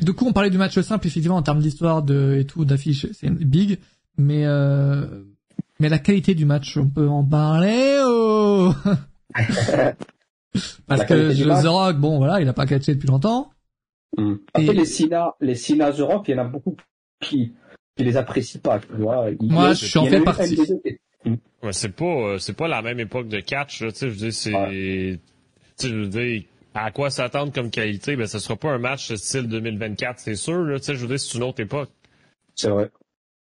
du 0.00 0.14
coup, 0.14 0.26
on 0.26 0.32
parlait 0.32 0.50
du 0.50 0.58
match 0.58 0.78
simple, 0.80 1.06
effectivement, 1.06 1.36
en 1.36 1.42
termes 1.42 1.60
d'histoire 1.60 2.02
de 2.02 2.38
et 2.40 2.46
tout, 2.46 2.64
d'affiche, 2.64 3.06
c'est 3.12 3.30
big, 3.30 3.78
mais 4.16 4.46
mais 5.80 5.88
la 5.88 5.98
qualité 5.98 6.34
du 6.34 6.44
match, 6.46 6.76
on 6.76 6.88
peut 6.88 7.08
en 7.08 7.24
parler. 7.24 8.00
Oh 8.06 8.72
Parce 10.86 11.04
que 11.04 11.62
The 11.62 11.66
Rock, 11.66 11.96
bon 11.96 12.18
voilà, 12.18 12.40
il 12.40 12.48
a 12.48 12.52
pas 12.52 12.66
catché 12.66 12.94
depuis 12.94 13.08
longtemps. 13.08 13.50
Hmm. 14.16 14.36
Après 14.52 14.72
les 14.72 14.84
Sina, 14.84 15.34
les 15.40 15.54
Sina 15.54 15.92
The 15.92 16.00
Rock, 16.00 16.28
il 16.28 16.32
y 16.32 16.34
en 16.34 16.42
a 16.42 16.48
beaucoup 16.48 16.76
qui 17.20 17.52
qui 17.96 18.04
les 18.04 18.16
apprécient 18.16 18.60
pas, 18.60 18.80
tu 18.80 18.96
vois. 18.96 19.26
Moi, 19.40 19.72
je 19.72 19.86
suis 19.86 19.98
en 19.98 20.06
fait 20.06 20.20
partie. 20.20 20.58
Hmm. 21.24 21.36
Ouais, 21.62 21.72
c'est 21.72 21.90
pas 21.90 22.04
euh, 22.04 22.38
c'est 22.38 22.52
pas 22.52 22.68
la 22.68 22.82
même 22.82 23.00
époque 23.00 23.28
de 23.28 23.40
catch, 23.40 23.78
tu 23.78 23.90
sais, 23.90 24.10
je 24.10 24.14
veux 24.14 24.30
dire 24.30 24.34
c'est 24.34 25.20
tu 25.78 25.86
sais 25.86 25.88
je 25.88 25.94
veux 25.94 26.08
dire 26.08 26.42
à 26.74 26.90
quoi 26.90 27.08
s'attendre 27.08 27.52
comme 27.52 27.70
qualité, 27.70 28.16
ben 28.16 28.26
ce 28.26 28.38
sera 28.38 28.56
pas 28.56 28.72
un 28.72 28.78
match 28.78 29.14
style 29.14 29.48
2024, 29.48 30.18
c'est 30.18 30.34
sûr 30.34 30.62
là, 30.64 30.78
tu 30.78 30.84
sais 30.84 30.94
je 30.94 31.00
veux 31.00 31.08
dire 31.08 31.18
c'est 31.18 31.38
une 31.38 31.44
autre 31.44 31.60
époque. 31.60 31.90
C'est 32.54 32.68
vrai. 32.68 32.90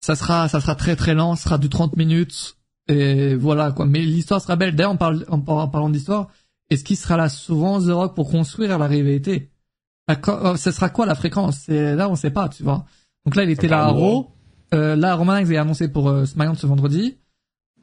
Ça 0.01 0.15
sera 0.15 0.49
ça 0.49 0.61
sera 0.61 0.77
très 0.77 0.97
très 0.97 1.15
lent, 1.15 1.35
ça 1.35 1.45
sera 1.45 1.59
du 1.59 1.69
30 1.69 1.97
minutes 1.97 2.57
et 2.89 3.35
voilà 3.35 3.73
quoi, 3.73 3.87
mais 3.87 4.01
l'histoire 4.01 4.41
sera 4.41 4.57
belle. 4.57 4.75
D'ailleurs, 4.75 4.93
en, 4.93 4.97
parle, 4.97 5.25
en 5.29 5.39
parlant 5.69 5.91
d'histoire, 5.91 6.29
est-ce 6.73 6.85
qu'il 6.85 6.97
sera 6.97 7.17
là 7.17 7.29
souvent 7.29 7.81
The 7.81 7.91
Rock 7.91 8.15
pour 8.15 8.31
construire 8.31 8.79
la 8.79 8.87
rivalité 8.87 9.51
oh, 10.27 10.55
Ce 10.57 10.71
sera 10.71 10.91
quoi 10.91 11.07
la 11.07 11.15
fréquence? 11.15 11.69
Là, 11.69 12.09
on 12.09 12.17
sait 12.17 12.31
pas, 12.31 12.49
tu 12.49 12.63
vois. 12.63 12.85
Donc 13.25 13.37
là, 13.37 13.45
il 13.45 13.51
était 13.51 13.69
là 13.69 13.85
à 13.85 13.89
Raw. 13.89 14.31
Euh, 14.75 14.97
là, 14.97 15.15
Roman 15.15 15.35
Reigns 15.35 15.51
est 15.51 15.57
annoncé 15.57 15.89
pour 15.89 16.09
euh, 16.09 16.25
SmackDown 16.25 16.57
ce 16.57 16.67
vendredi. 16.67 17.19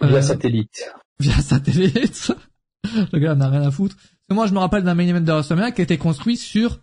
Via 0.01 0.17
euh, 0.17 0.21
satellite. 0.21 0.91
Via 1.19 1.35
satellite. 1.41 2.31
Le 3.13 3.19
gars 3.19 3.35
n'a 3.35 3.49
rien 3.49 3.61
à 3.61 3.71
foutre. 3.71 3.95
moi, 4.31 4.47
je 4.47 4.53
me 4.53 4.59
rappelle 4.59 4.83
d'un 4.83 4.95
main 4.95 5.07
event 5.07 5.21
de 5.21 5.31
WrestleMania 5.31 5.71
qui 5.71 5.81
a 5.81 5.83
été 5.83 5.97
construit 5.97 6.37
sur 6.37 6.79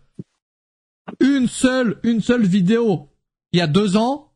une 1.20 1.48
seule, 1.48 1.98
une 2.02 2.20
seule 2.20 2.44
vidéo. 2.44 3.10
Il 3.52 3.58
y 3.58 3.62
a 3.62 3.66
deux 3.66 3.96
ans, 3.96 4.32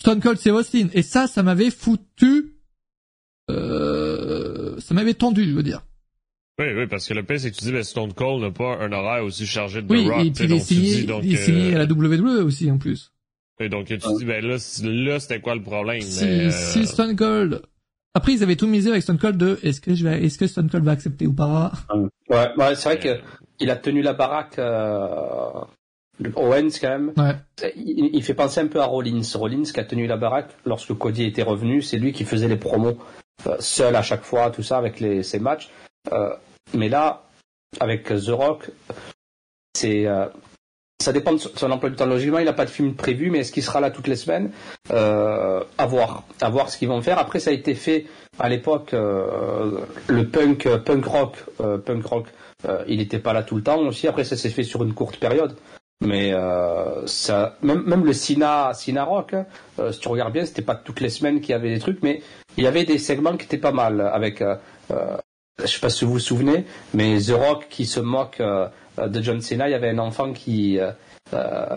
Stone 0.00 0.20
Cold 0.20 0.38
c'est 0.38 0.50
Austin. 0.50 0.88
Et 0.92 1.02
ça, 1.02 1.26
ça 1.26 1.42
m'avait 1.42 1.70
foutu 1.70 2.60
euh, 3.50 4.78
ça 4.80 4.94
m'avait 4.94 5.14
tendu, 5.14 5.48
je 5.48 5.54
veux 5.54 5.62
dire. 5.62 5.82
Oui, 6.60 6.66
oui, 6.76 6.86
parce 6.86 7.08
que 7.08 7.14
le 7.14 7.22
pire, 7.22 7.40
c'est 7.40 7.50
que 7.50 7.56
tu 7.56 7.64
dis, 7.64 7.72
ben, 7.72 7.82
Stone 7.82 8.12
Cold 8.12 8.42
n'a 8.42 8.50
pas 8.50 8.76
un 8.80 8.92
horaire 8.92 9.24
aussi 9.24 9.46
chargé 9.46 9.80
de 9.80 9.90
Oui, 9.90 10.08
Rock. 10.08 10.26
et 10.26 10.30
puis 10.30 10.44
il 10.44 10.52
est 10.52 10.58
signé, 10.58 11.02
donc, 11.04 11.22
il 11.24 11.34
est 11.34 11.38
signé 11.38 11.72
euh, 11.72 11.76
à 11.76 11.78
la 11.78 11.84
WWE 11.86 12.44
aussi, 12.44 12.70
en 12.70 12.76
plus. 12.76 13.12
et 13.58 13.70
donc, 13.70 13.86
tu 13.86 13.96
dis, 13.96 14.24
ben 14.26 14.44
là, 14.44 14.56
là 14.82 15.20
c'était 15.20 15.40
quoi 15.40 15.54
le 15.54 15.62
problème? 15.62 16.02
Si, 16.02 16.24
mais, 16.24 16.46
euh, 16.46 16.50
si 16.50 16.86
Stone 16.86 17.16
Cold, 17.16 17.62
après 18.14 18.34
ils 18.34 18.42
avaient 18.42 18.56
tout 18.56 18.66
misé 18.66 18.90
avec 18.90 19.02
Stone 19.02 19.18
Cold 19.18 19.38
de, 19.38 19.58
est-ce 19.62 19.80
que 19.80 19.94
je 19.94 20.06
vais, 20.06 20.22
est-ce 20.22 20.36
que 20.36 20.46
Stone 20.46 20.68
Cold 20.68 20.84
va 20.84 20.92
accepter 20.92 21.26
ou 21.26 21.32
pas? 21.32 21.72
Ouais, 22.28 22.48
ouais 22.56 22.74
c'est 22.74 22.88
vrai 22.90 22.98
que 22.98 23.20
il 23.58 23.70
a 23.70 23.76
tenu 23.76 24.02
la 24.02 24.12
baraque 24.12 24.58
euh, 24.58 25.64
Owens 26.36 26.70
quand 26.80 26.88
même. 26.88 27.12
Ouais. 27.16 27.36
Il, 27.76 28.10
il 28.12 28.22
fait 28.22 28.34
penser 28.34 28.60
un 28.60 28.66
peu 28.66 28.80
à 28.80 28.84
Rollins. 28.86 29.22
Rollins 29.34 29.62
qui 29.62 29.80
a 29.80 29.84
tenu 29.84 30.06
la 30.06 30.16
baraque 30.16 30.50
lorsque 30.66 30.92
Cody 30.94 31.24
était 31.24 31.42
revenu, 31.42 31.80
c'est 31.82 31.98
lui 31.98 32.12
qui 32.12 32.24
faisait 32.24 32.48
les 32.48 32.56
promos 32.56 32.98
euh, 33.46 33.56
seul 33.60 33.96
à 33.96 34.02
chaque 34.02 34.24
fois, 34.24 34.50
tout 34.50 34.62
ça 34.62 34.76
avec 34.76 35.00
les, 35.00 35.22
ses 35.22 35.38
matchs. 35.38 35.70
Euh, 36.12 36.34
mais 36.74 36.88
là, 36.88 37.22
avec 37.80 38.04
The 38.04 38.28
Rock, 38.30 38.70
c'est 39.74 40.06
euh, 40.06 40.26
ça 41.02 41.12
dépend 41.12 41.32
de 41.32 41.38
son 41.38 41.70
emploi 41.70 41.88
du 41.90 41.96
temps. 41.96 42.06
Logiquement, 42.06 42.38
il 42.40 42.44
n'a 42.44 42.52
pas 42.52 42.66
de 42.66 42.70
film 42.70 42.94
prévu, 42.94 43.30
mais 43.30 43.38
est-ce 43.38 43.52
qu'il 43.52 43.62
sera 43.62 43.80
là 43.80 43.90
toutes 43.90 44.06
les 44.08 44.16
semaines? 44.16 44.50
Euh, 44.90 45.62
À 45.78 45.86
voir, 45.86 46.24
à 46.40 46.50
voir 46.50 46.68
ce 46.70 46.76
qu'ils 46.76 46.88
vont 46.88 47.00
faire. 47.00 47.18
Après, 47.18 47.40
ça 47.40 47.50
a 47.50 47.54
été 47.54 47.74
fait 47.74 48.06
à 48.38 48.48
l'époque 48.48 48.92
euh, 48.92 49.80
le 50.08 50.28
punk, 50.28 50.68
punk 50.84 51.04
rock, 51.06 51.36
euh, 51.60 51.78
punk 51.78 52.04
rock. 52.04 52.26
euh, 52.68 52.84
il 52.86 52.98
n'était 52.98 53.18
pas 53.18 53.32
là 53.32 53.42
tout 53.42 53.56
le 53.56 53.62
temps 53.62 53.78
aussi. 53.78 54.08
Après, 54.08 54.24
ça 54.24 54.36
s'est 54.36 54.50
fait 54.50 54.64
sur 54.64 54.82
une 54.84 54.92
courte 54.92 55.16
période. 55.16 55.56
Mais 56.02 56.32
euh, 56.32 57.06
ça, 57.06 57.56
même, 57.62 57.82
même 57.84 58.04
le 58.06 58.14
Sina, 58.14 58.72
Sina 58.74 59.04
Rock, 59.04 59.34
euh, 59.78 59.92
si 59.92 60.00
tu 60.00 60.08
regardes 60.08 60.32
bien, 60.32 60.46
c'était 60.46 60.62
pas 60.62 60.74
toutes 60.74 61.00
les 61.00 61.10
semaines 61.10 61.40
qu'il 61.42 61.50
y 61.50 61.54
avait 61.54 61.72
des 61.74 61.78
trucs, 61.78 62.02
mais 62.02 62.22
il 62.56 62.64
y 62.64 62.66
avait 62.66 62.84
des 62.84 62.96
segments 62.96 63.36
qui 63.36 63.44
étaient 63.44 63.58
pas 63.58 63.72
mal 63.72 64.00
avec. 64.00 64.40
Euh, 64.42 64.56
euh, 65.60 65.66
je 65.66 65.72
sais 65.72 65.80
pas 65.80 65.90
si 65.90 66.04
vous 66.04 66.12
vous 66.12 66.18
souvenez, 66.18 66.64
mais 66.94 67.18
The 67.20 67.30
Rock 67.32 67.66
qui 67.70 67.86
se 67.86 68.00
moque 68.00 68.40
euh, 68.40 68.68
de 68.98 69.22
John 69.22 69.40
Cena, 69.40 69.68
il 69.68 69.72
y 69.72 69.74
avait 69.74 69.90
un 69.90 69.98
enfant 69.98 70.32
qui 70.32 70.78
euh, 70.78 70.90
euh, 71.34 71.76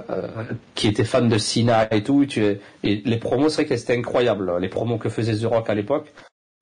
qui 0.75 0.87
était 0.87 1.03
fan 1.03 1.29
de 1.29 1.37
Cena 1.37 1.93
et 1.93 2.03
tout. 2.03 2.25
Tu, 2.25 2.43
et 2.83 3.01
les 3.05 3.17
promos, 3.17 3.49
c'est 3.49 3.63
vrai 3.63 3.65
que 3.65 3.77
c'était 3.77 3.97
incroyable, 3.97 4.57
les 4.59 4.69
promos 4.69 4.97
que 4.97 5.09
faisait 5.09 5.35
The 5.37 5.45
Rock 5.45 5.69
à 5.69 5.75
l'époque. 5.75 6.11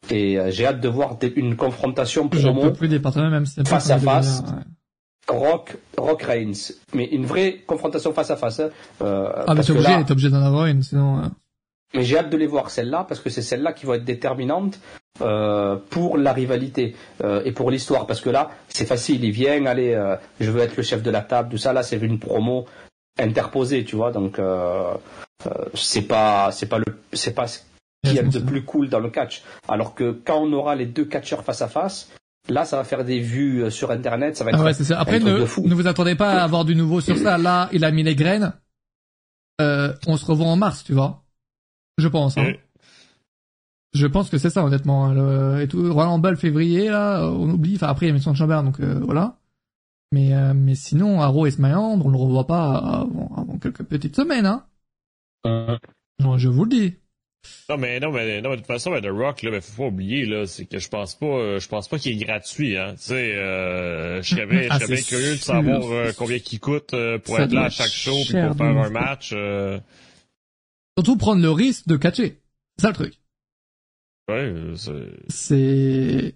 Et 0.10 0.38
euh, 0.40 0.50
j'ai 0.52 0.66
hâte 0.66 0.82
de 0.82 0.90
voir 0.90 1.16
des- 1.18 1.32
une 1.36 1.56
confrontation 1.56 2.28
promo 2.28 2.62
peux 2.64 2.74
plus 2.74 2.88
des 2.90 3.00
partenaires, 3.00 3.30
même 3.30 3.46
si 3.46 3.54
c'est 3.56 3.64
pas 3.64 3.70
Face 3.70 3.90
à 3.92 4.00
face. 4.00 4.42
devenir, 4.44 4.56
ouais. 4.58 4.64
Rock, 5.30 5.78
Rock 5.98 6.24
Reigns, 6.24 6.74
mais 6.94 7.06
une 7.06 7.26
vraie 7.26 7.60
confrontation 7.66 8.12
face 8.12 8.32
à 8.32 8.36
face. 8.36 8.60
hein. 8.60 8.70
Euh, 9.02 9.30
Ah, 9.34 9.40
mais 9.50 9.56
parce 9.56 9.68
t'es 9.68 9.74
que 9.74 9.78
obligé, 9.78 9.94
là- 9.94 10.04
t'es 10.04 10.12
obligé 10.12 10.30
d'en 10.30 10.42
avoir 10.42 10.66
une, 10.66 10.82
sinon, 10.84 11.20
euh, 11.20 11.28
mais 11.94 12.04
j'ai 12.04 12.18
hâte 12.18 12.30
de 12.30 12.38
les 12.38 12.48
voir 12.48 12.70
celles-là 12.70 13.06
parce 13.08 13.20
que 13.20 13.30
c'est 13.30 13.42
celles-là 13.42 13.74
qui 13.74 13.86
vont 13.86 13.94
être 13.96 14.06
déterminantes 14.06 14.80
euh, 15.22 15.76
pour 15.90 16.18
la 16.18 16.34
rivalité 16.34 16.96
euh, 17.24 17.42
et 17.44 17.52
pour 17.52 17.70
l'histoire. 17.72 18.08
Parce 18.08 18.22
que 18.22 18.30
là, 18.30 18.52
c'est 18.70 18.86
facile. 18.86 19.24
Il 19.24 19.32
vient, 19.32 19.66
allez, 19.66 19.94
euh, 19.94 20.16
je 20.40 20.50
veux 20.52 20.62
être 20.62 20.78
le 20.78 20.84
chef 20.84 21.04
de 21.04 21.12
la 21.12 21.22
table, 21.22 21.50
tout 21.50 21.58
ça. 21.58 21.74
Là, 21.74 21.84
c'est 21.84 21.98
une 21.98 22.20
promo 22.20 22.66
interposée, 23.20 23.84
tu 23.84 23.96
vois. 23.96 24.12
Donc, 24.12 24.40
euh, 24.40 24.94
euh, 25.46 25.50
c'est 25.74 26.04
pas, 26.04 26.52
c'est 26.52 26.68
pas 26.68 26.78
le, 26.80 26.86
c'est 27.14 27.34
pas 27.36 27.48
ce 27.48 27.60
qu'il 28.04 28.16
y 28.16 28.20
a 28.20 28.24
de 28.24 28.40
plus 28.40 28.64
cool 28.64 28.90
dans 28.90 29.00
le 29.00 29.10
catch. 29.10 29.44
Alors 29.68 29.94
que 29.94 30.12
quand 30.12 30.40
on 30.40 30.52
aura 30.54 30.76
les 30.76 30.86
deux 30.86 31.06
catcheurs 31.06 31.44
face 31.44 31.62
à 31.62 31.68
face, 31.68 32.10
là, 32.50 32.66
ça 32.66 32.78
va 32.78 32.84
faire 32.84 33.04
des 33.04 33.20
vues 33.20 33.64
euh, 33.64 33.70
sur 33.70 33.92
Internet. 33.92 34.38
Ça 34.38 34.44
va 34.44 34.52
être 34.52 34.60
Ah 34.60 34.64
ouais, 34.64 34.74
c'est 34.74 34.86
ça. 34.86 35.00
Après, 35.00 35.20
ne, 35.20 35.40
ne 35.40 35.76
vous 35.76 35.88
attendez 35.88 36.16
pas 36.16 36.32
à 36.32 36.44
avoir 36.44 36.66
du 36.66 36.76
nouveau 36.76 37.02
sur 37.02 37.18
ça. 37.18 37.38
Là, 37.38 37.70
il 37.74 37.84
a 37.84 37.92
mis 37.92 38.04
les 38.04 38.16
graines. 38.16 38.54
Euh, 39.62 39.94
on 40.08 40.18
se 40.18 40.26
revoit 40.26 40.48
en 40.48 40.56
mars, 40.56 40.84
tu 40.84 40.94
vois. 40.94 41.21
Je 42.02 42.08
pense. 42.08 42.38
Hein. 42.38 42.46
Oui. 42.48 42.60
Je 43.94 44.08
pense 44.08 44.30
que 44.30 44.38
c'est 44.38 44.50
ça, 44.50 44.64
honnêtement. 44.64 45.06
hein, 45.08 45.14
Le, 45.14 45.62
et 45.62 45.68
tout, 45.68 45.94
Roland 45.94 46.18
Ball, 46.20 46.38
février, 46.38 46.90
là, 46.90 47.26
on 47.30 47.50
oublie. 47.50 47.76
Enfin, 47.76 47.88
après, 47.88 48.06
il 48.06 48.10
y 48.10 48.12
a 48.12 48.14
Mason 48.14 48.34
Chambert, 48.34 48.64
donc 48.64 48.80
euh, 48.80 49.00
voilà. 49.04 49.38
Mais, 50.14 50.34
euh, 50.34 50.54
mais 50.56 50.76
sinon, 50.76 51.22
Arrow 51.22 51.46
et 51.46 51.52
Smayand, 51.52 52.00
on 52.04 52.10
le 52.10 52.18
revoit 52.18 52.48
pas 52.48 52.76
avant, 52.76 53.32
avant 53.38 53.58
quelques 53.60 53.84
petites 53.84 54.16
semaines, 54.16 54.46
hein. 54.46 54.64
Euh, 55.46 55.78
Non, 56.20 56.38
je 56.38 56.48
vous 56.50 56.64
le 56.66 56.70
dis. 56.70 56.94
Non, 57.70 57.78
mais, 57.78 58.00
non, 58.00 58.12
mais, 58.12 58.40
non, 58.42 58.52
mais 58.52 58.56
de 58.58 58.62
toute 58.62 58.68
façon, 58.68 58.92
ben, 58.92 59.02
The 59.02 59.10
Rock, 59.12 59.42
là, 59.42 59.52
ben, 59.52 59.60
faut 59.62 59.82
pas 59.84 59.88
oublier, 59.90 60.26
là, 60.26 60.46
c'est 60.46 60.66
que 60.66 60.80
je 60.80 60.88
pense 60.88 61.16
pas, 61.16 61.26
euh, 61.26 61.60
je 61.60 61.68
pense 61.68 61.88
pas 61.90 61.98
qu'il 61.98 62.12
est 62.14 62.24
gratuit, 62.26 62.78
hein. 62.78 62.94
Tu 62.94 63.04
sais, 63.08 63.36
euh, 63.36 64.22
je 64.22 64.30
serais 64.36 64.46
bien, 64.46 64.68
Ah, 64.70 64.76
je 64.80 64.86
serais 64.86 64.94
bien 64.94 65.04
c'est 65.04 65.08
curieux 65.10 65.32
de 65.36 65.42
savoir 65.42 65.82
euh, 65.92 66.12
combien 66.18 66.40
qu'il 66.40 66.60
coûte 66.60 66.94
euh, 66.94 67.18
pour 67.18 67.36
Ça 67.38 67.44
être 67.44 67.54
là 67.54 67.64
à 67.64 67.70
chaque 67.70 67.88
show 67.92 68.14
puis 68.26 68.34
pour 68.40 68.52
de 68.52 68.58
faire 68.58 68.78
un 68.78 68.90
match. 68.90 69.34
Surtout 70.98 71.16
prendre 71.18 71.42
le 71.42 71.52
risque 71.52 71.88
de 71.88 71.96
catcher. 71.98 72.42
C'est 72.78 72.84
ça 72.84 72.90
le 72.90 72.96
truc. 72.96 73.20
ouais, 74.30 74.36
euh, 74.54 74.76
c'est, 74.76 76.36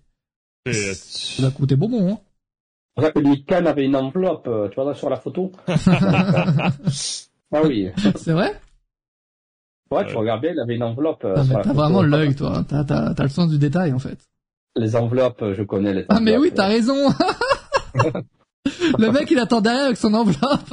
C'est, 0.72 0.94
ça 0.96 1.44
va 1.44 1.52
coûter 1.52 1.76
bonbon, 1.76 2.14
hein. 2.14 2.20
C'est 2.98 3.04
ça 3.04 3.12
que 3.12 3.20
Nick 3.20 3.46
Khan 3.48 3.66
avait 3.66 3.84
une 3.86 3.96
enveloppe, 3.96 4.48
euh, 4.48 4.70
tu 4.70 4.76
vois, 4.76 4.86
là, 4.86 4.94
sur 4.96 5.10
la 5.10 5.18
photo. 5.18 5.52
ah 5.68 6.72
oui. 7.64 7.90
C'est 8.16 8.32
vrai? 8.32 8.60
Ouais, 9.92 10.06
tu 10.08 10.16
regardes 10.16 10.42
bien, 10.42 10.52
il 10.54 10.60
avait 10.60 10.76
une 10.76 10.84
enveloppe. 10.84 11.26
Ah, 11.26 11.44
sur 11.44 11.46
mais 11.46 11.54
la 11.56 11.56
t'as 11.64 11.64
photo. 11.70 11.74
vraiment 11.76 12.02
l'œil, 12.02 12.36
toi. 12.36 12.64
T'as, 12.68 12.84
t'as, 12.86 13.14
t'as 13.14 13.24
le 13.24 13.30
sens 13.30 13.50
du 13.50 13.58
détail, 13.60 13.92
en 13.94 14.00
fait. 14.00 14.18
Les 14.78 14.96
enveloppes, 14.96 15.44
je 15.54 15.64
connais 15.64 15.94
les 15.94 16.06
Ah, 16.10 16.20
mais 16.22 16.32
oui, 16.38 16.50
enveloppes. 16.52 16.56
t'as 16.56 16.68
raison. 16.68 17.10
le 18.98 19.12
mec, 19.12 19.30
il 19.30 19.40
attend 19.40 19.62
derrière 19.62 19.86
avec 19.86 19.98
son 19.98 20.14
enveloppe. 20.14 20.70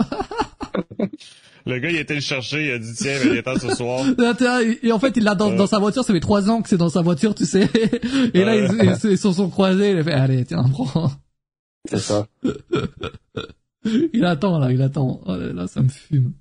Le 1.66 1.78
gars, 1.78 1.90
il 1.90 1.96
était 1.96 2.14
le 2.14 2.20
chercher, 2.20 2.66
il 2.66 2.70
a 2.72 2.78
dit, 2.78 2.92
tiens, 2.94 3.18
il 3.24 3.36
est 3.36 3.42
temps 3.42 3.58
ce 3.58 3.74
soir. 3.74 4.04
Et 4.82 4.92
en 4.92 4.98
fait, 4.98 5.16
il 5.16 5.24
l'a 5.24 5.34
dans, 5.34 5.50
Ouais. 5.50 5.56
dans 5.56 5.66
sa 5.66 5.78
voiture. 5.78 6.04
Ça 6.04 6.12
fait 6.12 6.20
trois 6.20 6.48
ans 6.50 6.62
que 6.62 6.68
c'est 6.68 6.76
dans 6.76 6.88
sa 6.88 7.02
voiture, 7.02 7.34
tu 7.34 7.44
sais. 7.46 7.68
Et 8.34 8.44
là, 8.44 8.54
Ouais. 8.56 8.68
ils, 8.82 8.84
ils, 9.04 9.10
ils 9.12 9.18
se 9.18 9.32
sont 9.32 9.48
croisés. 9.50 9.90
Il 9.92 9.98
a 9.98 10.04
fait, 10.04 10.12
allez, 10.12 10.44
tiens, 10.44 10.64
prends. 10.64 11.12
C'est 11.88 11.98
ça. 11.98 12.26
Il 14.12 14.24
attend, 14.24 14.58
là, 14.60 14.70
il 14.70 14.80
attend. 14.80 15.20
Oh 15.26 15.34
là, 15.36 15.52
là, 15.52 15.66
ça 15.66 15.82
me 15.82 15.88
fume. 15.88 16.34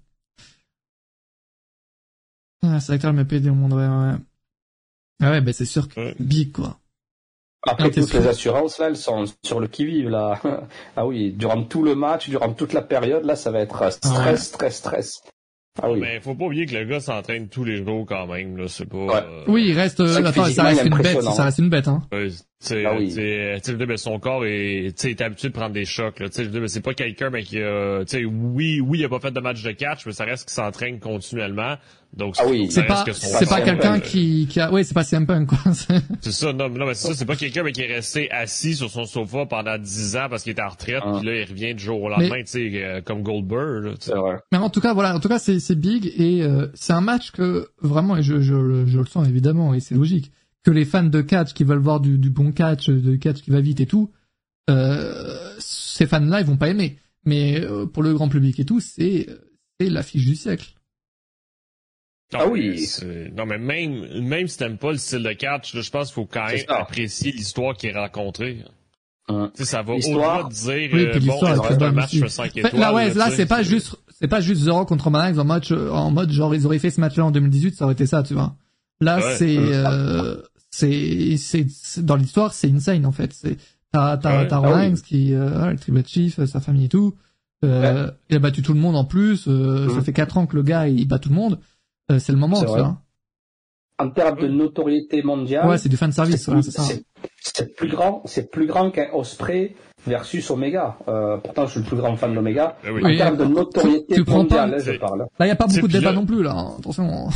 Ah, 2.61 2.79
c'est 2.79 2.91
l'acteur 2.91 3.11
le 3.11 3.17
mieux 3.17 3.25
payé 3.25 3.49
au 3.49 3.55
monde, 3.55 3.73
ouais, 3.73 3.87
ouais. 3.87 4.15
Ah 5.23 5.31
ouais, 5.31 5.41
ben 5.41 5.51
c'est 5.53 5.65
sûr 5.65 5.87
que 5.87 5.99
Ouais. 5.99 6.15
big, 6.19 6.51
quoi. 6.51 6.79
Après, 7.67 7.85
Ah, 7.87 7.89
t'es 7.91 8.01
toutes 8.01 8.13
les 8.13 8.27
assurances, 8.27 8.79
là, 8.79 8.87
elles 8.87 8.97
sont 8.97 9.25
sur 9.43 9.59
le 9.59 9.67
qui-vive, 9.67 10.09
là. 10.09 10.39
Ah 10.95 11.05
oui, 11.05 11.31
durant 11.31 11.63
tout 11.63 11.83
le 11.83 11.93
match, 11.95 12.27
durant 12.29 12.53
toute 12.53 12.73
la 12.73 12.81
période, 12.81 13.23
là, 13.25 13.35
ça 13.35 13.51
va 13.51 13.59
être 13.59 13.81
euh, 13.83 13.89
stress, 13.91 14.47
stress, 14.47 14.75
stress. 14.77 15.21
Ah 15.81 15.89
oui. 15.91 15.99
Mais 16.01 16.19
faut 16.19 16.35
pas 16.35 16.45
oublier 16.45 16.65
que 16.65 16.75
le 16.75 16.85
gars 16.85 16.99
s'entraîne 16.99 17.47
tous 17.47 17.63
les 17.63 17.77
jours 17.85 18.05
quand 18.07 18.27
même, 18.27 18.57
là, 18.57 18.67
c'est 18.67 18.85
pas... 18.87 18.97
Ouais. 18.97 19.13
euh, 19.23 19.43
Oui, 19.47 19.65
il 19.69 19.73
reste, 19.79 19.99
attends, 20.01 20.45
ça 20.45 20.63
reste 20.63 20.85
une 20.85 20.97
bête, 20.97 21.21
ça 21.21 21.43
reste 21.43 21.59
une 21.59 21.69
bête, 21.69 21.87
hein. 21.87 22.01
Ouais, 22.11 22.27
tu 22.61 22.67
sais, 22.67 22.85
Ah 22.85 22.93
oui. 22.97 23.09
je 23.09 23.73
dire, 23.73 23.87
ben, 23.87 23.97
son 23.97 24.19
corps 24.19 24.45
est, 24.45 24.93
tu 24.95 25.01
sais, 25.01 25.07
il 25.09 25.11
est 25.11 25.21
habitué 25.21 25.47
de 25.49 25.53
prendre 25.53 25.73
des 25.73 25.85
chocs, 25.85 26.19
là. 26.19 26.29
Tu 26.29 26.35
sais, 26.35 26.41
je 26.43 26.47
veux 26.47 26.51
dire, 26.51 26.61
ben, 26.61 26.67
c'est 26.67 26.81
pas 26.81 26.93
quelqu'un, 26.93 27.29
mais 27.31 27.41
qui 27.43 27.57
a, 27.59 28.01
tu 28.05 28.17
sais, 28.17 28.23
oui, 28.25 28.79
oui, 28.79 28.99
il 28.99 29.05
a 29.05 29.09
pas 29.09 29.19
fait 29.19 29.31
de 29.31 29.39
match 29.39 29.63
de 29.63 29.71
catch, 29.71 30.05
mais 30.05 30.11
ça 30.13 30.25
reste 30.25 30.43
qu'il 30.47 30.53
s'entraîne 30.53 30.99
continuellement. 30.99 31.75
Donc, 32.15 32.35
Ah 32.39 32.43
oui. 32.47 32.67
C'est 32.69 32.83
pas, 32.83 33.03
que 33.05 33.13
c'est 33.13 33.47
pas 33.47 33.61
quelqu'un 33.61 33.95
euh, 33.95 33.99
qui, 33.99 34.45
qui 34.49 34.59
a, 34.59 34.69
oui, 34.71 34.83
c'est 34.83 34.93
pas 34.93 35.03
CM 35.03 35.25
Punk, 35.25 35.47
quoi. 35.47 35.57
C'est- 35.73 36.31
ça, 36.31 36.51
non, 36.53 36.67
non, 36.69 36.85
mais 36.85 36.93
c'est 36.93 37.07
ça, 37.07 37.13
c'est 37.13 37.25
pas 37.25 37.37
quelqu'un, 37.37 37.63
mais 37.63 37.71
qui 37.71 37.81
est 37.81 37.93
resté 37.95 38.29
assis 38.31 38.75
sur 38.75 38.89
son 38.89 39.05
sofa 39.05 39.45
pendant 39.45 39.77
10 39.77 40.17
ans 40.17 40.27
parce 40.29 40.43
qu'il 40.43 40.51
était 40.51 40.61
en 40.61 40.69
retraite, 40.69 41.01
Ah. 41.05 41.13
puis 41.17 41.25
là, 41.27 41.35
il 41.41 41.45
revient 41.49 41.73
du 41.73 41.81
jour 41.83 42.01
au 42.03 42.09
lendemain, 42.09 42.41
tu 42.41 42.47
sais, 42.47 42.71
euh, 42.83 43.01
comme 43.01 43.23
Goldberg, 43.23 43.85
là. 43.85 43.91
C'est 43.99 44.13
vrai. 44.13 44.35
Mais 44.51 44.57
en 44.57 44.69
tout 44.69 44.81
cas, 44.81 44.93
voilà, 44.93 45.15
en 45.15 45.19
tout 45.21 45.29
cas, 45.29 45.39
c'est, 45.39 45.59
c'est 45.61 45.79
big 45.79 46.05
et 46.17 46.43
euh, 46.43 46.67
c'est 46.73 46.91
un 46.93 46.99
match 47.01 47.31
que 47.31 47.69
vraiment, 47.81 48.17
et 48.17 48.23
je, 48.23 48.41
je, 48.41 48.53
le- 48.55 48.85
je 48.85 48.99
le 48.99 49.05
sens 49.05 49.25
évidemment 49.27 49.73
et 49.73 49.79
c'est 49.79 49.95
logique, 49.95 50.31
que 50.63 50.71
les 50.71 50.85
fans 50.85 51.03
de 51.03 51.21
catch 51.21 51.53
qui 51.53 51.63
veulent 51.63 51.79
voir 51.79 51.99
du, 51.99 52.17
du 52.17 52.29
bon 52.29 52.51
catch, 52.51 52.89
de 52.89 53.15
catch 53.15 53.41
qui 53.41 53.51
va 53.51 53.61
vite 53.61 53.79
et 53.79 53.85
tout, 53.87 54.11
euh, 54.69 55.55
ces 55.59 56.05
fans-là, 56.07 56.41
ils 56.41 56.45
vont 56.45 56.57
pas 56.57 56.69
aimer. 56.69 56.99
Mais 57.25 57.61
euh, 57.63 57.85
pour 57.85 58.03
le 58.03 58.13
grand 58.13 58.29
public 58.29 58.59
et 58.59 58.65
tout, 58.65 58.79
c'est, 58.79 59.27
c'est 59.79 59.89
l'affiche 59.89 60.25
du 60.25 60.35
siècle. 60.35 60.73
Non, 62.33 62.39
Ah 62.43 62.47
oui. 62.47 62.79
c'est- 62.79 63.29
Non, 63.35 63.45
mais 63.45 63.57
même, 63.57 64.21
même 64.23 64.47
si 64.47 64.57
t'aimes 64.57 64.77
pas 64.77 64.91
le 64.91 64.97
style 64.97 65.23
de 65.23 65.33
catch, 65.33 65.73
là, 65.73 65.81
je 65.81 65.89
pense 65.89 66.07
qu'il 66.07 66.15
faut 66.15 66.25
quand 66.25 66.45
même 66.47 66.63
apprécier 66.69 67.31
l'histoire 67.31 67.75
qui 67.75 67.87
est 67.87 67.93
rencontrée. 67.97 68.63
Hum. 69.27 69.51
Tu 69.55 69.63
sais, 69.63 69.69
ça 69.69 69.81
va 69.83 69.95
L'histoire. 69.95 70.45
au-delà 70.45 70.49
de 70.49 70.53
dire, 70.53 70.89
Oui, 70.93 71.05
euh, 71.05 71.11
puis 71.11 71.19
bon, 71.27 71.39
c'est 71.41 71.83
un 71.83 71.91
match 71.91 72.13
aussi. 72.15 72.29
5 72.29 72.53
Fait, 72.53 72.59
étoiles. 72.59 72.79
là, 72.79 72.93
ouais, 72.93 73.13
là, 73.13 73.29
c'est 73.31 73.45
pas 73.45 73.63
juste, 73.63 73.95
c'est 74.19 74.27
pas 74.27 74.41
juste 74.41 74.67
Rock 74.69 74.87
contre 74.87 75.11
Reigns 75.11 75.37
en 75.37 75.43
match, 75.45 75.71
euh, 75.71 75.89
en 75.91 76.09
mode 76.11 76.31
genre 76.31 76.55
ils 76.55 76.65
auraient 76.65 76.79
fait 76.79 76.89
ce 76.89 76.99
match-là 77.01 77.25
en 77.25 77.31
2018, 77.31 77.75
ça 77.75 77.85
aurait 77.85 77.93
été 77.93 78.05
ça, 78.05 78.23
tu 78.23 78.33
vois. 78.33 78.55
Là, 78.99 79.17
Ouais. 79.17 79.35
c'est, 79.37 79.57
euh, 79.57 80.37
c'est, 80.71 81.35
c'est, 81.37 81.65
c'est- 81.69 82.03
dans 82.05 82.15
l'histoire, 82.15 82.53
c'est 82.53 82.71
insane 82.71 83.05
en 83.05 83.11
fait. 83.11 83.33
C'est, 83.33 83.57
t'as, 83.91 84.17
t'as, 84.17 84.39
Ouais. 84.39 84.47
t'as 84.47 84.61
Ah 84.63 84.87
oui. 84.89 85.01
Qui, 85.01 85.33
euh, 85.33 85.61
ouais, 85.65 85.71
le 85.73 85.77
Tribal 85.79 86.03
Chief, 86.07 86.39
euh, 86.39 86.45
sa 86.45 86.59
famille 86.59 86.85
et 86.85 86.89
tout. 86.89 87.13
Euh, 87.63 88.09
Il 88.29 88.35
a 88.35 88.39
battu 88.39 88.61
tout 88.63 88.73
le 88.73 88.79
monde 88.79 88.95
en 88.95 89.05
plus. 89.05 89.47
Euh, 89.47 89.87
Ça 89.89 89.95
Mhm. 89.95 90.01
fait 90.03 90.13
quatre 90.13 90.37
ans 90.37 90.47
que 90.47 90.55
le 90.55 90.63
gars 90.63 90.87
il 90.87 91.07
bat 91.07 91.19
tout 91.19 91.29
le 91.29 91.35
monde. 91.35 91.59
Euh, 92.11 92.17
c'est 92.19 92.31
le 92.31 92.37
moment, 92.39 92.57
vrai. 92.63 92.81
vois. 92.81 93.01
En 93.99 94.09
termes 94.09 94.39
de 94.39 94.47
notoriété 94.47 95.21
mondiale, 95.21 95.67
Ouais, 95.67 95.77
c'est 95.77 95.87
du 95.89 95.95
fan 95.97 96.11
service, 96.11 96.43
c'est 96.43 96.51
plus, 96.51 96.63
c'est 96.63 96.71
ça. 96.71 97.63
plus 97.77 97.87
grand, 97.87 98.23
c'est 98.25 98.49
plus 98.49 98.65
grand 98.65 98.89
qu'un 98.89 99.05
Osprey 99.13 99.75
versus 100.07 100.49
Omega. 100.49 100.97
Euh, 101.07 101.37
pourtant, 101.37 101.67
je 101.67 101.71
suis 101.73 101.79
le 101.81 101.85
plus 101.85 101.97
grand 101.97 102.15
fan 102.15 102.33
d'Omega. 102.33 102.77
Oui. 102.83 103.03
En 103.03 103.05
Oui. 103.05 103.17
termes 103.17 103.37
de 103.37 103.45
notoriété 103.45 104.15
Tu 104.15 104.23
prends 104.23 104.43
pas- 104.45 104.65
mondiale, 104.65 104.73
hein, 104.79 104.83
je 104.83 104.97
parle. 104.99 105.19
Là, 105.37 105.45
il 105.45 105.49
y 105.49 105.51
a 105.51 105.55
pas 105.55 105.67
beaucoup 105.67 105.87
de 105.87 105.91
débat 105.93 106.09
là- 106.09 106.13
non 106.15 106.25
plus 106.25 106.41
là. 106.41 106.53
hein. 106.55 106.71
Attention. 106.79 107.29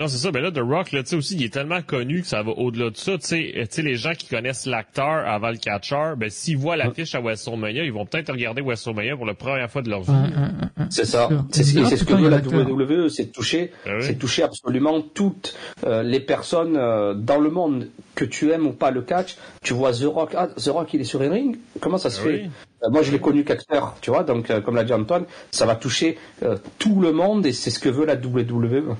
Non, 0.00 0.08
c'est 0.08 0.18
ça. 0.18 0.30
Ben 0.30 0.42
là, 0.42 0.50
The 0.50 0.58
Rock, 0.58 0.92
là, 0.92 1.02
tu 1.02 1.10
sais, 1.10 1.16
aussi, 1.16 1.36
il 1.36 1.44
est 1.44 1.52
tellement 1.52 1.82
connu 1.82 2.22
que 2.22 2.26
ça 2.26 2.42
va 2.42 2.52
au-delà 2.52 2.90
de 2.90 2.96
ça. 2.96 3.18
Tu 3.18 3.26
sais, 3.26 3.82
les 3.82 3.96
gens 3.96 4.12
qui 4.12 4.26
connaissent 4.26 4.66
l'acteur 4.66 5.26
avant 5.26 5.50
le 5.50 5.56
catcher, 5.56 6.14
ben, 6.16 6.30
s'ils 6.30 6.56
voient 6.56 6.76
l'affiche 6.76 7.14
à 7.14 7.20
WrestleMania, 7.20 7.84
ils 7.84 7.92
vont 7.92 8.06
peut-être 8.06 8.32
regarder 8.32 8.62
WrestleMania 8.62 9.16
pour 9.16 9.26
la 9.26 9.34
première 9.34 9.70
fois 9.70 9.82
de 9.82 9.90
leur 9.90 10.02
vie. 10.02 10.12
c'est 10.90 11.04
ça. 11.04 11.28
C'est 11.50 11.64
ce 11.64 12.04
que 12.04 12.14
veut 12.14 12.28
la 12.28 12.38
WWE, 12.38 13.08
c'est 13.08 13.32
toucher, 13.32 13.72
ben 13.84 14.00
c'est 14.00 14.18
toucher 14.18 14.42
absolument 14.42 15.00
toutes 15.00 15.54
euh, 15.84 16.02
les 16.02 16.20
personnes 16.20 16.76
euh, 16.76 17.14
dans 17.14 17.38
le 17.38 17.50
monde 17.50 17.88
que 18.14 18.24
tu 18.24 18.50
aimes 18.50 18.66
ou 18.66 18.72
pas 18.72 18.90
le 18.90 19.02
catch. 19.02 19.36
Tu 19.62 19.74
vois 19.74 19.92
The 19.92 20.04
Rock, 20.04 20.34
ah, 20.36 20.48
The 20.48 20.68
Rock, 20.68 20.94
il 20.94 21.00
est 21.00 21.04
sur 21.04 21.22
un 21.22 21.30
ring? 21.30 21.58
Comment 21.80 21.98
ça 21.98 22.10
se 22.10 22.20
fait? 22.20 22.44
Euh, 22.44 22.48
moi, 22.90 23.02
je 23.02 23.12
l'ai 23.12 23.20
connu 23.20 23.44
qu'acteur, 23.44 23.96
tu 24.00 24.10
vois, 24.10 24.24
donc, 24.24 24.52
comme 24.64 24.74
l'a 24.74 24.84
dit 24.84 24.92
Antoine, 24.92 25.24
ça 25.50 25.66
va 25.66 25.76
toucher 25.76 26.18
tout 26.78 27.00
le 27.00 27.12
monde 27.12 27.46
et 27.46 27.52
c'est 27.52 27.70
ce 27.70 27.78
que 27.78 27.88
veut 27.88 28.06
la 28.06 28.16
WWE. 28.16 28.96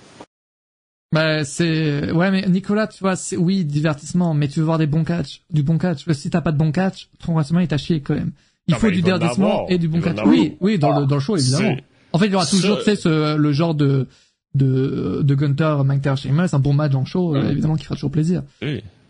Bah 1.12 1.44
c'est 1.44 2.10
ouais 2.10 2.30
mais 2.30 2.48
Nicolas 2.48 2.86
tu 2.86 3.00
vois 3.00 3.16
c'est 3.16 3.36
oui 3.36 3.66
divertissement 3.66 4.32
mais 4.32 4.48
tu 4.48 4.60
veux 4.60 4.64
voir 4.64 4.78
des 4.78 4.86
bons 4.86 5.04
catchs 5.04 5.42
du 5.50 5.62
bon 5.62 5.76
catch. 5.76 6.10
Si 6.12 6.30
t'as 6.30 6.40
pas 6.40 6.52
de 6.52 6.56
bon 6.56 6.72
catch 6.72 7.10
ton 7.24 7.34
rassemblement 7.34 7.60
il 7.60 7.68
t'a 7.68 7.76
chié 7.76 8.00
quand 8.00 8.14
même. 8.14 8.32
Il 8.66 8.74
faut 8.76 8.88
du 8.88 9.02
divertissement 9.02 9.68
et 9.68 9.76
du 9.76 9.88
bon 9.88 10.00
catch. 10.00 10.16
oui 10.24 10.56
oui 10.60 10.78
dans 10.78 11.00
le 11.00 11.06
dans 11.06 11.16
le 11.16 11.20
show 11.20 11.36
évidemment. 11.36 11.76
en 12.14 12.18
fait 12.18 12.26
il 12.26 12.32
y 12.32 12.34
aura 12.34 12.46
toujours 12.46 12.78
tu 12.78 12.96
sais 12.96 13.08
le 13.36 13.52
genre 13.52 13.74
de 13.74 14.08
de 14.54 15.20
de 15.22 15.34
Gunter 15.34 15.76
Mike 15.84 16.08
c'est 16.16 16.54
un 16.54 16.58
bon 16.58 16.72
match 16.72 16.94
en 16.94 17.04
show 17.04 17.36
euh, 17.36 17.50
évidemment 17.50 17.76
qui 17.76 17.84
fera 17.84 17.94
toujours 17.94 18.10
plaisir. 18.10 18.42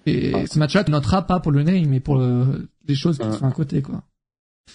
Et 0.04 0.32
ce 0.50 0.58
match-là 0.58 0.82
tu 0.82 0.90
notera 0.90 1.22
pas 1.28 1.38
pour 1.38 1.52
le 1.52 1.62
name 1.62 1.86
mais 1.86 2.00
pour 2.00 2.20
les 2.20 2.94
choses 2.96 3.18
qui 3.18 3.32
sont 3.38 3.46
à 3.46 3.52
côté 3.52 3.80
quoi 3.80 4.02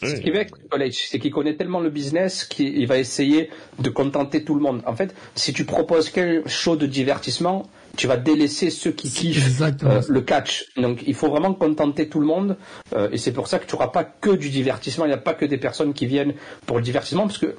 ce 0.01 0.15
qui 0.15 0.29
avec 0.29 0.51
collège, 0.69 1.07
c'est 1.09 1.17
qu'il 1.19 1.31
connaît 1.31 1.55
tellement 1.55 1.79
le 1.79 1.89
business 1.89 2.45
qu'il 2.45 2.85
va 2.87 2.97
essayer 2.97 3.49
de 3.79 3.89
contenter 3.89 4.43
tout 4.43 4.53
le 4.53 4.61
monde. 4.61 4.83
En 4.85 4.95
fait, 4.95 5.15
si 5.35 5.53
tu 5.53 5.65
proposes 5.65 6.09
quelque 6.09 6.47
chose 6.47 6.77
de 6.77 6.85
divertissement, 6.85 7.67
tu 7.95 8.05
vas 8.05 8.17
délaisser 8.17 8.69
ceux 8.69 8.91
qui 8.91 9.09
kiffent 9.09 9.61
euh, 9.61 10.01
le 10.07 10.21
catch. 10.21 10.65
Donc 10.77 11.03
il 11.07 11.15
faut 11.15 11.29
vraiment 11.29 11.53
contenter 11.53 12.09
tout 12.09 12.19
le 12.19 12.27
monde 12.27 12.57
euh, 12.93 13.09
et 13.11 13.17
c'est 13.17 13.33
pour 13.33 13.47
ça 13.47 13.57
que 13.57 13.65
tu 13.65 13.75
n'auras 13.75 13.87
pas 13.87 14.03
que 14.03 14.29
du 14.29 14.49
divertissement. 14.49 15.05
Il 15.05 15.09
n'y 15.09 15.13
a 15.15 15.19
pas 15.19 15.33
que 15.33 15.45
des 15.45 15.57
personnes 15.57 15.93
qui 15.93 16.05
viennent 16.05 16.33
pour 16.67 16.77
le 16.77 16.83
divertissement 16.83 17.23
parce 17.23 17.39
que 17.39 17.55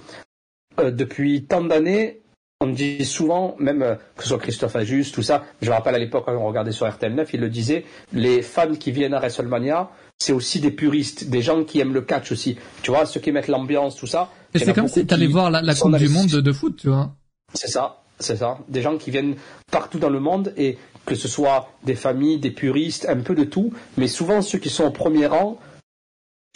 euh, 0.79 0.93
depuis 0.93 1.45
tant 1.45 1.63
d'années, 1.63 2.21
on 2.61 2.69
dit 2.69 3.05
souvent, 3.05 3.57
même 3.59 3.99
que 4.17 4.23
ce 4.23 4.29
soit 4.31 4.39
Christophe 4.39 4.75
Ajus, 4.77 5.13
tout 5.13 5.23
ça, 5.23 5.45
je 5.63 5.69
me 5.69 5.75
rappelle 5.75 5.95
à 5.95 5.99
l'époque 5.99 6.25
quand 6.27 6.35
on 6.35 6.47
regardait 6.47 6.73
sur 6.73 6.87
RTL9, 6.87 7.29
il 7.33 7.41
le 7.41 7.51
disait, 7.51 7.85
les 8.13 8.43
fans 8.43 8.75
qui 8.75 8.91
viennent 8.91 9.15
à 9.15 9.21
WrestleMania, 9.21 9.91
c'est 10.19 10.33
aussi 10.33 10.61
des 10.61 10.71
puristes, 10.71 11.29
des 11.29 11.43
gens 11.43 11.65
qui 11.65 11.81
aiment 11.81 11.95
le 11.95 12.03
catch 12.03 12.33
aussi. 12.33 12.57
Tu 12.83 12.91
vois, 12.91 13.07
ceux 13.07 13.21
qui 13.21 13.33
mettent 13.33 13.49
l'ambiance, 13.49 13.97
tout 13.97 14.07
ça. 14.07 14.31
Et 14.55 14.59
c'est 14.59 14.75
comme 14.75 14.89
si 14.89 15.07
t'allais 15.07 15.27
voir 15.27 15.51
la, 15.51 15.75
Coupe 15.75 15.97
du 15.97 16.09
Monde 16.09 16.29
de, 16.29 16.53
foot, 16.53 16.77
tu 16.77 16.89
vois. 16.89 17.15
C'est 17.55 17.69
ça, 17.69 18.03
c'est 18.19 18.37
ça. 18.37 18.59
Des 18.69 18.83
gens 18.83 18.99
qui 18.99 19.11
viennent 19.11 19.37
partout 19.71 19.99
dans 19.99 20.11
le 20.11 20.21
monde 20.21 20.53
et 20.57 20.77
que 21.07 21.15
ce 21.15 21.29
soit 21.29 21.71
des 21.85 21.95
familles, 21.95 22.39
des 22.39 22.51
puristes, 22.51 23.07
un 23.09 23.21
peu 23.21 23.35
de 23.35 23.45
tout, 23.45 23.73
mais 23.97 24.09
souvent 24.09 24.43
ceux 24.43 24.59
qui 24.59 24.71
sont 24.71 24.85
au 24.85 24.91
premier 24.91 25.27
rang, 25.27 25.59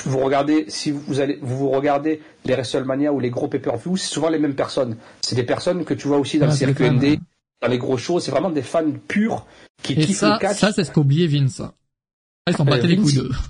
vous 0.04 0.18
regardez, 0.18 0.64
si 0.68 0.90
vous 0.90 1.20
allez, 1.20 1.38
vous, 1.40 1.70
regardez 1.70 2.20
les 2.44 2.54
WrestleMania 2.54 3.12
ou 3.12 3.20
les 3.20 3.30
gros 3.30 3.46
pay-per-view, 3.46 3.96
c'est 3.96 4.12
souvent 4.12 4.28
les 4.28 4.38
mêmes 4.38 4.56
personnes. 4.56 4.96
C'est 5.20 5.36
des 5.36 5.44
personnes 5.44 5.84
que 5.84 5.94
tu 5.94 6.08
vois 6.08 6.18
aussi 6.18 6.38
dans 6.38 6.46
le 6.46 6.52
circuit 6.52 6.90
ND, 6.90 7.18
dans 7.60 7.68
les 7.68 7.78
gros 7.78 7.96
shows. 7.96 8.18
C'est 8.18 8.32
vraiment 8.32 8.50
des 8.50 8.62
fans 8.62 8.90
purs 9.06 9.46
qui 9.82 9.94
kiffent 9.94 10.22
le 10.22 10.38
catch. 10.38 10.58
Ça, 10.58 10.72
c'est 10.72 10.84
ce 10.84 10.90
qu'oubliait 10.90 11.28
Vince. 11.28 11.62
Ils 12.48 12.56
s'en 12.56 12.64
battaient 12.64 12.88
les 12.88 12.96
couilles 12.96 13.14
d'eux. 13.14 13.30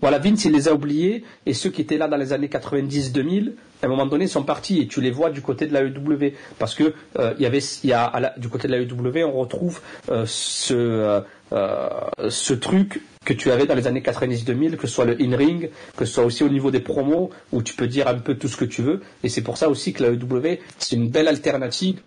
Voilà, 0.00 0.18
Vince, 0.18 0.46
il 0.46 0.52
les 0.52 0.66
a 0.66 0.72
oubliés, 0.72 1.24
et 1.44 1.52
ceux 1.52 1.68
qui 1.68 1.82
étaient 1.82 1.98
là 1.98 2.08
dans 2.08 2.16
les 2.16 2.32
années 2.32 2.46
90-2000, 2.46 3.52
à 3.82 3.86
un 3.86 3.88
moment 3.90 4.06
donné, 4.06 4.26
sont 4.26 4.42
partis, 4.42 4.80
et 4.80 4.86
tu 4.86 5.02
les 5.02 5.10
vois 5.10 5.28
du 5.28 5.42
côté 5.42 5.66
de 5.66 5.74
la 5.74 5.82
EW, 5.82 6.32
parce 6.58 6.74
que 6.74 6.94
euh, 7.18 7.34
y 7.38 7.44
avait, 7.44 7.58
il 7.58 7.90
y 7.90 7.92
a, 7.92 8.32
du 8.38 8.48
côté 8.48 8.66
de 8.66 8.72
la 8.72 8.78
EW, 8.80 9.26
on 9.26 9.32
retrouve 9.32 9.82
euh, 10.08 10.24
ce, 10.26 10.72
euh, 10.72 11.20
ce 11.50 12.52
truc 12.54 13.02
que 13.24 13.32
tu 13.32 13.50
avais 13.50 13.66
dans 13.66 13.74
les 13.74 13.86
années 13.86 14.00
90-2000, 14.00 14.76
que 14.76 14.86
ce 14.86 14.94
soit 14.94 15.04
le 15.04 15.20
in-ring, 15.20 15.70
que 15.96 16.04
ce 16.04 16.14
soit 16.14 16.24
aussi 16.24 16.44
au 16.44 16.48
niveau 16.48 16.70
des 16.70 16.80
promos, 16.80 17.30
où 17.52 17.62
tu 17.62 17.74
peux 17.74 17.86
dire 17.86 18.08
un 18.08 18.18
peu 18.18 18.34
tout 18.36 18.48
ce 18.48 18.56
que 18.56 18.64
tu 18.64 18.82
veux, 18.82 19.02
et 19.22 19.28
c'est 19.28 19.42
pour 19.42 19.58
ça 19.58 19.68
aussi 19.68 19.92
que 19.92 20.02
la 20.02 20.10
EW, 20.10 20.58
c'est 20.78 20.96
une 20.96 21.08
belle 21.08 21.28
alternative 21.28 22.00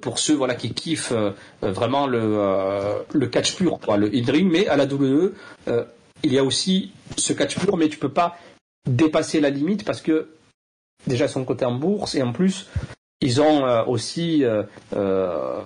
pour 0.00 0.18
ceux 0.18 0.34
voilà 0.34 0.54
qui 0.54 0.74
kiffent 0.74 1.14
vraiment 1.62 2.06
le, 2.06 3.04
le 3.12 3.26
catch 3.26 3.56
pur, 3.56 3.78
quoi, 3.78 3.96
le 3.96 4.10
in-ring, 4.14 4.50
mais 4.50 4.66
à 4.68 4.76
la 4.76 4.84
WWE, 4.84 5.32
il 6.22 6.32
y 6.32 6.38
a 6.38 6.44
aussi 6.44 6.90
ce 7.16 7.32
catch 7.32 7.58
pur, 7.58 7.76
mais 7.76 7.88
tu 7.88 7.98
peux 7.98 8.12
pas 8.12 8.36
dépasser 8.86 9.40
la 9.40 9.50
limite 9.50 9.84
parce 9.84 10.00
que 10.00 10.28
déjà 11.06 11.26
ils 11.26 11.30
sont 11.30 11.44
cotés 11.44 11.64
en 11.64 11.74
bourse 11.74 12.14
et 12.14 12.22
en 12.22 12.32
plus 12.32 12.68
ils 13.20 13.40
ont 13.40 13.66
euh, 13.66 13.84
aussi 13.84 14.44
euh, 14.44 14.62
euh, 14.94 15.60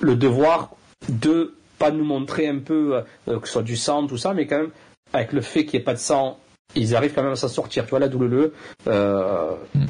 le 0.00 0.16
devoir 0.16 0.70
de 1.08 1.54
pas 1.78 1.90
nous 1.90 2.04
montrer 2.04 2.48
un 2.48 2.58
peu 2.58 3.02
que 3.26 3.46
ce 3.46 3.52
soit 3.52 3.62
du 3.62 3.76
sang 3.76 4.06
tout 4.06 4.18
ça 4.18 4.34
mais 4.34 4.46
quand 4.46 4.58
même 4.58 4.70
avec 5.12 5.32
le 5.32 5.40
fait 5.40 5.64
qu'il 5.64 5.78
n'y 5.78 5.82
ait 5.82 5.84
pas 5.84 5.94
de 5.94 5.98
sang 5.98 6.38
ils 6.74 6.94
arrivent 6.94 7.14
quand 7.14 7.22
même 7.22 7.32
à 7.32 7.36
s'en 7.36 7.48
sortir 7.48 7.84
tu 7.84 7.90
vois 7.90 8.00
la 8.00 8.08
WWE 8.08 8.52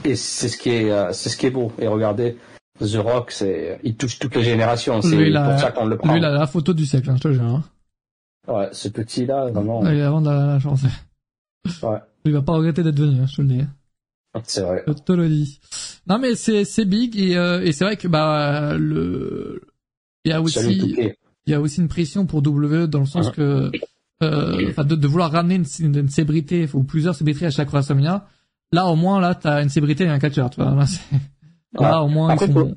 et 0.05 0.17
c'est 0.17 0.49
ce 0.49 0.57
qui 0.57 0.71
est 0.71 1.13
c'est 1.13 1.29
ce 1.29 1.37
qui 1.37 1.47
est 1.47 1.51
beau 1.51 1.73
et 1.79 1.89
regardez 1.89 2.37
The 2.81 2.97
Rock 2.97 3.31
c'est 3.33 3.81
il 3.83 3.97
touche 3.97 4.19
toutes 4.19 4.37
les 4.37 4.45
générations 4.45 5.03
c'est 5.03 5.33
pour 5.33 5.59
ça 5.59 5.73
qu'on 5.73 5.87
le 5.87 5.97
prend 5.97 6.13
lui 6.13 6.21
il 6.21 6.25
a 6.25 6.31
la 6.31 6.47
photo 6.47 6.73
du 6.73 6.87
siècle 6.87 7.11
hein, 7.11 7.17
je 7.17 7.23
te 7.23 7.33
jure 7.33 7.45
hein. 7.45 7.65
Ouais, 8.49 8.69
ce 8.73 8.89
petit-là, 8.89 9.51
vraiment. 9.51 9.87
Il 9.87 10.01
avant 10.01 10.23
de 10.23 10.31
la 10.31 10.59
chance. 10.59 10.83
Ouais. 11.83 11.99
Il 12.25 12.33
va 12.33 12.41
pas 12.41 12.55
regretter 12.55 12.83
d'être 12.83 12.99
venu, 12.99 13.21
hein, 13.21 13.27
je 13.27 13.37
te 13.37 13.43
le 13.43 13.49
dis. 13.49 13.65
C'est 14.45 14.63
vrai. 14.63 14.85
Je 14.87 14.93
te 14.95 15.13
le 15.13 15.29
dis. 15.29 15.61
Non, 16.07 16.19
mais 16.19 16.35
c'est, 16.35 16.65
c'est 16.65 16.87
big 16.87 17.19
et, 17.19 17.37
euh, 17.37 17.61
et 17.63 17.73
c'est 17.73 17.85
vrai 17.85 17.97
que, 17.97 18.09
bah, 18.09 18.75
le, 18.79 19.61
il 20.25 20.31
y 20.31 20.33
a 20.33 20.41
aussi, 20.41 21.13
il 21.49 21.53
y 21.53 21.55
a 21.55 21.61
aussi 21.61 21.81
une 21.81 21.89
pression 21.89 22.27
pour 22.27 22.43
W 22.43 22.89
dans 22.89 23.01
le 23.01 23.07
sens 23.07 23.31
que, 23.31 23.73
euh, 24.23 24.73
de, 24.77 24.95
de, 24.95 25.09
vouloir 25.09 25.33
ramener 25.33 25.55
une, 25.55 25.97
une, 25.97 26.09
célébrité 26.11 26.69
ou 26.75 26.85
plusieurs 26.85 27.15
célébrités 27.15 27.47
à 27.47 27.51
chaque 27.51 27.71
WrestleMania. 27.71 28.27
Là, 28.71 28.87
au 28.87 28.97
moins, 28.97 29.19
là, 29.19 29.35
t'as 29.35 29.63
une 29.63 29.71
célébrité 29.71 30.05
et 30.05 30.09
un 30.09 30.19
catcheur, 30.19 30.51
tu 30.51 30.61
vois. 30.61 30.75
Là, 30.75 30.85
là 31.81 32.03
au 32.03 32.09
moins, 32.09 32.35
ils 32.35 32.53
sont... 32.53 32.77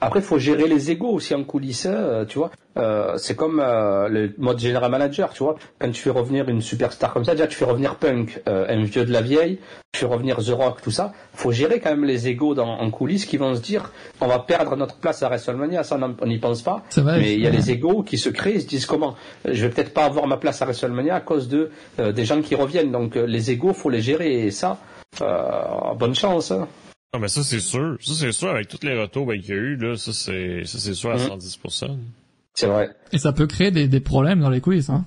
Après, 0.00 0.20
il 0.20 0.24
faut 0.24 0.38
gérer 0.38 0.68
les 0.68 0.90
égos 0.90 1.08
aussi 1.08 1.34
en 1.34 1.42
coulisses, 1.44 1.88
euh, 1.90 2.26
tu 2.26 2.38
vois. 2.38 2.50
Euh, 2.76 3.16
c'est 3.16 3.34
comme 3.34 3.62
euh, 3.64 4.08
le 4.08 4.34
mode 4.36 4.58
général 4.58 4.90
manager, 4.90 5.32
tu 5.32 5.42
vois. 5.42 5.56
Quand 5.78 5.90
tu 5.90 6.02
fais 6.02 6.10
revenir 6.10 6.46
une 6.50 6.60
superstar 6.60 7.14
comme 7.14 7.24
ça, 7.24 7.32
déjà 7.32 7.46
tu 7.46 7.56
fais 7.56 7.64
revenir 7.64 7.96
Punk, 7.96 8.42
un 8.46 8.82
vieux 8.84 9.06
de 9.06 9.12
la 9.12 9.22
vieille, 9.22 9.58
tu 9.92 10.00
fais 10.00 10.06
revenir 10.06 10.36
The 10.36 10.50
Rock, 10.50 10.82
tout 10.82 10.90
ça. 10.90 11.12
faut 11.32 11.50
gérer 11.50 11.80
quand 11.80 11.90
même 11.90 12.04
les 12.04 12.28
égos 12.28 12.54
dans, 12.54 12.68
en 12.68 12.90
coulisses 12.90 13.24
qui 13.24 13.38
vont 13.38 13.54
se 13.54 13.62
dire, 13.62 13.90
on 14.20 14.26
va 14.26 14.38
perdre 14.40 14.76
notre 14.76 14.96
place 14.96 15.22
à 15.22 15.28
WrestleMania, 15.28 15.82
ça 15.82 15.98
on 16.20 16.26
n'y 16.26 16.38
pense 16.38 16.60
pas. 16.60 16.82
mais 16.98 17.32
il 17.32 17.40
y 17.40 17.46
a 17.46 17.50
les 17.50 17.70
égos 17.70 18.02
qui 18.02 18.18
se 18.18 18.28
créent, 18.28 18.56
ils 18.56 18.62
se 18.62 18.66
disent 18.66 18.86
comment, 18.86 19.14
je 19.46 19.64
vais 19.64 19.70
peut-être 19.72 19.94
pas 19.94 20.04
avoir 20.04 20.26
ma 20.26 20.36
place 20.36 20.60
à 20.60 20.66
WrestleMania 20.66 21.14
à 21.14 21.20
cause 21.20 21.48
de 21.48 21.70
des 21.98 22.24
gens 22.26 22.42
qui 22.42 22.54
reviennent. 22.54 22.92
Donc 22.92 23.14
les 23.14 23.50
égos, 23.50 23.72
faut 23.72 23.88
les 23.88 24.02
gérer 24.02 24.46
et 24.46 24.50
ça, 24.50 24.78
bonne 25.98 26.14
chance. 26.14 26.50
Hein. 26.50 26.68
Ah, 27.12 27.18
mais 27.18 27.28
ça, 27.28 27.42
c'est 27.42 27.60
sûr. 27.60 27.96
Ça, 28.00 28.14
c'est 28.14 28.32
sûr, 28.32 28.48
avec 28.48 28.68
tous 28.68 28.84
les 28.84 28.98
retours 28.98 29.30
qu'il 29.32 29.46
y 29.46 29.52
a 29.52 29.56
eu, 29.56 29.76
là, 29.76 29.96
ça, 29.96 30.12
c'est, 30.12 30.64
ça, 30.64 30.78
c'est 30.78 30.94
sûr 30.94 31.10
à 31.10 31.16
110%. 31.16 31.88
Mmh. 31.88 31.98
C'est 32.54 32.66
vrai. 32.66 32.90
Et 33.12 33.18
ça 33.18 33.32
peut 33.32 33.46
créer 33.46 33.70
des, 33.70 33.86
des 33.86 34.00
problèmes 34.00 34.40
dans 34.40 34.50
les 34.50 34.60
quiz, 34.60 34.90
hein? 34.90 35.06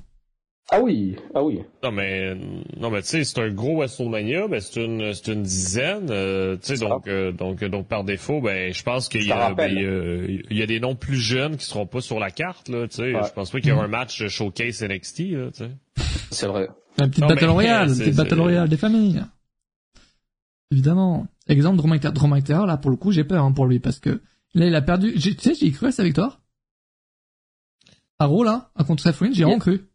Ah 0.72 0.80
oui, 0.82 1.16
ah 1.34 1.43
oui. 1.43 1.62
Non 1.84 1.91
mais 1.91 2.36
non 2.78 2.91
mais 2.91 3.02
tu 3.02 3.08
sais 3.08 3.24
c'est 3.24 3.39
un 3.39 3.50
gros 3.50 3.78
WrestleMania, 3.78 4.47
ben 4.47 4.60
c'est 4.60 4.86
une 4.86 5.16
c'est 5.16 5.32
une 5.34 5.41
dizaine, 5.41 6.10
euh, 6.12 6.58
tu 6.58 6.76
sais 6.76 6.86
donc 6.86 7.08
euh, 7.08 7.32
donc 7.32 7.64
donc 7.64 7.88
par 7.88 8.04
défaut 8.04 8.39
ben 8.39 8.72
je 8.72 8.84
pense 8.84 9.10
qu'il 9.10 9.26
y 9.26 9.32
a 9.32 9.52
ben, 9.56 9.72
il 9.72 10.58
y, 10.58 10.62
a 10.62 10.68
des 10.68 10.80
noms 10.80 10.93
plus 10.93 11.18
jeunes 11.18 11.58
qui 11.58 11.66
seront 11.66 11.88
pas 11.88 12.02
sur 12.02 12.20
la 12.20 12.30
carte 12.30 12.70
là, 12.70 12.88
tu 12.88 12.97
sais, 12.97 13.14
je 13.14 13.34
pense 13.34 13.50
pas 13.50 13.60
qu'il 13.60 13.70
y 13.70 13.72
aura 13.72 13.86
un 13.86 13.88
match 13.88 14.28
showcase 14.28 14.84
NXT 14.84 15.19
là, 15.19 15.49
tu 15.52 15.64
sais. 15.64 15.72
C'est 16.30 16.48
vrai. 16.48 16.68
Une 16.99 17.10
petite 17.10 17.26
battle 17.26 17.45
royale, 17.45 17.90
une 17.91 17.98
petite 17.98 18.15
battle 18.15 18.40
royale 18.40 18.69
des 18.69 18.78
familles. 18.78 19.24
Évidemment. 20.72 21.28
Exemple, 21.48 21.78
Drew 21.78 22.28
McIntyre, 22.28 22.66
là, 22.66 22.78
pour 22.78 22.91
le 22.91 22.98
coup, 22.98 23.12
j'ai 23.12 23.24
peur 23.24 23.44
hein, 23.44 23.52
pour 23.52 23.66
lui, 23.66 23.80
parce 23.80 24.00
que 24.00 24.22
là, 24.54 24.66
il 24.66 24.76
a 24.76 24.82
perdu... 24.82 25.14
Tu 25.16 25.34
sais, 25.40 25.54
j'ai 25.56 25.72
cru 25.72 25.88
à 25.88 25.91
sa 25.91 26.04
victoire. 26.04 26.41
À 28.20 28.26
Raw, 28.26 28.44
là, 28.44 28.70
à 28.76 28.84
contre 28.84 29.02
Seth 29.02 29.16
j'ai 29.32 29.44
vraiment 29.44 29.60
cru. 29.60 29.86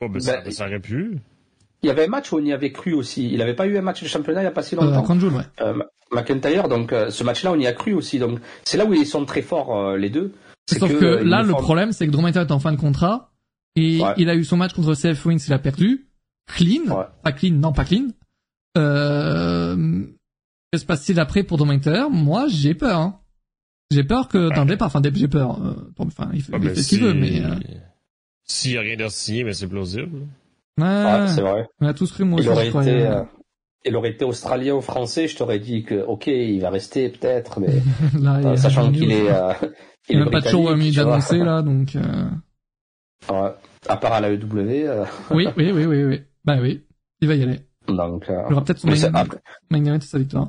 Oh, 0.00 0.08
ben, 0.08 0.20
ça, 0.20 0.40
ben, 0.40 0.50
ça, 0.52 0.66
aurait 0.66 0.80
pu. 0.80 1.18
Il 1.82 1.86
y 1.86 1.90
avait 1.90 2.06
un 2.06 2.08
match 2.08 2.32
où 2.32 2.36
on 2.36 2.44
y 2.44 2.52
avait 2.52 2.72
cru 2.72 2.92
aussi. 2.92 3.30
Il 3.30 3.38
n'avait 3.38 3.54
pas 3.54 3.66
eu 3.66 3.78
un 3.78 3.82
match 3.82 4.02
de 4.02 4.08
championnat 4.08 4.40
il 4.40 4.44
n'y 4.44 4.48
a 4.48 4.52
pas 4.52 4.62
si 4.62 4.74
longtemps. 4.74 5.08
Euh, 5.08 5.30
ouais. 5.30 5.42
Euh, 5.60 5.82
McIntyre, 6.10 6.68
donc 6.68 6.92
euh, 6.92 7.10
ce 7.10 7.22
match-là, 7.24 7.52
on 7.52 7.58
y 7.58 7.66
a 7.66 7.72
cru 7.72 7.94
aussi. 7.94 8.18
Donc 8.18 8.40
c'est 8.64 8.76
là 8.76 8.84
où 8.84 8.92
ils 8.94 9.06
sont 9.06 9.24
très 9.24 9.42
forts 9.42 9.76
euh, 9.76 9.96
les 9.96 10.10
deux. 10.10 10.32
Sauf 10.66 10.98
que, 10.98 11.22
là, 11.22 11.42
le 11.42 11.52
problème, 11.52 11.92
c'est 11.92 12.06
que 12.06 12.10
Drew 12.10 12.20
McIntyre 12.20 12.42
est 12.42 12.52
en 12.52 12.58
fin 12.58 12.72
de 12.72 12.80
contrat 12.80 13.30
et 13.76 14.00
il 14.16 14.28
a 14.28 14.34
eu 14.34 14.44
son 14.44 14.56
match 14.56 14.72
contre 14.74 14.94
Seth 14.94 15.18
Rollins, 15.20 15.38
il 15.38 15.52
a 15.52 15.58
perdu. 15.58 16.08
Clean, 16.46 17.06
pas 17.22 17.32
clean, 17.32 17.54
non 17.54 17.72
pas 17.72 17.84
clean. 17.84 18.08
Euh, 18.76 20.04
que 20.72 20.78
se 20.78 20.84
passe-t-il 20.84 21.18
après 21.18 21.42
pour 21.42 21.56
Dominator 21.58 22.10
Moi, 22.10 22.46
j'ai 22.48 22.74
peur. 22.74 22.98
Hein. 22.98 23.20
J'ai 23.90 24.04
peur 24.04 24.28
que 24.28 24.54
d'un 24.54 24.66
départ, 24.66 24.88
enfin, 24.88 25.00
j'ai 25.14 25.28
peur. 25.28 25.62
Euh, 25.62 25.92
enfin, 25.98 26.30
il, 26.34 26.42
fait, 26.42 26.52
ah, 26.54 26.74
ce 26.74 26.88
qu'il 26.88 27.00
veut, 27.00 27.14
mais. 27.14 27.42
Euh... 27.42 27.54
S'il 28.44 28.72
n'y 28.72 28.78
a 28.78 28.80
rien 28.80 28.96
de 28.96 29.08
signé, 29.08 29.44
mais 29.44 29.52
c'est 29.52 29.66
plausible. 29.66 30.26
Ouais, 30.78 31.26
c'est 31.28 31.40
vrai. 31.40 31.68
On 31.80 31.86
a 31.86 31.94
tous 31.94 32.12
cru, 32.12 32.24
moi 32.24 32.40
il 32.40 32.48
aurait 32.48 32.68
été, 32.68 33.06
euh, 33.06 33.22
il 33.84 33.96
aurait 33.96 34.10
été 34.10 34.24
australien 34.24 34.74
ou 34.74 34.80
français, 34.80 35.26
je 35.26 35.36
t'aurais 35.36 35.58
dit 35.58 35.82
que, 35.82 35.96
ok, 35.96 36.28
il 36.28 36.60
va 36.60 36.70
rester 36.70 37.08
peut-être, 37.08 37.58
mais 37.60 37.82
là, 38.20 38.56
sachant 38.56 38.92
qu'il 38.92 39.10
est, 39.10 39.28
euh, 39.28 39.52
il, 40.08 40.16
il 40.16 40.18
n'a 40.20 40.30
pas 40.30 40.40
de 40.40 40.48
show 40.48 40.74
mis 40.76 40.92
d'annoncer 40.92 41.38
là, 41.38 41.62
donc. 41.62 41.96
Euh... 41.96 42.28
Ouais. 43.28 43.50
À 43.88 43.96
part 43.96 44.12
à 44.12 44.20
la 44.20 44.30
EW. 44.30 44.38
Euh... 44.54 45.04
oui, 45.30 45.48
oui, 45.56 45.72
oui, 45.72 45.84
oui, 45.86 46.04
oui. 46.04 46.20
Bah 46.44 46.58
oui, 46.60 46.84
il 47.20 47.28
va 47.28 47.34
y 47.34 47.42
aller. 47.42 47.60
Donc. 47.88 48.28
Euh... 48.28 48.42
Il 48.48 48.52
aura 48.52 48.64
peut-être 48.64 48.78
son 48.78 48.88
main 49.70 49.84
event 49.84 50.00
sa 50.00 50.18
victoire. 50.18 50.48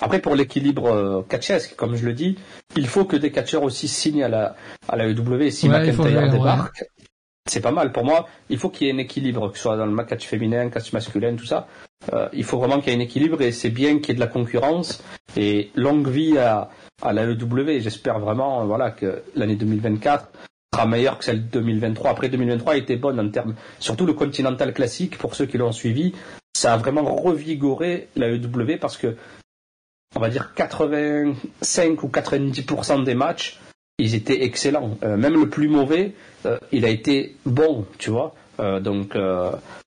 Après, 0.00 0.20
pour 0.20 0.36
l'équilibre 0.36 0.86
euh, 0.86 1.22
catchesque, 1.28 1.74
comme 1.76 1.96
je 1.96 2.06
le 2.06 2.12
dis, 2.12 2.38
il 2.76 2.86
faut 2.86 3.04
que 3.04 3.16
des 3.16 3.32
catcheurs 3.32 3.64
aussi 3.64 3.88
signent 3.88 4.22
à 4.22 4.28
la, 4.28 4.56
à 4.88 4.96
la 4.96 5.08
EW. 5.08 5.50
Si 5.50 5.68
ouais, 5.68 5.80
McIntyre 5.80 6.30
débarque, 6.30 6.84
c'est 7.46 7.60
pas 7.60 7.72
mal. 7.72 7.90
Pour 7.92 8.04
moi, 8.04 8.28
il 8.48 8.58
faut 8.58 8.68
qu'il 8.68 8.86
y 8.86 8.90
ait 8.90 8.92
un 8.92 8.98
équilibre, 8.98 9.50
que 9.50 9.56
ce 9.56 9.62
soit 9.62 9.76
dans 9.76 9.86
le 9.86 10.04
catch 10.04 10.26
féminin, 10.26 10.68
catch 10.70 10.92
masculin, 10.92 11.34
tout 11.34 11.46
ça. 11.46 11.66
Euh, 12.12 12.28
il 12.32 12.44
faut 12.44 12.58
vraiment 12.58 12.80
qu'il 12.80 12.92
y 12.92 12.96
ait 12.96 12.98
un 12.98 13.02
équilibre 13.02 13.42
et 13.42 13.50
c'est 13.50 13.70
bien 13.70 13.98
qu'il 13.98 14.08
y 14.08 14.10
ait 14.12 14.14
de 14.14 14.20
la 14.20 14.28
concurrence 14.28 15.02
et 15.36 15.70
longue 15.74 16.08
vie 16.08 16.38
à, 16.38 16.70
à 17.02 17.12
la 17.12 17.24
EW. 17.24 17.80
J'espère 17.80 18.20
vraiment, 18.20 18.64
voilà, 18.66 18.92
que 18.92 19.22
l'année 19.34 19.56
2024 19.56 20.30
sera 20.72 20.86
meilleure 20.86 21.18
que 21.18 21.24
celle 21.24 21.44
de 21.44 21.50
2023. 21.50 22.10
Après 22.10 22.28
2023 22.28 22.76
était 22.76 22.96
bonne 22.96 23.18
en 23.18 23.28
termes, 23.30 23.54
surtout 23.80 24.06
le 24.06 24.12
Continental 24.12 24.72
classique 24.72 25.18
pour 25.18 25.34
ceux 25.34 25.46
qui 25.46 25.58
l'ont 25.58 25.72
suivi, 25.72 26.14
ça 26.58 26.74
a 26.74 26.76
vraiment 26.76 27.14
revigoré 27.14 28.08
la 28.16 28.30
EW 28.30 28.78
parce 28.80 28.96
que 28.96 29.14
on 30.16 30.20
va 30.20 30.28
dire 30.28 30.54
85 30.54 32.02
ou 32.02 32.08
90% 32.08 33.04
des 33.04 33.14
matchs, 33.14 33.60
ils 33.98 34.14
étaient 34.14 34.42
excellents. 34.42 34.98
Euh, 35.04 35.16
même 35.16 35.38
le 35.38 35.48
plus 35.48 35.68
mauvais, 35.68 36.14
euh, 36.46 36.58
il 36.72 36.84
a 36.84 36.88
été 36.88 37.36
bon, 37.46 37.86
tu 37.98 38.10
vois. 38.10 38.34
Euh, 38.58 38.80
donc 38.80 39.16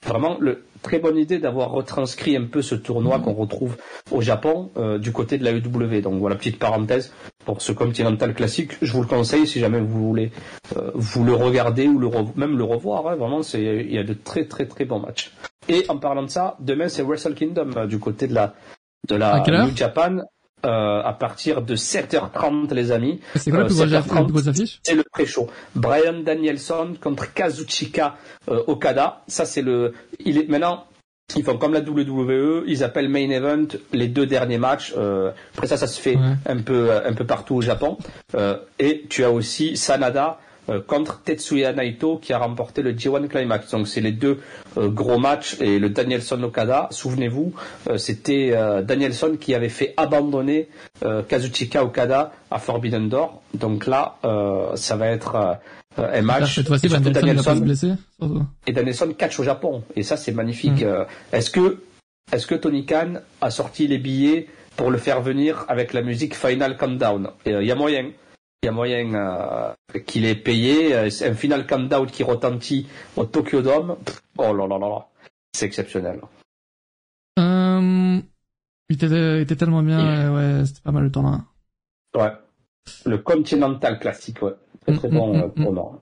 vraiment, 0.05 0.37
le, 0.39 0.63
très 0.81 0.99
bonne 0.99 1.17
idée 1.17 1.39
d'avoir 1.39 1.71
retranscrit 1.71 2.35
un 2.35 2.45
peu 2.45 2.61
ce 2.61 2.75
tournoi 2.75 3.19
qu'on 3.19 3.33
retrouve 3.33 3.77
au 4.11 4.21
Japon 4.21 4.69
du 4.99 5.11
côté 5.11 5.37
de 5.37 5.43
la 5.43 5.51
EW. 5.51 6.01
Donc 6.01 6.19
voilà, 6.19 6.35
petite 6.35 6.59
parenthèse 6.59 7.13
pour 7.45 7.61
ce 7.61 7.71
Continental 7.71 8.33
classique. 8.33 8.73
Je 8.81 8.91
vous 8.93 9.01
le 9.01 9.07
conseille 9.07 9.47
si 9.47 9.59
jamais 9.59 9.79
vous 9.79 10.07
voulez 10.07 10.31
vous 10.93 11.23
le 11.23 11.33
regarder 11.33 11.87
ou 11.87 11.99
le 11.99 12.09
même 12.35 12.57
le 12.57 12.63
revoir. 12.63 13.07
Hein. 13.07 13.15
vraiment, 13.15 13.43
c'est 13.43 13.61
il 13.61 13.93
y 13.93 13.99
a 13.99 14.03
de 14.03 14.13
très 14.13 14.45
très 14.45 14.65
très 14.65 14.85
bons 14.85 14.99
matchs. 14.99 15.31
Et 15.69 15.85
en 15.89 15.97
parlant 15.97 16.23
de 16.23 16.29
ça, 16.29 16.57
demain 16.59 16.87
c'est 16.87 17.03
Wrestle 17.03 17.35
Kingdom 17.35 17.85
du 17.85 17.99
côté 17.99 18.27
de 18.27 18.33
la 18.33 18.53
de 19.07 19.15
la 19.15 19.39
New 19.39 19.75
Japan 19.75 20.19
euh, 20.65 21.01
à 21.03 21.13
partir 21.13 21.61
de 21.61 21.75
7h30 21.75 22.73
les 22.73 22.91
amis. 22.91 23.19
C'est 23.35 23.51
quoi 23.51 23.61
la 23.61 24.01
plus 24.01 24.23
grosse 24.31 24.47
affiche 24.47 24.79
C'est 24.83 24.95
le 24.95 25.03
pré-show. 25.11 25.47
Brian 25.75 26.19
Danielson 26.23 26.93
contre 27.01 27.33
Kazuchika 27.33 28.15
euh, 28.49 28.63
Okada. 28.67 29.23
Ça 29.27 29.45
c'est 29.45 29.61
le 29.61 29.93
il 30.23 30.37
est 30.37 30.47
maintenant 30.47 30.85
ils 31.35 31.43
font 31.43 31.57
comme 31.57 31.73
la 31.73 31.79
WWE, 31.79 32.63
ils 32.67 32.83
appellent 32.83 33.09
main 33.09 33.29
event 33.29 33.67
les 33.93 34.07
deux 34.07 34.25
derniers 34.25 34.57
matchs. 34.57 34.93
Euh, 34.97 35.31
après 35.55 35.67
ça, 35.67 35.77
ça 35.77 35.87
se 35.87 35.99
fait 35.99 36.17
un 36.45 36.57
peu 36.57 36.91
un 36.91 37.13
peu 37.13 37.25
partout 37.25 37.55
au 37.55 37.61
Japon. 37.61 37.97
Euh, 38.35 38.57
et 38.79 39.05
tu 39.09 39.23
as 39.23 39.31
aussi 39.31 39.77
Sanada 39.77 40.27
euh, 40.29 40.50
contre 40.87 41.21
Tetsuya 41.21 41.73
Naito 41.73 42.17
qui 42.17 42.33
a 42.33 42.37
remporté 42.37 42.81
le 42.81 42.93
G1 42.93 43.27
Climax. 43.27 43.71
Donc 43.71 43.87
c'est 43.87 44.01
les 44.01 44.11
deux 44.11 44.39
euh, 44.77 44.89
gros 44.89 45.19
matchs 45.19 45.57
et 45.59 45.79
le 45.79 45.89
Danielson 45.89 46.41
Okada. 46.43 46.87
Souvenez-vous, 46.91 47.53
euh, 47.89 47.97
c'était 47.97 48.51
Danielson 48.83 49.37
qui 49.39 49.53
avait 49.55 49.69
fait 49.69 49.93
abandonner 49.97 50.69
Kazuchika 51.27 51.83
Okada 51.83 52.31
à 52.49 52.59
Forbidden 52.59 53.09
Door. 53.09 53.41
Donc 53.53 53.87
là, 53.87 54.17
ça 54.75 54.95
va 54.95 55.07
être 55.07 55.57
un 55.97 56.21
match. 56.21 56.55
Cette 56.55 56.67
fois-ci, 56.67 56.87
Danielson, 56.87 57.55
se 57.55 57.61
blesser, 57.61 57.91
et 58.67 58.71
Danielson 58.71 59.13
catch 59.17 59.39
au 59.39 59.43
Japon. 59.43 59.83
Et 59.95 60.03
ça, 60.03 60.17
c'est 60.17 60.31
magnifique. 60.31 60.83
Mm. 60.83 61.05
Est-ce 61.31 61.49
que 61.49 61.79
est-ce 62.31 62.47
que 62.47 62.55
Tony 62.55 62.85
Khan 62.85 63.15
a 63.41 63.49
sorti 63.49 63.87
les 63.87 63.97
billets 63.97 64.47
pour 64.77 64.89
le 64.89 64.97
faire 64.97 65.21
venir 65.21 65.65
avec 65.67 65.93
la 65.93 66.01
musique 66.01 66.35
Final 66.35 66.77
Countdown? 66.77 67.29
Il 67.45 67.63
y 67.63 67.71
a 67.71 67.75
moyen 67.75 68.11
il 68.63 68.67
y 68.67 68.69
a 68.69 68.71
moyen 68.71 69.13
euh, 69.15 69.99
qu'il 70.05 70.25
ait 70.25 70.35
payé. 70.35 70.93
Euh, 70.93 71.09
un 71.21 71.33
final 71.33 71.65
countdown 71.65 72.05
qui 72.05 72.23
retentit 72.23 72.87
au 73.15 73.25
Tokyo 73.25 73.61
Dome. 73.61 73.97
Oh 74.37 74.53
là 74.53 74.67
là 74.67 74.77
là 74.77 74.87
là. 74.87 75.07
C'est 75.53 75.65
exceptionnel. 75.65 76.21
Euh, 77.39 78.19
il, 78.89 78.95
était, 78.95 79.41
était 79.41 79.55
tellement 79.55 79.81
bien. 79.81 80.31
Ouais, 80.31 80.65
c'était 80.65 80.81
pas 80.81 80.91
mal 80.91 81.03
le 81.03 81.11
temps 81.11 81.23
là. 81.23 81.41
Ouais. 82.15 82.31
Le 83.05 83.17
Continental 83.17 83.99
classique, 83.99 84.41
ouais. 84.43 84.53
Très 84.81 84.95
très 84.95 85.07
mm, 85.09 85.11
bon 85.11 85.37
mm, 85.37 85.45
mm, 85.45 85.63
pour 85.63 85.73
moi. 85.73 86.01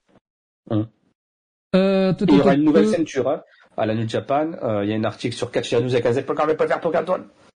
Euh, 1.76 2.14
il 2.20 2.36
y 2.36 2.40
aura 2.42 2.56
une 2.56 2.64
nouvelle 2.64 2.88
ceinture 2.88 3.30
hein, 3.30 3.42
à 3.78 3.86
la 3.86 3.96
New 3.96 4.08
Japan. 4.08 4.52
il 4.84 4.90
y 4.90 4.94
a 4.94 4.96
un 4.96 5.04
article 5.06 5.36
sur 5.36 5.50
News 5.82 5.96
et 5.96 6.02
Kazek 6.02 6.26
pour 6.26 6.36
faire 6.36 6.82
pour 6.82 6.92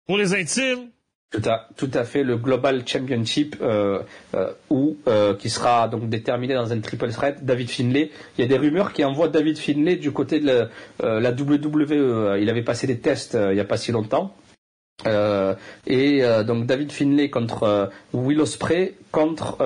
Pour 0.07 0.19
les 0.19 0.35
intimes. 0.35 0.91
Tout 1.31 1.43
à, 1.49 1.69
tout 1.77 1.91
à 1.95 2.03
fait, 2.03 2.25
le 2.25 2.37
Global 2.37 2.83
Championship 2.85 3.55
euh, 3.63 4.01
euh, 4.35 4.53
où, 4.69 4.97
euh, 5.07 5.37
qui 5.37 5.49
sera 5.49 5.87
donc 5.87 6.09
déterminé 6.09 6.55
dans 6.55 6.73
un 6.73 6.81
triple 6.81 7.09
threat, 7.11 7.45
David 7.45 7.71
Finlay. 7.71 8.11
Il 8.37 8.41
y 8.41 8.45
a 8.45 8.49
des 8.49 8.57
rumeurs 8.57 8.93
qui 8.93 9.05
envoient 9.05 9.29
David 9.29 9.57
Finlay 9.57 9.95
du 9.95 10.11
côté 10.11 10.41
de 10.41 10.47
la, 10.47 10.69
euh, 11.05 11.31
WWE. 11.31 12.37
Il 12.41 12.51
avait 12.51 12.65
passé 12.65 12.89
des 12.89 12.99
tests 12.99 13.37
euh, 13.37 13.53
il 13.53 13.55
n'y 13.55 13.61
a 13.61 13.65
pas 13.65 13.77
si 13.77 13.93
longtemps. 13.93 14.35
et 15.87 16.23
donc 16.47 16.67
David 16.67 16.91
Finlay 16.91 17.31
contre 17.31 17.91
Will 18.13 18.41
Ospreay 18.41 18.97
contre 19.13 19.57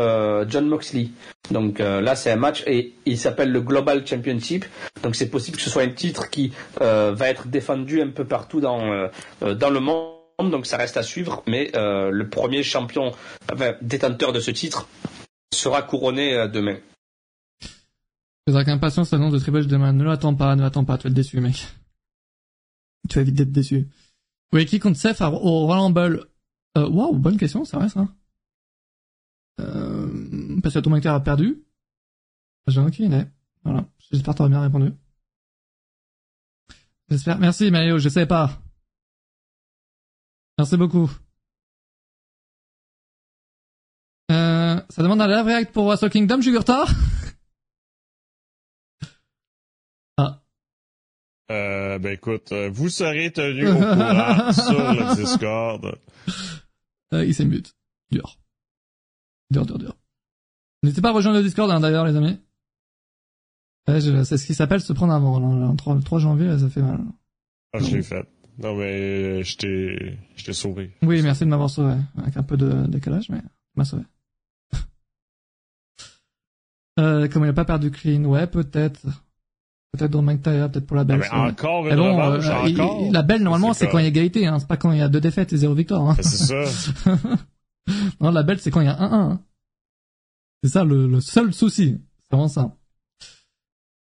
John 0.48 0.66
Moxley. 0.66 1.08
Donc 1.50 1.78
là 1.80 2.14
c'est 2.14 2.30
un 2.30 2.36
match 2.36 2.62
et 2.68 2.92
il 3.04 3.18
s'appelle 3.18 3.50
le 3.50 3.62
Global 3.62 4.06
Championship. 4.06 4.66
Donc 5.02 5.16
c'est 5.16 5.30
possible 5.30 5.56
que 5.56 5.62
ce 5.62 5.70
soit 5.70 5.82
un 5.82 5.88
titre 5.88 6.30
qui 6.30 6.52
va 6.78 7.28
être 7.28 7.48
défendu 7.48 8.00
un 8.00 8.10
peu 8.10 8.24
partout 8.24 8.60
dans 8.60 9.08
dans 9.40 9.70
le 9.70 9.80
monde 9.80 10.13
donc 10.38 10.66
ça 10.66 10.76
reste 10.76 10.96
à 10.96 11.02
suivre, 11.02 11.42
mais 11.46 11.70
euh, 11.76 12.10
le 12.10 12.28
premier 12.28 12.62
champion, 12.62 13.12
détenteur 13.80 14.32
de 14.32 14.40
ce 14.40 14.50
titre, 14.50 14.88
sera 15.52 15.82
couronné 15.82 16.34
euh, 16.34 16.48
demain. 16.48 16.78
Avec 18.46 18.68
impatience 18.68 19.10
l'annonce 19.12 19.32
de 19.32 19.38
Triple 19.38 19.62
H 19.62 19.66
demain. 19.66 19.92
Ne 19.92 20.04
l'attends 20.04 20.34
pas, 20.34 20.54
ne 20.54 20.62
l'attends 20.62 20.84
pas, 20.84 20.98
tu 20.98 21.04
vas 21.04 21.08
être 21.08 21.14
déçu, 21.14 21.40
mec. 21.40 21.66
Tu 23.08 23.18
vas 23.18 23.24
vite 23.24 23.40
être 23.40 23.52
déçu. 23.52 23.88
Oui, 24.52 24.66
qui 24.66 24.78
compte 24.78 24.96
Seth 24.96 25.20
au 25.20 25.66
Royal 25.66 25.82
Rumble? 25.82 26.26
Euh, 26.76 26.88
Waouh, 26.88 27.16
bonne 27.16 27.38
question, 27.38 27.64
c'est 27.64 27.76
vrai 27.76 27.88
ça. 27.88 28.06
Euh, 29.60 30.60
parce 30.62 30.74
que 30.74 30.80
ton 30.80 30.92
a 30.92 31.20
perdu. 31.20 31.62
J'ai 32.66 32.80
aucune 32.80 33.06
idée. 33.06 33.24
Voilà. 33.62 33.86
J'espère 34.10 34.34
que 34.34 34.38
t'auras 34.38 34.50
bien 34.50 34.60
répondu. 34.60 34.92
J'espère. 37.08 37.38
Merci 37.38 37.70
Mario, 37.70 37.98
je 37.98 38.08
sais 38.08 38.26
pas. 38.26 38.63
Merci 40.58 40.76
beaucoup. 40.76 41.10
Euh, 44.30 44.80
ça 44.88 45.02
demande 45.02 45.20
un 45.20 45.26
live 45.26 45.44
react 45.44 45.72
pour 45.72 45.86
Wrestle 45.86 46.10
Kingdom, 46.10 46.40
Jugurta 46.40 46.84
Ah. 50.16 50.40
Euh, 51.50 51.98
ben 51.98 52.12
écoute, 52.12 52.52
euh, 52.52 52.70
vous 52.72 52.88
serez 52.88 53.32
tenu 53.32 53.68
au 53.68 53.74
courant 53.74 54.52
sur 54.52 54.92
le 54.92 55.16
Discord. 55.16 55.98
Euh, 57.12 57.24
il 57.24 57.34
s'émute. 57.34 57.74
Dur. 58.12 58.38
Dur, 59.50 59.66
dur, 59.66 59.78
dur. 59.78 59.96
N'hésitez 60.84 61.02
pas 61.02 61.08
à 61.08 61.12
rejoindre 61.12 61.38
le 61.38 61.44
Discord, 61.44 61.68
hein, 61.70 61.80
d'ailleurs, 61.80 62.04
les 62.04 62.14
amis. 62.16 62.38
c'est 63.88 64.38
ce 64.38 64.46
qui 64.46 64.54
s'appelle 64.54 64.80
se 64.80 64.92
prendre 64.92 65.12
un 65.12 65.18
mort. 65.18 65.40
Le 65.40 66.02
3 66.02 66.18
janvier, 66.20 66.56
ça 66.58 66.70
fait 66.70 66.82
mal. 66.82 67.00
Ah, 67.72 67.80
je 67.80 67.96
l'ai 67.96 68.02
fait. 68.04 68.28
Non, 68.58 68.76
mais 68.76 69.42
je 69.42 69.56
t'ai, 69.56 70.18
je 70.36 70.44
t'ai 70.44 70.52
sauvé. 70.52 70.92
Oui, 71.02 71.22
merci 71.22 71.44
de 71.44 71.48
m'avoir 71.48 71.70
sauvé. 71.70 71.94
Avec 72.18 72.36
un 72.36 72.42
peu 72.42 72.56
de 72.56 72.86
décalage, 72.86 73.28
mais 73.28 73.42
m'a 73.74 73.84
sauvé. 73.84 74.04
euh, 77.00 77.28
comme 77.28 77.42
il 77.42 77.46
n'a 77.46 77.52
pas 77.52 77.64
perdu 77.64 77.90
clean, 77.90 78.24
ouais, 78.24 78.46
peut-être. 78.46 79.00
Peut-être 79.92 80.10
dans 80.10 80.22
McIntyre, 80.22 80.70
peut-être 80.70 80.86
pour 80.86 80.96
la 80.96 81.04
belle. 81.04 81.22
Ah, 81.30 81.44
mais 81.44 81.50
encore 81.52 81.86
une 81.86 81.96
bon, 81.96 82.16
revanche, 82.16 82.46
euh, 82.46 82.72
encore. 82.72 83.12
la 83.12 83.22
belle, 83.22 83.42
normalement, 83.42 83.74
c'est 83.74 83.88
quand 83.88 83.98
il 83.98 84.02
y 84.02 84.06
a 84.06 84.08
égalité, 84.08 84.46
hein. 84.46 84.58
C'est 84.58 84.66
pas 84.66 84.76
quand 84.76 84.90
il 84.90 84.98
y 84.98 85.02
a 85.02 85.08
deux 85.08 85.20
défaites 85.20 85.52
et 85.52 85.56
zéro 85.56 85.74
victoire, 85.74 86.08
hein. 86.08 86.16
C'est 86.20 86.64
ça. 86.64 87.10
non, 88.20 88.30
la 88.30 88.42
belle, 88.42 88.58
c'est 88.58 88.72
quand 88.72 88.80
il 88.80 88.86
y 88.86 88.90
a 88.90 88.96
1-1. 88.96 89.12
Hein. 89.12 89.40
C'est 90.62 90.70
ça 90.70 90.84
le, 90.84 91.06
le 91.06 91.20
seul 91.20 91.52
souci. 91.52 92.00
C'est 92.22 92.32
vraiment 92.32 92.48
ça. 92.48 92.74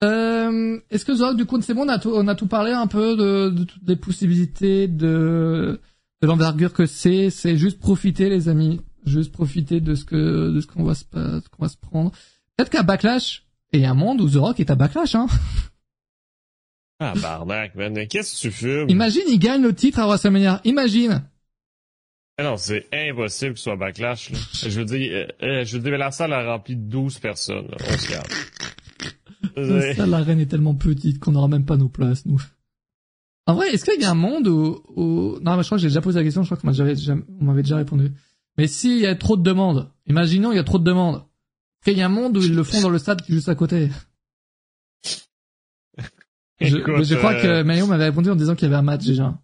Euh, 0.05 0.79
est-ce 0.91 1.05
que 1.05 1.15
Zorak, 1.15 1.37
du 1.37 1.45
coup, 1.45 1.61
c'est 1.61 1.75
bon, 1.75 1.85
on 1.85 1.89
a 1.89 1.99
tout, 1.99 2.13
on 2.15 2.29
a 2.29 2.35
tout 2.35 2.47
parlé 2.47 2.73
un 2.73 2.87
peu 2.87 3.17
de, 3.17 3.51
de 3.51 3.65
toutes 3.65 3.83
les 3.87 3.97
possibilités, 3.97 4.87
de, 4.87 5.81
de 6.23 6.27
l'envergure 6.27 6.73
que 6.73 6.87
c'est. 6.87 7.31
C'est 7.31 7.57
juste 7.57 7.81
profiter, 7.81 8.29
les 8.29 8.49
amis. 8.49 8.81
Juste 9.07 9.33
profiter 9.33 9.81
de 9.81 9.95
ce 9.95 10.05
que, 10.05 10.51
de 10.51 10.61
ce 10.61 10.67
qu'on 10.67 10.85
va 10.85 10.95
se, 10.95 11.05
qu'on 11.05 11.63
va 11.63 11.69
se 11.69 11.77
prendre. 11.77 12.13
Peut-être 12.57 12.71
qu'à 12.71 12.83
Backlash, 12.83 13.45
et 13.73 13.87
un 13.87 13.95
monde 13.95 14.21
où 14.21 14.29
The 14.29 14.37
Rock 14.37 14.61
est 14.61 14.71
à 14.71 14.75
Backlash, 14.75 15.15
hein. 15.15 15.27
Ah, 17.01 17.15
barnac, 17.15 17.77
man. 17.77 18.09
Qu'est-ce 18.09 18.35
que 18.35 18.41
tu 18.41 18.51
fumes? 18.51 18.91
Imagine, 18.91 19.23
il 19.29 19.39
gagne 19.39 19.63
le 19.63 19.73
titre 19.73 20.01
à 20.01 20.07
WrestleMania. 20.07 20.61
Imagine. 20.65 21.23
Ah 22.39 22.43
non, 22.43 22.57
c'est 22.57 22.89
impossible 22.93 23.57
ce 23.57 23.65
soit 23.65 23.77
Backlash, 23.77 24.31
là. 24.31 24.39
Je 24.67 24.81
veux 24.81 24.85
dire, 24.85 25.13
euh, 25.13 25.27
euh 25.43 25.65
je 25.65 25.77
veux 25.77 25.83
dire, 25.83 25.97
la 25.97 26.11
salle 26.11 26.33
a 26.33 26.45
rempli 26.45 26.75
12 26.75 27.21
personnes, 27.21 27.69
là. 27.69 27.77
On 27.89 27.99
se 27.99 28.11
garde. 28.11 28.27
La 29.97 30.07
l'arène 30.07 30.41
est 30.41 30.47
tellement 30.47 30.75
petite 30.75 31.19
qu'on 31.19 31.33
n'aura 31.33 31.49
même 31.49 31.65
pas 31.65 31.77
nos 31.77 31.89
places, 31.89 32.27
nous. 32.27 32.43
En 33.47 33.55
vrai, 33.55 33.73
est-ce 33.73 33.85
qu'il 33.85 34.01
y 34.01 34.05
a 34.05 34.11
un 34.11 34.15
monde 34.15 34.47
où, 34.47 34.83
où... 34.95 35.39
non, 35.41 35.57
mais 35.57 35.63
je 35.63 35.69
crois 35.69 35.79
que 35.79 35.83
j'ai 35.83 35.89
déjà 35.89 36.03
posé 36.03 36.19
la 36.19 36.25
question, 36.25 36.43
je 36.43 36.49
crois 36.49 36.59
qu'on 36.59 36.67
m'avait 36.67 36.95
déjà, 36.95 37.15
déjà 37.63 37.77
répondu. 37.77 38.13
Mais 38.59 38.67
s'il 38.67 38.99
y 38.99 39.07
a 39.07 39.15
trop 39.15 39.37
de 39.37 39.43
demandes, 39.43 39.91
imaginons 40.07 40.53
il 40.53 40.57
y 40.57 40.59
a 40.59 40.65
trop 40.65 40.79
de 40.79 40.85
demandes, 40.85 41.17
est-ce 41.17 41.91
qu'il 41.91 41.99
y 41.99 42.03
a 42.03 42.07
un 42.07 42.11
monde 42.11 42.37
où 42.37 42.43
ils 42.43 42.55
le 42.55 42.65
font 42.65 42.81
dans 42.81 42.91
le 42.91 42.99
stade 42.99 43.23
juste 43.29 43.49
à 43.49 43.55
côté? 43.55 43.89
Je, 46.61 46.77
Écoute, 46.77 47.05
je 47.05 47.15
crois 47.15 47.35
euh, 47.35 47.63
que 47.63 47.63
Mayo 47.63 47.87
m'avait 47.87 48.07
répondu 48.07 48.31
en 48.31 48.35
disant 48.35 48.57
qu'il 48.57 48.65
y 48.65 48.67
avait 48.67 48.81
un 48.81 48.83
match 48.83 49.07
déjà. 49.07 49.41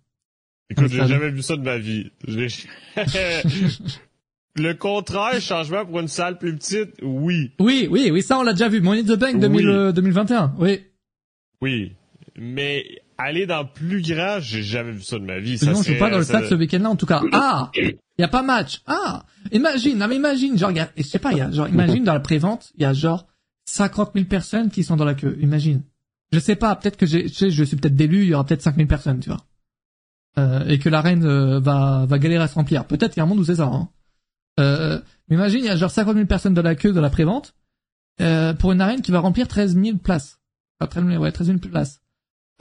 Écoute, 0.69 0.89
j'ai 0.89 1.07
jamais 1.07 1.31
vu 1.31 1.43
ça 1.43 1.55
de 1.57 1.62
ma 1.62 1.78
vie. 1.78 2.11
Le 4.57 4.73
contraire, 4.75 5.41
changement 5.41 5.85
pour 5.85 5.99
une 6.01 6.09
salle 6.09 6.39
plus 6.39 6.55
petite, 6.57 6.91
oui. 7.03 7.51
Oui, 7.59 7.89
oui, 7.91 8.11
oui, 8.13 8.23
ça 8.23 8.39
on 8.39 8.43
l'a 8.45 8.53
déjà 8.53 8.69
vu. 8.69 8.81
Money 8.81 9.01
in 9.01 9.05
the 9.15 9.19
Bank 9.19 9.41
2000, 9.41 9.67
Oui. 9.69 9.75
euh, 9.75 9.93
2021, 9.93 10.55
oui. 10.59 10.81
Oui. 11.61 11.93
Mais 12.37 12.85
aller 13.19 13.47
dans 13.47 13.65
plus 13.65 14.01
grand, 14.03 14.39
j'ai 14.41 14.63
jamais 14.63 14.93
vu 14.93 15.03
ça 15.03 15.19
de 15.19 15.25
ma 15.25 15.39
vie. 15.41 15.59
Ça 15.59 15.67
non, 15.67 15.73
je 15.73 15.77
suis 15.83 15.85
serait- 15.93 15.99
pas 15.99 16.11
dans 16.11 16.19
le 16.19 16.25
stade 16.25 16.47
ce 16.47 16.55
week-end-là 16.55 16.91
en 16.91 16.97
tout 16.97 17.07
cas. 17.07 17.23
Ah, 17.33 17.71
il 17.75 17.97
y 18.19 18.23
a 18.25 18.29
pas 18.29 18.43
match. 18.43 18.81
Ah, 18.87 19.25
imagine, 19.53 19.99
non 19.99 20.07
mais 20.09 20.17
imagine, 20.17 20.57
genre, 20.57 20.71
y 20.71 20.79
a- 20.81 20.91
je 20.97 21.03
sais 21.03 21.19
pas, 21.19 21.33
y 21.33 21.41
a 21.41 21.51
genre, 21.51 21.69
imagine 21.69 22.05
dans 22.05 22.15
la 22.15 22.21
prévente, 22.21 22.73
il 22.77 22.83
y 22.83 22.85
a 22.85 22.93
genre 22.93 23.27
50 23.67 24.13
000 24.15 24.27
personnes 24.27 24.71
qui 24.71 24.85
sont 24.85 24.95
dans 24.97 25.05
la 25.05 25.15
queue. 25.15 25.37
Imagine. 25.41 25.83
Je 26.33 26.39
sais 26.39 26.57
pas, 26.57 26.75
peut-être 26.77 26.97
que 26.97 27.07
j'ai, 27.07 27.27
je 27.29 27.65
suis 27.65 27.77
peut-être 27.77 27.95
d'élu, 27.97 28.23
il 28.23 28.29
y 28.29 28.35
aura 28.35 28.45
peut-être 28.45 28.63
5 28.63 28.77
000 28.77 28.87
personnes, 28.89 29.19
tu 29.21 29.31
vois. 29.31 29.45
Euh, 30.39 30.67
et 30.67 30.79
que 30.81 30.89
l'arène 30.89 31.25
euh, 31.25 31.61
va 31.61 32.07
va 32.09 32.19
galérer 32.19 32.43
à 32.45 32.49
se 32.49 32.55
remplir. 32.55 32.85
Peut-être 32.87 33.13
qu'il 33.15 33.19
y 33.19 33.21
a 33.21 33.25
un 33.25 33.29
monde 33.29 33.39
où 33.39 33.45
c'est 33.45 33.57
ça. 33.57 33.65
Hein. 33.73 33.89
Euh, 34.61 35.01
imagine, 35.31 35.61
il 35.61 35.67
y 35.67 35.69
a 35.71 35.77
genre 35.77 35.91
50 35.91 36.15
000 36.15 36.27
personnes 36.27 36.55
dans 36.55 36.63
la 36.63 36.75
queue 36.77 36.93
de 36.93 37.01
la 37.01 37.11
prévente 37.11 37.55
euh, 38.21 38.55
pour 38.55 38.73
une 38.73 38.81
arène 38.81 39.03
qui 39.03 39.11
va 39.11 39.21
remplir 39.21 39.49
13 39.49 39.75
000 39.77 39.99
places. 39.99 40.41
Enfin, 40.81 40.89
13 40.91 41.07
000, 41.07 41.23
ouais, 41.23 41.33
13 41.33 41.47
000 41.49 41.59
places. 41.59 42.01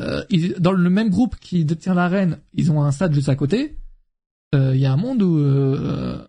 Euh, 0.01 0.23
ils- 0.29 0.53
dans 0.59 0.71
le 0.71 0.89
même 0.89 1.09
groupe 1.09 1.35
qui 1.39 1.65
détient 1.65 1.93
l'arène, 1.93 2.41
ils 2.53 2.71
ont 2.71 2.81
un 2.83 2.91
stade 2.91 3.13
juste 3.13 3.29
à 3.29 3.35
côté. 3.35 3.77
Euh, 4.55 4.73
Il 4.75 4.81
y 4.81 4.85
a 4.85 4.93
un 4.93 4.97
monde 4.97 5.21
où, 5.21 5.37
euh, 5.37 6.27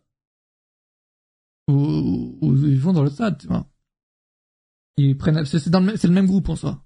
où, 1.69 2.39
où 2.43 2.55
ils 2.67 2.79
vont 2.79 2.93
dans 2.93 3.03
le 3.03 3.11
stade, 3.11 3.39
tu 3.39 3.47
vois. 3.47 3.67
Ils 4.97 5.17
prennent, 5.17 5.45
c'est 5.45 5.71
dans 5.71 5.81
le, 5.81 5.87
même- 5.87 5.97
c'est 5.97 6.09
le 6.09 6.15
même 6.15 6.27
groupe 6.27 6.49
en 6.49 6.57
soi. 6.57 6.85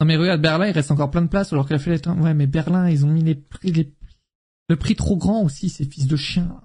Non 0.00 0.06
mais 0.06 0.16
regarde, 0.16 0.40
Berlin, 0.40 0.66
il 0.66 0.72
reste 0.72 0.90
encore 0.90 1.10
plein 1.10 1.22
de 1.22 1.28
places 1.28 1.52
alors 1.52 1.66
qu'il 1.66 1.76
a 1.76 1.78
fait 1.78 1.90
les 1.90 2.00
temps. 2.00 2.18
Ouais, 2.20 2.34
mais 2.34 2.46
Berlin, 2.46 2.88
ils 2.88 3.04
ont 3.04 3.10
mis 3.10 3.22
les 3.22 3.34
prix, 3.36 3.70
les, 3.70 3.94
le 4.68 4.76
prix 4.76 4.96
trop 4.96 5.16
grand 5.16 5.42
aussi, 5.42 5.68
ces 5.68 5.84
fils 5.84 6.06
de 6.06 6.16
chiens. 6.16 6.60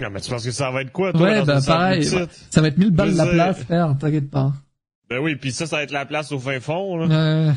Non, 0.00 0.10
mais 0.10 0.20
tu 0.20 0.30
penses 0.30 0.44
que 0.44 0.50
ça 0.50 0.70
va 0.70 0.82
être 0.82 0.92
quoi, 0.92 1.12
toi, 1.12 1.22
Ouais, 1.22 1.44
bah 1.44 1.60
pareil. 1.64 2.04
Ça 2.04 2.60
va 2.60 2.68
être 2.68 2.78
1000 2.78 2.90
balles 2.90 3.14
la 3.14 3.26
place, 3.26 3.62
frère, 3.62 3.96
t'inquiète 3.98 4.30
pas. 4.30 4.52
Ben 5.08 5.18
oui, 5.20 5.36
puis 5.36 5.52
ça, 5.52 5.66
ça 5.66 5.76
va 5.76 5.82
être 5.82 5.90
la 5.90 6.06
place 6.06 6.32
au 6.32 6.38
fin 6.38 6.58
fond, 6.60 6.96
là. 6.96 7.48
Ouais. 7.48 7.54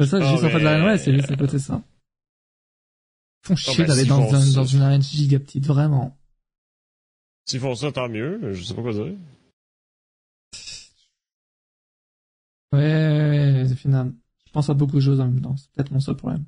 C'est 0.00 0.06
ça, 0.06 0.18
Ah, 0.20 0.30
juste 0.30 0.44
en 0.44 0.48
fait 0.48 0.58
de 0.58 0.64
l'arène, 0.64 0.84
ouais, 0.84 0.98
c'est 0.98 1.12
juste 1.14 1.30
à 1.30 1.36
côté 1.36 1.58
ça. 1.58 1.80
Ils 3.44 3.48
font 3.48 3.56
chier 3.56 3.84
ben, 3.84 3.88
d'aller 3.88 4.04
dans, 4.06 4.30
dans 4.30 4.64
une 4.64 4.82
arène 4.82 5.02
giga 5.02 5.38
petite, 5.38 5.66
vraiment. 5.66 6.16
S'ils 7.44 7.60
font 7.60 7.74
ça, 7.74 7.92
tant 7.92 8.08
mieux. 8.08 8.40
Je 8.54 8.64
sais 8.64 8.74
pas 8.74 8.82
quoi 8.82 8.92
dire. 8.92 9.04
Ouais, 12.72 12.80
ouais, 12.80 13.52
ouais, 13.52 13.64
c'est 13.68 13.76
final. 13.76 14.12
Je 14.46 14.52
pense 14.52 14.68
à 14.70 14.74
beaucoup 14.74 14.96
de 14.96 15.00
choses 15.00 15.20
en 15.20 15.26
même 15.26 15.40
temps. 15.40 15.56
C'est 15.56 15.70
peut-être 15.72 15.90
mon 15.90 16.00
seul 16.00 16.16
problème. 16.16 16.44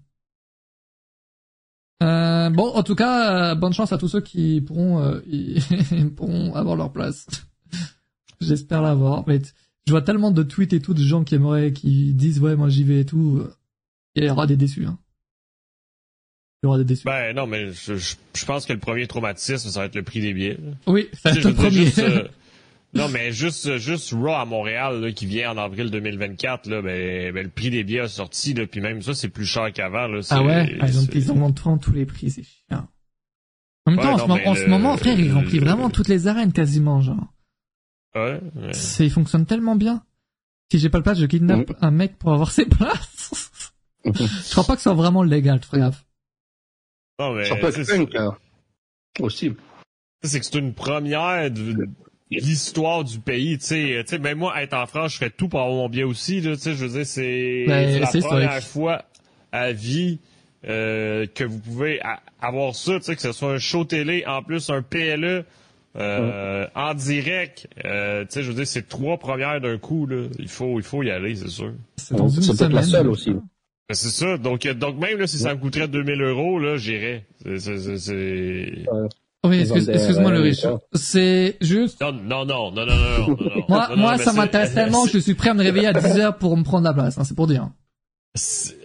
Euh, 2.02 2.50
bon, 2.50 2.68
en 2.74 2.82
tout 2.82 2.94
cas, 2.94 3.52
euh, 3.52 3.54
bonne 3.54 3.72
chance 3.72 3.92
à 3.92 3.98
tous 3.98 4.08
ceux 4.08 4.20
qui 4.20 4.60
pourront, 4.60 5.00
euh, 5.02 5.20
pourront 6.16 6.54
avoir 6.54 6.76
leur 6.76 6.92
place. 6.92 7.26
J'espère 8.40 8.82
l'avoir. 8.82 9.24
Mais 9.26 9.40
je 9.86 9.92
vois 9.92 10.02
tellement 10.02 10.30
de 10.30 10.42
tweets 10.42 10.72
et 10.74 10.80
tout 10.80 10.94
de 10.94 11.02
gens 11.02 11.24
qui 11.24 11.34
aimeraient, 11.36 11.72
qui 11.72 12.12
disent 12.14 12.40
ouais, 12.40 12.54
moi 12.56 12.68
j'y 12.68 12.84
vais 12.84 13.00
et 13.00 13.06
tout. 13.06 13.38
euh, 13.40 13.54
Il 14.14 14.24
y 14.24 14.30
aura 14.30 14.46
des 14.46 14.56
déçus. 14.56 14.84
Hein. 14.84 14.98
Il 16.62 16.66
y 16.66 16.68
aura 16.68 16.78
des 16.78 16.84
déçus. 16.84 17.04
Ben 17.06 17.34
non, 17.34 17.46
mais 17.46 17.72
je, 17.72 17.96
je, 17.96 18.14
je 18.34 18.44
pense 18.44 18.66
que 18.66 18.72
le 18.72 18.78
premier 18.78 19.06
traumatisme, 19.06 19.68
ça 19.70 19.80
va 19.80 19.86
être 19.86 19.94
le 19.94 20.02
prix 20.02 20.20
des 20.20 20.34
billets. 20.34 20.58
oui, 20.86 21.08
ça 21.14 21.30
va 21.30 21.36
être 21.38 21.44
le 21.48 21.54
premier. 21.54 21.70
juste, 21.86 21.98
euh, 22.00 22.28
non, 22.96 23.08
mais 23.08 23.32
juste, 23.32 23.76
juste 23.78 24.12
Raw 24.12 24.32
à 24.34 24.44
Montréal, 24.44 25.00
là, 25.00 25.12
qui 25.12 25.26
vient 25.26 25.52
en 25.52 25.58
avril 25.58 25.90
2024, 25.90 26.66
là, 26.68 26.82
ben, 26.82 27.32
ben, 27.32 27.44
le 27.44 27.50
prix 27.50 27.70
des 27.70 27.84
billets 27.84 28.00
a 28.00 28.08
sorti, 28.08 28.54
là, 28.54 28.66
puis 28.66 28.80
même 28.80 29.02
ça, 29.02 29.14
c'est 29.14 29.28
plus 29.28 29.46
cher 29.46 29.72
qu'avant. 29.72 30.06
Là, 30.08 30.20
Ah 30.30 30.42
ouais, 30.42 30.76
ah, 30.80 30.86
ils, 30.88 30.98
ont, 30.98 31.06
ils 31.12 31.30
augmentent 31.30 31.56
tout, 31.56 31.78
tous 31.80 31.92
les 31.92 32.06
prix, 32.06 32.30
c'est 32.30 32.42
chiant. 32.42 32.88
En 33.86 33.90
même 33.92 33.98
Ouais, 34.00 34.04
temps, 34.04 34.24
en, 34.24 34.28
non, 34.28 34.54
ce, 34.54 34.66
moment- 34.66 34.96
ce 34.96 35.00
frère, 35.02 35.18
ils 35.20 35.32
remplissent 35.32 35.54
le- 35.60 35.66
vraiment 35.66 35.90
toutes 35.90 36.08
les 36.08 36.26
arènes 36.26 36.52
quasiment, 36.52 37.00
genre. 37.00 37.32
Ouais, 38.14 38.40
ouais. 38.56 38.72
C'est, 38.72 39.04
ils 39.06 39.10
fonctionnent 39.10 39.46
tellement 39.46 39.76
bien. 39.76 40.02
Si 40.72 40.78
j'ai 40.80 40.88
pas 40.88 40.98
le 40.98 41.04
place, 41.04 41.18
je 41.18 41.26
kidnappe 41.26 41.72
un 41.80 41.90
mec 41.92 42.18
pour 42.18 42.32
avoir 42.32 42.50
ses 42.50 42.66
places. 42.66 43.52
je 44.04 44.50
crois 44.52 44.64
pas 44.64 44.72
que 44.74 44.80
ce 44.80 44.84
soit 44.84 44.94
vraiment 44.94 45.22
légal, 45.22 45.60
fais 45.62 45.78
gaffe. 45.78 46.04
Non, 47.20 47.34
mais, 47.34 47.44
Ça 47.44 47.56
peut 47.56 47.68
être 47.68 47.86
punk, 47.86 48.14
hein. 48.16 48.36
aussi. 49.20 49.52
c'est 50.22 50.40
que 50.40 50.46
c'est 50.46 50.58
une 50.58 50.74
première 50.74 51.50
de 51.50 51.88
l'histoire 52.30 53.04
du 53.04 53.18
pays, 53.20 53.58
tu 53.58 53.66
sais. 53.66 54.02
Tu 54.04 54.10
sais, 54.10 54.18
même 54.18 54.38
moi, 54.38 54.60
être 54.62 54.74
en 54.74 54.86
France, 54.86 55.12
je 55.12 55.18
ferais 55.18 55.30
tout 55.30 55.48
pour 55.48 55.60
avoir 55.60 55.76
mon 55.76 55.88
billet 55.88 56.04
aussi, 56.04 56.40
là, 56.40 56.56
tu 56.56 56.62
sais, 56.62 56.74
je 56.74 56.84
veux 56.84 56.92
dire, 56.92 57.06
c'est 57.06 57.64
Ben, 57.66 58.00
la 58.00 58.06
première 58.28 58.62
fois 58.62 59.04
à 59.52 59.72
vie 59.72 60.18
euh, 60.68 61.26
que 61.32 61.44
vous 61.44 61.58
pouvez 61.58 62.00
avoir 62.40 62.74
ça, 62.74 62.98
tu 62.98 63.04
sais, 63.04 63.14
que 63.16 63.22
ce 63.22 63.32
soit 63.32 63.52
un 63.52 63.58
show 63.58 63.84
télé, 63.84 64.24
en 64.26 64.42
plus 64.42 64.70
un 64.70 64.82
PLE, 64.82 65.44
euh, 65.98 66.66
en 66.74 66.94
direct, 66.94 67.68
euh, 67.84 68.24
tu 68.24 68.32
sais, 68.32 68.42
je 68.42 68.48
veux 68.48 68.54
dire, 68.56 68.66
c'est 68.66 68.88
trois 68.88 69.16
premières 69.18 69.60
d'un 69.60 69.78
coup, 69.78 70.06
là. 70.06 70.26
Il 70.38 70.48
faut, 70.48 70.78
il 70.78 70.84
faut 70.84 71.02
y 71.02 71.10
aller, 71.10 71.36
c'est 71.36 71.48
sûr. 71.48 71.72
C'est 72.28 72.52
peut-être 72.58 72.72
la 72.72 72.82
seule 72.90 73.08
aussi. 73.08 73.30
Ben, 73.88 73.94
c'est 73.94 74.08
ça. 74.10 74.36
Donc, 74.36 74.66
euh, 74.66 74.74
donc 74.74 74.98
même 74.98 75.18
là, 75.18 75.26
si 75.28 75.38
ça 75.38 75.54
me 75.54 75.60
coûterait 75.60 75.86
2000 75.88 76.20
euros, 76.22 76.58
là, 76.58 76.76
j'irais. 76.76 77.24
C'est, 77.42 77.58
c'est, 77.60 77.78
c'est, 77.78 77.98
c'est- 77.98 78.84
Oui, 79.46 79.60
excuse-moi 79.60 80.30
le 80.30 80.40
ouais, 80.40 80.48
riche. 80.48 80.66
C'est 80.92 81.56
juste, 81.60 82.00
Non, 82.00 82.12
non, 82.12 82.44
non, 82.44 82.70
non, 82.70 82.86
non, 82.86 82.86
non, 82.86 83.36
non, 83.36 83.36
non. 83.36 83.64
moi, 83.68 83.88
moi, 83.96 84.18
ça 84.18 84.32
m'intéresse 84.32 84.74
tellement 84.74 85.04
que 85.04 85.12
je 85.12 85.18
suis 85.18 85.34
prêt 85.34 85.50
à 85.50 85.54
me 85.54 85.62
réveiller 85.62 85.88
à 85.88 85.92
10 85.92 86.18
heures 86.18 86.36
pour 86.38 86.56
me 86.56 86.62
prendre 86.62 86.84
la 86.84 86.92
place, 86.92 87.18
hein, 87.18 87.24
c'est 87.24 87.36
pour 87.36 87.46
dire. 87.46 87.68
C'est 88.34 88.76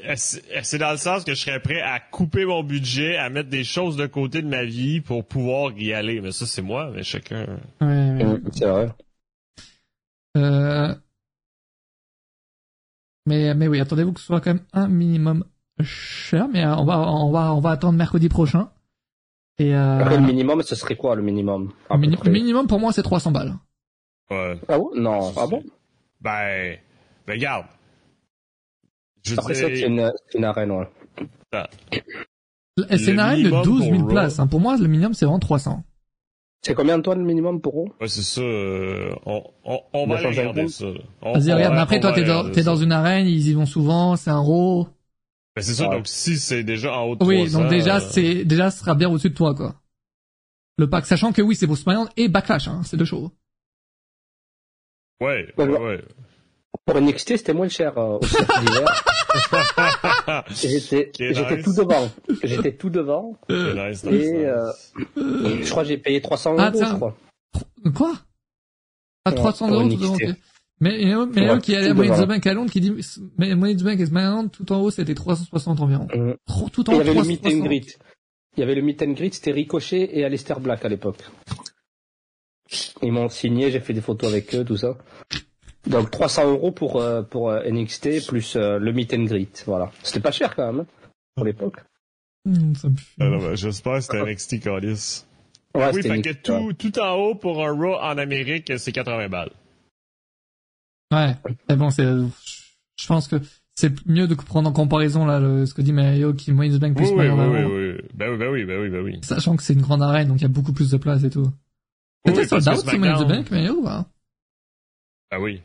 c'est 0.64 0.78
dans 0.78 0.92
le 0.92 0.98
sens 0.98 1.26
que 1.26 1.34
je 1.34 1.42
serais 1.42 1.60
prêt 1.60 1.82
à 1.82 2.00
couper 2.00 2.46
mon 2.46 2.64
budget, 2.64 3.18
à 3.18 3.30
mettre 3.30 3.50
des 3.50 3.66
choses 3.66 3.98
de 3.98 4.06
côté 4.06 4.42
de 4.42 4.48
ma 4.48 4.64
vie 4.64 5.02
pour 5.02 5.26
pouvoir 5.26 5.74
y 5.78 5.94
aller. 5.94 6.22
Mais 6.22 6.32
ça, 6.32 6.46
c'est 6.46 6.62
moi, 6.62 6.90
mais 6.94 7.04
chacun. 7.04 7.46
Ouais, 7.82 8.24
ouais. 8.24 8.42
C'est 8.54 8.66
vrai. 8.66 8.90
Euh... 10.38 10.96
Mais, 13.26 13.54
mais 13.54 13.68
oui, 13.68 13.80
attendez-vous 13.80 14.14
que 14.14 14.20
ce 14.20 14.26
soit 14.28 14.42
quand 14.42 14.54
même 14.54 14.64
un 14.74 14.88
minimum 14.88 15.44
cher, 15.84 16.48
mais 16.48 16.64
euh, 16.64 16.76
on 16.76 16.86
va, 16.86 17.00
on 17.00 17.32
va, 17.32 17.54
on 17.54 17.60
va 17.60 17.72
attendre 17.72 17.98
mercredi 17.98 18.30
prochain. 18.30 18.70
Et 19.62 19.76
euh, 19.76 20.00
Après, 20.00 20.18
le 20.18 20.26
minimum, 20.26 20.64
ce 20.64 20.76
serait 20.76 20.96
quoi, 20.96 21.16
le 21.16 21.22
minimum? 21.22 21.72
le 21.92 21.98
mini- 21.98 22.18
minimum 22.30 22.66
pour 22.68 22.80
moi 22.80 22.92
c'est 22.92 23.04
300 23.04 23.32
balles. 23.32 23.54
Ouais. 24.32 24.60
Ah 24.68 24.78
bon 24.80 24.90
Non. 24.96 25.32
Ah 25.38 25.46
bon? 25.48 25.62
Ben, 26.20 26.78
ben, 27.28 27.34
regarde. 27.34 27.66
Je 29.24 29.36
Après 29.38 29.54
ça, 29.54 29.68
c'est 29.68 29.82
une, 29.82 30.44
arène, 30.44 30.72
ouais. 30.72 30.88
Et 32.90 32.98
c'est 32.98 33.12
une 33.12 33.20
arène 33.20 33.40
de 33.44 33.50
minimum 33.50 33.64
12 33.64 33.84
000 33.84 33.98
pour 34.00 34.08
places. 34.08 34.40
Hein. 34.40 34.48
Pour 34.48 34.60
moi, 34.60 34.78
le 34.78 34.88
minimum 34.88 35.14
c'est 35.14 35.26
vraiment 35.26 35.40
300. 35.40 35.84
C'est 36.64 36.74
combien 36.76 36.98
de 36.98 37.04
toi 37.04 37.16
le 37.16 37.24
minimum 37.24 37.60
pour 37.62 37.82
eux 37.82 37.86
Ouais, 38.00 38.08
c'est 38.08 38.22
ça. 38.22 38.42
euh, 38.42 39.14
on, 39.26 39.44
on, 39.64 39.80
on 39.94 40.08
va 40.08 40.16
aller 40.18 40.24
250. 40.28 40.38
regarder 40.38 40.68
ça. 40.70 40.86
Vas-y, 41.24 41.54
regarde. 41.54 41.78
après, 41.78 42.00
toi, 42.00 42.14
t'es 42.14 42.24
dans, 42.24 42.44
dans 42.50 42.76
une 42.76 42.92
arène, 42.92 43.26
ils 43.28 43.48
y 43.50 43.54
vont 43.54 43.66
souvent, 43.66 44.16
c'est 44.16 44.30
un 44.32 44.40
raw. 44.40 44.88
Ben, 45.56 45.62
c'est 45.62 45.74
ça. 45.74 45.90
Ouais. 45.90 45.98
Donc, 45.98 46.08
si 46.08 46.38
c'est 46.38 46.64
déjà 46.64 46.98
en 46.98 47.04
haut 47.04 47.16
de 47.16 47.24
Oui, 47.26 47.40
300, 47.48 47.60
donc 47.62 47.70
déjà, 47.70 47.98
euh, 47.98 48.10
c'est, 48.12 48.46
déjà, 48.46 48.72
ce 48.72 48.80
sera 48.80 48.96
bien 48.96 49.10
au-dessus 49.10 49.30
de 49.32 49.36
toi, 49.36 49.54
quoi. 49.54 49.76
Le 50.78 50.90
pack, 50.90 51.06
sachant 51.06 51.32
que 51.34 51.42
oui, 51.42 51.56
c'est 51.56 51.68
pour 51.68 51.78
SmackDown 51.78 52.08
et 52.18 52.30
Backlash, 52.30 52.68
hein, 52.68 52.82
c'est 52.86 52.98
deux 52.98 53.06
shows. 53.06 53.32
Ouais, 55.20 55.54
Ouais, 55.58 55.66
ouais, 55.66 55.72
ouais. 55.72 55.80
ouais. 55.80 56.04
Pour 56.86 57.00
NXT, 57.00 57.38
c'était 57.38 57.54
moins 57.54 57.68
cher 57.68 57.98
euh, 57.98 58.18
au. 58.18 58.22
J'étais 60.52 61.12
nice. 61.20 61.64
tout 61.64 61.74
devant. 61.74 62.10
J'étais 62.44 62.76
tout 62.76 62.90
devant. 62.90 63.38
C'est 63.50 63.74
nice, 63.76 64.04
nice, 64.04 64.06
Et, 64.06 64.34
nice. 64.34 64.46
euh, 64.46 64.72
Je 65.64 65.70
crois 65.70 65.84
que 65.84 65.90
j'ai 65.90 65.98
payé 65.98 66.22
300 66.22 66.56
Ah, 66.58 66.72
euros, 66.74 66.84
je 66.84 66.94
crois. 66.96 67.18
Quoi? 67.94 68.14
À 69.26 69.30
Ouais, 69.32 69.36
300 69.36 69.68
pour 69.68 69.76
euros, 69.76 69.90
tout 69.90 69.96
devant. 69.98 70.16
Mais, 70.82 71.00
il 71.02 71.10
y 71.10 71.16
en 71.16 71.22
a- 71.26 71.30
il 71.36 71.50
Ouais, 71.50 71.60
qui 71.62 71.76
allait 71.76 71.88
à 71.88 71.90
tout 71.92 71.96
Money 71.98 72.10
in 72.10 72.14
the 72.14 72.16
devant. 72.18 72.28
Bank 72.28 72.48
à 72.48 72.54
Londres 72.54 72.72
qui 72.72 72.82
dit, 72.82 72.92
mais 73.38 73.56
Money 73.56 73.74
in 73.74 73.78
the 73.78 73.84
Bank 73.84 74.00
et 74.00 74.06
SmackDown, 74.08 74.50
tout 74.50 74.72
en 74.72 74.82
haut, 74.82 74.90
c'était 74.92 75.14
360 75.16 75.80
environ. 75.80 76.08
Trop- 76.48 76.70
Tout 76.70 76.90
en 76.90 76.94
il 76.94 76.96
haut, 76.96 76.98
y 76.98 77.02
avait 77.10 77.14
le 77.14 77.22
meet 77.28 77.40
and 77.46 77.50
360. 77.50 77.64
greet. 77.68 78.00
Il 78.58 78.60
y 78.60 78.64
avait 78.64 78.76
le 78.76 78.82
meet 78.82 79.02
and 79.04 79.12
greet, 79.12 79.34
c'était 79.34 79.52
Ricochet 79.52 80.10
et 80.18 80.26
Aleister 80.26 80.56
Black 80.60 80.84
à 80.84 80.90
l'époque. 80.90 81.20
Ils 83.02 83.12
m'ont 83.12 83.30
signé, 83.30 83.70
j'ai 83.72 83.80
fait 83.80 83.94
des 83.94 84.02
photos 84.02 84.30
avec 84.32 84.54
eux, 84.56 84.64
tout 84.64 84.78
ça. 84.78 84.98
Donc 85.88 86.10
300 86.12 86.50
euros 86.50 86.72
pour 86.72 87.02
euh, 87.02 87.22
pour 87.24 87.50
euh, 87.50 87.62
NXT 87.70 88.28
plus 88.28 88.56
euh, 88.56 88.78
le 88.78 88.94
meet 88.94 89.14
and 89.14 89.24
greet, 89.24 89.64
voilà. 89.66 89.92
C'était 90.04 90.20
pas 90.20 90.32
cher 90.32 90.56
quand 90.56 90.72
même 90.72 90.82
hein, 90.82 90.86
pour 91.36 91.46
l'époque. 91.46 91.78
Hum, 92.48 92.76
ça 92.76 92.90
me 92.90 92.96
fume. 92.96 93.06
Ah 93.20 93.26
non, 93.30 93.38
ben, 93.40 93.56
J'espère 93.56 93.96
que 93.96 94.02
c'était 94.02 94.24
NXT 94.24 94.60
Callis. 94.62 95.26
Ouais, 95.76 95.90
oui, 95.94 96.02
fait 96.02 96.22
que 96.22 96.30
ouais. 96.30 96.36
tout, 96.36 96.74
tout 96.74 97.00
en 97.00 97.14
haut 97.16 97.36
pour 97.36 97.66
un 97.66 97.72
Raw 97.72 97.96
en 97.96 98.18
Amérique, 98.18 98.72
c'est 98.78 98.92
80 98.92 99.30
balles. 99.30 99.52
Ouais. 101.12 101.36
Mais 101.70 101.76
bon, 101.76 101.90
c'est, 101.90 102.06
je 102.06 103.08
pense 103.08 103.28
que 103.28 103.36
c'est 103.76 104.06
mieux 104.06 104.28
de 104.28 104.36
prendre 104.36 104.70
en 104.70 104.74
comparaison 104.74 105.26
là 105.26 105.40
le, 105.40 105.66
ce 105.66 105.74
que 105.74 105.82
dit 105.82 105.94
Mario 105.94 106.34
qui 106.34 106.52
Money 106.52 106.78
Bank 106.78 106.96
plus 106.96 107.08
Oui, 107.10 107.14
oui, 107.18 107.28
oui, 107.30 107.48
oui, 107.66 107.94
oui. 107.98 108.02
Ben 108.14 108.32
oui, 108.32 108.38
ben 108.38 108.50
oui, 108.52 108.66
ben 108.66 108.82
oui, 108.82 108.90
ben 108.90 109.02
oui. 109.04 109.20
Sachant 109.24 109.56
que 109.56 109.64
c'est 109.64 109.74
une 109.74 109.82
grande 109.82 110.02
arène, 110.04 110.28
donc 110.28 110.38
il 110.40 110.44
y 110.44 110.46
a 110.46 110.50
beaucoup 110.50 110.74
plus 110.74 110.90
de 110.92 110.98
place 110.98 111.24
et 111.24 111.30
tout. 111.30 111.52
Parce 112.24 112.48
sold 112.48 112.68
out 112.70 112.88
sur 112.88 113.00
Money 113.00 113.12
in 113.12 113.24
the 113.24 113.28
Bank, 113.28 113.52
Mario 113.52 113.74
ou 113.80 113.84
pas 113.84 114.06
Ah 115.32 115.40
oui. 115.40 115.62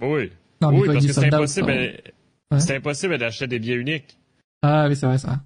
Oui. 0.00 0.30
Non, 0.60 0.70
mais 0.72 0.80
oui, 0.80 0.86
parce 0.92 1.06
que 1.06 1.12
c'est 1.12 1.34
impossible, 1.34 1.66
ça- 1.66 2.12
Ouais. 2.52 2.60
c'est 2.60 2.76
impossible 2.76 3.18
d'acheter 3.18 3.46
des 3.48 3.58
billets 3.58 3.74
uniques. 3.76 4.18
Ah 4.62 4.86
oui, 4.88 4.94
c'est 4.96 5.06
vrai, 5.06 5.18
ça. 5.18 5.40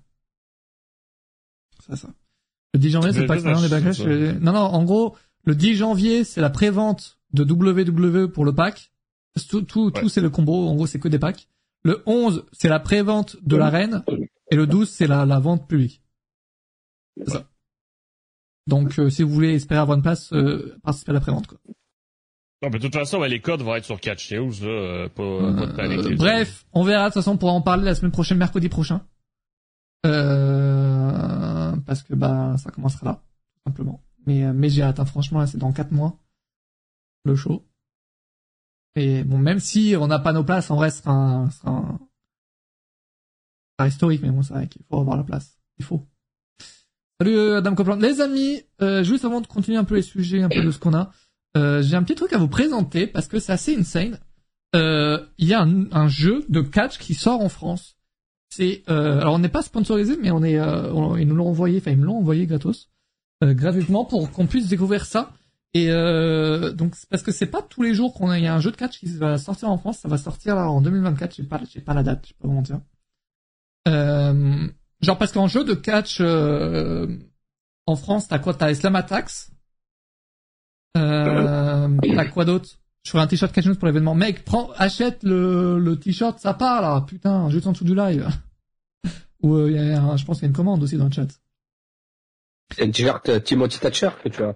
C'est 1.89 1.97
ça. 1.97 2.09
Le 2.75 2.79
10 2.81 2.91
janvier, 2.91 3.13
c'est 3.13 3.27
pas 3.27 3.37
que 3.41 3.47
acheter 3.49 3.69
backlash. 3.69 3.97
ça. 3.97 4.05
je- 4.05 4.39
Non, 4.39 4.53
non, 4.53 4.61
en 4.61 4.85
gros, 4.85 5.17
le 5.45 5.55
10 5.55 5.75
janvier, 5.77 6.25
c'est 6.25 6.41
la 6.41 6.51
pré-vente 6.51 7.19
de 7.33 7.43
WWE 7.45 8.29
pour 8.29 8.45
le 8.45 8.53
pack. 8.55 8.93
Tout, 9.49 9.63
tout, 9.63 9.91
tout 9.91 10.03
Ouais. 10.03 10.09
c'est 10.09 10.21
le 10.21 10.31
combo. 10.31 10.67
En 10.69 10.75
gros, 10.75 10.87
c'est 10.87 10.99
que 10.99 11.09
des 11.09 11.19
packs. 11.19 11.49
Le 11.83 12.03
11, 12.07 12.45
c'est 12.53 12.69
la 12.69 12.81
pré-vente 12.81 13.37
de 13.43 13.57
l'arène. 13.57 14.05
Et 14.51 14.57
le 14.57 14.67
12, 14.67 14.89
c'est 14.91 15.07
la, 15.07 15.25
la 15.25 15.39
vente 15.39 15.67
publique. 15.69 16.03
C'est 17.17 17.31
ça. 17.31 17.45
Donc, 18.67 18.99
euh, 18.99 19.09
si 19.11 19.23
vous 19.23 19.31
voulez 19.33 19.55
espérer 19.55 19.81
avoir 19.81 19.97
une 19.97 20.03
place, 20.03 20.33
euh, 20.33 20.77
participez 20.83 21.11
à 21.11 21.15
la 21.15 21.21
pré-vente, 21.21 21.47
quoi. 21.47 21.59
Non, 22.63 22.69
mais 22.71 22.79
de 22.79 22.85
toute 22.85 22.95
façon, 22.95 23.19
ben, 23.21 23.29
les 23.29 23.41
codes 23.41 23.63
vont 23.63 23.75
être 23.75 23.87
sur 23.87 23.99
Catch 24.01 24.31
News, 24.33 24.53
là. 24.61 24.69
euh, 24.69 25.09
Pas, 25.09 25.55
pas 25.57 25.67
de 25.67 25.73
panique. 25.77 25.99
Euh, 26.01 26.09
les 26.11 26.17
bref, 26.17 26.67
on 26.73 26.83
verra. 26.85 27.05
De 27.05 27.09
toute 27.09 27.15
façon, 27.23 27.33
on 27.33 27.37
pourra 27.39 27.53
en 27.53 27.63
parler 27.63 27.85
la 27.85 27.95
semaine 27.95 28.13
prochaine, 28.13 28.37
mercredi 28.37 28.69
prochain. 28.69 29.01
Euh, 30.07 31.73
parce 31.87 32.03
que 32.03 32.15
bah 32.15 32.57
ça 32.59 32.71
commencera 32.71 33.07
là, 33.07 33.23
simplement. 33.67 34.03
Mais 34.27 34.45
euh, 34.45 34.53
mais 34.55 34.69
j'ai 34.69 34.83
hâte. 34.83 35.01
hein. 35.01 35.05
Franchement, 35.05 35.41
là, 35.41 35.47
c'est 35.47 35.59
dans 35.59 35.73
quatre 35.73 35.93
mois 35.93 36.19
le 37.25 37.35
show. 37.37 37.65
Et 38.97 39.23
bon, 39.25 39.39
même 39.39 39.61
si 39.61 39.95
on 39.99 40.07
n'a 40.09 40.19
pas 40.19 40.33
nos 40.33 40.45
places, 40.45 40.71
en 40.71 40.77
vrai, 40.77 40.91
ce 40.91 40.99
sera 41.03 41.13
un, 41.13 41.45
un- 41.65 41.99
sera 43.79 43.89
historique. 43.89 44.23
Mais 44.23 44.31
bon, 44.31 44.43
c'est 44.43 44.55
vrai 44.55 44.67
qu'il 44.69 44.83
faut 44.89 45.01
avoir 45.01 45.17
la 45.17 45.25
place. 45.25 45.59
Il 45.79 45.85
faut. 45.85 46.07
Salut 47.21 47.37
euh, 47.37 47.59
Adam 47.59 47.75
Copland. 47.75 48.01
Les 48.01 48.21
amis, 48.21 48.63
euh, 48.83 49.03
juste 49.05 49.25
avant 49.25 49.41
de 49.41 49.47
continuer 49.47 49.79
un 49.79 49.85
peu 49.85 49.95
les 49.97 50.03
sujets, 50.03 50.43
un 50.43 50.49
peu 50.49 50.63
de 50.63 50.71
ce 50.71 50.79
qu'on 50.79 50.95
a, 50.95 51.11
euh, 51.57 51.83
j'ai 51.83 51.97
un 51.97 52.03
petit 52.03 52.15
truc 52.15 52.33
à 52.33 52.39
vous 52.39 52.49
présenter 52.49 53.07
parce 53.07 53.29
que 53.29 53.39
c'est 53.39 53.53
assez 53.53 53.77
insane. 53.77 54.19
Euh, 54.75 55.25
Il 55.39 55.47
y 55.47 55.55
a 55.55 55.63
un, 55.63 55.91
un 55.93 56.09
jeu 56.09 56.45
de 56.49 56.61
catch 56.61 56.99
qui 56.99 57.15
sort 57.15 57.41
en 57.41 57.49
France. 57.49 57.97
C'est 58.49 58.83
euh, 58.89 59.21
alors 59.21 59.35
on 59.35 59.39
n'est 59.39 59.49
pas 59.49 59.63
sponsorisé, 59.63 60.17
mais 60.17 60.31
on 60.31 60.43
est, 60.43 60.61
on- 60.61 61.17
ils 61.17 61.27
nous 61.29 61.37
l'ont 61.37 61.49
envoyé, 61.49 61.79
enfin 61.79 61.93
ils 61.93 61.99
me 61.99 62.05
l'ont 62.07 62.17
envoyé 62.19 62.47
gratos, 62.47 62.89
gratuitement 63.43 64.05
pour 64.05 64.31
qu'on 64.33 64.47
puisse 64.47 64.69
découvrir 64.69 65.05
ça. 65.07 65.33
Et 65.73 65.89
euh, 65.91 66.73
donc 66.73 66.95
parce 67.11 67.23
que 67.23 67.31
c'est 67.31 67.47
pas 67.47 67.63
tous 67.63 67.83
les 67.83 67.95
jours 67.95 68.13
qu'on 68.15 68.29
a, 68.31 68.39
il 68.39 68.45
y 68.45 68.49
a 68.49 68.55
un 68.55 68.61
jeu 68.61 68.73
de 68.73 68.77
catch 68.77 68.99
qui 68.99 69.07
va 69.17 69.39
sortir 69.39 69.71
en 69.71 69.79
France. 69.79 69.99
Ça 70.01 70.09
va 70.09 70.19
sortir 70.19 70.57
là 70.57 70.69
en 70.71 70.81
2024. 70.81 71.37
J'ai 71.37 71.43
pas, 71.45 71.61
j'ai 71.73 71.81
pas 71.81 71.95
la 71.95 72.03
date, 72.03 72.27
je 72.27 72.33
peux 72.35 72.49
pas 72.49 72.55
mentir. 72.55 72.81
Euh, 73.89 74.67
genre 75.01 75.17
parce 75.19 75.33
qu'en 75.33 75.47
jeu 75.47 75.65
de 75.65 75.75
catch 75.75 76.19
euh, 76.21 77.07
en 77.87 77.95
France, 77.97 78.27
t'as 78.29 78.39
quoi? 78.41 78.55
T'as 78.55 78.75
Slam 78.75 78.97
Attacks. 78.97 79.31
Euh, 80.97 81.97
t'as 82.03 82.25
quoi 82.27 82.45
d'autre? 82.45 82.69
Je 83.05 83.11
ferai 83.13 83.23
un 83.23 83.27
t-shirt 83.27 83.53
catch 83.53 83.67
news 83.67 83.77
pour 83.77 83.87
l'événement. 83.87 84.15
Mec, 84.15 84.45
prends, 84.45 84.71
achète 84.77 85.23
le, 85.23 85.79
le 85.79 85.97
t-shirt, 85.99 86.39
ça 86.39 86.53
part 86.53 86.83
là. 86.83 87.01
Putain, 87.07 87.49
juste 87.49 87.67
en 87.67 87.73
dessous 87.73 87.85
du 87.85 87.95
live. 87.95 88.29
Ou 89.43 89.55
euh, 89.55 89.97
un- 89.97 90.17
je 90.17 90.25
pense 90.25 90.39
qu'il 90.39 90.43
y 90.43 90.47
a 90.47 90.51
une 90.51 90.57
commande 90.57 90.83
aussi 90.83 90.97
dans 90.97 91.07
le 91.07 91.13
chat. 91.13 91.29
C'est 92.75 92.83
un 92.83 92.91
t-shirt 92.91 93.29
euh, 93.29 93.41
Timothy 93.41 93.79
Thatcher 93.79 94.11
que 94.23 94.29
tu 94.29 94.43
as. 94.43 94.55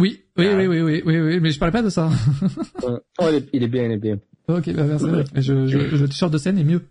Oui, 0.00 0.22
oui, 0.36 0.46
Ah. 0.50 0.56
oui, 0.56 0.66
oui, 0.66 0.80
oui, 0.82 1.02
oui, 1.04 1.20
oui, 1.20 1.40
mais 1.40 1.50
je 1.50 1.58
parlais 1.58 1.72
pas 1.72 1.82
de 1.82 1.90
ça. 1.90 2.10
Oh, 2.82 3.26
il 3.28 3.34
est, 3.36 3.48
il 3.52 3.62
est 3.62 3.68
bien, 3.68 3.84
il 3.84 3.92
est 3.92 3.96
bien. 3.98 4.18
ok, 4.48 4.72
bah 4.74 4.84
merci. 4.84 5.06
Mais 5.34 5.42
je, 5.42 5.66
je, 5.66 5.78
le 5.78 6.08
t-shirt 6.08 6.32
de 6.32 6.38
scène 6.38 6.58
est 6.58 6.64
mieux. 6.64 6.82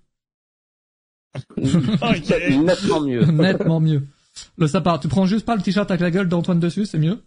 Ok. 1.58 2.30
Nettement 2.64 3.02
mieux. 3.02 3.26
Nettement 3.32 3.80
mieux. 3.80 4.04
Le 4.58 4.68
ça 4.68 4.82
part. 4.82 5.00
Tu 5.00 5.08
prends 5.08 5.26
juste 5.26 5.46
pas 5.46 5.56
le 5.56 5.62
t-shirt 5.62 5.90
avec 5.90 6.02
la 6.02 6.12
gueule 6.12 6.28
d'Antoine 6.30 6.60
dessus, 6.60 6.86
c'est 6.86 7.00
mieux. 7.00 7.20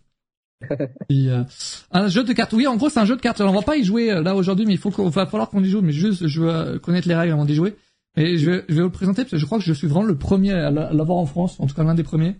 Euh, 1.10 1.42
un 1.90 2.09
jeu 2.09 2.22
de 2.22 2.32
cartes. 2.32 2.52
Oui, 2.52 2.66
en 2.66 2.76
gros, 2.76 2.88
c'est 2.88 3.00
un 3.00 3.04
jeu 3.04 3.16
de 3.16 3.20
cartes. 3.20 3.40
Alors, 3.40 3.52
on 3.52 3.56
va 3.56 3.62
pas 3.62 3.76
y 3.76 3.84
jouer 3.84 4.12
euh, 4.12 4.22
là 4.22 4.36
aujourd'hui, 4.36 4.64
mais 4.64 4.74
il 4.74 4.78
faut 4.78 4.90
qu'on 4.90 5.09
va 5.09 5.26
falloir 5.26 5.50
qu'on 5.50 5.62
y 5.62 5.68
joue. 5.68 5.82
Mais 5.82 5.92
juste, 5.92 6.26
je 6.28 6.40
veux 6.40 6.50
euh, 6.50 6.78
connaître 6.78 7.09
les 7.09 7.14
règles 7.16 7.32
avant 7.32 7.44
d'y 7.44 7.54
jouer. 7.54 7.76
Et 8.16 8.38
je 8.38 8.50
vais, 8.50 8.64
je 8.68 8.74
vais 8.74 8.80
vous 8.82 8.86
le 8.88 8.92
présenter 8.92 9.22
parce 9.22 9.32
que 9.32 9.38
je 9.38 9.46
crois 9.46 9.59
que 9.59 9.64
je 9.64 9.72
suis 9.72 9.86
vraiment 9.88 10.06
le 10.06 10.16
premier 10.16 10.52
à 10.52 10.70
l'avoir 10.70 11.18
en 11.18 11.26
France, 11.26 11.59
en 11.59 11.66
tout 11.66 11.74
cas 11.74 11.82
l'un 11.82 11.94
des 11.94 12.02
premiers. 12.02 12.36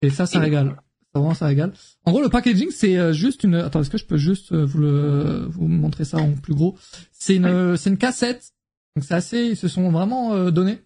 Et 0.00 0.10
ça, 0.10 0.26
ça 0.26 0.38
régale. 0.38 0.76
Ça 1.14 1.20
vraiment, 1.20 1.34
ça 1.34 1.46
régale. 1.46 1.72
En 2.04 2.12
gros, 2.12 2.22
le 2.22 2.28
packaging, 2.30 2.70
c'est 2.70 2.96
euh, 2.96 3.12
juste 3.12 3.44
une. 3.44 3.54
Attends, 3.56 3.80
est-ce 3.82 3.90
que 3.90 3.98
je 3.98 4.06
peux 4.06 4.16
juste 4.16 4.52
euh, 4.52 4.64
vous 4.64 4.78
le, 4.80 5.46
vous 5.50 5.68
montrer 5.68 6.04
ça 6.04 6.18
en 6.18 6.32
plus 6.32 6.54
gros? 6.54 6.76
C'est 7.12 7.36
une, 7.36 7.76
c'est 7.76 7.90
une 7.90 7.98
cassette. 7.98 8.52
Donc 8.96 9.04
c'est 9.04 9.14
assez. 9.14 9.44
Ils 9.44 9.56
se 9.56 9.68
sont 9.68 9.90
vraiment 9.90 10.32
euh, 10.34 10.50
donnés. 10.50 10.82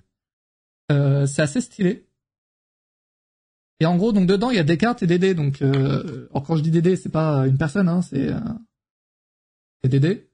Euh, 0.90 1.26
c'est 1.26 1.42
assez 1.42 1.60
stylé. 1.60 2.06
Et 3.78 3.86
en 3.86 3.96
gros, 3.96 4.12
donc 4.12 4.26
dedans, 4.26 4.50
il 4.50 4.56
y 4.56 4.60
a 4.60 4.64
des 4.64 4.78
cartes 4.78 5.02
et 5.02 5.06
des 5.06 5.18
dés. 5.18 5.34
Donc, 5.34 5.60
euh, 5.62 6.28
alors 6.30 6.42
quand 6.44 6.56
je 6.56 6.62
dis 6.62 6.70
des 6.70 6.82
dés, 6.82 6.96
c'est 6.96 7.10
pas 7.10 7.46
une 7.46 7.58
personne, 7.58 7.88
hein, 7.88 8.02
c'est 8.02 8.32
euh, 8.32 8.38
c'est 9.82 9.90
des 9.90 10.00
dés. 10.00 10.28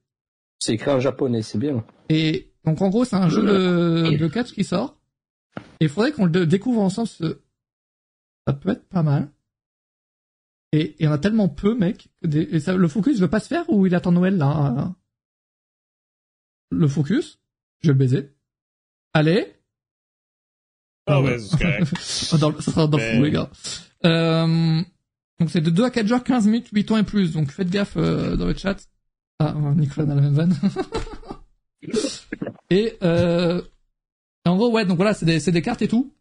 C'est 0.59 0.75
écrit 0.75 0.91
en 0.91 1.01
japonais, 1.01 1.43
c'est 1.43 1.59
bien. 1.59 1.85
Et 2.09 2.53
donc 2.65 2.81
en 2.81 2.89
gros, 2.89 3.05
c'est 3.05 3.17
un 3.17 3.29
jeu 3.29 3.43
de, 3.43 4.17
de 4.17 4.29
catch 4.29 4.53
qui 4.53 4.63
sort. 4.65 4.97
Et 5.81 5.85
il 5.87 5.89
faudrait 5.89 6.13
qu'on 6.13 6.27
le 6.27 6.47
découvre 6.47 6.81
ensemble. 6.81 7.09
ce- 7.09 7.41
Ça 8.47 8.53
peut 8.55 8.71
être 8.71 8.89
pas 8.89 9.03
mal. 9.03 9.29
Et 10.73 10.97
il 10.99 11.05
y 11.05 11.09
en 11.09 11.13
a 11.13 11.19
tellement 11.19 11.49
peu, 11.49 11.75
mec. 11.77 12.09
des- 12.23 12.49
et 12.51 12.61
ça, 12.61 12.75
le 12.75 12.89
focus 12.89 13.21
veut 13.21 13.29
pas 13.29 13.41
se 13.41 13.49
faire 13.49 13.69
ou 13.69 13.87
il 13.87 13.95
attend 13.95 14.13
Noël 14.13 14.37
là 14.39 14.47
hein 14.47 14.97
Le 16.71 16.89
focus, 16.89 17.39
je 17.83 17.89
vais 17.89 17.93
le 17.93 17.99
baiser. 17.99 18.31
Allez. 19.13 19.55
Ah 21.07 21.21
ouais. 21.21 21.33
ouais, 21.33 21.39
c'est 21.39 21.59
correct. 21.59 22.39
Dans, 22.41 22.51
le- 22.51 22.61
ça 22.61 22.71
sera 22.71 22.87
dans 22.87 22.97
le 22.99 23.05
fou, 23.17 23.23
les 23.25 23.31
gars. 23.31 23.51
Euh, 24.05 24.81
donc 25.39 25.51
c'est 25.51 25.61
de 25.61 25.71
2 25.71 25.85
à 25.85 25.91
4 25.91 26.07
joueurs, 26.07 26.25
15 26.25 26.47
minutes, 26.47 26.69
8 26.73 26.91
ans 26.93 26.97
et 26.97 27.03
plus. 27.03 27.33
Donc 27.33 27.51
faites 27.51 27.69
gaffe 27.69 27.97
euh, 27.97 28.37
dans 28.37 28.47
le 28.47 28.55
chat. 28.55 28.77
Ah, 29.41 29.55
Nicolas 29.77 30.07
dans 30.07 30.15
la 30.15 30.21
même 30.23 30.35
vanne. 30.35 30.55
et 32.71 32.97
euh, 33.03 33.61
en 34.47 34.57
gros, 34.57 34.71
ouais, 34.71 34.87
donc 34.87 34.97
voilà, 34.97 35.13
c'est 35.15 35.27
des, 35.27 35.41
c'est 35.41 35.53
des 35.53 35.63
cartes 35.63 35.83
et 35.83 35.89
tout. 35.89 36.15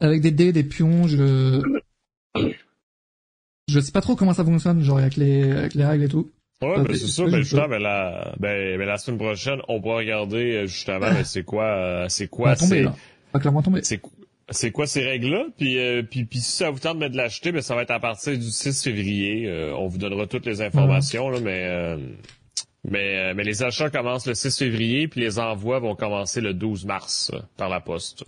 Avec 0.00 0.20
des 0.20 0.32
dés, 0.32 0.52
des 0.52 0.64
pions, 0.64 1.06
je... 1.06 1.62
Je 3.68 3.80
sais 3.80 3.92
pas 3.92 4.00
trop 4.00 4.16
comment 4.16 4.34
ça 4.34 4.44
fonctionne, 4.44 4.82
genre 4.82 4.98
avec 4.98 5.16
les, 5.16 5.50
avec 5.50 5.74
les 5.74 5.84
règles 5.84 6.04
et 6.04 6.08
tout. 6.08 6.30
Ouais, 6.62 6.76
ben 6.82 6.94
c'est- 6.94 7.06
ça. 7.08 7.24
Ben 7.24 7.30
juste 7.30 7.42
justement, 7.50 7.68
ben 7.68 7.82
la, 7.82 8.34
ben, 8.38 8.78
ben 8.78 8.86
la 8.86 8.96
semaine 8.98 9.18
prochaine, 9.18 9.60
on 9.68 9.80
pourra 9.80 9.96
regarder 9.96 10.56
euh, 10.56 10.66
justement, 10.66 11.00
ben 11.00 11.24
c'est 11.24 11.42
quoi, 11.44 11.64
euh, 11.64 12.06
c'est 12.08 12.28
quoi, 12.28 12.50
c'est, 12.68 12.82
c'est, 13.82 14.00
c'est 14.50 14.70
quoi 14.70 14.86
ces 14.86 15.02
règles-là? 15.02 15.46
Puis, 15.56 15.78
euh, 15.78 16.02
puis, 16.02 16.24
puis 16.24 16.38
si 16.40 16.52
ça 16.52 16.70
vous 16.70 16.78
tente 16.78 16.98
de 16.98 17.08
de 17.08 17.16
l'acheter, 17.16 17.50
ben 17.52 17.62
ça 17.62 17.74
va 17.74 17.82
être 17.82 17.90
à 17.90 17.98
partir 18.00 18.36
du 18.38 18.44
6 18.50 18.82
février. 18.82 19.48
Euh, 19.48 19.74
on 19.74 19.88
vous 19.88 19.98
donnera 19.98 20.26
toutes 20.26 20.46
les 20.46 20.60
informations 20.60 21.30
là, 21.30 21.40
mais, 21.40 21.66
euh, 21.68 21.96
mais, 22.84 23.32
mais 23.34 23.42
les 23.44 23.62
achats 23.62 23.90
commencent 23.90 24.26
le 24.26 24.34
6 24.34 24.56
février, 24.58 25.08
puis 25.08 25.20
les 25.20 25.38
envois 25.38 25.78
vont 25.80 25.94
commencer 25.96 26.40
le 26.40 26.52
12 26.54 26.84
mars 26.84 27.32
par 27.56 27.68
la 27.68 27.80
poste. 27.80 28.24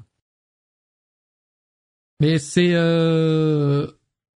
Mais 2.20 2.38
c'est... 2.38 2.72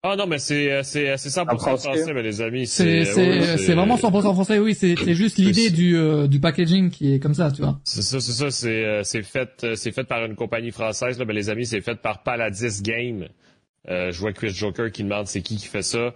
Euh... 0.05 0.09
Ah 0.11 0.17
non, 0.17 0.27
mais 0.27 0.39
c'est, 0.39 0.71
euh, 0.71 0.83
c'est, 0.83 1.17
c'est 1.17 1.29
100% 1.31 1.55
En 1.55 1.59
français. 1.59 1.89
français, 1.89 2.13
ben, 2.13 2.23
les 2.23 2.41
amis. 2.43 2.67
C'est 2.67 3.05
C'est, 3.05 3.13
c'est 3.41 3.57
c'est 3.59 3.75
vraiment 3.75 3.97
100% 3.97 4.11
français, 4.35 4.59
oui. 4.59 4.75
C'est 4.75 4.95
c'est 4.97 5.15
juste 5.15 5.39
l'idée 5.39 5.71
du 5.71 5.97
euh, 5.97 6.27
du 6.27 6.41
packaging 6.41 6.91
qui 6.91 7.15
est 7.15 7.19
comme 7.19 7.35
ça, 7.35 7.51
tu 7.51 7.63
vois. 7.63 7.81
C'est 7.85 8.03
ça, 8.03 8.21
c'est 8.21 8.33
ça, 8.33 8.51
c'est 8.51 8.85
euh, 8.85 9.03
c'est 9.03 9.23
fait 9.23 9.65
euh, 9.65 9.75
c'est 9.77 9.93
fait 9.93 10.05
par 10.05 10.25
une 10.25 10.35
compagnie 10.35 10.71
française 10.73 11.19
là, 11.19 11.25
ben 11.25 11.35
les 11.35 11.49
amis, 11.51 11.67
c'est 11.67 11.81
fait 11.81 11.97
par 11.97 12.23
Paladis 12.23 12.83
Game. 12.83 13.29
Euh, 13.89 14.11
je 14.13 14.19
vois 14.21 14.33
Chris 14.33 14.51
Joker 14.51 14.91
qui 14.93 15.03
demande 15.05 15.27
c'est 15.27 15.43
qui 15.43 15.57
qui 15.57 15.67
fait 15.67 15.83
ça. 15.83 16.15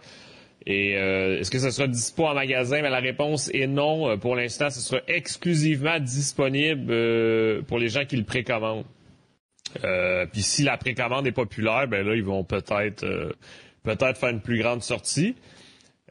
Et 0.66 0.96
euh, 0.98 1.38
est-ce 1.38 1.50
que 1.50 1.58
ça 1.58 1.70
sera 1.70 1.86
dispo 1.88 2.26
en 2.26 2.34
magasin? 2.34 2.82
Mais 2.82 2.90
la 2.90 2.98
réponse 3.00 3.48
est 3.54 3.66
non. 3.66 4.10
Euh, 4.10 4.16
Pour 4.16 4.36
l'instant, 4.36 4.68
ce 4.68 4.80
sera 4.80 5.00
exclusivement 5.06 5.98
disponible 5.98 6.90
euh, 6.90 7.62
pour 7.62 7.78
les 7.78 7.88
gens 7.88 8.04
qui 8.04 8.16
le 8.16 8.24
précommandent. 8.24 8.84
Euh, 9.84 10.26
Puis 10.30 10.42
si 10.42 10.62
la 10.64 10.76
précommande 10.76 11.26
est 11.26 11.32
populaire, 11.32 11.86
ben 11.88 12.06
là 12.06 12.14
ils 12.14 12.24
vont 12.24 12.42
peut-être 12.44 13.04
euh, 13.04 13.32
peut-être 13.96 14.18
faire 14.18 14.30
une 14.30 14.40
plus 14.40 14.58
grande 14.58 14.82
sortie. 14.82 15.34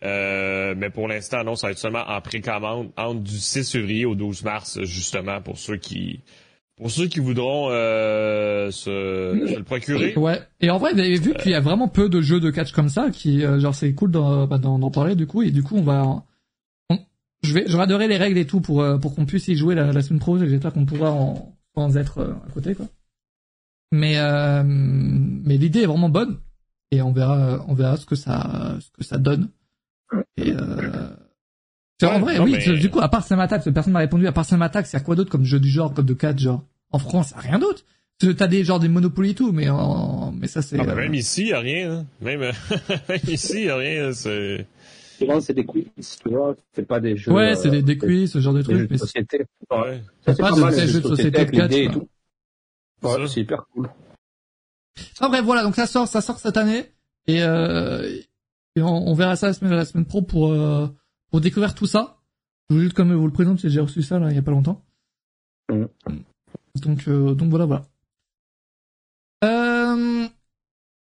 Euh, 0.03 0.75
mais 0.77 0.89
pour 0.89 1.07
l'instant, 1.07 1.43
non, 1.43 1.55
ça 1.55 1.67
va 1.67 1.71
être 1.71 1.79
seulement 1.79 2.03
en 2.07 2.21
précommande 2.21 2.91
entre 2.97 3.21
du 3.21 3.37
6 3.37 3.71
février 3.71 4.05
au 4.05 4.15
12 4.15 4.43
mars, 4.43 4.79
justement, 4.83 5.41
pour 5.41 5.57
ceux 5.57 5.77
qui 5.77 6.21
pour 6.75 6.91
ceux 6.91 7.07
qui 7.07 7.19
voudront 7.19 7.69
euh, 7.71 8.69
se, 8.69 9.55
le 9.55 9.63
procurer. 9.63 10.15
Ouais. 10.15 10.39
Et 10.61 10.69
en 10.69 10.77
vrai, 10.77 10.93
vous 10.93 10.99
avez 10.99 11.17
vu 11.17 11.33
qu'il 11.33 11.49
y 11.49 11.55
a 11.55 11.59
vraiment 11.59 11.87
peu 11.87 12.07
de 12.07 12.21
jeux 12.21 12.39
de 12.39 12.51
catch 12.51 12.71
comme 12.71 12.89
ça, 12.89 13.09
qui 13.09 13.43
euh, 13.43 13.59
genre 13.59 13.73
c'est 13.73 13.91
cool 13.93 14.11
d'en 14.11 14.45
bah, 14.45 14.59
d'en 14.59 14.91
parler 14.91 15.15
du 15.15 15.25
coup. 15.25 15.41
Et 15.41 15.49
du 15.49 15.63
coup, 15.63 15.75
on 15.77 15.81
va, 15.81 16.23
je 17.41 17.53
vais, 17.53 17.65
je 17.67 18.07
les 18.07 18.17
règles 18.17 18.37
et 18.37 18.45
tout 18.45 18.61
pour 18.61 18.85
pour 19.01 19.15
qu'on 19.15 19.25
puisse 19.25 19.47
y 19.47 19.55
jouer 19.55 19.73
la, 19.73 20.01
semaine 20.03 20.19
pro. 20.19 20.37
J'espère 20.37 20.71
qu'on 20.71 20.85
pourra 20.85 21.11
en, 21.11 21.95
être 21.95 22.21
à 22.47 22.51
côté 22.51 22.75
quoi. 22.75 22.85
Mais 23.91 24.17
mais 24.63 25.57
l'idée 25.57 25.81
est 25.81 25.87
vraiment 25.87 26.09
bonne 26.09 26.37
et 26.91 27.01
on 27.01 27.11
verra 27.11 27.65
on 27.67 27.73
verra 27.73 27.97
ce 27.97 28.05
que 28.05 28.15
ça 28.15 28.77
ce 28.79 28.89
que 28.91 29.03
ça 29.03 29.17
donne. 29.17 29.49
Et 30.37 30.51
euh, 30.51 31.09
en 32.03 32.19
vrai, 32.19 32.39
oui, 32.39 32.79
du 32.79 32.89
coup, 32.89 32.99
à 32.99 33.09
part 33.09 33.23
Samatax, 33.23 33.69
personne 33.73 33.93
m'a 33.93 33.99
répondu, 33.99 34.27
à 34.27 34.31
part 34.31 34.45
y 34.49 34.95
a 34.95 34.99
quoi 34.99 35.15
d'autre 35.15 35.31
comme 35.31 35.43
jeu 35.43 35.59
du 35.59 35.69
genre, 35.69 35.93
comme 35.93 36.05
de 36.05 36.13
4, 36.13 36.37
genre? 36.37 36.63
En 36.91 36.99
France, 36.99 37.33
il 37.35 37.37
a 37.37 37.41
rien 37.41 37.59
d'autre. 37.59 37.83
T'as 38.19 38.47
des 38.47 38.63
genres 38.63 38.79
des 38.79 38.87
Monopoly 38.87 39.31
et 39.31 39.35
tout, 39.35 39.51
mais 39.51 39.69
en... 39.69 40.31
mais 40.31 40.47
ça 40.47 40.61
c'est. 40.61 40.79
Ah, 40.79 40.95
même 40.95 41.13
ici, 41.13 41.47
y 41.47 41.53
a 41.53 41.59
rien. 41.59 41.91
Hein. 41.91 42.05
Même, 42.21 42.39
même 43.09 43.19
ici, 43.27 43.65
y 43.65 43.69
a 43.69 43.75
rien. 43.75 44.11
C'est. 44.11 44.65
Souvent, 45.19 45.41
c'est 45.41 45.53
des 45.53 45.65
quiz, 45.65 45.85
tu 45.97 46.29
vois. 46.29 46.55
C'est 46.73 46.87
pas 46.87 46.99
des 46.99 47.17
jeux. 47.17 47.31
Ouais, 47.31 47.55
c'est 47.55 47.69
des, 47.69 47.81
des 47.81 47.97
quiz, 47.97 48.31
ce 48.31 48.39
genre 48.39 48.53
de 48.53 48.61
trucs. 48.61 48.89
Mais 48.89 48.97
société. 48.97 49.45
Ouais. 49.71 50.01
C'est 50.25 50.37
pas, 50.37 50.49
pas 50.49 50.71
des 50.71 50.87
jeux 50.87 51.01
de 51.01 51.07
société 51.07 51.45
de 51.45 51.51
4. 51.51 51.73
Et 51.73 51.89
tout. 51.89 52.07
Ouais, 53.03 53.27
c'est 53.27 53.41
hyper 53.41 53.65
cool. 53.73 53.89
Ah 55.19 55.29
bref, 55.29 55.43
voilà, 55.43 55.63
donc 55.63 55.75
ça 55.75 55.87
sort, 55.87 56.07
ça 56.07 56.21
sort 56.21 56.39
cette 56.39 56.57
année. 56.57 56.91
Et, 57.27 57.43
euh, 57.43 58.21
et 58.75 58.81
on, 58.81 59.07
on, 59.07 59.13
verra 59.13 59.35
ça 59.35 59.47
la 59.47 59.53
semaine, 59.53 59.73
la 59.73 59.85
semaine 59.85 60.05
pro 60.05 60.21
pour, 60.21 60.51
euh, 60.51 60.87
pour 61.29 61.41
découvrir 61.41 61.75
tout 61.75 61.87
ça. 61.87 62.21
Je 62.69 62.75
vous 62.75 62.81
juste 62.81 62.95
comme 62.95 63.13
vous 63.13 63.25
le 63.25 63.33
présente, 63.33 63.59
j'ai 63.59 63.79
reçu 63.79 64.01
ça 64.01 64.19
là, 64.19 64.29
il 64.29 64.35
y 64.35 64.39
a 64.39 64.43
pas 64.43 64.51
longtemps. 64.51 64.85
Mm. 65.69 65.85
Donc, 66.75 67.07
euh, 67.07 67.33
donc 67.33 67.49
voilà, 67.49 67.65
voilà. 67.65 67.85
Euh, 69.43 70.27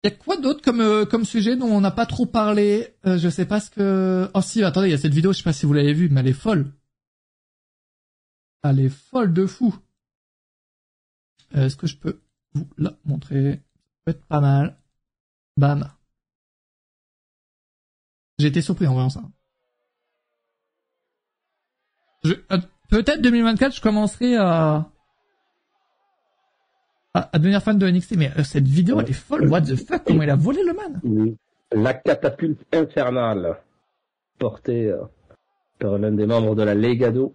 y 0.04 0.08
a 0.08 0.10
quoi 0.10 0.36
d'autre 0.36 0.62
comme 0.62 0.80
euh, 0.80 1.04
comme 1.04 1.24
sujet 1.24 1.56
dont 1.56 1.66
on 1.68 1.80
n'a 1.80 1.90
pas 1.90 2.06
trop 2.06 2.26
parlé? 2.26 2.94
Euh, 3.06 3.18
Je 3.18 3.28
sais 3.28 3.46
pas 3.46 3.60
ce 3.60 3.70
que. 3.70 4.30
Oh 4.34 4.42
si, 4.42 4.62
attendez, 4.62 4.88
il 4.88 4.92
y 4.92 4.94
a 4.94 4.98
cette 4.98 5.14
vidéo, 5.14 5.32
je 5.32 5.38
sais 5.38 5.44
pas 5.44 5.52
si 5.52 5.66
vous 5.66 5.72
l'avez 5.72 5.94
vue, 5.94 6.08
mais 6.08 6.20
elle 6.20 6.28
est 6.28 6.32
folle. 6.32 6.72
Elle 8.62 8.80
est 8.80 8.88
folle 8.88 9.32
de 9.32 9.46
fou. 9.46 9.76
Est-ce 11.54 11.76
que 11.76 11.86
je 11.86 11.96
peux 11.96 12.20
vous 12.54 12.68
la 12.78 12.96
montrer? 13.04 13.62
Peut 14.06 14.12
être 14.12 14.24
pas 14.26 14.40
mal. 14.40 14.76
Bam. 15.56 15.90
J'ai 18.38 18.48
été 18.48 18.62
surpris 18.62 18.86
en 18.86 18.92
voyant 18.94 19.10
ça. 19.10 19.22
Je... 22.24 22.34
Peut-être 22.88 23.20
2024, 23.20 23.74
je 23.74 23.80
commencerai 23.80 24.36
à 24.36 24.90
à, 27.14 27.38
devenir 27.38 27.62
fan 27.62 27.78
de 27.78 27.88
NXT. 27.90 28.16
Mais 28.16 28.30
euh, 28.38 28.44
cette 28.44 28.68
vidéo, 28.68 29.00
elle 29.00 29.08
est 29.08 29.14
folle. 29.14 29.48
What 29.48 29.62
the 29.62 29.76
fuck? 29.76 30.04
Comment 30.04 30.22
il 30.22 30.30
a 30.30 30.36
volé 30.36 30.62
le 30.62 30.74
man? 30.74 31.36
La 31.72 31.94
catapulte 31.94 32.62
infernale 32.72 33.58
portée 34.38 34.90
euh, 34.90 35.04
par 35.78 35.98
l'un 35.98 36.12
des 36.12 36.26
membres 36.26 36.54
de 36.54 36.62
la 36.62 36.74
Legado. 36.74 37.32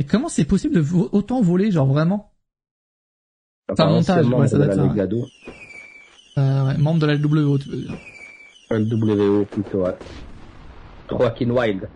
Et 0.00 0.04
comment 0.04 0.28
c'est 0.28 0.46
possible 0.46 0.74
de 0.74 0.84
autant 1.12 1.40
voler, 1.42 1.70
genre 1.70 1.86
vraiment? 1.86 2.32
C'est 3.68 3.80
un 3.80 3.90
montage, 3.90 4.26
ouais, 4.26 4.48
ça 4.48 4.56
doit 4.56 4.66
être 4.66 4.74
ça. 4.74 5.43
Euh, 6.36 6.66
ouais, 6.66 6.76
membre 6.78 7.00
de 7.00 7.06
la 7.06 7.14
LWO, 7.14 7.58
tu 7.58 7.68
veux 7.68 7.76
dire. 7.76 7.96
LWO 8.70 9.44
plutôt, 9.44 9.84
ouais. 9.84 9.94
Joaquin 11.08 11.50
Wild. 11.50 11.88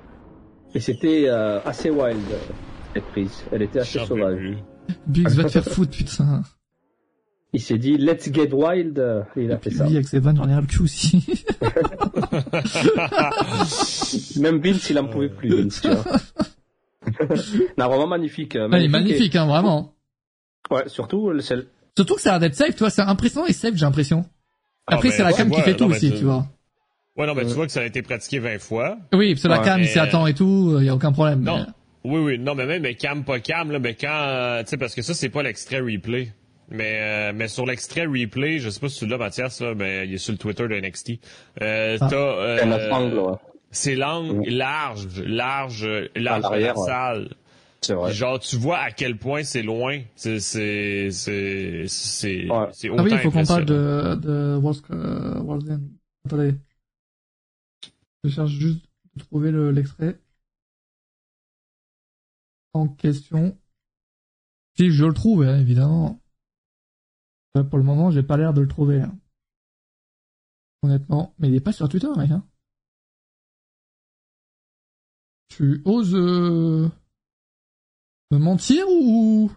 Et 0.74 0.80
c'était 0.80 1.24
euh, 1.28 1.60
assez 1.64 1.90
wild, 1.90 2.20
cette 2.94 3.04
prise. 3.06 3.42
Elle 3.50 3.62
était 3.62 3.80
assez 3.80 4.04
sauvage. 4.04 4.56
Biggs 5.06 5.30
va 5.30 5.44
te 5.44 5.48
faire 5.48 5.64
foutre, 5.64 5.96
putain. 5.96 6.42
Il 7.54 7.62
s'est 7.62 7.78
dit 7.78 7.96
Let's 7.96 8.30
get 8.30 8.52
wild 8.52 8.98
et 9.36 9.44
il 9.44 9.52
a 9.52 9.58
fait 9.58 9.70
ça. 9.70 9.86
Oui, 9.86 9.94
avec 9.94 10.06
ses 10.06 10.18
vannes, 10.20 10.36
j'en 10.36 10.48
ai 10.48 10.52
un 10.52 10.60
le 10.60 10.66
cul 10.66 10.82
aussi. 10.82 11.24
Même 14.40 14.60
Vince, 14.60 14.90
il 14.90 14.98
en 14.98 15.08
pouvait 15.08 15.30
plus, 15.30 15.48
Vince, 15.48 15.80
tu 15.80 15.88
vois. 15.88 16.04
non, 17.78 17.86
vraiment 17.88 18.06
magnifique. 18.06 18.54
magnifique 18.54 18.78
il 18.78 18.84
est 18.84 18.88
magnifique, 18.88 19.36
hein, 19.36 19.46
vraiment. 19.46 19.94
Ouais, 20.70 20.86
surtout 20.88 21.30
le. 21.30 21.40
Surtout 21.96 22.14
que 22.14 22.20
ça 22.20 22.30
a 22.30 22.32
l'air 22.34 22.40
d'être 22.40 22.54
safe, 22.54 22.72
tu 22.74 22.78
vois, 22.78 22.90
c'est 22.90 23.02
impressionnant 23.02 23.46
et 23.46 23.52
safe, 23.52 23.74
j'ai 23.74 23.84
l'impression. 23.84 24.24
Ah, 24.86 24.94
Après, 24.94 25.10
c'est 25.10 25.22
la 25.22 25.32
cam 25.32 25.50
qui 25.50 25.60
fait 25.60 25.76
tout 25.76 25.84
aussi, 25.84 26.10
tu 26.10 26.24
vois. 26.24 26.46
Ouais, 27.16 27.26
non, 27.26 27.34
mais 27.34 27.44
tu 27.44 27.52
vois 27.52 27.66
que 27.66 27.72
ça 27.72 27.80
a 27.80 27.84
été 27.84 28.02
pratiqué 28.02 28.38
20 28.38 28.60
fois. 28.60 28.96
Oui, 29.12 29.36
c'est 29.36 29.48
la 29.48 29.58
cam, 29.58 29.80
il 29.80 29.88
s'y 29.88 29.98
attend 29.98 30.26
et 30.26 30.34
tout, 30.34 30.76
il 30.78 30.86
y 30.86 30.88
a 30.88 30.94
aucun 30.94 31.12
problème. 31.12 31.42
Non. 31.42 31.66
Oui, 32.04 32.20
oui, 32.20 32.38
non, 32.38 32.54
mais 32.54 32.64
même 32.64 32.82
mais 32.82 32.94
cam, 32.94 33.24
pas 33.24 33.40
cam, 33.40 33.72
là, 33.72 33.78
mais 33.80 33.94
quand, 33.94 34.62
tu 34.64 34.70
sais, 34.70 34.76
parce 34.76 34.94
que 34.94 35.02
ça, 35.02 35.14
c'est 35.14 35.28
pas 35.28 35.42
l'extrait 35.42 35.80
replay. 35.80 36.32
Mais, 36.70 36.98
euh, 37.00 37.32
mais 37.34 37.48
sur 37.48 37.64
l'extrait 37.64 38.06
replay, 38.06 38.58
je 38.58 38.68
sais 38.68 38.78
pas 38.80 38.88
si 38.88 39.00
tu 39.00 39.06
l'as, 39.06 39.18
Mathias, 39.18 39.60
là, 39.60 39.74
mais 39.74 40.06
il 40.06 40.14
est 40.14 40.18
sur 40.18 40.32
le 40.32 40.38
Twitter 40.38 40.68
de 40.68 40.78
NXT. 40.78 41.12
Euh, 41.62 41.96
ah. 42.00 42.06
t'as, 42.08 42.16
euh, 42.16 43.34
c'est 43.70 43.94
l'angle 43.94 44.48
large, 44.48 45.06
large, 45.24 45.88
large 46.14 46.50
de 46.50 46.58
la 46.58 46.74
salle. 46.74 47.28
Vrai. 47.86 48.12
Genre, 48.12 48.40
tu 48.40 48.56
vois 48.56 48.78
à 48.78 48.90
quel 48.90 49.18
point 49.18 49.44
c'est 49.44 49.62
loin. 49.62 50.02
C'est, 50.16 50.40
c'est, 50.40 51.10
c'est, 51.10 51.84
c'est, 51.86 52.50
ouais. 52.50 52.68
c'est 52.72 52.88
Ah 52.90 53.02
oui, 53.02 53.10
il 53.12 53.18
faut 53.18 53.30
qu'on 53.30 53.44
parle 53.44 53.64
de, 53.64 54.14
de 54.16 54.56
World, 54.56 54.80
uh, 54.90 55.38
World 55.40 55.70
End. 55.70 55.80
Attendez. 56.26 56.54
Je 58.24 58.30
cherche 58.30 58.50
juste 58.50 58.84
de 59.14 59.22
trouver 59.22 59.50
le, 59.50 59.70
l'extrait. 59.70 60.20
En 62.74 62.88
question. 62.88 63.56
Si 64.76 64.90
je 64.90 65.04
le 65.04 65.14
trouve, 65.14 65.42
hein, 65.42 65.58
évidemment. 65.58 66.20
Pour 67.70 67.78
le 67.78 67.84
moment, 67.84 68.10
j'ai 68.10 68.22
pas 68.22 68.36
l'air 68.36 68.52
de 68.52 68.60
le 68.60 68.68
trouver. 68.68 69.00
Hein. 69.00 69.16
Honnêtement. 70.82 71.34
Mais 71.38 71.48
il 71.48 71.54
est 71.54 71.60
pas 71.60 71.72
sur 71.72 71.88
Twitter, 71.88 72.08
mec. 72.16 72.30
Hein. 72.30 72.44
Tu 75.48 75.80
oses 75.84 76.14
euh, 76.14 76.88
me 78.30 78.38
mentir 78.38 78.84
ou... 78.88 79.50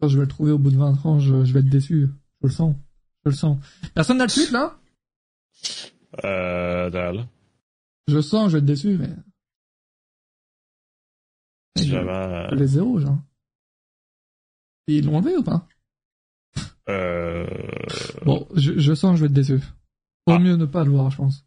Quand 0.00 0.08
je 0.08 0.16
vais 0.16 0.24
le 0.24 0.28
trouver 0.28 0.52
au 0.52 0.58
bout 0.58 0.70
de 0.70 0.78
20 0.78 1.04
ans, 1.04 1.18
je, 1.18 1.34
vais 1.34 1.60
être 1.60 1.68
déçu. 1.68 2.08
Je 2.40 2.46
le 2.46 2.52
sens. 2.52 2.74
Je 3.24 3.30
le 3.30 3.36
sens. 3.36 3.58
Personne 3.94 4.18
n'a 4.18 4.24
le 4.24 4.30
tweet, 4.30 4.50
là? 4.50 4.78
Euh, 6.24 6.88
dalle. 6.90 7.26
Je 8.08 8.20
sens, 8.20 8.50
je 8.50 8.56
vais 8.56 8.58
être 8.60 8.64
déçu, 8.64 8.96
mais... 8.96 9.10
Je... 11.76 12.54
Les 12.54 12.66
zéros, 12.66 12.98
genre. 12.98 13.18
Ils 14.86 15.04
l'ont 15.04 15.16
enlevé 15.16 15.36
ou 15.36 15.42
pas? 15.42 15.66
Euh... 16.88 17.46
Bon, 18.24 18.48
je, 18.54 18.78
je, 18.78 18.94
sens 18.94 19.16
je 19.16 19.20
vais 19.20 19.26
être 19.26 19.32
déçu. 19.32 19.58
Vaut 20.26 20.34
ah. 20.34 20.38
mieux 20.38 20.56
ne 20.56 20.64
pas 20.64 20.84
le 20.84 20.90
voir, 20.90 21.10
je 21.10 21.18
pense. 21.18 21.44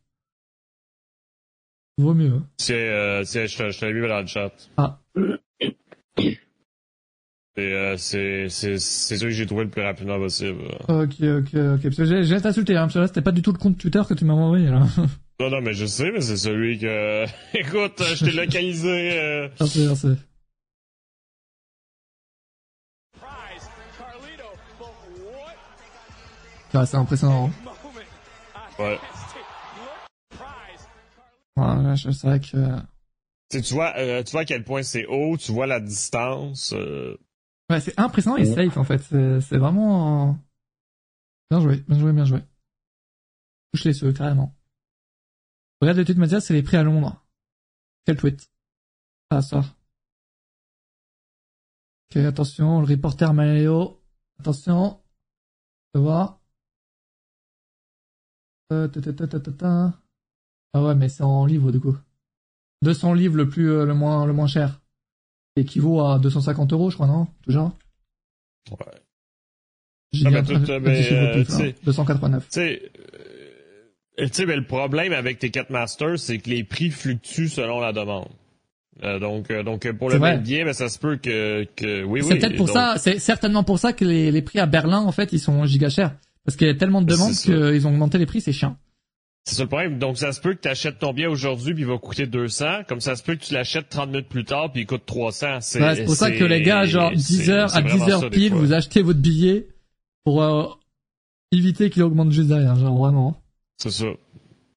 Vaut 1.98 2.14
mieux. 2.14 2.41
C'est, 2.57 2.90
euh, 2.90 3.24
c'est, 3.24 3.48
je, 3.48 3.70
je 3.70 3.80
t'avais 3.80 3.94
mis 3.94 4.07
dans 4.07 4.22
le 4.22 4.28
chat. 4.28 4.52
Ah. 4.78 4.99
Et 7.56 7.72
euh, 7.72 7.98
c'est, 7.98 8.48
c'est, 8.49 8.80
c'est 8.80 9.18
celui 9.18 9.32
que 9.32 9.38
j'ai 9.38 9.45
trouvé 9.45 9.65
le 9.65 9.70
plus 9.70 9.84
rapidement 9.84 10.18
possible. 10.18 10.64
Ok, 10.88 11.22
ok, 11.22 11.53
ok. 11.53 11.84
Parce 11.84 11.95
que 11.98 12.06
j'ai, 12.06 12.24
j'ai 12.24 12.41
t'insulté, 12.41 12.76
hein, 12.76 12.84
parce 12.84 12.95
que 12.95 12.99
là, 12.99 13.07
c'était 13.07 13.22
pas 13.22 13.32
du 13.32 13.44
tout 13.44 13.52
le 13.52 13.60
compte 13.60 13.78
Twitter 13.78 14.02
que 14.10 14.15
tu 14.15 14.26
m'as 14.26 14.34
envoyé, 14.34 14.68
là. 14.68 14.88
Non, 15.40 15.49
non, 15.49 15.61
mais 15.61 15.74
je 15.74 15.88
sais, 15.88 16.11
mais 16.11 16.22
c'est 16.22 16.38
celui 16.38 16.78
que... 16.78 17.26
Écoute, 17.57 18.02
je 18.15 18.24
t'ai 18.24 18.32
localisé. 18.32 19.20
Euh... 19.20 19.49
Merci, 19.60 19.86
merci. 19.86 20.07
Ouais, 26.74 26.86
c'est 26.86 26.98
impressionnant. 26.98 27.52
Ouais. 28.80 28.99
Ouais, 31.55 31.95
je 31.95 32.11
sais 32.11 32.39
que... 32.39 32.80
tu 33.49 33.73
vois, 33.73 33.93
euh, 33.97 34.23
tu 34.23 34.31
vois 34.31 34.41
à 34.41 34.45
quel 34.45 34.63
point 34.63 34.84
c'est 34.84 35.05
haut, 35.05 35.38
tu 35.38 35.51
vois 35.51 35.67
la 35.67 35.80
distance. 35.80 36.73
Euh... 36.73 37.17
Ouais, 37.69 37.80
c'est 37.80 37.99
impressionnant 37.99 38.38
et 38.38 38.45
safe 38.45 38.77
en 38.77 38.84
fait. 38.84 38.99
C'est 38.99 39.57
vraiment 39.57 40.38
bien 41.49 41.61
joué, 41.61 41.77
bien 41.88 41.99
joué, 41.99 42.11
bien 42.13 42.25
joué. 42.25 42.41
Touche 43.71 43.85
les 43.85 43.93
ceux 43.93 44.13
carrément. 44.13 44.55
Regarde 45.81 45.97
le 45.97 46.05
tweet 46.05 46.17
Mathias, 46.17 46.45
c'est 46.45 46.53
les 46.53 46.63
prix 46.63 46.77
à 46.77 46.84
Londres. 46.84 47.23
Quel 48.05 48.17
tweet? 48.17 48.49
Ah 49.30 49.41
ça. 49.41 49.63
Ok, 52.09 52.17
attention, 52.17 52.81
le 52.81 52.88
reporter 52.88 53.34
Maléo. 53.34 54.01
Attention. 54.39 55.01
Tu 55.93 56.01
vois? 56.01 56.41
Euh, 58.71 58.88
ah 60.74 60.82
ouais, 60.82 60.95
mais 60.95 61.10
c'est 61.10 61.24
en 61.24 61.45
livre 61.45 61.72
du 61.72 61.80
coup. 61.80 61.95
200 62.84 63.14
livres 63.14 63.38
le 63.38 63.48
plus 63.48 63.72
euh, 63.72 63.86
le 63.86 63.94
moins 63.94 64.26
le 64.26 64.34
moins 64.34 64.48
cher. 64.48 64.82
Équivaut 65.56 66.02
à 66.02 66.20
250 66.20 66.74
euros, 66.74 66.90
je 66.90 66.95
crois, 66.95 67.08
non? 67.08 67.28
Toujours 67.44 67.72
Ouais. 68.72 68.78
J'ai 70.12 70.26
tout, 70.44 71.84
289. 71.86 72.44
Tu 72.44 72.50
sais, 72.52 72.91
tu 74.18 74.28
sais, 74.32 74.45
mais 74.45 74.56
le 74.56 74.66
problème 74.66 75.12
avec 75.12 75.40
tes 75.40 75.50
4 75.50 75.70
masters, 75.72 76.20
c'est 76.20 76.38
que 76.38 76.50
les 76.50 76.64
prix 76.64 76.91
fluctuent 76.91 77.50
selon 77.50 77.80
la 77.80 77.94
demande. 77.94 78.28
Euh, 79.02 79.20
donc, 79.20 79.50
euh, 79.50 79.64
donc 79.64 79.91
pour 79.94 80.12
le 80.12 80.20
même 80.20 80.41
billet, 80.41 80.64
ben, 80.66 80.74
ça 80.74 80.88
se 80.88 81.00
peut 81.00 81.18
que, 81.18 81.66
que 81.76 82.04
oui, 82.04 82.22
oui. 82.22 82.28
C'est 82.28 82.38
peut-être 82.38 82.58
pour 82.58 82.70
ça, 82.70 82.95
c'est 82.98 83.18
certainement 83.18 83.64
pour 83.64 83.80
ça 83.80 83.91
que 83.91 84.06
les, 84.06 84.32
les 84.32 84.41
prix 84.44 84.60
à 84.60 84.68
Berlin, 84.68 85.00
en 85.00 85.12
fait, 85.12 85.34
ils 85.34 85.40
sont 85.40 85.66
giga 85.66 85.90
chers. 85.90 86.16
Parce 86.45 86.58
qu'il 86.58 86.68
y 86.68 86.70
a 86.70 86.76
tellement 86.76 87.02
de 87.02 87.08
demandes 87.08 87.34
qu'ils 87.34 87.88
ont 87.88 87.91
augmenté 87.91 88.18
les 88.18 88.26
prix, 88.26 88.41
c'est 88.41 88.52
chiant. 88.52 88.78
C'est 89.45 89.56
ça 89.56 89.64
le 89.64 89.68
problème. 89.68 89.99
Donc, 89.99 90.18
ça 90.18 90.32
se 90.32 90.40
peut 90.40 90.53
que 90.53 90.61
tu 90.61 90.70
achètes 90.70 90.99
ton 90.99 91.11
billet 91.11 91.28
aujourd'hui 91.28 91.74
puis 91.74 91.84
il 91.84 91.90
va 91.90 91.98
coûter 91.98 92.26
200. 92.28 92.84
Comme 92.88 93.02
ça 93.02 93.15
se 93.15 93.24
peut 93.24 93.36
que 93.36 93.44
tu 93.44 93.53
l'achètes 93.53 93.90
30 93.90 94.10
minutes 94.10 94.30
plus 94.30 94.45
tard 94.45 94.72
puis 94.72 94.84
il 94.84 94.86
coûte 94.86 95.06
300. 95.06 95.60
C'est 95.61 96.06
pour 96.06 96.15
ça 96.15 96.32
que 96.32 96.44
les 96.45 96.61
gars, 96.61 96.86
genre 96.86 97.11
10 97.11 97.49
heures 97.49 97.76
à 97.76 97.82
10 97.82 98.02
heures 98.10 98.30
pile, 98.30 98.53
vous 98.53 98.74
achetez 98.74 99.02
votre 99.02 99.20
billet 99.20 99.68
pour 100.24 100.41
euh, 100.41 100.68
éviter 101.52 101.90
qu'il 101.90 102.03
augmente 102.03 102.32
juste 102.32 102.48
derrière. 102.48 102.76
Genre 102.78 102.98
vraiment. 102.98 103.41
C'est 103.78 103.91
ça. 103.91 104.06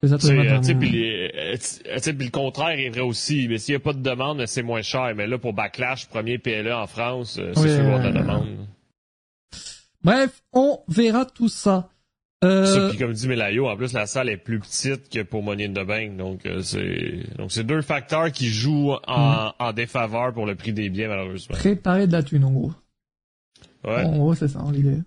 C'est 0.02 0.08
ça 0.08 0.18
puis 2.12 2.26
le 2.26 2.30
contraire 2.30 2.78
est 2.78 2.90
vrai 2.90 3.00
aussi. 3.00 3.48
Mais 3.48 3.58
s'il 3.58 3.72
n'y 3.72 3.76
a 3.76 3.80
pas 3.80 3.92
de 3.92 4.02
demande, 4.02 4.44
c'est 4.46 4.62
moins 4.62 4.82
cher. 4.82 5.12
Mais 5.16 5.26
là, 5.26 5.38
pour 5.38 5.52
Backlash, 5.52 6.06
premier 6.06 6.38
PLE 6.38 6.72
en 6.72 6.86
France, 6.86 7.38
euh, 7.38 7.52
c'est 7.54 7.60
Oui, 7.62 7.68
sûr 7.70 7.98
de 7.98 8.04
la 8.04 8.12
demande. 8.12 8.66
Bref, 10.02 10.42
on 10.52 10.80
verra 10.88 11.24
tout 11.24 11.48
ça. 11.48 11.88
Ça, 12.66 12.78
Euh, 12.78 12.88
puis 12.90 12.98
comme 12.98 13.12
dit 13.12 13.28
Melayo, 13.28 13.68
en 13.68 13.76
plus 13.76 13.92
la 13.92 14.06
salle 14.06 14.28
est 14.28 14.36
plus 14.36 14.60
petite 14.60 15.08
que 15.08 15.22
pour 15.22 15.42
Money 15.42 15.66
in 15.66 15.72
the 15.72 15.86
Bank, 15.86 16.16
donc 16.16 16.44
euh, 16.46 16.62
c'est 16.62 17.24
donc 17.38 17.50
c'est 17.52 17.64
deux 17.64 17.82
facteurs 17.82 18.30
qui 18.32 18.48
jouent 18.48 18.92
en, 19.06 19.52
en 19.58 19.72
défaveur 19.72 20.32
pour 20.32 20.46
le 20.46 20.54
prix 20.54 20.72
des 20.72 20.88
billets 20.90 21.08
malheureusement. 21.08 21.56
préparer 21.56 22.06
de 22.06 22.12
la 22.12 22.22
thune, 22.22 22.44
en 22.44 22.52
gros. 22.52 22.72
Ouais. 23.84 24.04
En 24.04 24.16
gros, 24.16 24.34
c'est 24.34 24.48
ça, 24.48 24.64
l'idée. 24.72 24.98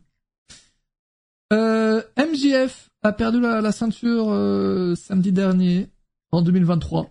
Euh, 1.52 2.02
MJF 2.18 2.90
a 3.04 3.12
perdu 3.12 3.40
la, 3.42 3.62
la 3.62 3.72
ceinture 3.72 4.30
euh, 4.30 4.96
samedi 4.96 5.32
dernier, 5.32 5.88
en 6.32 6.42
2023, 6.42 7.10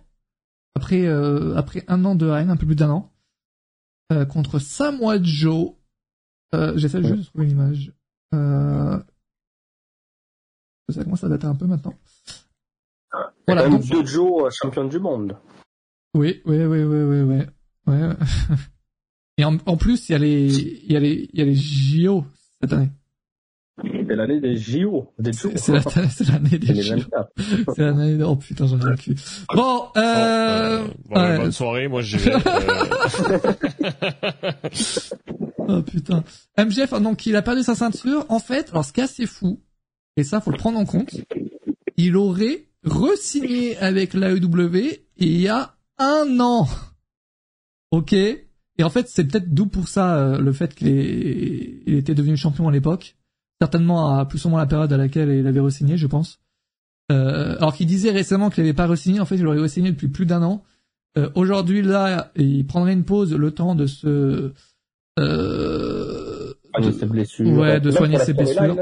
après 0.75 1.05
euh, 1.05 1.55
après 1.57 1.83
un 1.87 2.05
an 2.05 2.15
de 2.15 2.25
règne, 2.25 2.49
un 2.49 2.55
peu 2.57 2.65
plus 2.65 2.75
d'un 2.75 2.89
an, 2.89 3.11
euh, 4.11 4.25
contre 4.25 4.59
Samoa 4.59 5.21
Joe. 5.21 5.73
Euh, 6.55 6.73
J'essaie 6.77 7.03
juste 7.03 7.15
de 7.17 7.23
trouver 7.23 7.45
une 7.45 7.51
image. 7.51 7.91
Euh, 8.33 8.97
ça 10.91 11.03
commence 11.03 11.23
à 11.23 11.29
dater 11.29 11.47
un 11.47 11.55
peu 11.55 11.65
maintenant. 11.65 11.93
Voilà, 13.11 13.31
Voilà, 13.47 13.69
donc, 13.69 13.85
deux 13.89 14.05
Joe 14.05 14.43
euh, 14.45 14.49
champion 14.51 14.85
du 14.85 14.99
monde. 14.99 15.35
oui, 16.13 16.41
oui, 16.45 16.63
oui, 16.65 16.83
oui, 16.83 17.03
oui, 17.03 17.21
oui. 17.21 17.39
Ouais. 17.87 18.09
Et 19.37 19.45
en, 19.45 19.57
en 19.65 19.77
plus, 19.77 20.09
il 20.09 20.11
y 20.11 20.15
a 20.15 20.17
les, 20.19 20.47
il 20.47 20.91
y 20.91 20.95
a 20.95 20.99
les, 20.99 21.29
il 21.33 21.39
y 21.39 21.41
a 21.41 21.45
les 21.45 21.55
JO 21.55 22.25
cette 22.61 22.73
année. 22.73 22.89
C'est 23.81 24.15
l'année 24.15 24.41
des 24.41 24.57
JO, 24.57 25.13
des. 25.19 25.31
C'est 25.31 25.71
la- 25.71 25.81
c'est 26.09 26.27
l'année 26.27 26.59
des 26.59 26.67
JO. 26.83 26.95
2024. 26.95 27.29
C'est 27.75 27.81
l'année, 27.81 28.21
oh 28.23 28.35
putain, 28.35 28.67
j'en 28.67 28.77
ai 28.79 28.83
le 28.83 28.95
cul. 28.97 29.15
Bon, 29.55 29.85
euh, 29.95 30.01
euh, 30.01 30.83
bon, 31.05 31.15
ben, 31.15 31.31
ouais. 31.31 31.37
bonne 31.37 31.51
soirée, 31.53 31.87
moi 31.87 32.01
je 32.01 32.17
dirais. 32.17 32.43
euh, 32.45 33.39
oh 35.69 35.81
putain. 35.83 36.23
MJF, 36.57 36.93
donc, 37.01 37.25
il 37.25 37.35
a 37.35 37.41
perdu 37.41 37.63
sa 37.63 37.75
ceinture. 37.75 38.25
En 38.29 38.39
fait, 38.39 38.69
alors, 38.71 38.83
ce 38.85 38.91
qui 38.93 38.99
est 38.99 39.03
assez 39.03 39.25
fou, 39.25 39.61
et 40.19 40.23
ça, 40.23 40.41
faut 40.41 40.51
le 40.51 40.57
prendre 40.57 40.79
en 40.79 40.85
compte, 40.85 41.15
il 41.97 42.15
aurait 42.15 42.65
re-signé 42.85 43.77
avec 43.77 44.13
l'AEW 44.13 44.99
il 45.17 45.41
y 45.41 45.47
a 45.47 45.75
un 45.97 46.39
an. 46.39 46.67
Ok? 47.91 48.13
Et 48.13 48.83
en 48.83 48.89
fait, 48.89 49.07
c'est 49.09 49.25
peut-être 49.25 49.53
d'où 49.53 49.65
pour 49.65 49.87
ça, 49.89 50.15
euh, 50.17 50.37
le 50.39 50.53
fait 50.53 50.73
qu'il 50.75 50.87
il 51.85 51.95
était 51.95 52.15
devenu 52.15 52.37
champion 52.37 52.67
à 52.67 52.71
l'époque. 52.71 53.15
Certainement 53.61 54.17
à 54.17 54.25
plus 54.25 54.45
ou 54.45 54.49
moins 54.49 54.59
la 54.61 54.67
période 54.67 54.93
à 54.93 54.97
laquelle 54.97 55.29
il 55.29 55.45
avait 55.45 55.59
re-signé, 55.59 55.97
je 55.97 56.07
pense. 56.07 56.39
Euh, 57.11 57.57
alors 57.57 57.73
qu'il 57.75 57.87
disait 57.87 58.11
récemment 58.11 58.49
qu'il 58.49 58.63
n'avait 58.63 58.73
pas 58.73 58.87
re-signé, 58.87 59.19
en 59.19 59.25
fait, 59.25 59.35
il 59.35 59.45
aurait 59.45 59.59
re-signé 59.61 59.91
depuis 59.91 60.07
plus 60.07 60.25
d'un 60.25 60.41
an. 60.43 60.63
Euh, 61.17 61.29
Aujourd'hui, 61.35 61.81
là, 61.81 62.31
il 62.37 62.65
prendrait 62.67 62.93
une 62.93 63.03
pause, 63.03 63.33
le 63.35 63.51
temps 63.51 63.75
de 63.75 63.85
se... 63.87 64.53
Euh, 65.19 66.53
Soigner 66.73 66.87
de- 66.87 66.97
ses 66.99 67.05
blessures. 67.07 67.57
Ouais, 67.57 67.79
de 67.81 67.91
soigner 67.91 68.19
ses 68.19 68.33
blessures. 68.33 68.77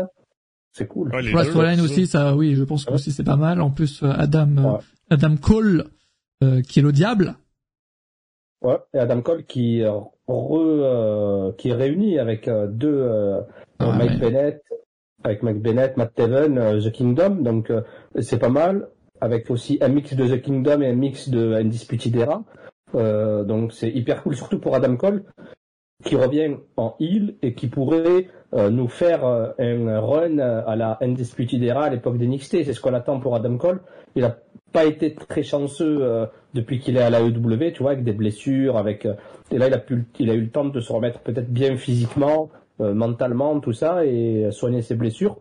C'est 0.77 0.87
cool. 0.87 1.09
ouais, 1.11 1.23
c'est 1.23 1.81
aussi, 1.81 2.05
ça, 2.05 2.35
oui, 2.35 2.53
je 2.55 2.63
pense 2.63 2.85
que 2.85 2.91
Ouais. 2.91 2.95
aussi 2.95 3.11
c'est 3.11 3.23
pas 3.23 3.35
mal. 3.35 3.61
En 3.61 3.71
plus, 3.71 4.03
euh, 4.03 4.11
Adam, 4.15 4.47
euh, 4.57 4.71
Ouais. 4.73 4.79
Adam 5.09 5.35
Cole, 5.37 5.85
euh, 6.43 6.61
qui 6.61 6.79
est 6.79 6.83
le 6.83 6.91
diable. 6.91 7.35
Ouais, 8.61 8.77
et 8.93 8.99
Adam 8.99 9.21
Cole 9.21 9.45
qui, 9.45 9.83
re, 9.83 10.11
euh, 10.27 11.51
qui 11.57 11.69
est 11.69 11.73
réuni 11.73 12.19
avec 12.19 12.47
euh, 12.47 12.67
deux 12.67 12.93
euh, 12.93 13.41
Ah, 13.79 13.91
Mike 13.97 14.11
ouais. 14.11 14.17
Bennett, 14.17 14.61
avec 15.23 15.41
Mike 15.43 15.61
Bennett, 15.61 15.97
Matt 15.97 16.13
Taven, 16.13 16.57
euh, 16.59 16.79
The 16.81 16.91
Kingdom, 16.91 17.35
donc 17.41 17.69
euh, 17.71 17.81
c'est 18.19 18.37
pas 18.39 18.49
mal. 18.49 18.87
Avec 19.19 19.49
aussi 19.49 19.79
un 19.81 19.87
mix 19.87 20.13
de 20.13 20.27
The 20.27 20.41
Kingdom 20.43 20.81
et 20.81 20.89
un 20.89 20.93
mix 20.95 21.29
de 21.29 21.53
Undisputed 21.53 22.15
Era. 22.17 22.43
Euh, 22.93 23.43
donc 23.43 23.73
c'est 23.73 23.89
hyper 23.89 24.21
cool, 24.21 24.35
surtout 24.35 24.59
pour 24.59 24.75
Adam 24.75 24.95
Cole, 24.95 25.23
qui 26.03 26.15
revient 26.15 26.57
en 26.76 26.95
heel 26.99 27.36
et 27.41 27.53
qui 27.53 27.68
pourrait 27.68 28.28
euh, 28.53 28.69
nous 28.69 28.88
faire 28.88 29.26
euh, 29.26 29.52
un 29.60 29.99
run 29.99 30.38
euh, 30.40 30.61
à 30.65 30.76
la 30.76 30.98
Undisputed 31.02 31.61
Era 31.64 31.86
à 31.86 31.90
l'époque 31.90 32.18
d'NXT. 32.18 32.64
C'est 32.64 32.74
ce 32.74 32.82
qu'on 32.82 32.94
attend 32.94 33.19
pour 33.19 33.36
Adam 33.36 33.57
Cole. 33.57 33.82
Il 34.15 34.24
a 34.24 34.38
pas 34.72 34.86
été 34.86 35.15
très 35.15 35.44
chanceux 35.44 35.99
euh, 36.02 36.26
depuis 36.53 36.80
qu'il 36.80 36.98
est 36.98 37.02
à 37.02 37.10
la 37.10 37.22
EW, 37.22 37.72
tu 37.74 37.82
vois, 37.82 37.91
avec 37.91 38.03
des 38.03 38.14
blessures, 38.14 38.78
avec 38.78 39.07
et 39.52 39.57
là 39.57 39.68
il 39.68 39.74
a 39.74 39.80
pu, 39.80 40.06
il 40.19 40.30
a 40.30 40.34
eu 40.34 40.41
le 40.41 40.49
temps 40.49 40.65
de 40.65 40.80
se 40.80 40.91
remettre 40.91 41.19
peut-être 41.19 41.49
bien 41.49 41.78
physiquement, 41.78 42.49
mentalement, 42.80 43.60
tout 43.60 43.74
ça 43.74 44.06
et 44.06 44.49
soigner 44.52 44.82
ses 44.82 44.95
blessures. 44.95 45.38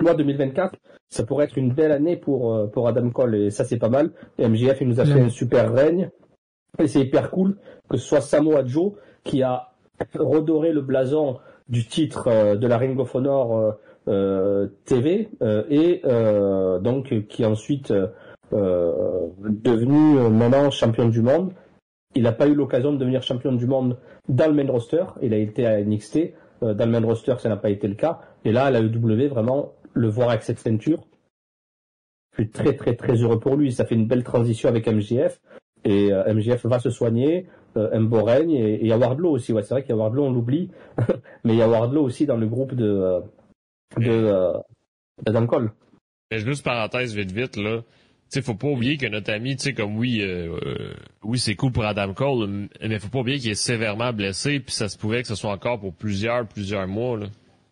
Moi 0.00 0.14
2024, 0.14 0.76
ça 1.08 1.24
pourrait 1.24 1.44
être 1.44 1.56
une 1.56 1.72
belle 1.72 1.92
année 1.92 2.16
pour 2.16 2.70
pour 2.70 2.88
Adam 2.88 3.10
Cole 3.10 3.34
et 3.34 3.50
ça 3.50 3.64
c'est 3.64 3.78
pas 3.78 3.88
mal. 3.88 4.10
Et 4.38 4.48
MJF 4.48 4.80
il 4.80 4.88
nous 4.88 5.00
a 5.00 5.04
fait 5.04 5.20
un 5.20 5.28
super 5.28 5.72
règne 5.72 6.10
et 6.78 6.88
c'est 6.88 7.00
hyper 7.00 7.30
cool 7.30 7.56
que 7.88 7.96
ce 7.96 8.06
soit 8.06 8.20
Samoa 8.20 8.64
Joe 8.64 8.92
qui 9.24 9.42
a 9.42 9.72
redoré 10.18 10.72
le 10.72 10.80
blason 10.80 11.38
du 11.68 11.86
titre 11.86 12.28
euh, 12.28 12.56
de 12.56 12.66
la 12.66 12.78
Ring 12.78 12.98
of 12.98 13.14
Honor 13.14 13.56
euh, 13.56 13.72
euh, 14.08 14.68
TV 14.84 15.28
et 15.68 16.02
donc 16.80 17.26
qui 17.26 17.42
est 17.42 17.46
ensuite 17.46 17.92
devenu 18.52 20.30
maintenant 20.30 20.70
champion 20.70 21.08
du 21.08 21.22
monde. 21.22 21.52
Il 22.14 22.22
n'a 22.22 22.32
pas 22.32 22.46
eu 22.46 22.54
l'occasion 22.54 22.92
de 22.92 22.98
devenir 22.98 23.22
champion 23.22 23.52
du 23.52 23.66
monde 23.66 23.98
dans 24.28 24.46
le 24.46 24.54
main 24.54 24.70
roster. 24.70 25.04
Il 25.22 25.34
a 25.34 25.38
été 25.38 25.66
à 25.66 25.82
NXT. 25.82 26.34
Dans 26.62 26.86
le 26.86 26.86
main 26.86 27.04
roster, 27.04 27.34
ça 27.38 27.48
n'a 27.48 27.56
pas 27.56 27.68
été 27.68 27.88
le 27.88 27.96
cas. 27.96 28.20
Et 28.44 28.52
là, 28.52 28.66
à 28.66 28.70
la 28.70 28.80
EW, 28.80 29.28
vraiment, 29.28 29.72
le 29.92 30.08
voir 30.08 30.30
avec 30.30 30.44
cette 30.44 30.60
ceinture, 30.60 31.04
je 32.36 32.42
suis 32.42 32.50
très 32.50 32.74
très 32.74 32.94
très 32.94 33.14
heureux 33.14 33.40
pour 33.40 33.56
lui. 33.56 33.72
Ça 33.72 33.84
fait 33.84 33.96
une 33.96 34.06
belle 34.06 34.22
transition 34.22 34.68
avec 34.68 34.86
MJF. 34.86 35.40
Et 35.86 36.12
euh, 36.12 36.34
MJF 36.34 36.66
va 36.66 36.80
se 36.80 36.90
soigner, 36.90 37.46
euh, 37.76 37.90
un 37.92 38.02
beau 38.02 38.24
règne. 38.24 38.50
Et, 38.50 38.74
et 38.74 38.80
il 38.82 38.88
y 38.88 38.92
a 38.92 38.98
Wardlow 38.98 39.30
aussi. 39.30 39.52
Ouais, 39.52 39.62
c'est 39.62 39.74
vrai 39.74 39.82
qu'il 39.82 39.90
y 39.90 39.92
a 39.92 39.96
Wardlow, 39.96 40.24
on 40.24 40.32
l'oublie. 40.32 40.70
Mais 41.44 41.54
il 41.54 41.58
y 41.58 41.62
a 41.62 41.68
Wardlow 41.68 42.02
aussi 42.02 42.26
dans 42.26 42.36
le 42.36 42.46
groupe 42.46 42.74
de, 42.74 42.86
euh, 42.86 43.20
de, 43.96 44.10
euh, 44.10 44.52
d'Adam 45.22 45.46
Cole. 45.46 45.72
Mais 46.30 46.40
juste 46.40 46.64
parenthèse 46.64 47.14
vite 47.14 47.32
vite 47.32 47.56
là. 47.56 47.82
Tu 48.28 48.40
sais, 48.40 48.42
faut 48.42 48.56
pas 48.56 48.66
oublier 48.66 48.96
que 48.96 49.06
notre 49.06 49.32
ami, 49.32 49.54
tu 49.54 49.62
sais, 49.62 49.72
comme 49.72 49.96
oui, 49.96 50.20
euh, 50.20 50.58
euh, 50.66 50.94
oui, 51.22 51.38
c'est 51.38 51.54
cool 51.54 51.70
pour 51.70 51.84
Adam 51.84 52.12
Cole, 52.12 52.68
mais 52.82 52.98
faut 52.98 53.08
pas 53.08 53.20
oublier 53.20 53.38
qu'il 53.38 53.52
est 53.52 53.54
sévèrement 53.54 54.12
blessé, 54.12 54.58
puis 54.58 54.74
ça 54.74 54.88
se 54.88 54.98
pourrait 54.98 55.22
que 55.22 55.28
ce 55.28 55.36
soit 55.36 55.52
encore 55.52 55.78
pour 55.78 55.94
plusieurs, 55.94 56.44
plusieurs 56.44 56.88
mois, 56.88 57.16
là. 57.16 57.26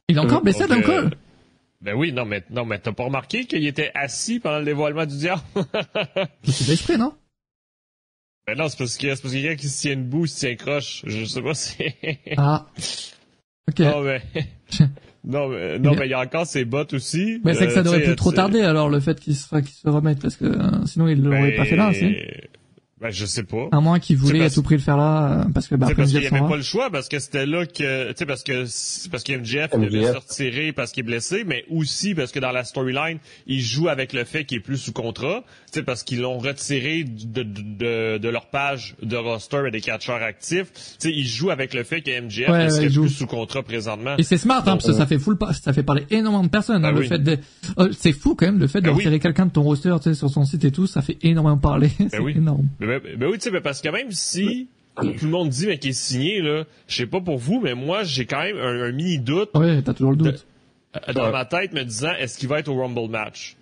Il 0.08 0.16
est 0.16 0.20
encore 0.20 0.42
blessé, 0.42 0.68
Donc, 0.68 0.70
Adam 0.70 0.80
euh, 0.82 1.00
Cole? 1.00 1.10
Ben 1.80 1.96
oui, 1.96 2.12
non, 2.12 2.24
mais 2.24 2.44
non, 2.50 2.64
mais 2.64 2.78
t'as 2.78 2.92
pas 2.92 3.02
remarqué 3.02 3.46
qu'il 3.46 3.66
était 3.66 3.90
assis 3.96 4.38
pendant 4.38 4.60
le 4.60 4.64
dévoilement 4.64 5.06
du 5.06 5.16
diable? 5.16 5.42
C'est 6.44 6.72
exprès, 6.72 6.98
non? 6.98 7.14
Ben 8.46 8.56
non, 8.58 8.68
c'est 8.68 8.78
parce 8.78 8.96
que 8.96 9.14
c'est 9.14 9.22
parce 9.22 9.34
que 9.34 9.40
quelqu'un 9.40 9.56
qui 9.56 9.68
se 9.68 9.80
tient 9.82 9.96
debout, 9.96 10.26
se 10.26 10.40
tient 10.40 10.54
croche. 10.56 11.02
Je 11.06 11.24
sais 11.24 11.42
pas 11.42 11.54
si. 11.54 11.76
Ah. 12.36 12.66
Ok. 13.70 13.78
non, 13.80 14.02
mais. 14.02 14.22
non, 15.24 15.48
mais, 15.48 15.78
non, 15.78 15.94
mais 15.94 16.06
il 16.06 16.10
y 16.10 16.14
a 16.14 16.20
encore 16.20 16.46
ses 16.46 16.64
bottes 16.64 16.92
aussi. 16.92 17.40
Mais 17.44 17.54
c'est 17.54 17.66
que 17.66 17.72
ça 17.72 17.80
Euh, 17.80 17.82
devrait 17.84 18.02
plus 18.02 18.16
trop 18.16 18.32
tarder 18.32 18.60
alors 18.60 18.88
le 18.90 19.00
fait 19.00 19.18
qu'il 19.18 19.34
se, 19.34 19.46
se 19.48 19.88
remette 19.88 20.20
parce 20.20 20.36
que 20.36 20.44
euh, 20.44 20.84
sinon 20.86 21.08
il 21.08 21.22
l'aurait 21.22 21.50
ben, 21.52 21.56
pas 21.56 21.64
fait 21.64 21.76
là, 21.76 21.92
si. 21.94 22.14
Ben, 23.04 23.10
je 23.10 23.26
sais 23.26 23.42
pas. 23.42 23.68
À 23.70 23.80
moins 23.80 23.98
qu'il 23.98 24.16
voulait 24.16 24.38
C'est 24.38 24.44
à 24.46 24.50
tout 24.50 24.62
prix 24.62 24.76
le 24.76 24.80
faire 24.80 24.96
là 24.96 25.42
euh, 25.42 25.44
parce 25.52 25.68
que 25.68 25.74
bah, 25.74 25.84
C'est 25.88 25.92
après 25.92 26.02
parce 26.04 26.10
qu'il 26.12 26.20
n'y 26.22 26.26
avait 26.26 26.48
pas 26.48 26.56
le 26.56 26.62
choix, 26.62 26.88
parce 26.90 27.08
que 27.10 27.18
c'était 27.18 27.44
là 27.44 27.66
que, 27.66 28.08
tu 28.08 28.14
sais, 28.16 28.24
parce 28.24 28.42
que, 28.42 28.64
parce 29.10 29.22
que 29.24 29.32
MJF, 29.36 29.72
devait 29.78 29.98
MJF. 30.00 30.12
se 30.12 30.16
retirer 30.16 30.72
parce 30.72 30.90
qu'il 30.90 31.02
est 31.02 31.06
blessé, 31.06 31.44
mais 31.46 31.66
aussi 31.68 32.14
parce 32.14 32.32
que 32.32 32.38
dans 32.40 32.50
la 32.50 32.64
storyline, 32.64 33.18
il 33.46 33.60
joue 33.60 33.88
avec 33.90 34.14
le 34.14 34.24
fait 34.24 34.46
qu'il 34.46 34.56
est 34.56 34.60
plus 34.62 34.78
sous 34.78 34.94
contrat, 34.94 35.44
tu 35.70 35.80
sais, 35.80 35.82
parce 35.82 36.02
qu'ils 36.02 36.22
l'ont 36.22 36.38
retiré 36.38 37.04
de, 37.04 37.42
de, 37.42 37.62
de, 38.14 38.16
de 38.18 38.28
leur 38.30 38.46
page 38.46 38.94
de 39.02 39.16
roster 39.16 39.64
et 39.68 39.70
des 39.70 39.82
catcheurs 39.82 40.22
actifs, 40.22 40.72
tu 40.72 40.80
sais, 41.00 41.12
il 41.12 41.26
joue 41.26 41.50
avec 41.50 41.74
le 41.74 41.84
fait 41.84 42.00
que 42.00 42.18
MJF 42.22 42.48
Ouais, 42.48 42.88
joue. 42.88 43.02
plus 43.02 43.10
sous 43.10 43.26
contrat 43.26 43.62
présentement. 43.62 44.14
Et 44.16 44.22
c'est 44.22 44.38
smart, 44.38 44.60
hein, 44.60 44.64
Donc, 44.64 44.80
parce 44.80 44.86
que 44.86 44.92
ça 44.96 45.06
fait 45.06 45.18
full, 45.18 45.36
ça 45.62 45.74
fait 45.74 45.82
parler 45.82 46.06
énormément 46.08 46.44
de 46.44 46.48
personnes. 46.48 46.86
hein, 46.86 46.92
Ah 46.94 46.98
le 46.98 47.02
fait 47.02 47.18
de, 47.18 47.36
euh, 47.78 47.90
c'est 47.92 48.12
fou 48.12 48.34
quand 48.34 48.46
même 48.46 48.58
le 48.60 48.66
fait 48.66 48.80
de 48.80 48.88
Ah 48.88 48.92
oui. 48.92 48.96
retirer 49.00 49.18
quelqu'un 49.20 49.44
de 49.44 49.50
ton 49.52 49.62
roster, 49.62 49.94
tu 50.02 50.04
sais, 50.04 50.14
sur 50.14 50.30
son 50.30 50.46
site 50.46 50.64
et 50.64 50.70
tout, 50.72 50.86
ça 50.86 51.02
fait 51.02 51.18
énormément 51.20 51.58
parler. 51.58 51.90
c'est 52.10 52.18
oui. 52.18 52.32
énorme. 52.36 52.66
Mais- 53.02 53.16
mais 53.18 53.26
oui, 53.26 53.34
tu 53.34 53.40
sais, 53.40 53.50
mais 53.50 53.60
parce 53.60 53.80
que 53.80 53.88
même 53.88 54.10
si 54.12 54.68
tout 54.96 55.02
le 55.24 55.28
monde 55.30 55.48
dit 55.48 55.66
mais 55.66 55.78
qu'il 55.78 55.90
est 55.90 55.92
signé, 55.92 56.40
là, 56.40 56.64
je 56.86 56.96
sais 56.96 57.06
pas 57.06 57.20
pour 57.20 57.38
vous, 57.38 57.60
mais 57.60 57.74
moi, 57.74 58.04
j'ai 58.04 58.26
quand 58.26 58.42
même 58.42 58.56
un, 58.58 58.82
un 58.84 58.92
mini 58.92 59.18
doute 59.18 59.50
Ouais, 59.54 59.82
t'as 59.82 59.94
toujours 59.94 60.12
le 60.12 60.18
doute. 60.18 60.46
euh, 61.08 61.12
dans 61.12 61.26
Ouais. 61.26 61.32
ma 61.32 61.44
tête 61.44 61.72
me 61.72 61.82
disant, 61.84 62.12
est-ce 62.18 62.38
qu'il 62.38 62.48
va 62.48 62.60
être 62.60 62.68
au 62.68 62.76
Rumble 62.76 63.10
match? 63.10 63.56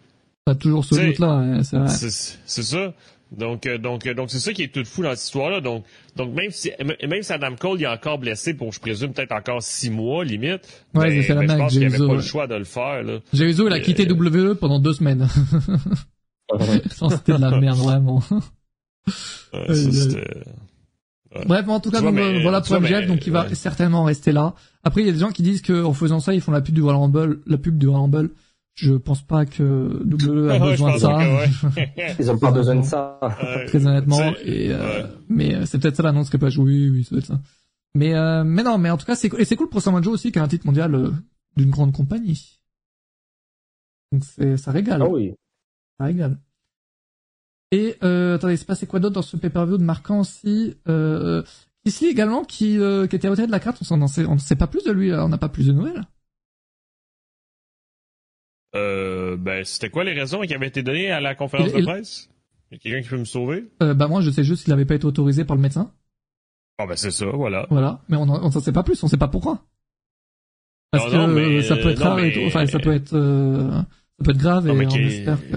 T'as 0.44 0.54
toujours 0.56 0.84
ce 0.84 0.94
doute 0.96 1.18
là, 1.20 1.28
hein, 1.30 1.62
c'est 1.62 1.76
vrai. 1.78 1.88
C'est 1.88 2.10
c'est 2.44 2.62
ça. 2.62 2.92
Donc, 3.30 3.64
euh, 3.64 3.78
donc, 3.78 4.06
euh, 4.06 4.12
donc 4.12 4.28
c'est 4.30 4.40
ça 4.40 4.52
qui 4.52 4.62
est 4.64 4.68
tout 4.74 4.84
fou 4.84 5.02
dans 5.02 5.10
cette 5.14 5.24
histoire-là. 5.24 5.62
Donc, 5.62 5.84
donc 6.16 6.34
même 6.34 6.50
si 6.50 6.70
même 7.08 7.22
si 7.22 7.32
Adam 7.32 7.54
Cole 7.58 7.78
il 7.80 7.84
est 7.84 7.86
encore 7.86 8.18
blessé 8.18 8.52
pour, 8.52 8.72
je 8.74 8.78
présume, 8.80 9.14
peut-être 9.14 9.32
encore 9.32 9.62
six 9.62 9.88
mois 9.88 10.22
limite. 10.22 10.60
Ouais, 10.94 11.08
ben, 11.08 11.08
la 11.08 11.08
ben, 11.08 11.22
je 11.22 11.32
même 11.32 11.58
pense 11.58 11.70
qu'il 11.72 11.78
n'y 11.80 11.86
avait 11.86 11.96
pas 11.96 12.04
ouais. 12.04 12.14
le 12.16 12.20
choix 12.20 12.46
de 12.46 12.56
le 12.56 12.64
faire. 12.64 13.02
Là. 13.02 13.20
Jericho, 13.32 13.66
il 13.68 13.72
a 13.72 13.76
Euh, 13.76 13.80
quitté 13.80 14.04
WWE 14.06 14.54
pendant 14.56 14.78
deux 14.80 14.92
semaines. 14.92 15.26
Sans 16.90 17.08
c'était 17.08 17.32
de 17.32 17.38
la 17.40 17.58
merde, 17.58 17.78
vraiment. 17.78 18.22
Ouais, 19.52 19.74
ça, 19.74 20.18
Bref, 21.46 21.66
en 21.68 21.80
tout 21.80 21.90
cas, 21.90 22.00
vois, 22.00 22.10
donc, 22.10 22.20
mais- 22.20 22.42
voilà 22.42 22.60
pour 22.60 22.68
vois, 22.68 22.80
MJF, 22.80 23.00
mais- 23.00 23.06
donc 23.06 23.26
il 23.26 23.32
va 23.32 23.46
ouais. 23.46 23.54
certainement 23.54 24.04
rester 24.04 24.32
là. 24.32 24.54
Après, 24.84 25.00
il 25.00 25.06
y 25.06 25.10
a 25.10 25.12
des 25.12 25.18
gens 25.18 25.30
qui 25.32 25.42
disent 25.42 25.62
qu'en 25.62 25.92
faisant 25.94 26.20
ça, 26.20 26.34
ils 26.34 26.40
font 26.42 26.52
la 26.52 26.60
pub 26.60 26.74
du 26.74 26.82
Royal 26.82 27.00
Rumble, 27.00 27.40
la 27.46 27.56
pub 27.58 27.78
du 27.78 27.88
Royal 27.88 28.02
Rumble. 28.02 28.30
je 28.74 28.92
pense 28.94 29.22
pas 29.22 29.44
que 29.46 29.62
WWE 30.04 30.50
a 30.50 30.58
besoin 30.70 30.94
de 30.94 30.98
ça. 30.98 31.18
Ils 32.18 32.30
ont 32.30 32.38
pas 32.38 32.50
besoin 32.50 32.76
de 32.76 32.82
ça. 32.84 33.18
Très 33.66 33.86
honnêtement. 33.86 34.32
Et, 34.44 34.72
euh, 34.72 35.06
Mais 35.28 35.54
euh, 35.54 35.66
c'est 35.66 35.78
peut-être 35.78 35.96
ça 35.96 36.02
l'annonce 36.02 36.30
qui 36.30 36.38
pas 36.38 36.48
joué. 36.50 36.64
Oui, 36.64 36.88
oui, 36.90 37.04
ça 37.04 37.10
doit 37.10 37.18
être 37.20 37.26
ça. 37.26 37.40
Mais, 37.94 38.14
euh, 38.14 38.44
mais 38.44 38.62
non, 38.62 38.78
mais 38.78 38.88
en 38.90 38.96
tout 38.96 39.04
cas, 39.06 39.14
c'est 39.14 39.30
et 39.38 39.44
c'est 39.44 39.56
cool 39.56 39.68
pour 39.68 39.82
Samoa 39.82 40.00
Joe 40.02 40.14
aussi 40.14 40.32
qui 40.32 40.38
a 40.38 40.42
un 40.42 40.48
titre 40.48 40.66
mondial 40.66 40.94
euh, 40.94 41.10
d'une 41.56 41.70
grande 41.70 41.92
compagnie. 41.92 42.58
Donc 44.10 44.22
c'est 44.24 44.56
ça 44.58 44.70
régale. 44.70 45.02
Ah 45.02 45.08
oui. 45.08 45.32
Ça 45.98 46.06
régale. 46.06 46.38
Et 47.72 47.96
euh, 48.04 48.36
attendez, 48.36 48.56
c'est 48.56 48.66
passé 48.66 48.86
quoi 48.86 49.00
d'autre 49.00 49.14
dans 49.14 49.22
ce 49.22 49.36
pay-per-view 49.36 49.78
de 49.78 49.82
marquant 49.82 50.20
aussi 50.20 50.76
euh, 50.88 51.42
Ici 51.84 52.06
également 52.06 52.44
qui, 52.44 52.78
euh, 52.78 53.08
qui 53.08 53.16
était 53.16 53.26
à 53.26 53.34
de 53.34 53.50
la 53.50 53.58
carte, 53.58 53.82
on 53.90 53.96
ne 53.96 54.06
sait, 54.06 54.24
on 54.26 54.38
sait 54.38 54.54
pas 54.54 54.68
plus 54.68 54.84
de 54.84 54.92
lui, 54.92 55.12
on 55.12 55.28
n'a 55.28 55.38
pas 55.38 55.48
plus 55.48 55.66
de 55.66 55.72
nouvelles. 55.72 56.02
Euh, 58.74 59.36
ben, 59.36 59.64
c'était 59.64 59.90
quoi 59.90 60.04
les 60.04 60.12
raisons 60.12 60.42
qui 60.42 60.54
avaient 60.54 60.68
été 60.68 60.82
données 60.82 61.10
à 61.10 61.20
la 61.20 61.34
conférence 61.34 61.72
de 61.72 61.82
presse? 61.82 62.28
Y 62.70 62.76
a 62.76 62.78
quelqu'un 62.78 63.02
qui 63.02 63.08
peut 63.08 63.18
me 63.18 63.24
sauver? 63.24 63.64
Euh, 63.82 63.94
bah, 63.94 64.06
moi, 64.06 64.20
je 64.20 64.30
sais 64.30 64.44
juste 64.44 64.64
qu'il 64.64 64.72
n'avait 64.72 64.84
pas 64.84 64.94
été 64.94 65.04
autorisé 65.04 65.44
par 65.44 65.56
le 65.56 65.62
médecin. 65.62 65.92
Ah, 66.78 66.86
ben, 66.86 66.96
c'est 66.96 67.10
ça, 67.10 67.26
voilà. 67.26 67.66
Voilà. 67.68 68.00
Mais 68.08 68.16
on 68.16 68.26
n'en 68.26 68.50
sait 68.50 68.72
pas 68.72 68.82
plus, 68.82 69.02
on 69.02 69.08
sait 69.08 69.18
pas 69.18 69.28
pourquoi. 69.28 69.64
Parce 70.92 71.10
que 71.10 71.26
mais, 71.26 71.62
ça 71.62 71.76
peut 71.76 71.90
être 71.90 72.02
rare 72.02 72.18
et 72.20 72.32
tout. 72.32 72.40
Enfin, 72.46 72.66
ça 72.66 72.78
peut 72.78 72.92
être, 72.92 73.14
euh, 73.14 73.70
ça 73.72 74.24
peut 74.24 74.30
être 74.30 74.38
grave 74.38 74.68
et 74.68 74.70
on 74.70 74.80
espère 74.80 75.40
que... 75.40 75.56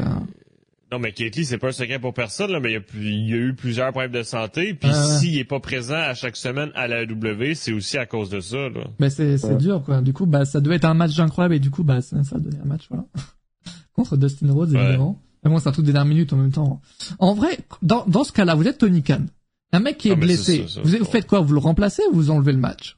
Non, 0.92 1.00
mais 1.00 1.14
Kate 1.14 1.44
c'est 1.44 1.58
pas 1.58 1.70
un 1.70 1.72
secret 1.72 1.98
pour 2.00 2.14
personne, 2.14 2.52
là, 2.52 2.60
mais 2.60 2.72
il 2.72 2.74
y, 2.74 2.78
a, 2.78 2.82
il 2.96 3.30
y 3.30 3.34
a 3.34 3.38
eu 3.38 3.56
plusieurs 3.56 3.92
problèmes 3.92 4.12
de 4.12 4.22
santé. 4.22 4.76
Puis 4.76 4.92
s'il 4.94 5.38
est 5.38 5.44
pas 5.44 5.60
présent 5.60 5.96
à 5.96 6.14
chaque 6.14 6.36
semaine 6.36 6.72
à 6.76 6.88
la 6.88 7.06
W, 7.06 7.56
c'est 7.56 7.74
aussi 7.74 7.98
à 7.98 8.06
cause 8.06 8.30
de 8.30 8.40
ça. 8.40 8.70
Là. 8.70 8.88
Mais 9.00 9.10
c'est 9.10 9.58
dur, 9.58 9.82
quoi. 9.84 10.02
Du 10.02 10.14
coup, 10.14 10.26
bah 10.28 10.46
ça 10.46 10.62
devait 10.62 10.76
être 10.76 10.86
un 10.86 10.94
match 10.94 11.18
incroyable 11.20 11.56
et 11.56 11.60
du 11.60 11.72
coup, 11.72 11.84
bah 11.84 12.02
ça, 12.02 12.24
ça 12.24 12.36
a 12.36 12.40
donné 12.40 12.58
un 12.64 12.68
match, 12.68 12.84
voilà. 12.90 13.06
Contre 13.94 14.18
Dustin 14.18 14.52
Rhodes, 14.52 14.74
évidemment. 14.76 15.22
Mais 15.44 15.50
bon, 15.50 15.60
c'est 15.60 15.70
un 15.70 15.72
truc 15.72 15.86
des 15.86 15.94
dernières 15.94 16.10
minutes 16.10 16.34
en 16.34 16.38
même 16.38 16.52
temps. 16.52 16.82
En 17.20 17.34
vrai, 17.34 17.58
dans, 17.82 18.06
dans 18.08 18.24
ce 18.24 18.32
cas-là, 18.32 18.56
vous 18.56 18.68
êtes 18.68 18.80
Tony 18.80 19.04
Khan. 19.04 19.26
Un 19.72 19.80
mec 19.80 19.98
qui 19.98 20.10
est 20.10 20.16
blessé. 20.16 20.66
vous, 20.84 21.06
faites 21.06 21.28
quoi? 21.28 21.42
Vous 21.42 21.54
le 21.54 21.60
remplacez 21.60 22.04
ou 22.12 22.16
vous 22.16 22.30
enlevez 22.30 22.52
le 22.52 22.58
match? 22.60 22.98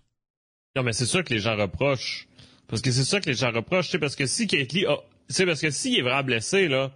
Non, 0.75 0.83
mais 0.83 0.93
c'est 0.93 1.05
ça 1.05 1.23
que 1.23 1.33
les 1.33 1.39
gens 1.39 1.55
reprochent. 1.55 2.27
Parce 2.67 2.81
que 2.81 2.91
c'est 2.91 3.03
ça 3.03 3.19
que 3.19 3.29
les 3.29 3.35
gens 3.35 3.51
reprochent, 3.51 3.89
c'est 3.89 3.99
parce 3.99 4.15
que 4.15 4.25
si 4.25 4.45
Kate 4.45 4.73
Lee, 4.73 4.85
c'est 5.29 5.45
parce 5.45 5.61
que 5.61 5.71
s'il 5.71 5.97
est 5.97 6.01
vraiment 6.01 6.23
blessé, 6.23 6.67
là, 6.67 6.91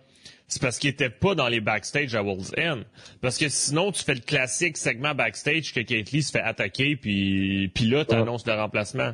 c'est 0.51 0.61
parce 0.61 0.79
qu'il 0.79 0.89
était 0.89 1.09
pas 1.09 1.33
dans 1.33 1.47
les 1.47 1.61
backstage 1.61 2.13
à 2.13 2.21
World's 2.21 2.51
End. 2.57 2.81
Parce 3.21 3.37
que 3.37 3.47
sinon, 3.47 3.93
tu 3.93 4.03
fais 4.03 4.15
le 4.15 4.19
classique 4.19 4.75
segment 4.75 5.15
backstage 5.15 5.73
que 5.73 5.79
Kate 5.79 6.11
Lee 6.11 6.21
se 6.21 6.31
fait 6.31 6.41
attaquer, 6.41 6.97
puis, 6.97 7.71
puis 7.73 7.85
là, 7.85 8.03
t'annonces 8.03 8.45
le 8.45 8.53
remplacement. 8.53 9.13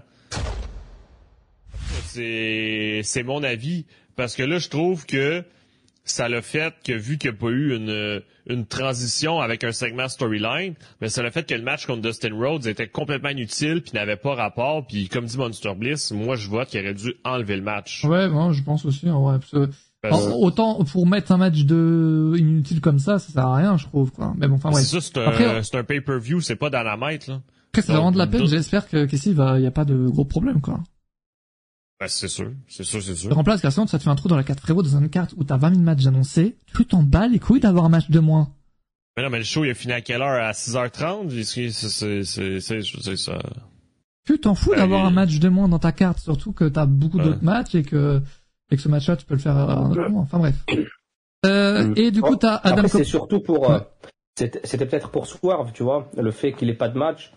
C'est, 2.06 3.02
c'est 3.04 3.22
mon 3.22 3.44
avis. 3.44 3.86
Parce 4.16 4.36
que 4.36 4.42
là, 4.42 4.58
je 4.58 4.70
trouve 4.70 5.06
que 5.06 5.44
ça 6.06 6.28
l'a 6.28 6.42
fait 6.42 6.74
que 6.84 6.94
vu 6.94 7.20
qu'il 7.20 7.30
n'y 7.30 7.38
a 7.38 7.40
pas 7.40 7.50
eu 7.50 7.76
une, 7.76 8.24
une 8.48 8.66
transition 8.66 9.40
avec 9.40 9.64
un 9.64 9.72
segment 9.72 10.08
storyline, 10.08 10.74
mais 11.02 11.10
ça 11.10 11.22
l'a 11.22 11.30
fait 11.30 11.48
que 11.48 11.54
le 11.54 11.62
match 11.62 11.86
contre 11.86 12.02
Dustin 12.02 12.34
Rhodes 12.34 12.66
était 12.66 12.88
complètement 12.88 13.30
inutile 13.30 13.84
puis 13.84 13.92
n'avait 13.94 14.18
pas 14.18 14.34
rapport. 14.34 14.88
Puis 14.88 15.08
comme 15.08 15.26
dit 15.26 15.38
Monster 15.38 15.76
Bliss, 15.76 16.10
moi 16.10 16.36
je 16.36 16.50
vote 16.50 16.70
qu'il 16.70 16.80
aurait 16.80 16.96
dû 16.96 17.14
enlever 17.24 17.58
le 17.58 17.62
match. 17.62 18.04
Ouais, 18.06 18.28
moi 18.28 18.54
je 18.54 18.64
pense 18.64 18.86
aussi. 18.86 19.08
Ouais, 19.08 19.38
autant 20.12 20.84
pour 20.84 21.08
mettre 21.08 21.32
un 21.32 21.38
match 21.38 21.64
de 21.64 22.34
inutile 22.38 22.82
comme 22.82 23.00
ça, 23.00 23.20
ça 23.20 23.32
sert 23.32 23.46
à 23.46 23.56
rien, 23.56 23.78
je 23.78 23.86
trouve. 23.86 24.12
Quoi. 24.12 24.34
Mais 24.38 24.48
bon, 24.48 24.56
enfin 24.56 24.72
ouais. 24.72 24.82
C'est 24.82 25.00
ça, 25.00 25.12
c'est 25.14 25.46
un, 25.46 25.64
c'est 25.64 25.78
un 25.78 25.84
pay-per-view, 25.84 26.42
c'est 26.42 26.56
pas 26.56 26.70
dynamite 26.70 27.28
là. 27.28 27.42
Après, 27.72 27.82
c'est 27.82 27.92
vraiment 27.92 28.12
de 28.12 28.18
la 28.18 28.28
peine. 28.28 28.46
J'espère 28.46 28.88
que 28.88 29.06
qu'ici 29.06 29.32
il 29.32 29.62
y 29.62 29.68
a 29.68 29.72
pas 29.72 29.86
de 29.86 30.08
gros 30.08 30.26
problèmes 30.26 30.62
quoi. 30.62 30.80
Ben, 32.00 32.08
c'est 32.08 32.28
sûr, 32.28 32.52
c'est 32.68 32.84
sûr, 32.84 33.02
c'est 33.02 33.16
sûr. 33.16 33.34
remplace 33.34 33.60
car 33.60 33.72
sinon 33.72 33.88
ça 33.88 33.98
te 33.98 34.04
fait 34.04 34.10
un 34.12 34.16
trou 34.16 34.30
dans 34.30 34.36
la 34.36 34.44
carte 34.44 34.60
frérot 34.60 34.84
dans 34.84 35.00
une 35.00 35.10
carte 35.10 35.34
où 35.36 35.44
t'as 35.44 35.58
20 35.58 35.70
000 35.72 35.82
matchs 35.82 36.06
annoncés, 36.06 36.56
tu 36.76 36.86
t'en 36.86 37.02
bats 37.02 37.28
les 37.28 37.40
couilles 37.40 37.60
d'avoir 37.60 37.86
un 37.86 37.90
match 37.90 38.12
de 38.12 38.20
moins. 38.20 38.54
Mais 39.16 39.24
non, 39.24 39.32
mais 39.32 39.40
le 39.40 39.44
show 39.44 39.66
il 39.66 39.72
a 39.72 39.74
fini 39.74 39.94
à 39.94 40.02
quelle 40.02 40.22
heure? 40.22 40.44
À 40.44 40.52
6h30 40.52 41.44
C'est 41.44 41.72
c'est 41.72 42.24
c'est 42.24 43.16
ça. 43.16 43.40
Tu 44.26 44.40
t'en 44.40 44.54
fous 44.54 44.72
ben, 44.72 44.78
d'avoir 44.78 45.06
un 45.06 45.12
match 45.12 45.40
de 45.40 45.50
moins 45.50 45.68
dans 45.68 45.80
ta 45.80 45.92
carte, 45.92 46.20
surtout 46.20 46.52
que 46.52 46.66
t'as 46.66 46.86
beaucoup 46.86 47.18
d'autres 47.18 47.44
matchs 47.44 47.74
et 47.74 47.84
que 47.84 48.22
et 48.72 48.76
que 48.76 48.82
ce 48.82 48.90
match-là, 48.90 49.16
tu 49.16 49.26
peux 49.26 49.36
le 49.36 49.40
faire 49.40 49.56
Enfin 49.56 50.40
bref. 50.40 50.56
Euh, 51.46 51.84
mm. 51.84 51.94
et 51.98 52.10
du 52.10 52.22
coup, 52.22 52.36
t'as 52.36 52.56
Adam. 52.56 52.88
C'est 52.88 53.04
surtout 53.04 53.40
pour. 53.40 53.70
Euh, 53.70 53.80
c'était 54.36 54.86
peut-être 54.88 55.10
pour 55.10 55.28
Swerve, 55.28 55.72
tu 55.72 55.84
vois, 55.84 56.10
le 56.18 56.32
fait 56.32 56.52
qu'il 56.52 56.68
ait 56.70 56.76
pas 56.76 56.90
de 56.90 56.98
match. 56.98 57.32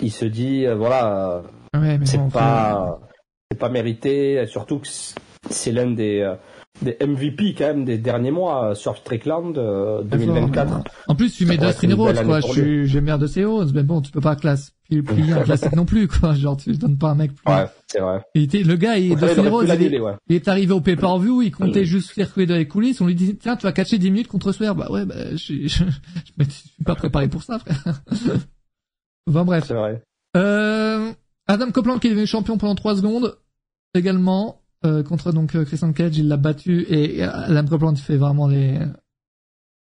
Il 0.00 0.10
se 0.10 0.24
dit, 0.24 0.66
euh, 0.66 0.74
voilà, 0.74 1.42
ouais, 1.76 2.00
c'est 2.04 2.18
pas, 2.32 3.00
c'est 3.48 3.58
pas 3.58 3.68
mérité. 3.68 4.44
Surtout 4.46 4.80
que 4.80 4.88
c'est 4.88 5.70
l'un 5.70 5.92
des 5.92 6.20
euh, 6.20 6.34
des 6.82 6.96
MVP 7.00 7.54
quand 7.56 7.66
même 7.66 7.84
des 7.84 7.96
derniers 7.96 8.32
mois 8.32 8.74
sur 8.74 8.96
Strickland 8.96 9.52
2024. 9.52 10.82
En 11.06 11.14
plus, 11.14 11.32
tu 11.32 11.46
mets 11.46 11.58
Dustin 11.58 11.94
Rhodes, 11.94 12.24
quoi. 12.24 12.40
Je 12.40 12.46
suis, 12.48 12.86
j'aime 12.86 13.04
bien 13.04 13.18
de 13.18 13.44
Rhodes, 13.44 13.72
mais 13.72 13.84
bon, 13.84 14.00
tu 14.00 14.10
peux 14.10 14.20
pas 14.20 14.34
classe 14.34 14.72
plier 14.88 15.32
un 15.32 15.42
classique 15.42 15.74
non 15.74 15.84
plus, 15.84 16.08
quoi. 16.08 16.34
Genre, 16.34 16.56
tu 16.56 16.72
donnes 16.72 16.96
pas 16.98 17.10
un 17.10 17.14
mec 17.14 17.34
plus. 17.34 17.52
Ouais, 17.52 17.66
c'est 17.86 18.00
vrai. 18.00 18.22
Il 18.34 18.42
était, 18.42 18.62
le 18.62 18.76
gars, 18.76 18.98
il, 18.98 19.16
Dustin 19.16 19.48
Rhodes, 19.50 19.68
il, 20.28 20.34
est 20.34 20.48
arrivé 20.48 20.72
au 20.72 20.80
pay-per-view, 20.80 21.42
il 21.42 21.50
comptait 21.50 21.84
juste 21.84 22.10
faire 22.10 22.32
couler 22.32 22.46
dans 22.46 22.56
les 22.56 22.68
coulisses, 22.68 23.00
on 23.00 23.06
lui 23.06 23.14
dit, 23.14 23.36
tiens, 23.36 23.56
tu 23.56 23.64
vas 23.64 23.72
catcher 23.72 23.98
10 23.98 24.10
minutes 24.10 24.28
contre 24.28 24.52
Swerve. 24.52 24.76
Bah 24.76 24.90
ouais, 24.90 25.04
bah, 25.04 25.14
je, 25.32 25.36
je, 25.66 25.84
je, 26.38 26.50
suis 26.50 26.84
pas 26.84 26.94
préparé 26.94 27.28
pour 27.28 27.42
ça, 27.42 27.58
frère. 27.58 28.02
enfin 29.28 29.44
bref. 29.44 29.64
C'est 29.66 29.74
vrai. 29.74 30.02
Euh, 30.36 31.12
Adam 31.46 31.70
Copeland 31.70 31.98
qui 31.98 32.08
est 32.08 32.10
devenu 32.10 32.26
champion 32.26 32.58
pendant 32.58 32.74
3 32.74 32.96
secondes, 32.96 33.36
également. 33.94 34.62
Euh, 34.84 35.02
contre 35.02 35.32
donc 35.32 35.56
euh, 35.56 35.64
Christian 35.64 35.92
Cage, 35.92 36.18
il 36.18 36.28
l'a 36.28 36.36
battu 36.36 36.86
et 36.88 37.22
Adam 37.22 37.66
Copeland 37.66 37.96
fait 37.96 38.16
vraiment 38.16 38.46
les 38.46 38.78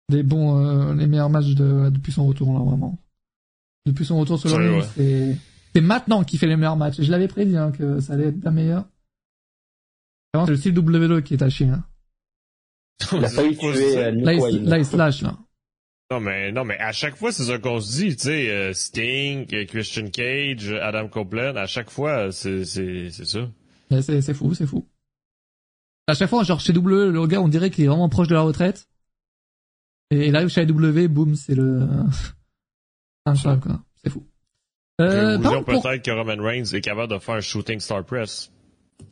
des 0.10 0.24
bons 0.24 0.58
euh, 0.58 0.96
les 0.96 1.06
meilleurs 1.06 1.30
matchs 1.30 1.54
de, 1.54 1.92
depuis 1.92 2.12
son 2.12 2.26
retour 2.26 2.52
là 2.54 2.60
vraiment. 2.60 2.98
Depuis 3.86 4.06
son 4.06 4.20
retour 4.20 4.40
sur 4.40 4.58
le 4.58 4.82
c'est 4.96 5.36
c'est 5.74 5.82
maintenant 5.82 6.24
qu'il 6.24 6.40
fait 6.40 6.48
les 6.48 6.56
meilleurs 6.56 6.76
matchs. 6.76 7.02
Je 7.02 7.12
l'avais 7.12 7.28
prédit 7.28 7.58
hein, 7.58 7.72
que 7.72 8.00
ça 8.00 8.14
allait 8.14 8.28
être 8.28 8.44
la 8.44 8.52
meilleure. 8.52 8.86
C'est 10.34 10.48
le 10.48 10.58
style 10.58 10.78
WWE 10.78 11.22
qui 11.22 11.34
est 11.34 11.44
à 11.44 11.50
chier. 11.50 11.68
Hein. 11.68 11.84
Il 13.14 13.24
a 13.24 13.30
failli 13.30 13.58
tuer 13.58 14.12
là, 14.12 14.34
il, 14.34 14.66
là, 14.66 14.78
il 14.78 14.86
slash 14.86 15.22
là. 15.22 15.38
Non 16.12 16.20
mais 16.20 16.52
non 16.52 16.66
mais 16.66 16.78
à 16.80 16.92
chaque 16.92 17.16
fois 17.16 17.32
c'est 17.32 17.44
ça 17.44 17.58
qu'on 17.58 17.80
se 17.80 17.98
dit, 17.98 18.16
tu 18.16 18.24
sais, 18.24 18.74
Sting, 18.74 19.46
Christian 19.68 20.10
Cage, 20.10 20.72
Adam 20.72 21.08
Copeland, 21.08 21.56
à 21.56 21.66
chaque 21.66 21.90
fois 21.90 22.32
c'est 22.32 22.66
c'est 22.66 23.10
c'est 23.12 23.26
ça. 23.26 23.50
C'est, 24.02 24.22
c'est 24.22 24.34
fou, 24.34 24.54
c'est 24.54 24.68
fou. 24.68 24.86
À 26.10 26.14
chaque 26.16 26.30
fois, 26.30 26.44
genre 26.44 26.60
chez 26.60 26.74
W, 26.74 27.12
le 27.12 27.28
gars, 27.28 27.42
on 27.42 27.48
dirait 27.48 27.70
qu'il 27.70 27.86
est 27.86 27.88
vraiment 27.88 28.10
proche 28.10 28.28
de 28.28 28.34
la 28.34 28.42
retraite. 28.42 28.88
Et 30.12 30.32
là, 30.32 30.48
chez 30.48 30.66
W, 30.66 31.08
boum, 31.08 31.36
c'est 31.36 31.54
le... 31.54 31.88
C'est 33.36 34.10
fou. 34.10 34.26
Euh, 35.02 35.38
peut-être 35.38 36.04
que 36.04 36.12
Roman 36.12 36.44
Reigns 36.44 36.74
est 36.74 36.82
capable 36.82 37.14
de 37.14 37.20
faire 37.20 37.36
un 37.36 37.42
shooting 37.42 37.80
star 37.80 38.04
press. 38.04 38.52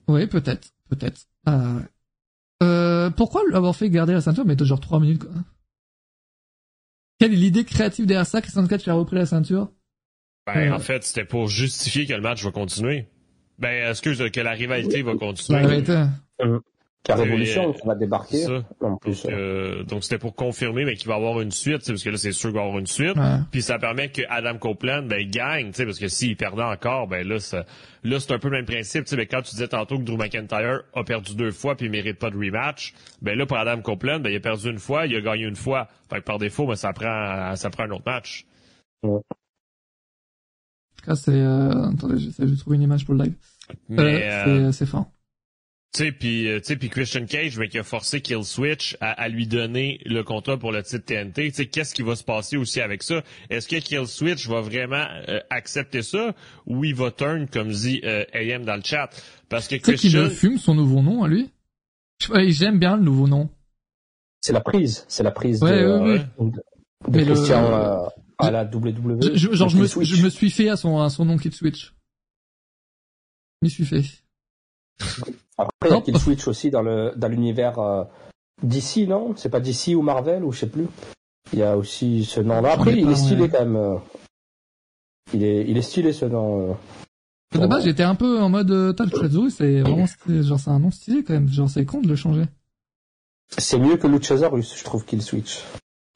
Oui, 0.08 0.28
peut-être, 0.28 0.70
peut-être. 0.90 1.22
Euh, 1.48 1.80
euh, 2.62 3.10
pourquoi 3.10 3.44
l'avoir 3.50 3.76
fait 3.76 3.90
garder 3.90 4.14
la 4.14 4.22
ceinture, 4.22 4.46
mais 4.46 4.58
genre 4.60 4.80
3 4.80 5.00
minutes, 5.00 5.24
quoi? 5.24 5.32
Quelle 7.20 7.34
est 7.34 7.38
l'idée 7.38 7.64
créative 7.64 8.06
derrière 8.06 8.28
ça, 8.28 8.42
Christian 8.42 8.68
Cage 8.68 8.84
qui 8.84 8.90
a 8.90 8.94
repris 8.94 9.16
la 9.16 9.26
ceinture? 9.26 9.72
Ben, 10.46 10.72
en 10.72 10.80
fait, 10.80 11.04
c'était 11.04 11.26
pour 11.26 11.48
justifier 11.48 12.06
que 12.06 12.14
le 12.14 12.22
match 12.22 12.44
va 12.44 12.52
continuer. 12.52 13.08
Ben, 13.58 13.90
excuse, 13.90 14.24
que 14.32 14.40
la 14.40 14.52
rivalité 14.52 15.02
va 15.02 15.16
continuer. 15.16 15.62
La 15.62 15.68
rivalité. 15.68 16.04
Euh, 17.10 17.16
la 17.16 17.24
révolution 17.24 17.74
qui 17.74 17.88
va 17.88 17.96
débarquer. 17.96 18.44
Ça. 18.44 18.64
En 18.82 18.98
plus, 18.98 19.24
donc, 19.24 19.32
euh, 19.32 19.84
donc 19.84 20.04
c'était 20.04 20.18
pour 20.18 20.36
confirmer 20.36 20.86
mais 20.86 20.96
qu'il 20.96 21.08
va 21.08 21.16
y 21.16 21.18
avoir 21.18 21.42
une 21.42 21.52
suite, 21.52 21.86
parce 21.86 22.04
que 22.04 22.10
là 22.10 22.18
c'est 22.18 22.32
sûr 22.32 22.50
qu'il 22.50 22.58
va 22.58 22.64
y 22.64 22.66
avoir 22.66 22.80
une 22.80 22.88
suite. 22.88 23.16
Puis 23.52 23.62
ça 23.62 23.80
permet 23.80 24.10
que 24.10 24.22
Adam 24.30 24.58
Copeland 24.58 25.04
ben 25.04 25.30
gagne, 25.30 25.72
parce 25.72 26.00
que 26.00 26.08
s'il 26.08 26.36
perdait 26.36 26.64
encore, 26.64 27.08
ben 27.08 27.28
là 27.28 27.40
ça, 27.40 27.66
là 28.04 28.20
c'est 28.20 28.34
un 28.34 28.40
peu 28.40 28.50
le 28.50 28.58
même 28.58 28.66
principe, 28.66 29.06
mais 29.14 29.26
quand 29.26 29.42
tu 29.42 29.52
disais 29.52 29.68
tantôt 29.68 29.98
que 29.98 30.04
Drew 30.04 30.18
McIntyre 30.18 30.84
a 30.94 31.04
perdu 31.04 31.36
deux 31.36 31.52
fois 31.52 31.76
puis 31.76 31.88
il 31.88 31.92
mérite 31.92 32.20
pas 32.20 32.30
de 32.30 32.38
rematch, 32.38 32.94
ben 33.22 33.38
là 33.38 33.46
pour 33.46 33.58
Adam 33.58 33.82
Copeland, 33.82 34.20
ben 34.20 34.30
il 34.30 34.36
a 34.36 34.40
perdu 34.40 34.70
une 34.70 34.80
fois, 34.80 35.06
il 35.06 35.16
a 35.16 35.22
gagné 35.22 35.44
une 35.44 35.56
fois. 35.56 35.88
Fait 36.10 36.18
que 36.18 36.26
par 36.26 36.38
défaut, 36.40 36.68
ben 36.68 36.76
ça 36.76 36.94
prend 36.94 37.56
ça 37.56 37.70
prend 37.70 37.84
un 37.84 37.92
autre 37.92 38.06
match. 38.06 38.46
Ouais 39.04 39.22
c'est... 41.16 41.32
Euh... 41.32 41.90
Attendez, 41.90 42.18
j'essaie 42.18 42.46
de 42.46 42.56
trouver 42.56 42.76
une 42.76 42.84
image 42.84 43.06
pour 43.06 43.16
le 43.16 43.24
live. 43.24 43.36
Mais, 43.90 44.30
euh, 44.32 44.72
c'est 44.72 44.86
fin. 44.86 45.08
Tu 45.98 46.04
sais, 46.04 46.12
puis 46.12 46.48
euh, 46.48 46.60
tu 46.60 46.66
sais, 46.66 46.76
puis 46.76 46.90
Christian 46.90 47.26
Cage, 47.26 47.58
mais 47.58 47.70
qui 47.70 47.80
a 47.80 47.84
forcé 47.84 48.22
Kill 48.22 48.44
Switch 48.44 48.96
à, 49.02 49.14
à, 49.14 49.30
lui 49.30 49.48
donner 49.48 50.00
le 50.06 50.22
contrat 50.24 50.56
pour 50.56 50.72
le 50.72 50.84
titre 50.84 51.06
TNT. 51.06 51.50
Tu 51.50 51.56
sais, 51.56 51.66
qu'est-ce 51.66 51.96
qui 51.96 52.04
va 52.04 52.16
se 52.16 52.24
passer 52.24 52.56
aussi 52.56 52.82
avec 52.82 53.02
ça? 53.02 53.24
Est-ce 53.50 53.68
que 53.68 53.78
Kill 53.78 54.06
Switch 54.06 54.48
va 54.48 54.62
vraiment 54.62 55.08
euh, 55.28 55.40
accepter 55.50 56.04
ça 56.04 56.36
ou 56.68 56.86
il 56.86 56.94
va 56.94 57.10
turn 57.10 57.48
comme 57.48 57.70
dit 57.70 58.02
euh, 58.04 58.26
AM 58.32 58.64
dans 58.64 58.76
le 58.76 58.84
chat? 58.84 59.10
Parce 59.50 59.68
que 59.68 59.78
Christian. 59.78 60.28
qu'il 60.28 60.38
fume 60.38 60.60
son 60.60 60.76
nouveau 60.76 61.02
nom 61.02 61.24
à 61.24 61.28
lui? 61.28 61.50
J'aime 62.46 62.78
bien 62.78 62.96
le 62.96 63.02
nouveau 63.02 63.28
nom. 63.28 63.50
C'est 64.42 64.54
la 64.54 64.62
prise, 64.62 65.04
c'est 65.08 65.24
la 65.24 65.32
prise 65.32 65.64
ouais, 65.64 65.82
de, 65.82 65.88
ouais, 65.88 66.26
ouais. 66.38 66.52
de, 67.08 67.24
Christian 67.24 68.12
à 68.38 68.52
la 68.52 68.66
WWE. 68.66 69.34
Je, 69.34 69.52
genre, 69.54 69.70
je 69.70 69.78
me, 69.78 69.88
je 69.88 70.24
me, 70.24 70.30
suis 70.30 70.52
fait 70.52 70.70
à 70.70 70.78
son, 70.78 71.00
à 71.00 71.10
son 71.10 71.26
nom 71.26 71.38
Kid 71.38 71.56
Switch. 71.56 71.96
Je 73.64 73.66
m'y 73.66 73.72
suis 73.72 73.86
fait. 73.86 74.04
Après, 75.58 75.90
il 75.90 75.92
y 75.92 75.94
a 75.94 76.02
Kill 76.02 76.20
Switch 76.20 76.48
aussi 76.48 76.70
dans 76.70 76.82
le 76.82 77.14
dans 77.16 77.28
l'univers 77.28 77.80
euh, 77.80 78.04
DC, 78.64 79.08
non? 79.08 79.34
C'est 79.36 79.50
pas 79.50 79.60
DC 79.60 79.96
ou 79.96 80.02
Marvel 80.02 80.44
ou 80.44 80.52
je 80.52 80.60
sais 80.60 80.70
plus. 80.70 80.88
Il 81.54 81.60
y 81.60 81.64
a 81.64 81.78
aussi 81.78 82.26
ce 82.26 82.42
nom-là. 82.42 82.74
Après, 82.74 82.98
il 82.98 83.10
est 83.10 83.16
stylé 83.16 83.50
quand 83.50 83.60
même. 83.60 83.76
Euh. 83.76 83.98
Il 85.34 85.44
est 85.44 85.66
il 85.68 85.78
est 85.78 85.82
stylé 85.82 86.14
ce 86.14 86.26
nom. 86.26 86.72
Euh. 86.72 86.74
De 87.58 87.66
base, 87.66 87.86
j'étais 87.86 88.04
un 88.04 88.16
peu 88.16 88.42
en 88.42 88.50
mode 88.50 88.72
euh, 88.72 88.94
Luchasaurus, 89.00 89.56
c'est 89.56 89.82
vraiment 89.82 90.06
genre 90.28 90.60
c'est 90.60 90.70
un 90.70 90.80
nom 90.80 90.92
stylé 90.92 91.24
quand 91.24 91.34
même. 91.34 91.48
Genre 91.48 91.70
c'est 91.70 91.86
con 91.86 92.02
de 92.02 92.08
le 92.08 92.16
changer. 92.16 92.46
C'est 93.58 93.80
mieux 93.80 93.98
que 93.98 94.08
Luchasaurus, 94.08 94.78
je 94.78 94.84
trouve 94.84 95.06
qu'il 95.06 95.22
switch. 95.22 95.64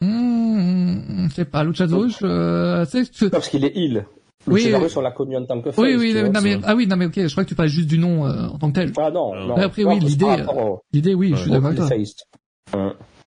Mmh, 0.01 1.29
je 1.29 1.33
sais 1.33 1.45
pas, 1.45 1.63
Luchasaurus, 1.63 2.19
euh, 2.23 2.85
tu... 2.85 3.29
Parce 3.29 3.47
qu'il 3.47 3.63
est 3.63 3.75
heal. 3.75 4.05
Oui, 4.47 4.73
on 4.95 5.01
l'a 5.01 5.11
connu 5.11 5.37
en 5.37 5.45
tant 5.45 5.61
que 5.61 5.71
face. 5.71 5.83
Oui, 5.83 5.95
oui, 5.95 6.13
non, 6.13 6.41
mais, 6.41 6.59
ah 6.63 6.75
oui, 6.75 6.87
non, 6.87 6.95
mais 6.95 7.05
ok, 7.05 7.15
je 7.15 7.31
crois 7.31 7.43
que 7.43 7.49
tu 7.49 7.55
parles 7.55 7.69
juste 7.69 7.87
du 7.87 7.99
nom 7.99 8.25
euh, 8.25 8.47
en 8.47 8.57
tant 8.57 8.69
que 8.69 8.75
tel. 8.75 8.93
Ah 8.97 9.11
non, 9.11 9.35
non. 9.35 9.55
après, 9.57 9.83
oui, 9.83 9.99
l'idée, 9.99 10.25
euh, 10.25 10.75
l'idée, 10.91 11.13
oui, 11.13 11.31
je 11.35 11.41
suis 11.41 11.51
d'accord 11.51 11.67
avec 11.67 11.77
toi. 11.77 11.89
Je 11.89 12.03
suis 12.03 12.15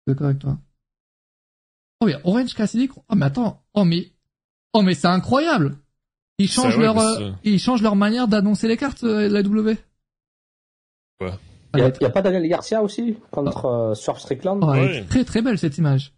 d'accord 0.08 0.28
avec 0.28 0.40
toi. 0.40 0.58
Oh, 2.02 2.08
oui, 2.08 2.14
Orange 2.24 2.54
Cassidy, 2.54 2.90
oh, 2.96 3.16
mais 3.16 3.26
attends, 3.26 3.64
oh, 3.74 3.86
mais, 3.86 4.12
oh, 4.74 4.82
mais 4.82 4.96
c'est 4.96 5.08
incroyable! 5.08 5.78
Ils 6.38 6.50
changent 6.50 6.78
leur, 6.78 7.00
euh, 7.00 7.32
ils 7.44 7.60
changent 7.60 7.82
leur 7.82 7.96
manière 7.96 8.28
d'annoncer 8.28 8.68
les 8.68 8.76
cartes, 8.76 9.06
de 9.06 9.28
la 9.28 9.42
W. 9.42 9.78
Ouais. 11.22 11.32
Il 11.76 11.80
y, 11.80 12.06
a, 12.06 12.10
pas 12.10 12.22
Daniel 12.22 12.48
Garcia 12.48 12.82
aussi 12.82 13.18
contre 13.32 13.66
euh, 13.66 13.94
Surf 13.96 14.20
Strickland 14.20 14.64
ouais, 14.64 15.04
Très 15.10 15.26
très 15.26 15.42
belle 15.42 15.58
cette 15.58 15.78
image. 15.78 16.14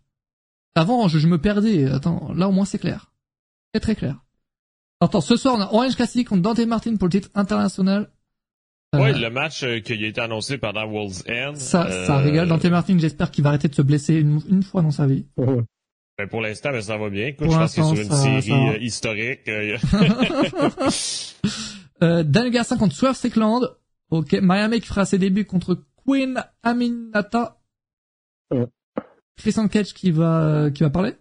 Avant, 0.75 1.07
je, 1.07 1.17
je 1.17 1.27
me 1.27 1.39
perdais. 1.39 1.85
Attends, 1.85 2.31
là 2.35 2.47
au 2.47 2.51
moins 2.51 2.65
c'est 2.65 2.77
clair. 2.77 3.11
C'est 3.73 3.79
très 3.79 3.95
clair. 3.95 4.23
Attends, 4.99 5.21
ce 5.21 5.35
soir, 5.35 5.55
on 5.55 5.61
a 5.61 5.65
Orange 5.65 5.95
Cassidy 5.95 6.25
contre 6.25 6.41
Dante 6.41 6.65
Martin 6.65 6.95
pour 6.95 7.07
le 7.07 7.11
titre 7.11 7.29
international. 7.35 8.09
Euh, 8.95 8.99
ouais, 8.99 9.13
le 9.13 9.29
match 9.29 9.63
euh, 9.63 9.79
qui 9.79 9.93
a 9.93 10.07
été 10.07 10.21
annoncé 10.21 10.57
pendant 10.57 10.85
World's 10.85 11.23
End. 11.29 11.53
Ça, 11.55 11.85
euh... 11.85 12.07
ça 12.07 12.17
régale. 12.17 12.47
Dante 12.47 12.65
Martin, 12.65 12.97
j'espère 12.97 13.29
qu'il 13.29 13.43
va 13.43 13.49
arrêter 13.49 13.67
de 13.67 13.75
se 13.75 13.81
blesser 13.81 14.15
une, 14.15 14.41
une 14.49 14.63
fois 14.63 14.81
dans 14.81 14.91
sa 14.91 15.05
vie. 15.05 15.25
Ben 16.17 16.27
pour 16.27 16.41
l'instant, 16.41 16.71
ben, 16.71 16.81
ça 16.81 16.97
va 16.97 17.11
bien. 17.11 17.27
Écoute, 17.27 17.51
je 17.51 17.55
pense 17.55 17.75
qu'il 17.75 17.83
est 17.83 17.85
sur 17.85 18.01
une 18.01 18.41
série 18.41 18.69
euh, 18.69 18.79
historique. 18.79 19.41
euh, 22.01 22.23
Daniel 22.23 22.51
Garcia 22.51 22.75
contre 22.75 22.95
Swerve 22.95 23.15
Strickland. 23.15 23.69
Ok, 24.09 24.33
Miami 24.41 24.79
qui 24.79 24.87
fera 24.87 25.05
ses 25.05 25.19
débuts 25.19 25.45
contre 25.45 25.83
Queen 26.07 26.43
Aminata. 26.63 27.59
Christian 29.37 29.67
Cage 29.67 29.93
qui 29.93 30.09
va 30.09 30.71
qui 30.73 30.81
va 30.81 30.89
parler. 30.89 31.13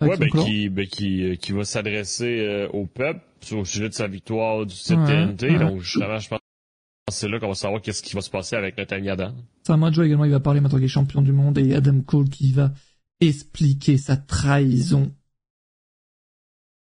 Ouais, 0.00 0.16
ben 0.16 0.30
qui, 0.30 0.68
ben 0.68 0.86
qui, 0.86 1.24
euh, 1.24 1.34
qui 1.34 1.52
va 1.52 1.64
s'adresser 1.64 2.40
euh, 2.40 2.68
au 2.68 2.86
peuple 2.86 3.20
au 3.52 3.64
sujet 3.64 3.88
de 3.88 3.94
sa 3.94 4.06
victoire 4.06 4.64
du 4.64 4.74
TNT. 4.74 5.58
Donc, 5.58 5.80
justement, 5.80 6.18
je 6.18 6.28
pense 6.28 6.38
que 6.38 7.12
c'est 7.12 7.28
là 7.28 7.40
qu'on 7.40 7.48
va 7.48 7.54
savoir 7.54 7.82
qu'est-ce 7.82 8.02
qui 8.02 8.14
va 8.14 8.20
se 8.20 8.30
passer 8.30 8.54
avec 8.54 8.76
Nathaniel 8.76 9.12
Adam. 9.12 9.34
Samoa 9.66 9.90
Joe 9.90 10.06
également, 10.06 10.24
il 10.24 10.30
va 10.30 10.40
parler 10.40 10.60
maintenant 10.60 10.78
qu'il 10.78 10.84
est 10.84 10.88
champion 10.88 11.22
du 11.22 11.32
monde 11.32 11.58
et 11.58 11.74
Adam 11.74 12.00
Cole 12.00 12.28
qui 12.28 12.52
va 12.52 12.72
expliquer 13.20 13.98
sa 13.98 14.16
trahison 14.16 15.12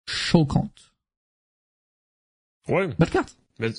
choquante. 0.07 0.94
Ouais. 2.68 2.88
Belle 2.99 3.10
carte. 3.10 3.38
Mais, 3.60 3.69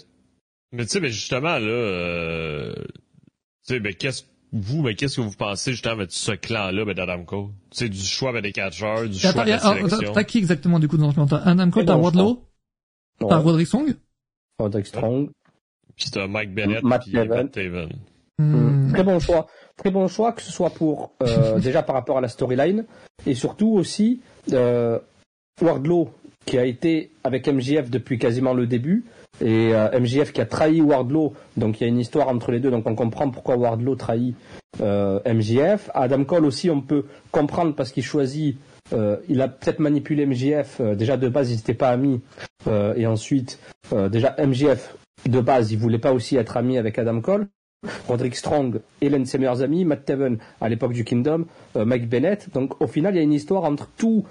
mais 0.73 0.85
tu 0.85 0.91
sais, 0.91 1.01
ben 1.01 1.11
justement, 1.11 1.59
là, 1.59 1.69
euh, 1.69 2.75
tu 2.75 3.75
sais, 3.75 3.81
ben 3.81 3.95
qu'est-ce 3.95 4.25
vous, 4.53 4.83
mais 4.83 4.95
qu'est-ce 4.95 5.17
que 5.17 5.21
vous 5.23 5.35
pensez 5.35 5.73
justement 5.73 5.97
de 5.97 6.07
ce 6.11 6.33
clan-là 6.33 6.85
ben, 6.85 6.95
d'Adam 6.95 7.25
Cole? 7.25 7.49
C'est 7.71 7.89
du 7.89 7.99
choix 7.99 8.33
ben, 8.33 8.43
des 8.43 8.53
catcheurs, 8.53 9.09
du 9.09 9.19
choix 9.19 9.33
de 9.33 9.51
la 9.51 9.59
sélection. 9.59 10.13
T'as 10.13 10.25
qui 10.25 10.39
exactement 10.39 10.79
du 10.79 10.89
coup 10.89 10.99
dans 10.99 11.13
ce 11.13 11.35
Adam 11.35 11.71
Cole, 11.71 11.87
t'as 11.87 11.97
Wardlow, 11.97 12.45
t'as 13.19 13.39
Roderick 13.39 13.67
Strong, 13.67 13.97
Roderick 14.59 14.87
Strong, 14.87 15.31
puis 15.97 16.11
t'as 16.11 16.27
Mike 16.27 16.55
Bennett, 16.55 16.83
Matt 16.83 17.03
puis 17.03 17.13
Taven. 17.13 17.43
Matt 17.43 17.53
Taven. 17.53 17.89
Hmm. 18.39 18.93
Très 18.93 19.05
bon 19.05 19.19
choix. 19.21 19.47
Très 19.77 19.91
bon 19.91 20.07
choix, 20.07 20.33
que 20.33 20.43
ce 20.43 20.53
soit 20.53 20.71
pour 20.71 21.13
euh, 21.23 21.59
déjà 21.61 21.83
par 21.83 21.95
rapport 21.95 22.19
à 22.19 22.21
la 22.21 22.29
storyline 22.29 22.85
et 23.27 23.35
surtout 23.35 23.71
aussi 23.71 24.21
euh, 24.53 24.99
Wardlow 25.61 26.11
qui 26.45 26.59
a 26.59 26.65
été 26.65 27.11
avec 27.25 27.49
MJF 27.49 27.89
depuis 27.89 28.19
quasiment 28.19 28.53
le 28.53 28.67
début 28.67 29.05
et 29.43 29.75
euh, 29.75 29.99
MJF 29.99 30.33
qui 30.33 30.41
a 30.41 30.47
trahi 30.47 30.81
Wardlow, 30.81 31.35
donc 31.57 31.81
il 31.81 31.85
y 31.85 31.87
a 31.87 31.89
une 31.89 31.99
histoire 31.99 32.29
entre 32.29 32.53
les 32.53 32.61
deux, 32.61 32.71
donc 32.71 32.87
on 32.87 32.95
comprend 32.95 33.29
pourquoi 33.31 33.57
Wardlow 33.57 33.97
trahit 33.97 34.37
euh, 34.81 35.19
MJF. 35.27 35.91
Adam 35.95 36.25
Cole 36.25 36.45
aussi, 36.45 36.71
on 36.71 36.81
peut 36.81 37.05
comprendre 37.33 37.75
parce 37.75 37.91
qu'il 37.91 38.05
choisit, 38.05 38.57
euh, 38.93 39.17
il 39.29 39.41
a 39.41 39.49
peut-être 39.49 39.81
manipulé 39.81 40.27
MJF. 40.27 40.81
Euh, 40.81 40.95
déjà 40.95 41.17
de 41.17 41.29
base, 41.29 41.51
ils 41.51 41.57
n'étaient 41.57 41.75
pas 41.75 41.91
amis, 41.91 42.21
euh, 42.69 42.95
et 42.97 43.07
ensuite, 43.07 43.59
déjà 44.11 44.35
MJF 44.39 44.97
de 45.29 45.41
base, 45.41 45.73
il 45.73 45.79
voulait 45.79 45.99
pas 45.99 46.13
aussi 46.13 46.37
être 46.37 46.57
ami 46.57 46.79
avec 46.79 46.99
Adam 46.99 47.21
Cole. 47.21 47.49
Roderick 48.07 48.37
Strong, 48.37 48.81
Hélène, 49.01 49.27
ses 49.27 49.39
meilleurs 49.39 49.63
amis, 49.63 49.85
Matt 49.85 50.05
Taven 50.05 50.39
à 50.61 50.69
l'époque 50.69 50.93
du 50.93 51.05
Kingdom, 51.05 51.47
Mike 51.75 52.09
Bennett. 52.09 52.49
Donc 52.55 52.81
au 52.81 52.87
final, 52.87 53.15
il 53.15 53.19
y 53.19 53.21
a 53.21 53.25
une 53.25 53.33
histoire 53.33 53.65
entre 53.65 53.89
tous 53.97 54.25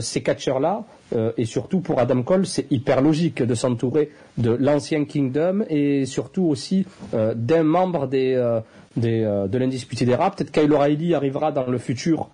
ces 0.00 0.22
catcheurs-là 0.22 0.84
euh, 1.14 1.32
et 1.36 1.44
surtout 1.44 1.80
pour 1.80 1.98
Adam 1.98 2.22
Cole, 2.22 2.46
c'est 2.46 2.70
hyper 2.70 3.00
logique 3.00 3.42
de 3.42 3.54
s'entourer 3.54 4.10
de 4.38 4.50
l'ancien 4.50 5.04
Kingdom 5.04 5.64
et 5.68 6.06
surtout 6.06 6.44
aussi 6.44 6.86
euh, 7.14 7.34
d'un 7.34 7.62
membre 7.62 8.06
des, 8.06 8.34
euh, 8.34 8.60
des 8.96 9.20
de 9.22 9.58
l'indisputé 9.58 10.04
des 10.04 10.14
rap. 10.14 10.36
Peut-être 10.36 10.52
Kyle 10.52 10.72
O'Reilly 10.72 11.14
arrivera 11.14 11.52
dans 11.52 11.66
le 11.66 11.78
futur 11.78 12.30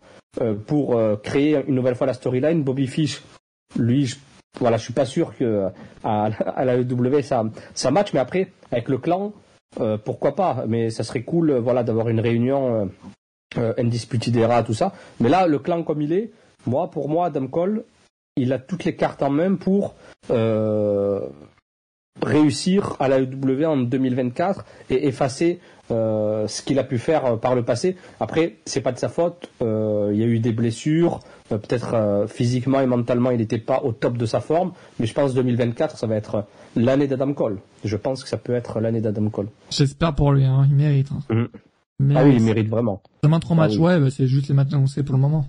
pour 0.67 1.01
créer 1.23 1.59
une 1.67 1.75
nouvelle 1.75 1.95
fois 1.95 2.07
la 2.07 2.13
storyline. 2.13 2.63
Bobby 2.63 2.87
Fish, 2.87 3.23
lui, 3.77 4.07
je, 4.07 4.17
voilà, 4.61 4.77
je 4.77 4.85
suis 4.85 4.93
pas 4.93 5.07
sûr 5.07 5.37
que 5.37 5.67
à, 6.05 6.25
à 6.57 6.65
la 6.65 6.77
EW 6.77 7.23
ça 7.23 7.45
ça 7.75 7.91
match, 7.91 8.13
mais 8.13 8.21
après 8.21 8.49
avec 8.71 8.89
le 8.89 8.99
clan, 8.99 9.33
pourquoi 10.05 10.35
pas 10.35 10.65
Mais 10.67 10.91
ça 10.91 11.05
serait 11.05 11.23
cool, 11.23 11.53
voilà, 11.53 11.83
d'avoir 11.85 12.09
une 12.09 12.21
réunion 12.21 12.91
euh, 13.57 13.73
Undisputed 13.79 14.37
Era, 14.37 14.63
tout 14.63 14.75
ça. 14.75 14.93
Mais 15.21 15.29
là, 15.29 15.47
le 15.47 15.59
clan 15.59 15.83
comme 15.83 16.03
il 16.03 16.13
est, 16.13 16.31
moi, 16.67 16.91
pour 16.91 17.09
moi, 17.09 17.27
Adam 17.27 17.47
Cole, 17.47 17.85
il 18.37 18.53
a 18.53 18.59
toutes 18.59 18.85
les 18.85 18.95
cartes 18.95 19.23
en 19.23 19.31
main 19.31 19.55
pour 19.55 19.95
euh, 20.31 21.21
réussir 22.23 22.97
à 23.01 23.09
la 23.09 23.21
EW 23.21 23.65
en 23.65 23.77
2024 23.79 24.65
et 24.91 25.07
effacer 25.07 25.61
euh, 25.91 26.47
ce 26.47 26.61
qu'il 26.63 26.79
a 26.79 26.85
pu 26.85 26.99
faire 26.99 27.25
euh, 27.25 27.37
par 27.37 27.55
le 27.55 27.65
passé. 27.65 27.97
Après, 28.21 28.57
c'est 28.67 28.83
pas 28.83 28.93
de 28.93 28.99
sa 28.99 29.09
faute. 29.09 29.51
il 29.61 30.17
y 30.17 30.23
a 30.23 30.27
eu 30.27 30.41
des 30.41 30.53
blessures. 30.53 31.21
Peut-être 31.49 32.27
physiquement 32.29 32.81
et 32.83 32.87
mentalement, 32.87 33.31
il 33.31 33.39
n'était 33.39 33.57
pas 33.57 33.81
au 33.83 33.93
top 33.93 34.19
de 34.19 34.27
sa 34.27 34.41
forme. 34.41 34.73
Mais 35.01 35.07
je 35.07 35.15
pense 35.15 35.33
2024, 35.33 35.97
ça 35.97 36.07
va 36.07 36.17
être 36.17 36.45
l'année 36.79 37.07
d'Adam 37.07 37.33
Cole. 37.33 37.59
Je 37.85 37.97
pense 37.97 38.23
que 38.23 38.29
ça 38.29 38.37
peut 38.37 38.55
être 38.55 38.81
l'année 38.81 39.01
d'Adam 39.01 39.29
Cole. 39.29 39.49
J'espère 39.71 40.15
pour 40.15 40.33
lui. 40.33 40.45
Hein. 40.45 40.67
Il 40.71 40.77
mérite. 40.77 41.09
Hein. 41.31 41.49
Mm. 41.99 42.17
ah 42.17 42.25
oui, 42.25 42.37
il 42.37 42.43
mérite 42.43 42.69
vraiment. 42.69 43.03
Demain 43.23 43.41
trois 43.41 43.57
matchs. 43.57 43.75
Ah 43.77 43.83
ouais, 43.83 44.01
bah, 44.01 44.11
c'est 44.11 44.27
juste 44.27 44.49
les 44.49 44.55
matchs 44.55 44.73
annoncés 44.73 45.03
pour 45.03 45.15
le 45.15 45.21
moment. 45.21 45.49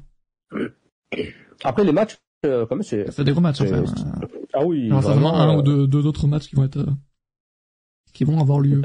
Après 1.63 1.83
les 1.83 1.91
matchs, 1.91 2.17
euh, 2.45 2.65
c'est 2.81 3.23
des 3.23 3.31
gros 3.31 3.41
matchs, 3.41 3.61
enfin. 3.61 3.83
Ah 4.53 4.65
oui. 4.65 4.87
Alors, 4.87 5.01
vraiment 5.01 5.35
un 5.35 5.57
ou 5.57 5.61
deux, 5.61 5.87
deux, 5.87 6.05
autres 6.05 6.27
matchs 6.27 6.47
qui 6.47 6.55
vont 6.55 6.63
être, 6.63 6.77
euh, 6.77 6.91
qui 8.13 8.23
vont 8.23 8.39
avoir 8.39 8.59
lieu. 8.59 8.81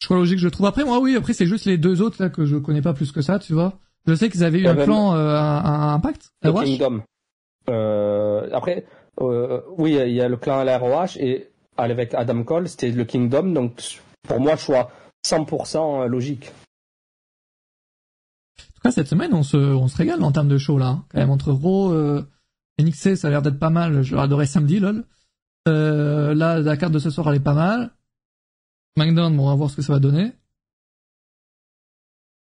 Je 0.00 0.06
crois 0.06 0.18
logique, 0.18 0.38
je 0.38 0.48
trouve. 0.48 0.66
Après, 0.66 0.84
moi, 0.84 1.00
oui, 1.00 1.16
après, 1.16 1.32
c'est 1.32 1.46
juste 1.46 1.64
les 1.64 1.78
deux 1.78 2.02
autres, 2.02 2.22
là, 2.22 2.28
que 2.28 2.44
je 2.44 2.56
connais 2.56 2.82
pas 2.82 2.92
plus 2.92 3.12
que 3.12 3.22
ça, 3.22 3.38
tu 3.38 3.54
vois. 3.54 3.78
Je 4.06 4.14
sais 4.14 4.28
qu'ils 4.28 4.44
avaient 4.44 4.60
eu 4.60 4.66
un 4.66 4.76
plan, 4.76 5.14
euh, 5.14 5.36
un, 5.36 5.94
impact. 5.94 6.30
Le 6.42 6.52
Kingdom. 6.52 7.02
Euh, 7.68 8.48
après, 8.52 8.84
euh, 9.20 9.62
oui, 9.76 9.94
il 9.94 10.12
y 10.12 10.20
a 10.20 10.28
le 10.28 10.36
clan 10.36 10.58
à 10.58 10.64
la 10.64 10.78
ROH 10.78 11.18
et 11.18 11.50
avec 11.76 12.14
Adam 12.14 12.42
Cole, 12.42 12.68
c'était 12.68 12.90
le 12.90 13.04
Kingdom, 13.04 13.52
donc 13.52 14.00
pour 14.22 14.40
moi, 14.40 14.56
choix 14.56 14.90
100% 15.26 16.06
logique 16.06 16.52
cette 18.90 19.08
semaine, 19.08 19.34
on 19.34 19.42
se, 19.42 19.56
on 19.56 19.88
se 19.88 19.96
régale 19.96 20.22
en 20.22 20.32
termes 20.32 20.48
de 20.48 20.58
show, 20.58 20.78
là. 20.78 20.88
Hein. 20.88 21.04
Quand 21.10 21.18
même, 21.18 21.30
entre 21.30 21.52
Raw, 21.52 21.92
euh, 21.92 22.22
NXT, 22.80 23.16
ça 23.16 23.28
a 23.28 23.30
l'air 23.30 23.42
d'être 23.42 23.58
pas 23.58 23.70
mal. 23.70 24.02
Je 24.02 24.16
adorais 24.16 24.46
samedi, 24.46 24.78
lol. 24.78 25.04
Euh, 25.68 26.34
là, 26.34 26.60
la 26.60 26.76
carte 26.76 26.92
de 26.92 26.98
ce 26.98 27.10
soir, 27.10 27.28
elle 27.28 27.36
est 27.36 27.40
pas 27.40 27.54
mal. 27.54 27.92
Bon, 28.96 29.04
on 29.04 29.48
va 29.48 29.54
voir 29.54 29.70
ce 29.70 29.76
que 29.76 29.82
ça 29.82 29.92
va 29.92 29.98
donner. 29.98 30.32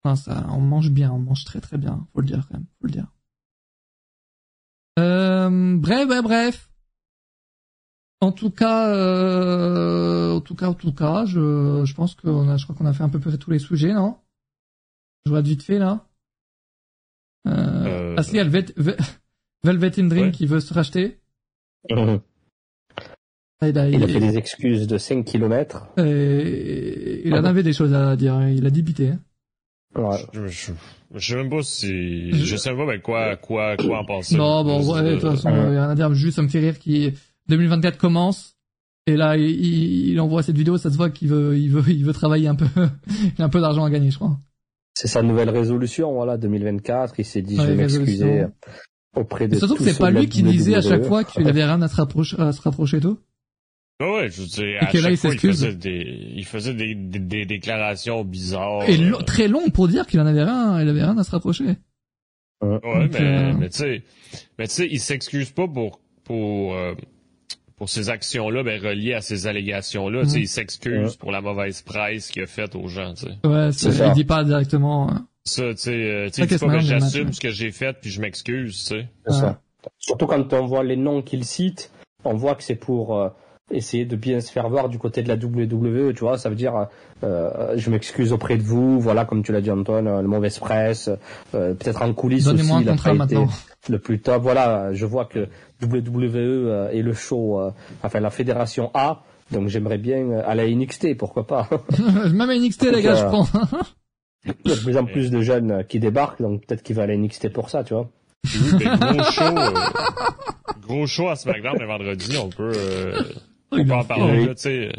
Enfin, 0.03 0.15
ça, 0.15 0.45
on 0.49 0.59
mange 0.59 0.89
bien, 0.89 1.11
on 1.11 1.19
mange 1.19 1.45
très 1.45 1.61
très 1.61 1.77
bien. 1.77 2.05
Faut 2.13 2.21
le 2.21 2.27
dire, 2.27 2.45
quand 2.47 2.55
même. 2.55 2.65
Faut 2.81 2.87
le 2.87 2.91
dire. 2.91 3.07
Euh, 4.99 5.32
bref, 5.51 6.07
bref, 6.07 6.23
bref. 6.23 6.69
En 8.23 8.31
tout 8.31 8.51
cas, 8.51 8.87
euh, 8.87 10.31
en 10.31 10.39
tout 10.39 10.55
cas, 10.55 10.67
en 10.67 10.73
tout 10.73 10.93
cas, 10.93 11.25
je, 11.25 11.83
je 11.83 11.93
pense 11.93 12.15
qu'on 12.15 12.47
a, 12.47 12.55
je 12.55 12.63
crois 12.63 12.73
qu'on 12.73 12.85
a 12.85 12.93
fait 12.93 13.03
un 13.03 13.09
peu 13.09 13.19
près 13.19 13.37
tous 13.37 13.51
les 13.51 13.59
sujets, 13.59 13.93
non? 13.93 14.15
Je 15.25 15.31
vois 15.31 15.41
vite 15.41 15.61
fait, 15.61 15.77
là. 15.77 16.07
Euh, 17.47 17.51
euh... 17.51 18.15
Ah 18.17 18.23
si, 18.23 18.39
a 18.39 18.45
Velvet 19.63 19.99
in 19.99 20.07
Dream 20.07 20.31
qui 20.31 20.45
veut 20.45 20.61
se 20.61 20.73
racheter. 20.73 21.19
Ah, 21.89 22.19
il, 23.67 23.77
a, 23.77 24.07
fait 24.07 24.19
des 24.19 24.37
excuses 24.37 24.87
de 24.87 24.97
5 24.97 25.25
km. 25.25 25.87
il 25.97 27.33
en 27.33 27.43
avait 27.43 27.63
des 27.63 27.73
choses 27.73 27.93
à 27.93 28.15
dire, 28.15 28.35
hein. 28.35 28.49
il 28.49 28.65
a 28.65 28.69
débité. 28.69 29.09
Hein. 29.09 29.19
Ouais. 29.95 30.17
Je, 30.33 30.47
je, 30.47 30.71
je, 31.13 31.27
sais 31.27 31.35
même 31.35 31.49
pas 31.49 31.61
si, 31.61 32.31
je, 32.31 32.55
sais 32.55 32.73
pas 32.73 32.85
mais 32.85 32.99
quoi, 32.99 33.35
quoi, 33.35 33.77
quoi 33.77 33.99
en 33.99 34.05
penser. 34.05 34.35
Non, 34.35 34.63
bon, 34.63 34.93
ouais, 34.93 35.03
de 35.03 35.13
toute 35.19 35.29
façon, 35.29 35.49
il 35.49 35.55
y 35.55 35.57
a 35.59 35.69
rien 35.69 35.89
à 35.89 35.95
dire. 35.95 36.13
Juste, 36.13 36.37
ça 36.37 36.41
me 36.41 36.47
fait 36.47 36.59
rire 36.59 36.79
qui 36.79 37.13
2024 37.49 37.97
commence. 37.97 38.55
Et 39.05 39.15
là, 39.15 39.37
il, 39.37 40.09
il, 40.09 40.19
envoie 40.19 40.43
cette 40.43 40.57
vidéo, 40.57 40.77
ça 40.77 40.89
se 40.89 40.95
voit 40.95 41.09
qu'il 41.09 41.27
veut, 41.27 41.57
il 41.57 41.69
veut, 41.69 41.83
il 41.89 42.05
veut 42.05 42.13
travailler 42.13 42.47
un 42.47 42.55
peu, 42.55 42.65
il 43.37 43.41
a 43.41 43.45
un 43.45 43.49
peu 43.49 43.59
d'argent 43.59 43.83
à 43.83 43.89
gagner, 43.89 44.11
je 44.11 44.17
crois. 44.17 44.39
C'est 44.93 45.07
sa 45.07 45.21
nouvelle 45.21 45.49
résolution, 45.49 46.13
voilà, 46.13 46.37
2024. 46.37 47.15
Il 47.17 47.25
s'est 47.25 47.41
dit, 47.41 47.57
je 47.57 47.61
vais 47.61 47.75
m'excuser 47.75 48.45
auprès 49.15 49.47
de. 49.47 49.57
Surtout 49.57 49.75
que 49.75 49.83
c'est 49.83 49.97
pas 49.97 50.11
lui 50.11 50.27
qui 50.27 50.43
disait 50.43 50.75
à 50.75 50.81
chaque 50.81 51.05
fois 51.05 51.23
qu'il 51.23 51.47
avait 51.47 51.65
rien 51.65 51.81
à 51.81 51.87
se 51.87 51.95
rapprocher, 51.95 52.39
à 52.39 52.51
se 52.51 52.61
rapprocher 52.61 52.99
d'eux. 52.99 53.17
Ouais, 54.01 54.29
je 54.29 54.43
sais. 54.43 54.77
À 54.77 54.89
chaque 54.91 55.15
fois, 55.15 55.33
il 55.33 55.39
faisait 55.39 55.75
des, 55.75 56.31
il 56.35 56.45
faisait 56.45 56.73
des, 56.73 56.95
des, 56.95 57.45
déclarations 57.45 58.23
bizarres. 58.23 58.87
Et 58.89 58.97
très 59.25 59.47
long 59.47 59.69
pour 59.69 59.87
dire 59.87 60.07
qu'il 60.07 60.19
en 60.19 60.25
avait 60.25 60.43
rien, 60.43 60.81
il 60.81 60.89
avait 60.89 61.03
rien 61.03 61.17
à 61.17 61.23
se 61.23 61.31
rapprocher. 61.31 61.77
Ouais, 62.61 63.09
mais, 63.11 63.21
euh, 63.21 63.53
mais 63.59 63.69
tu 63.69 63.77
sais, 63.77 64.03
mais 64.57 64.67
tu 64.67 64.73
sais, 64.73 64.87
il 64.89 64.99
s'excuse 64.99 65.51
pas 65.51 65.67
pour, 65.67 65.99
pour, 66.23 66.75
euh, 66.75 66.93
pour 67.75 67.89
ces 67.89 68.09
actions-là, 68.09 68.63
ben, 68.63 68.81
reliées 68.81 69.13
à 69.13 69.21
ces 69.21 69.47
allégations-là. 69.47 70.25
sais, 70.25 70.39
Il 70.39 70.47
s'excuse 70.47 71.17
pour 71.17 71.31
la 71.31 71.41
mauvaise 71.41 71.81
presse 71.81 72.29
qu'il 72.29 72.43
a 72.43 72.47
faite 72.47 72.75
aux 72.75 72.87
gens. 72.87 73.15
sais. 73.15 73.35
Ouais, 73.43 73.71
c'est 73.73 73.89
il 73.89 74.13
dit 74.13 74.23
pas 74.23 74.43
directement. 74.45 75.11
Hein. 75.11 75.27
Ça, 75.45 75.73
tu 75.73 75.77
sais, 75.77 75.91
euh, 75.91 76.29
tu 76.29 76.47
sais, 76.47 76.65
pas, 76.65 76.79
j'assume 76.79 77.33
ce 77.33 77.41
que 77.41 77.49
j'ai 77.49 77.71
fait 77.71 77.97
puis 77.99 78.09
je 78.09 78.21
m'excuse, 78.21 78.77
tu 78.77 78.95
sais. 78.95 79.07
C'est 79.27 79.33
ça. 79.33 79.59
Surtout 79.97 80.27
quand 80.27 80.53
on 80.53 80.65
voit 80.65 80.83
les 80.83 80.95
noms 80.95 81.21
qu'il 81.21 81.43
cite, 81.43 81.91
on 82.23 82.35
voit 82.35 82.55
que 82.55 82.63
c'est 82.63 82.75
pour 82.77 83.17
euh, 83.17 83.29
essayer 83.71 84.05
de 84.05 84.15
bien 84.15 84.39
se 84.41 84.51
faire 84.51 84.69
voir 84.69 84.89
du 84.89 84.99
côté 84.99 85.23
de 85.23 85.27
la 85.27 85.35
WWE, 85.35 86.13
tu 86.13 86.19
vois, 86.19 86.37
ça 86.37 86.49
veut 86.49 86.55
dire 86.55 86.87
euh, 87.23 87.73
je 87.75 87.89
m'excuse 87.89 88.33
auprès 88.33 88.57
de 88.57 88.63
vous, 88.63 88.99
voilà, 88.99 89.25
comme 89.25 89.43
tu 89.43 89.51
l'as 89.51 89.61
dit 89.61 89.71
Antoine, 89.71 90.05
la 90.05 90.21
mauvaise 90.21 90.59
presse, 90.59 91.09
peut-être 91.51 92.01
en 92.01 92.13
coulisses 92.13 92.47
aussi, 92.47 92.69
il 92.81 92.89
a 92.89 92.95
pas 92.95 93.25
été 93.25 93.37
le 93.89 93.99
plus 93.99 94.19
top. 94.19 94.43
Voilà, 94.43 94.93
je 94.93 95.05
vois 95.05 95.25
que 95.25 95.47
WWE 95.81 96.89
et 96.91 97.01
le 97.01 97.13
show, 97.13 97.61
enfin 98.03 98.19
la 98.19 98.29
fédération 98.29 98.91
A, 98.93 99.23
donc 99.51 99.67
j'aimerais 99.69 99.97
bien 99.97 100.39
aller 100.45 100.63
à 100.63 100.75
NXT, 100.75 101.17
pourquoi 101.17 101.47
pas. 101.47 101.69
Même 102.31 102.49
à 102.49 102.55
NXT, 102.55 102.91
les 102.91 103.01
gars, 103.01 103.15
je 103.15 103.25
prends. 103.25 103.47
Il 104.65 104.71
y 104.71 104.73
a 104.73 104.75
de 104.75 104.81
plus 104.81 104.97
en 104.97 105.05
plus 105.05 105.31
de 105.31 105.41
jeunes 105.41 105.85
qui 105.87 105.99
débarquent, 105.99 106.41
donc 106.41 106.65
peut-être 106.65 106.83
qu'il 106.83 106.95
va 106.95 107.03
aller 107.03 107.17
NXT 107.17 107.49
pour 107.49 107.69
ça, 107.69 107.83
tu 107.83 107.93
vois. 107.93 108.09
gros 108.43 109.23
show, 109.31 109.57
euh, 109.57 109.71
gros 110.81 111.07
show 111.07 111.29
à 111.29 111.35
SmackDown 111.37 111.77
le 111.79 111.87
vendredi, 111.87 112.37
on 112.37 112.49
peut, 112.49 112.73
euh, 112.75 113.21
on 113.79 113.85
peut 113.85 113.93
en 113.93 114.03
parler, 114.03 114.47
tu 114.47 114.53
sais. 114.57 114.91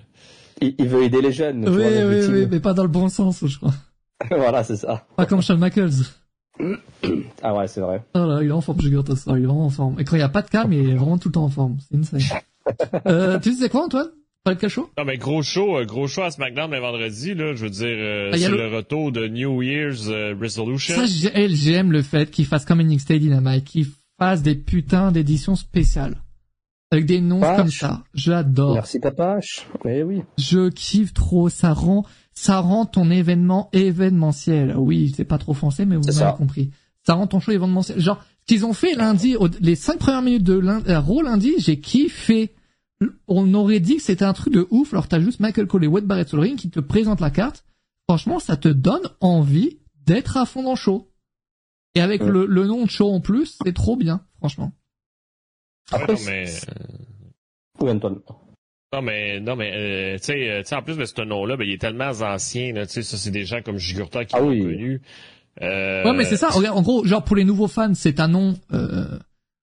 Il, 0.60 0.88
veut 0.88 1.02
aider 1.02 1.20
les 1.20 1.32
jeunes. 1.32 1.68
Oui, 1.68 1.84
oui, 1.84 2.26
oui, 2.30 2.46
mais 2.50 2.60
pas 2.60 2.74
dans 2.74 2.84
le 2.84 2.88
bon 2.88 3.08
sens, 3.08 3.44
je 3.44 3.56
crois. 3.58 3.74
voilà, 4.30 4.62
c'est 4.62 4.76
ça. 4.76 5.06
Pas 5.16 5.26
comme 5.26 5.42
Shawn 5.42 5.58
Michaels. 5.58 5.90
ah 7.42 7.54
ouais, 7.54 7.66
c'est 7.66 7.80
vrai. 7.80 8.02
Oh 8.14 8.24
là, 8.24 8.38
il 8.42 8.48
est 8.48 8.52
en 8.52 8.60
forme, 8.60 8.80
je 8.80 8.88
ça, 9.16 9.32
il 9.36 9.42
est 9.42 9.46
vraiment 9.46 9.66
en 9.66 9.70
forme. 9.70 9.98
Et 9.98 10.04
quand 10.04 10.14
il 10.16 10.20
n'y 10.20 10.24
a 10.24 10.28
pas 10.28 10.42
de 10.42 10.48
cam, 10.48 10.72
il 10.72 10.90
est 10.90 10.94
vraiment 10.94 11.18
tout 11.18 11.28
le 11.28 11.32
temps 11.32 11.44
en 11.44 11.48
forme. 11.48 11.76
C'est 11.80 11.98
insane. 11.98 12.40
euh, 13.06 13.38
tu 13.40 13.52
sais 13.52 13.68
quoi, 13.68 13.84
Antoine? 13.84 14.10
Non, 14.46 15.04
mais 15.06 15.16
gros 15.16 15.42
show, 15.42 15.78
euh, 15.78 15.86
gros 15.86 16.06
show 16.06 16.20
à 16.20 16.30
SmackDown 16.30 16.70
le 16.70 16.78
vendredi, 16.78 17.32
là, 17.32 17.54
je 17.54 17.64
veux 17.64 17.70
dire, 17.70 17.86
euh, 17.86 18.30
ah, 18.34 18.36
c'est 18.36 18.50
le... 18.50 18.68
retour 18.68 19.10
de 19.10 19.26
New 19.26 19.62
Year's 19.62 20.08
euh, 20.08 20.34
Resolution. 20.38 20.94
Ça, 20.96 21.06
j'aime 21.06 21.92
le 21.92 22.02
fait 22.02 22.30
qu'ils 22.30 22.44
fassent 22.44 22.66
comme 22.66 22.82
NXT 22.82 23.14
Dynamite, 23.14 23.64
qu'ils 23.64 23.86
fassent 24.18 24.42
des 24.42 24.54
putains 24.54 25.12
d'éditions 25.12 25.56
spéciales. 25.56 26.16
Avec 26.94 27.06
des 27.06 27.20
noms 27.20 27.40
comme 27.40 27.70
ça. 27.70 28.02
J'adore. 28.14 28.74
Merci 28.74 29.00
Papache. 29.00 29.66
Eh 29.84 30.02
oui. 30.02 30.22
Je 30.38 30.68
kiffe 30.68 31.12
trop, 31.12 31.48
ça 31.48 31.72
rend, 31.72 32.04
ça 32.32 32.60
rend 32.60 32.86
ton 32.86 33.10
événement 33.10 33.68
événementiel. 33.72 34.74
Oui, 34.76 35.12
c'est 35.16 35.24
pas 35.24 35.38
trop 35.38 35.54
français, 35.54 35.86
mais 35.86 35.96
vous 35.96 36.22
avez 36.22 36.36
compris. 36.36 36.70
Ça 37.06 37.14
rend 37.14 37.26
ton 37.26 37.40
show 37.40 37.52
événementiel. 37.52 38.00
Genre, 38.00 38.22
ce 38.40 38.46
qu'ils 38.46 38.64
ont 38.64 38.72
fait 38.72 38.94
lundi, 38.94 39.36
les 39.60 39.74
cinq 39.74 39.98
premières 39.98 40.22
minutes 40.22 40.44
de 40.44 40.54
lundi, 40.54 40.86
lundi, 41.22 41.54
j'ai 41.58 41.78
kiffé 41.80 42.54
on 43.28 43.52
aurait 43.54 43.80
dit 43.80 43.96
que 43.96 44.02
c'était 44.02 44.24
un 44.24 44.32
truc 44.32 44.52
de 44.52 44.66
ouf, 44.70 44.92
alors 44.92 45.08
t'as 45.08 45.20
juste 45.20 45.40
Michael 45.40 45.66
Cole 45.66 45.84
et 45.84 45.88
Wade 45.88 46.04
Barrett 46.04 46.28
sur 46.28 46.36
le 46.36 46.44
ring 46.44 46.58
qui 46.58 46.70
te 46.70 46.80
présentent 46.80 47.20
la 47.20 47.30
carte. 47.30 47.64
Franchement, 48.08 48.38
ça 48.38 48.56
te 48.56 48.68
donne 48.68 49.08
envie 49.20 49.78
d'être 50.06 50.36
à 50.36 50.46
fond 50.46 50.62
dans 50.62 50.70
le 50.70 50.76
show. 50.76 51.10
Et 51.94 52.00
avec 52.00 52.22
le, 52.22 52.46
nom 52.46 52.84
de 52.84 52.90
show 52.90 53.10
en 53.10 53.20
plus, 53.20 53.58
c'est 53.64 53.72
trop 53.72 53.96
bien, 53.96 54.22
franchement. 54.38 54.72
Après, 55.92 56.14
non, 56.14 56.18
mais... 56.26 56.46
Oui, 57.80 57.90
Antoine. 57.90 58.20
Non 58.92 59.02
mais 59.02 59.40
non 59.40 59.56
mais 59.56 59.72
euh, 59.74 60.18
tu 60.18 60.26
sais 60.26 60.50
euh, 60.50 60.62
en 60.70 60.82
plus 60.82 60.96
de 60.96 61.04
ce 61.04 61.20
nom-là, 61.20 61.56
ben, 61.56 61.64
il 61.64 61.72
est 61.72 61.80
tellement 61.80 62.10
ancien, 62.10 62.72
tu 62.72 62.88
sais 62.88 63.02
ça 63.02 63.16
c'est 63.16 63.32
des 63.32 63.44
gens 63.44 63.60
comme 63.60 63.76
Jugurta 63.76 64.24
qui 64.24 64.36
ah 64.36 64.38
l'ont 64.38 64.50
connu. 64.50 65.02
Euh... 65.62 66.04
Ouais 66.04 66.12
mais 66.12 66.24
c'est 66.24 66.36
ça. 66.36 66.50
en 66.56 66.82
gros, 66.82 67.04
genre 67.04 67.24
pour 67.24 67.34
les 67.34 67.42
nouveaux 67.42 67.66
fans, 67.66 67.92
c'est 67.94 68.20
un 68.20 68.28
nom, 68.28 68.54
euh, 68.72 69.18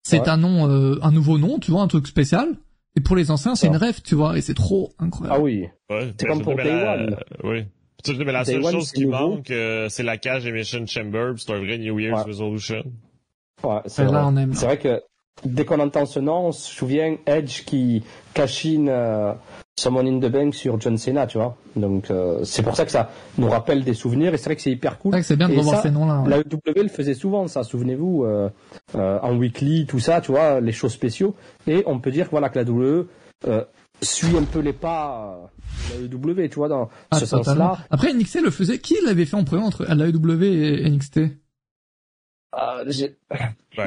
c'est 0.02 0.26
un 0.26 0.36
nom, 0.36 0.68
un 1.00 1.12
nouveau 1.12 1.38
nom, 1.38 1.60
tu 1.60 1.70
vois, 1.70 1.82
un 1.82 1.86
truc 1.86 2.08
spécial. 2.08 2.56
Et 2.96 3.00
pour 3.00 3.16
les 3.16 3.30
anciens, 3.30 3.54
c'est 3.54 3.66
une 3.66 3.76
rêve, 3.76 4.00
tu 4.02 4.14
vois, 4.14 4.36
et 4.38 4.40
c'est 4.40 4.54
trop 4.54 4.92
incroyable. 4.98 5.36
Ah 5.38 5.42
oui. 5.42 5.66
Ouais, 5.90 6.12
c'est 6.18 6.26
comme 6.26 6.42
pour 6.42 6.54
Day 6.54 6.70
One. 6.70 7.16
Oui. 7.42 7.64
Mais 8.18 8.32
la 8.32 8.44
seule 8.44 8.62
chose 8.62 8.92
qui 8.92 9.06
manque, 9.06 9.50
euh, 9.50 9.88
c'est 9.88 10.02
la 10.02 10.18
cage 10.18 10.46
Emission 10.46 10.86
Chamber, 10.86 11.32
c'est 11.36 11.52
un 11.52 11.58
vrai 11.58 11.78
New 11.78 11.98
Year's 11.98 12.24
Resolution. 12.24 12.84
Ouais, 13.62 13.80
c'est 13.86 14.04
vrai. 14.04 14.20
on 14.22 14.36
aime. 14.36 14.52
C'est 14.54 14.66
vrai 14.66 14.78
que 14.78 15.02
dès 15.44 15.64
qu'on 15.64 15.80
entend 15.80 16.06
ce 16.06 16.20
nom, 16.20 16.46
on 16.46 16.52
se 16.52 16.70
souvient 16.70 17.16
Edge 17.26 17.64
qui 17.64 18.02
cachine 18.34 18.88
euh, 18.88 19.32
Summon 19.76 20.06
in 20.06 20.20
the 20.20 20.30
Bank 20.30 20.54
sur 20.54 20.80
John 20.80 20.96
Cena, 20.96 21.26
tu 21.26 21.38
vois. 21.38 21.56
Donc 21.74 22.10
euh, 22.10 22.44
c'est 22.44 22.62
pour 22.62 22.76
ça 22.76 22.84
que 22.84 22.92
ça 22.92 23.10
nous 23.38 23.48
rappelle 23.48 23.82
des 23.82 23.94
souvenirs 23.94 24.32
et 24.32 24.36
c'est 24.36 24.44
vrai 24.44 24.56
que 24.56 24.62
c'est 24.62 24.70
hyper 24.70 24.98
cool. 24.98 25.22
C'est 25.22 25.36
bien 25.36 25.48
de 25.48 25.56
revoir 25.56 25.82
ces 25.82 25.90
noms-là. 25.90 26.24
La 26.26 26.38
WWE 26.38 26.82
le 26.82 26.88
faisait 26.88 27.14
souvent, 27.14 27.48
ça. 27.48 27.64
Souvenez-vous 27.64 28.24
euh, 28.24 28.48
euh, 28.94 29.18
en 29.22 29.36
weekly, 29.36 29.86
tout 29.86 29.98
ça, 29.98 30.20
tu 30.20 30.30
vois, 30.30 30.60
les 30.60 30.72
shows 30.72 30.88
spéciaux. 30.88 31.34
Et 31.66 31.82
on 31.86 31.98
peut 31.98 32.12
dire 32.12 32.28
voilà 32.30 32.48
que 32.48 32.58
la 32.58 32.64
WWE 32.64 33.06
euh, 33.48 33.64
suit 34.00 34.36
un 34.36 34.44
peu 34.44 34.60
les 34.60 34.72
pas 34.72 35.50
de 35.98 36.06
la 36.06 36.16
WWE, 36.16 36.48
tu 36.48 36.56
vois, 36.56 36.68
dans 36.68 36.88
ah, 37.10 37.18
ce 37.18 37.26
sens-là. 37.26 37.78
Après 37.90 38.12
NXT 38.12 38.42
le 38.42 38.50
faisait. 38.50 38.78
Qui 38.78 38.96
l'avait 39.04 39.24
fait 39.24 39.36
en 39.36 39.44
premier 39.44 39.64
entre 39.64 39.84
la 39.84 40.08
WWE 40.08 40.44
et 40.44 40.88
NXT 40.88 41.20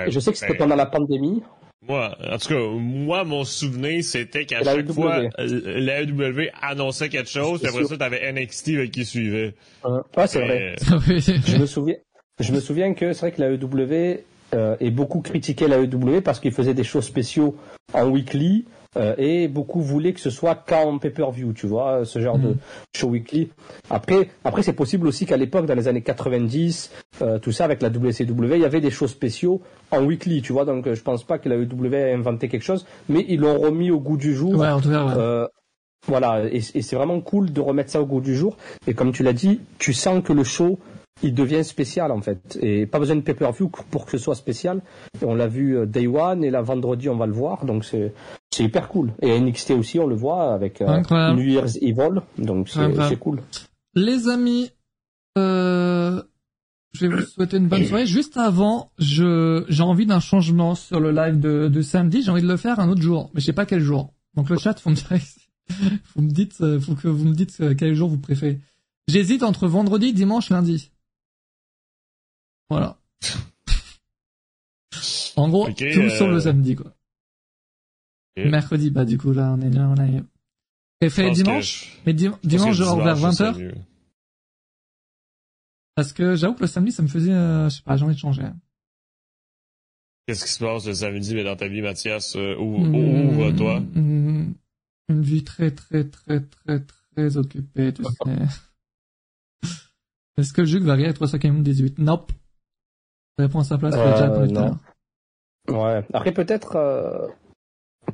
Je 0.10 0.20
sais 0.20 0.32
que 0.32 0.38
c'était 0.38 0.56
pendant 0.56 0.76
la 0.76 0.86
pandémie. 0.86 1.44
Moi, 1.88 2.18
en 2.30 2.38
tout 2.38 2.50
cas, 2.50 2.60
moi, 2.78 3.24
mon 3.24 3.46
souvenir, 3.46 4.04
c'était 4.04 4.46
qu'à 4.46 4.64
chaque 4.64 4.92
fois, 4.92 5.22
euh, 5.40 5.80
la 5.80 6.02
AEW 6.02 6.50
annonçait 6.62 7.08
quelque 7.08 7.30
chose, 7.30 7.62
puis 7.62 7.70
après 7.70 7.86
ça, 7.86 7.98
t'avais 7.98 8.32
NXT 8.32 8.92
qui 8.92 9.06
suivait. 9.06 9.54
Euh, 9.86 10.02
ouais, 10.18 10.28
c'est 10.28 10.44
vrai. 10.44 10.76
je 10.82 11.58
me 11.58 11.66
souviens, 11.66 11.96
je 12.40 12.52
me 12.52 12.60
souviens 12.60 12.94
que 12.94 13.14
c'est 13.14 13.22
vrai 13.22 13.32
que 13.32 13.42
la 13.42 13.52
AEW 13.52 14.20
euh, 14.54 14.76
est 14.82 14.90
beaucoup 14.90 15.22
critiqué 15.22 15.68
la 15.68 15.78
AEW 15.78 16.22
parce 16.22 16.40
qu'il 16.40 16.52
faisait 16.52 16.74
des 16.74 16.84
shows 16.84 17.02
spéciaux 17.02 17.56
en 17.94 18.10
weekly, 18.10 18.66
euh, 18.98 19.16
et 19.18 19.48
beaucoup 19.48 19.82
voulaient 19.82 20.14
que 20.14 20.20
ce 20.20 20.30
soit 20.30 20.56
qu'en 20.56 20.98
pay-per-view, 20.98 21.54
tu 21.54 21.68
vois, 21.68 22.06
ce 22.06 22.20
genre 22.20 22.38
de 22.38 22.50
mm. 22.50 22.58
show 22.96 23.10
weekly. 23.10 23.50
Après, 23.90 24.30
après 24.44 24.64
c'est 24.64 24.74
possible 24.74 25.08
aussi 25.08 25.26
qu'à 25.26 25.38
l'époque, 25.38 25.66
dans 25.66 25.76
les 25.76 25.88
années 25.88 26.02
90, 26.02 26.92
euh, 27.22 27.40
tout 27.40 27.52
ça 27.52 27.66
avec 27.66 27.82
la 27.82 27.90
WCW, 27.90 28.56
il 28.56 28.62
y 28.62 28.66
avait 28.66 28.82
des 28.82 28.92
shows 28.92 29.08
spéciaux 29.08 29.62
en 29.92 30.04
weekly, 30.04 30.42
tu 30.42 30.54
vois. 30.54 30.66
Donc, 30.66 30.92
je 30.92 31.02
pense 31.02 31.24
pas 31.24 31.38
que 31.38 31.48
la 31.50 31.58
WWE 31.58 31.94
ait 31.94 32.14
inventé 32.14 32.50
quelque 32.50 32.64
chose, 32.64 32.86
mais 33.10 33.26
ils 33.28 33.40
l'ont 33.40 33.58
remis 33.58 33.92
au 33.92 34.00
goût 34.00 34.18
du 34.18 34.34
jour. 34.34 34.58
Ouais, 34.58 34.70
en 34.70 34.82
tout 34.82 34.90
cas, 34.90 35.06
ouais. 35.06 35.14
Euh, 35.18 35.48
voilà, 36.08 36.46
et, 36.46 36.58
et 36.58 36.82
c'est 36.82 36.96
vraiment 36.96 37.20
cool 37.20 37.52
de 37.52 37.62
remettre 37.62 37.92
ça 37.92 38.02
au 38.02 38.06
goût 38.06 38.22
du 38.22 38.36
jour. 38.36 38.58
Et 38.88 38.94
comme 38.94 39.12
tu 39.12 39.24
l'as 39.24 39.34
dit, 39.34 39.60
tu 39.78 39.94
sens 39.94 40.24
que 40.24 40.34
le 40.34 40.44
show 40.44 40.80
il 41.24 41.34
devient 41.34 41.64
spécial 41.64 42.12
en 42.12 42.22
fait. 42.22 42.58
Et 42.62 42.86
pas 42.86 43.00
besoin 43.00 43.16
de 43.16 43.22
pay-per-view 43.22 43.70
pour 43.70 44.06
que 44.06 44.12
ce 44.12 44.18
soit 44.18 44.36
spécial. 44.36 44.82
on 45.24 45.36
l'a 45.36 45.48
vu 45.48 45.78
euh, 45.78 45.86
Day 45.86 46.08
One 46.08 46.44
et 46.44 46.52
là 46.52 46.62
vendredi 46.62 47.10
on 47.10 47.18
va 47.18 47.26
le 47.26 47.34
voir, 47.34 47.66
donc 47.66 47.86
c'est 47.86 48.14
c'est 48.52 48.64
hyper 48.64 48.88
cool. 48.90 49.14
Et 49.22 49.40
NXT 49.40 49.72
aussi 49.72 50.00
on 50.00 50.08
le 50.08 50.16
voit 50.16 50.54
avec 50.54 50.82
euh, 50.82 51.34
New 51.34 51.44
Year's 51.44 51.78
Evil, 51.82 52.22
donc 52.38 52.70
c'est 52.70 53.20
cool. 53.20 53.42
Les 53.96 54.30
amis, 54.30 54.70
euh, 55.40 56.22
je 56.94 57.08
vais 57.08 57.16
vous 57.16 57.22
souhaiter 57.22 57.58
une 57.58 57.68
bonne 57.68 57.86
soirée. 57.86 58.06
Juste 58.08 58.38
avant, 58.38 58.92
je 59.00 59.66
j'ai 59.70 59.84
envie 59.84 60.06
d'un 60.06 60.20
changement 60.20 60.76
sur 60.76 61.00
le 61.00 61.12
live 61.12 61.40
de, 61.40 61.68
de 61.68 61.82
samedi. 61.82 62.22
J'ai 62.22 62.32
envie 62.32 62.44
de 62.44 62.48
le 62.48 62.58
faire 62.58 62.80
un 62.80 62.90
autre 62.90 63.02
jour, 63.02 63.32
mais 63.34 63.42
je 63.42 63.46
sais 63.46 63.54
pas 63.54 63.66
quel 63.66 63.82
jour. 63.82 64.14
Donc 64.36 64.50
le 64.50 64.58
chat, 64.58 64.80
faut 64.80 64.92
me 64.92 64.96
dire, 64.96 65.08
vous 66.16 66.22
me 66.22 66.30
dites, 66.30 66.80
faut 66.80 66.94
que 66.94 67.08
vous 67.08 67.26
me 67.26 67.34
dites 67.34 67.76
quel 67.76 67.96
jour 67.96 68.08
vous 68.08 68.20
préférez. 68.20 68.60
J'hésite 69.08 69.42
entre 69.42 69.68
vendredi, 69.68 70.14
dimanche, 70.14 70.50
lundi. 70.50 70.92
Voilà. 72.70 73.00
en 75.36 75.50
gros, 75.50 75.70
tout 75.72 75.84
euh... 75.84 76.10
sur 76.10 76.28
le 76.28 76.40
samedi, 76.40 76.76
quoi. 76.76 76.94
Mercredi, 78.38 78.92
bah 78.92 79.06
du 79.06 79.18
coup 79.18 79.32
là, 79.34 79.56
on 79.58 79.62
est 79.62 79.70
là, 79.70 79.90
on 79.90 79.96
est. 79.96 80.24
Et 81.02 81.10
fait 81.10 81.30
dimanche, 81.32 82.00
mais 82.06 82.14
dimanche 82.14 82.76
genre 82.76 83.04
vers 83.04 83.18
20h. 83.18 83.74
Parce 85.96 86.14
que 86.14 86.36
j'avoue 86.36 86.54
que 86.54 86.62
le 86.62 86.68
samedi, 86.68 86.92
ça 86.92 87.02
me 87.02 87.08
faisait, 87.08 87.34
euh, 87.34 87.70
je 87.70 87.78
sais 87.78 87.82
pas, 87.82 87.98
j'ai 87.98 88.06
envie 88.06 88.14
de 88.14 88.20
changer. 88.20 88.44
Qu'est-ce 90.28 90.46
qui 90.46 90.52
se 90.52 90.60
passe 90.60 90.86
le 90.86 90.94
samedi 90.94 91.34
mais 91.34 91.44
dans 91.44 91.56
ta 91.56 91.68
vie, 91.68 91.82
Mathias 91.82 92.36
euh, 92.36 92.56
Où, 92.58 92.78
mmh, 92.78 93.56
toi? 93.56 93.80
mmh, 93.80 94.54
Une 95.10 95.22
vie 95.22 95.44
très, 95.44 95.72
très, 95.72 96.04
très, 96.04 96.42
très, 96.42 96.86
très 96.86 97.38
occupée, 97.38 97.94
tu 97.94 98.04
sais. 98.26 99.68
Est-ce 100.38 100.54
que 100.54 100.66
Jules 100.66 100.84
va 100.84 100.94
rien 100.94 101.10
être 101.10 101.26
18 101.26 101.98
Nope 101.98 102.32
répond 103.38 103.60
à 103.60 103.64
sa 103.64 103.78
place 103.78 103.94
euh, 103.96 104.72
Ouais. 105.70 106.06
Après 106.14 106.32
peut-être, 106.32 106.76
euh, 106.78 107.28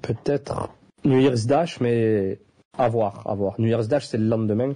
peut-être 0.02 0.70
New 1.06 1.20
Year's 1.20 1.46
Dash, 1.46 1.80
mais 1.80 2.42
à 2.78 2.90
voir, 2.90 3.28
à 3.28 3.36
voir. 3.36 3.60
New 3.60 3.68
Year's 3.68 3.88
Dash, 3.88 4.08
c'est 4.08 4.18
le 4.18 4.26
lendemain, 4.28 4.74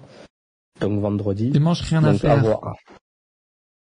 donc 0.80 1.00
vendredi. 1.02 1.50
Dimanche, 1.50 1.82
rien 1.82 2.04
à 2.04 2.14
faire. 2.14 2.32
à 2.32 2.36
voir. 2.42 2.76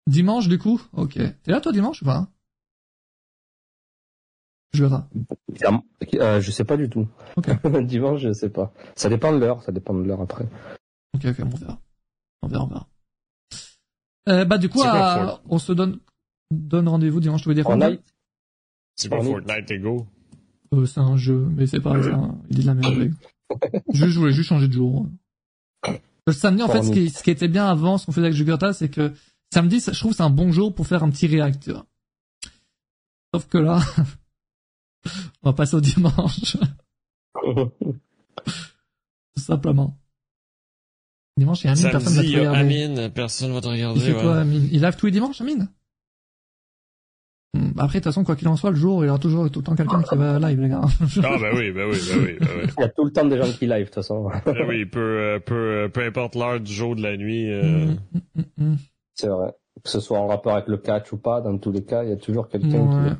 Dimanche, 0.07 0.47
du 0.49 0.59
coup? 0.59 0.81
Ok. 0.91 1.13
T'es 1.13 1.51
là, 1.51 1.61
toi, 1.61 1.71
dimanche 1.71 2.01
ou 2.01 2.05
pas? 2.05 2.27
Je 4.73 4.83
verrai. 4.85 5.03
Euh, 6.15 6.41
je 6.41 6.51
sais 6.51 6.65
pas 6.65 6.77
du 6.77 6.89
tout. 6.89 7.07
Dimanche, 7.83 8.21
je 8.21 8.33
sais 8.33 8.49
pas. 8.49 8.73
Ça 8.95 9.07
dépend 9.07 9.31
de 9.31 9.37
l'heure, 9.37 9.61
ça 9.63 9.71
dépend 9.71 9.93
de 9.93 10.01
l'heure 10.03 10.21
après. 10.21 10.45
Ok, 11.15 11.25
ok, 11.25 11.35
on 11.45 11.49
verra. 11.55 11.79
On 12.41 12.47
verra, 12.47 12.63
on 12.63 12.67
verra. 12.67 12.87
Euh, 14.29 14.45
bah, 14.45 14.57
du 14.57 14.69
coup, 14.69 14.81
à- 14.83 15.41
on 15.47 15.59
se 15.59 15.71
donne, 15.73 15.99
donne 16.51 16.87
rendez-vous 16.87 17.19
dimanche, 17.19 17.41
tu 17.43 17.49
veux 17.49 17.55
dire 17.55 17.63
Fortnite, 17.65 18.01
C'est 18.95 19.09
quoi 19.09 19.23
Fortnite. 19.23 19.71
Et 19.71 19.79
Go? 19.79 20.05
Euh, 20.73 20.85
c'est 20.85 20.99
un 20.99 21.17
jeu, 21.17 21.47
mais 21.55 21.67
c'est 21.67 21.79
pas, 21.79 22.01
c'est 22.01 22.11
un- 22.11 22.37
il 22.49 22.55
dit 22.57 22.61
de 22.63 22.67
la 22.67 22.73
merde. 22.73 23.11
juste, 23.93 24.07
je 24.13 24.19
voulais 24.19 24.33
juste 24.33 24.49
changer 24.49 24.67
de 24.67 24.73
jour. 24.73 25.07
Le 26.25 26.33
samedi, 26.33 26.63
en 26.63 26.69
fait, 26.69 26.83
ce 26.83 26.91
qui, 26.91 27.09
ce 27.09 27.21
qui 27.21 27.31
était 27.31 27.47
bien 27.49 27.67
avant, 27.67 27.97
ce 27.97 28.05
qu'on 28.05 28.11
faisait 28.13 28.27
avec 28.27 28.35
Jugurta, 28.37 28.71
c'est 28.73 28.89
que 28.89 29.13
samedi, 29.53 29.79
ça- 29.81 29.91
je 29.91 29.99
trouve 29.99 30.11
que 30.11 30.17
c'est 30.17 30.23
un 30.23 30.29
bon 30.29 30.51
jour 30.51 30.73
pour 30.73 30.87
faire 30.87 31.03
un 31.03 31.09
petit 31.09 31.27
react, 31.27 31.61
tu 31.63 31.71
vois. 31.71 31.85
Sauf 33.33 33.47
que 33.47 33.57
là, 33.57 33.79
on 35.43 35.49
va 35.49 35.53
passer 35.53 35.75
au 35.75 35.81
dimanche, 35.81 36.55
tout 39.35 39.41
simplement. 39.43 39.97
Dimanche, 41.37 41.63
il 41.63 41.67
y 41.67 41.69
a 41.69 41.71
Amine, 41.73 41.89
personne 41.91 42.13
va 42.13 42.21
Samedi, 42.21 42.31
te 42.31 42.31
il 42.31 42.31
y 42.31 42.45
a 42.45 42.51
regarder. 42.51 42.59
Amine, 42.85 43.09
personne 43.11 43.51
va 43.53 43.61
te 43.61 43.65
Il 43.67 43.71
regarder. 43.71 43.99
fait 44.01 44.13
ouais. 44.15 44.21
quoi, 44.21 44.37
Amine? 44.39 44.69
Il 44.71 44.81
live 44.81 44.95
tous 44.95 45.07
les 45.07 45.11
dimanches, 45.11 45.41
Amine? 45.41 45.67
Après, 47.77 47.99
de 47.99 48.03
toute 48.03 48.05
façon, 48.05 48.23
quoi 48.23 48.35
qu'il 48.35 48.47
en 48.47 48.55
soit, 48.55 48.71
le 48.71 48.75
jour, 48.77 49.03
il 49.03 49.07
y 49.07 49.09
aura 49.09 49.19
toujours 49.19 49.49
tout 49.51 49.59
le 49.59 49.63
temps 49.65 49.75
quelqu'un 49.75 50.01
qui 50.01 50.15
va 50.15 50.39
live, 50.39 50.59
les 50.59 50.69
gars. 50.69 50.81
Ah, 51.23 51.35
oui, 51.53 51.71
ben 51.71 51.87
oui, 51.87 51.97
ben 52.09 52.19
oui, 52.19 52.37
ben 52.39 52.47
oui. 52.57 52.67
Il 52.77 52.81
y 52.81 52.83
a 52.83 52.89
tout 52.89 53.05
le 53.05 53.11
temps 53.11 53.25
des 53.25 53.37
gens 53.37 53.51
qui 53.51 53.67
live, 53.67 53.81
de 53.81 53.85
toute 53.85 53.93
façon. 53.95 54.27
Ben 54.45 54.55
oui, 54.67 54.85
peu, 54.85 54.99
euh, 54.99 55.39
peu, 55.39 55.53
euh, 55.55 55.87
peu 55.87 56.01
importe 56.03 56.35
l'heure 56.35 56.59
du 56.59 56.73
jour, 56.73 56.95
de 56.95 57.03
la 57.03 57.15
nuit. 57.15 57.51
euh, 57.51 57.85
Hmm, 57.85 57.95
hmm, 58.35 58.41
hmm, 58.57 58.71
hmm. 58.71 58.75
C'est 59.13 59.27
vrai. 59.27 59.51
Que 59.83 59.89
ce 59.89 59.99
soit 59.99 60.17
en 60.17 60.27
rapport 60.27 60.53
avec 60.53 60.67
le 60.67 60.77
catch 60.77 61.11
ou 61.13 61.17
pas, 61.17 61.41
dans 61.41 61.57
tous 61.59 61.71
les 61.71 61.83
cas, 61.83 62.03
il 62.03 62.09
y 62.09 62.13
a 62.13 62.15
toujours 62.17 62.47
quelqu'un 62.47 62.69
Ouais. 62.79 63.09
qui... 63.09 63.15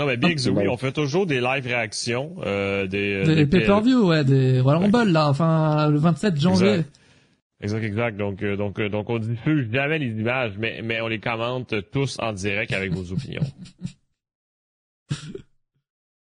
Non, 0.00 0.06
mais 0.06 0.16
Biggs, 0.16 0.40
Ah, 0.46 0.50
oui, 0.54 0.68
on 0.68 0.76
fait 0.76 0.92
toujours 0.92 1.24
des 1.26 1.40
live 1.40 1.64
réactions, 1.66 2.34
euh, 2.44 2.86
des, 2.86 3.24
Des 3.24 3.46
pay-per-view, 3.46 4.08
ouais, 4.08 4.24
des 4.24 4.60
Royal 4.60 4.82
Ouais. 4.82 4.90
Rumble, 4.92 5.12
là, 5.12 5.28
enfin, 5.30 5.88
le 5.90 5.98
27 5.98 6.38
janvier. 6.40 6.68
Exact. 6.70 6.90
Exact, 7.60 7.82
exact. 7.84 8.16
Donc, 8.18 8.42
euh, 8.42 8.56
donc, 8.56 8.78
euh, 8.78 8.88
donc, 8.88 9.08
on 9.08 9.18
diffuse 9.18 9.70
jamais 9.72 9.98
les 9.98 10.10
images, 10.20 10.52
mais, 10.58 10.82
mais 10.82 11.00
on 11.00 11.08
les 11.08 11.20
commente 11.20 11.74
tous 11.90 12.18
en 12.20 12.32
direct 12.32 12.72
avec 12.72 12.92
vos 12.92 13.12
opinions. 13.12 13.46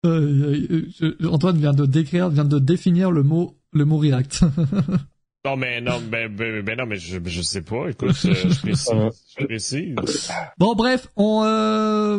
Euh, 0.04 0.66
euh, 0.70 0.86
je- 1.00 1.26
Antoine 1.26 1.56
vient 1.58 1.72
de 1.72 1.84
décrire, 1.84 2.28
vient 2.28 2.44
de 2.44 2.60
définir 2.60 3.10
le 3.10 3.24
mot, 3.24 3.58
le 3.72 3.84
mot 3.84 3.98
react. 3.98 4.40
Non, 5.44 5.56
mais 5.56 5.80
non, 5.80 6.00
ben, 6.00 6.28
ben, 6.34 6.60
ben 6.62 6.76
non, 6.76 6.86
mais 6.86 6.96
je, 6.96 7.18
je 7.24 7.40
sais 7.42 7.62
pas. 7.62 7.88
Écoute, 7.88 8.08
euh, 8.24 8.34
je 8.50 8.60
précise. 8.60 8.92
Je 9.38 9.44
précise. 9.44 9.94
bon, 10.58 10.74
bref, 10.74 11.06
on, 11.16 11.42
euh, 11.44 12.18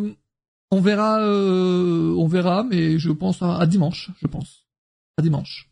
on 0.71 0.79
verra, 0.79 1.21
euh, 1.21 2.13
on 2.17 2.25
verra, 2.27 2.63
mais 2.63 2.97
je 2.97 3.11
pense 3.11 3.41
à, 3.41 3.57
à 3.57 3.65
dimanche, 3.65 4.11
je 4.21 4.27
pense. 4.27 4.65
À 5.17 5.21
dimanche. 5.21 5.69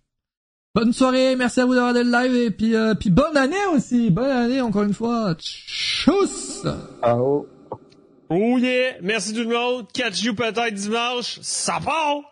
Bonne 0.76 0.92
soirée, 0.92 1.38
merci 1.38 1.62
à 1.62 1.66
vous 1.66 1.74
d'avoir 1.74 1.96
été 1.96 2.04
live 2.04 2.36
et 2.36 2.52
puis, 2.52 2.76
euh, 2.76 2.96
puis 2.96 3.10
bonne 3.10 3.38
année 3.38 3.56
aussi, 3.74 4.10
bonne 4.10 4.30
année 4.30 4.60
encore 4.60 4.84
une 4.84 4.94
fois. 4.94 5.34
Tchuss. 5.36 6.66
Oh 7.02 8.58
yeah, 8.58 8.96
merci 9.02 9.34
tout 9.34 9.48
le 9.48 9.56
monde, 9.56 9.86
catch 9.94 10.22
you 10.24 10.36
peut-être 10.36 10.74
dimanche, 10.74 11.40
ça 11.42 11.80
part. 11.80 12.24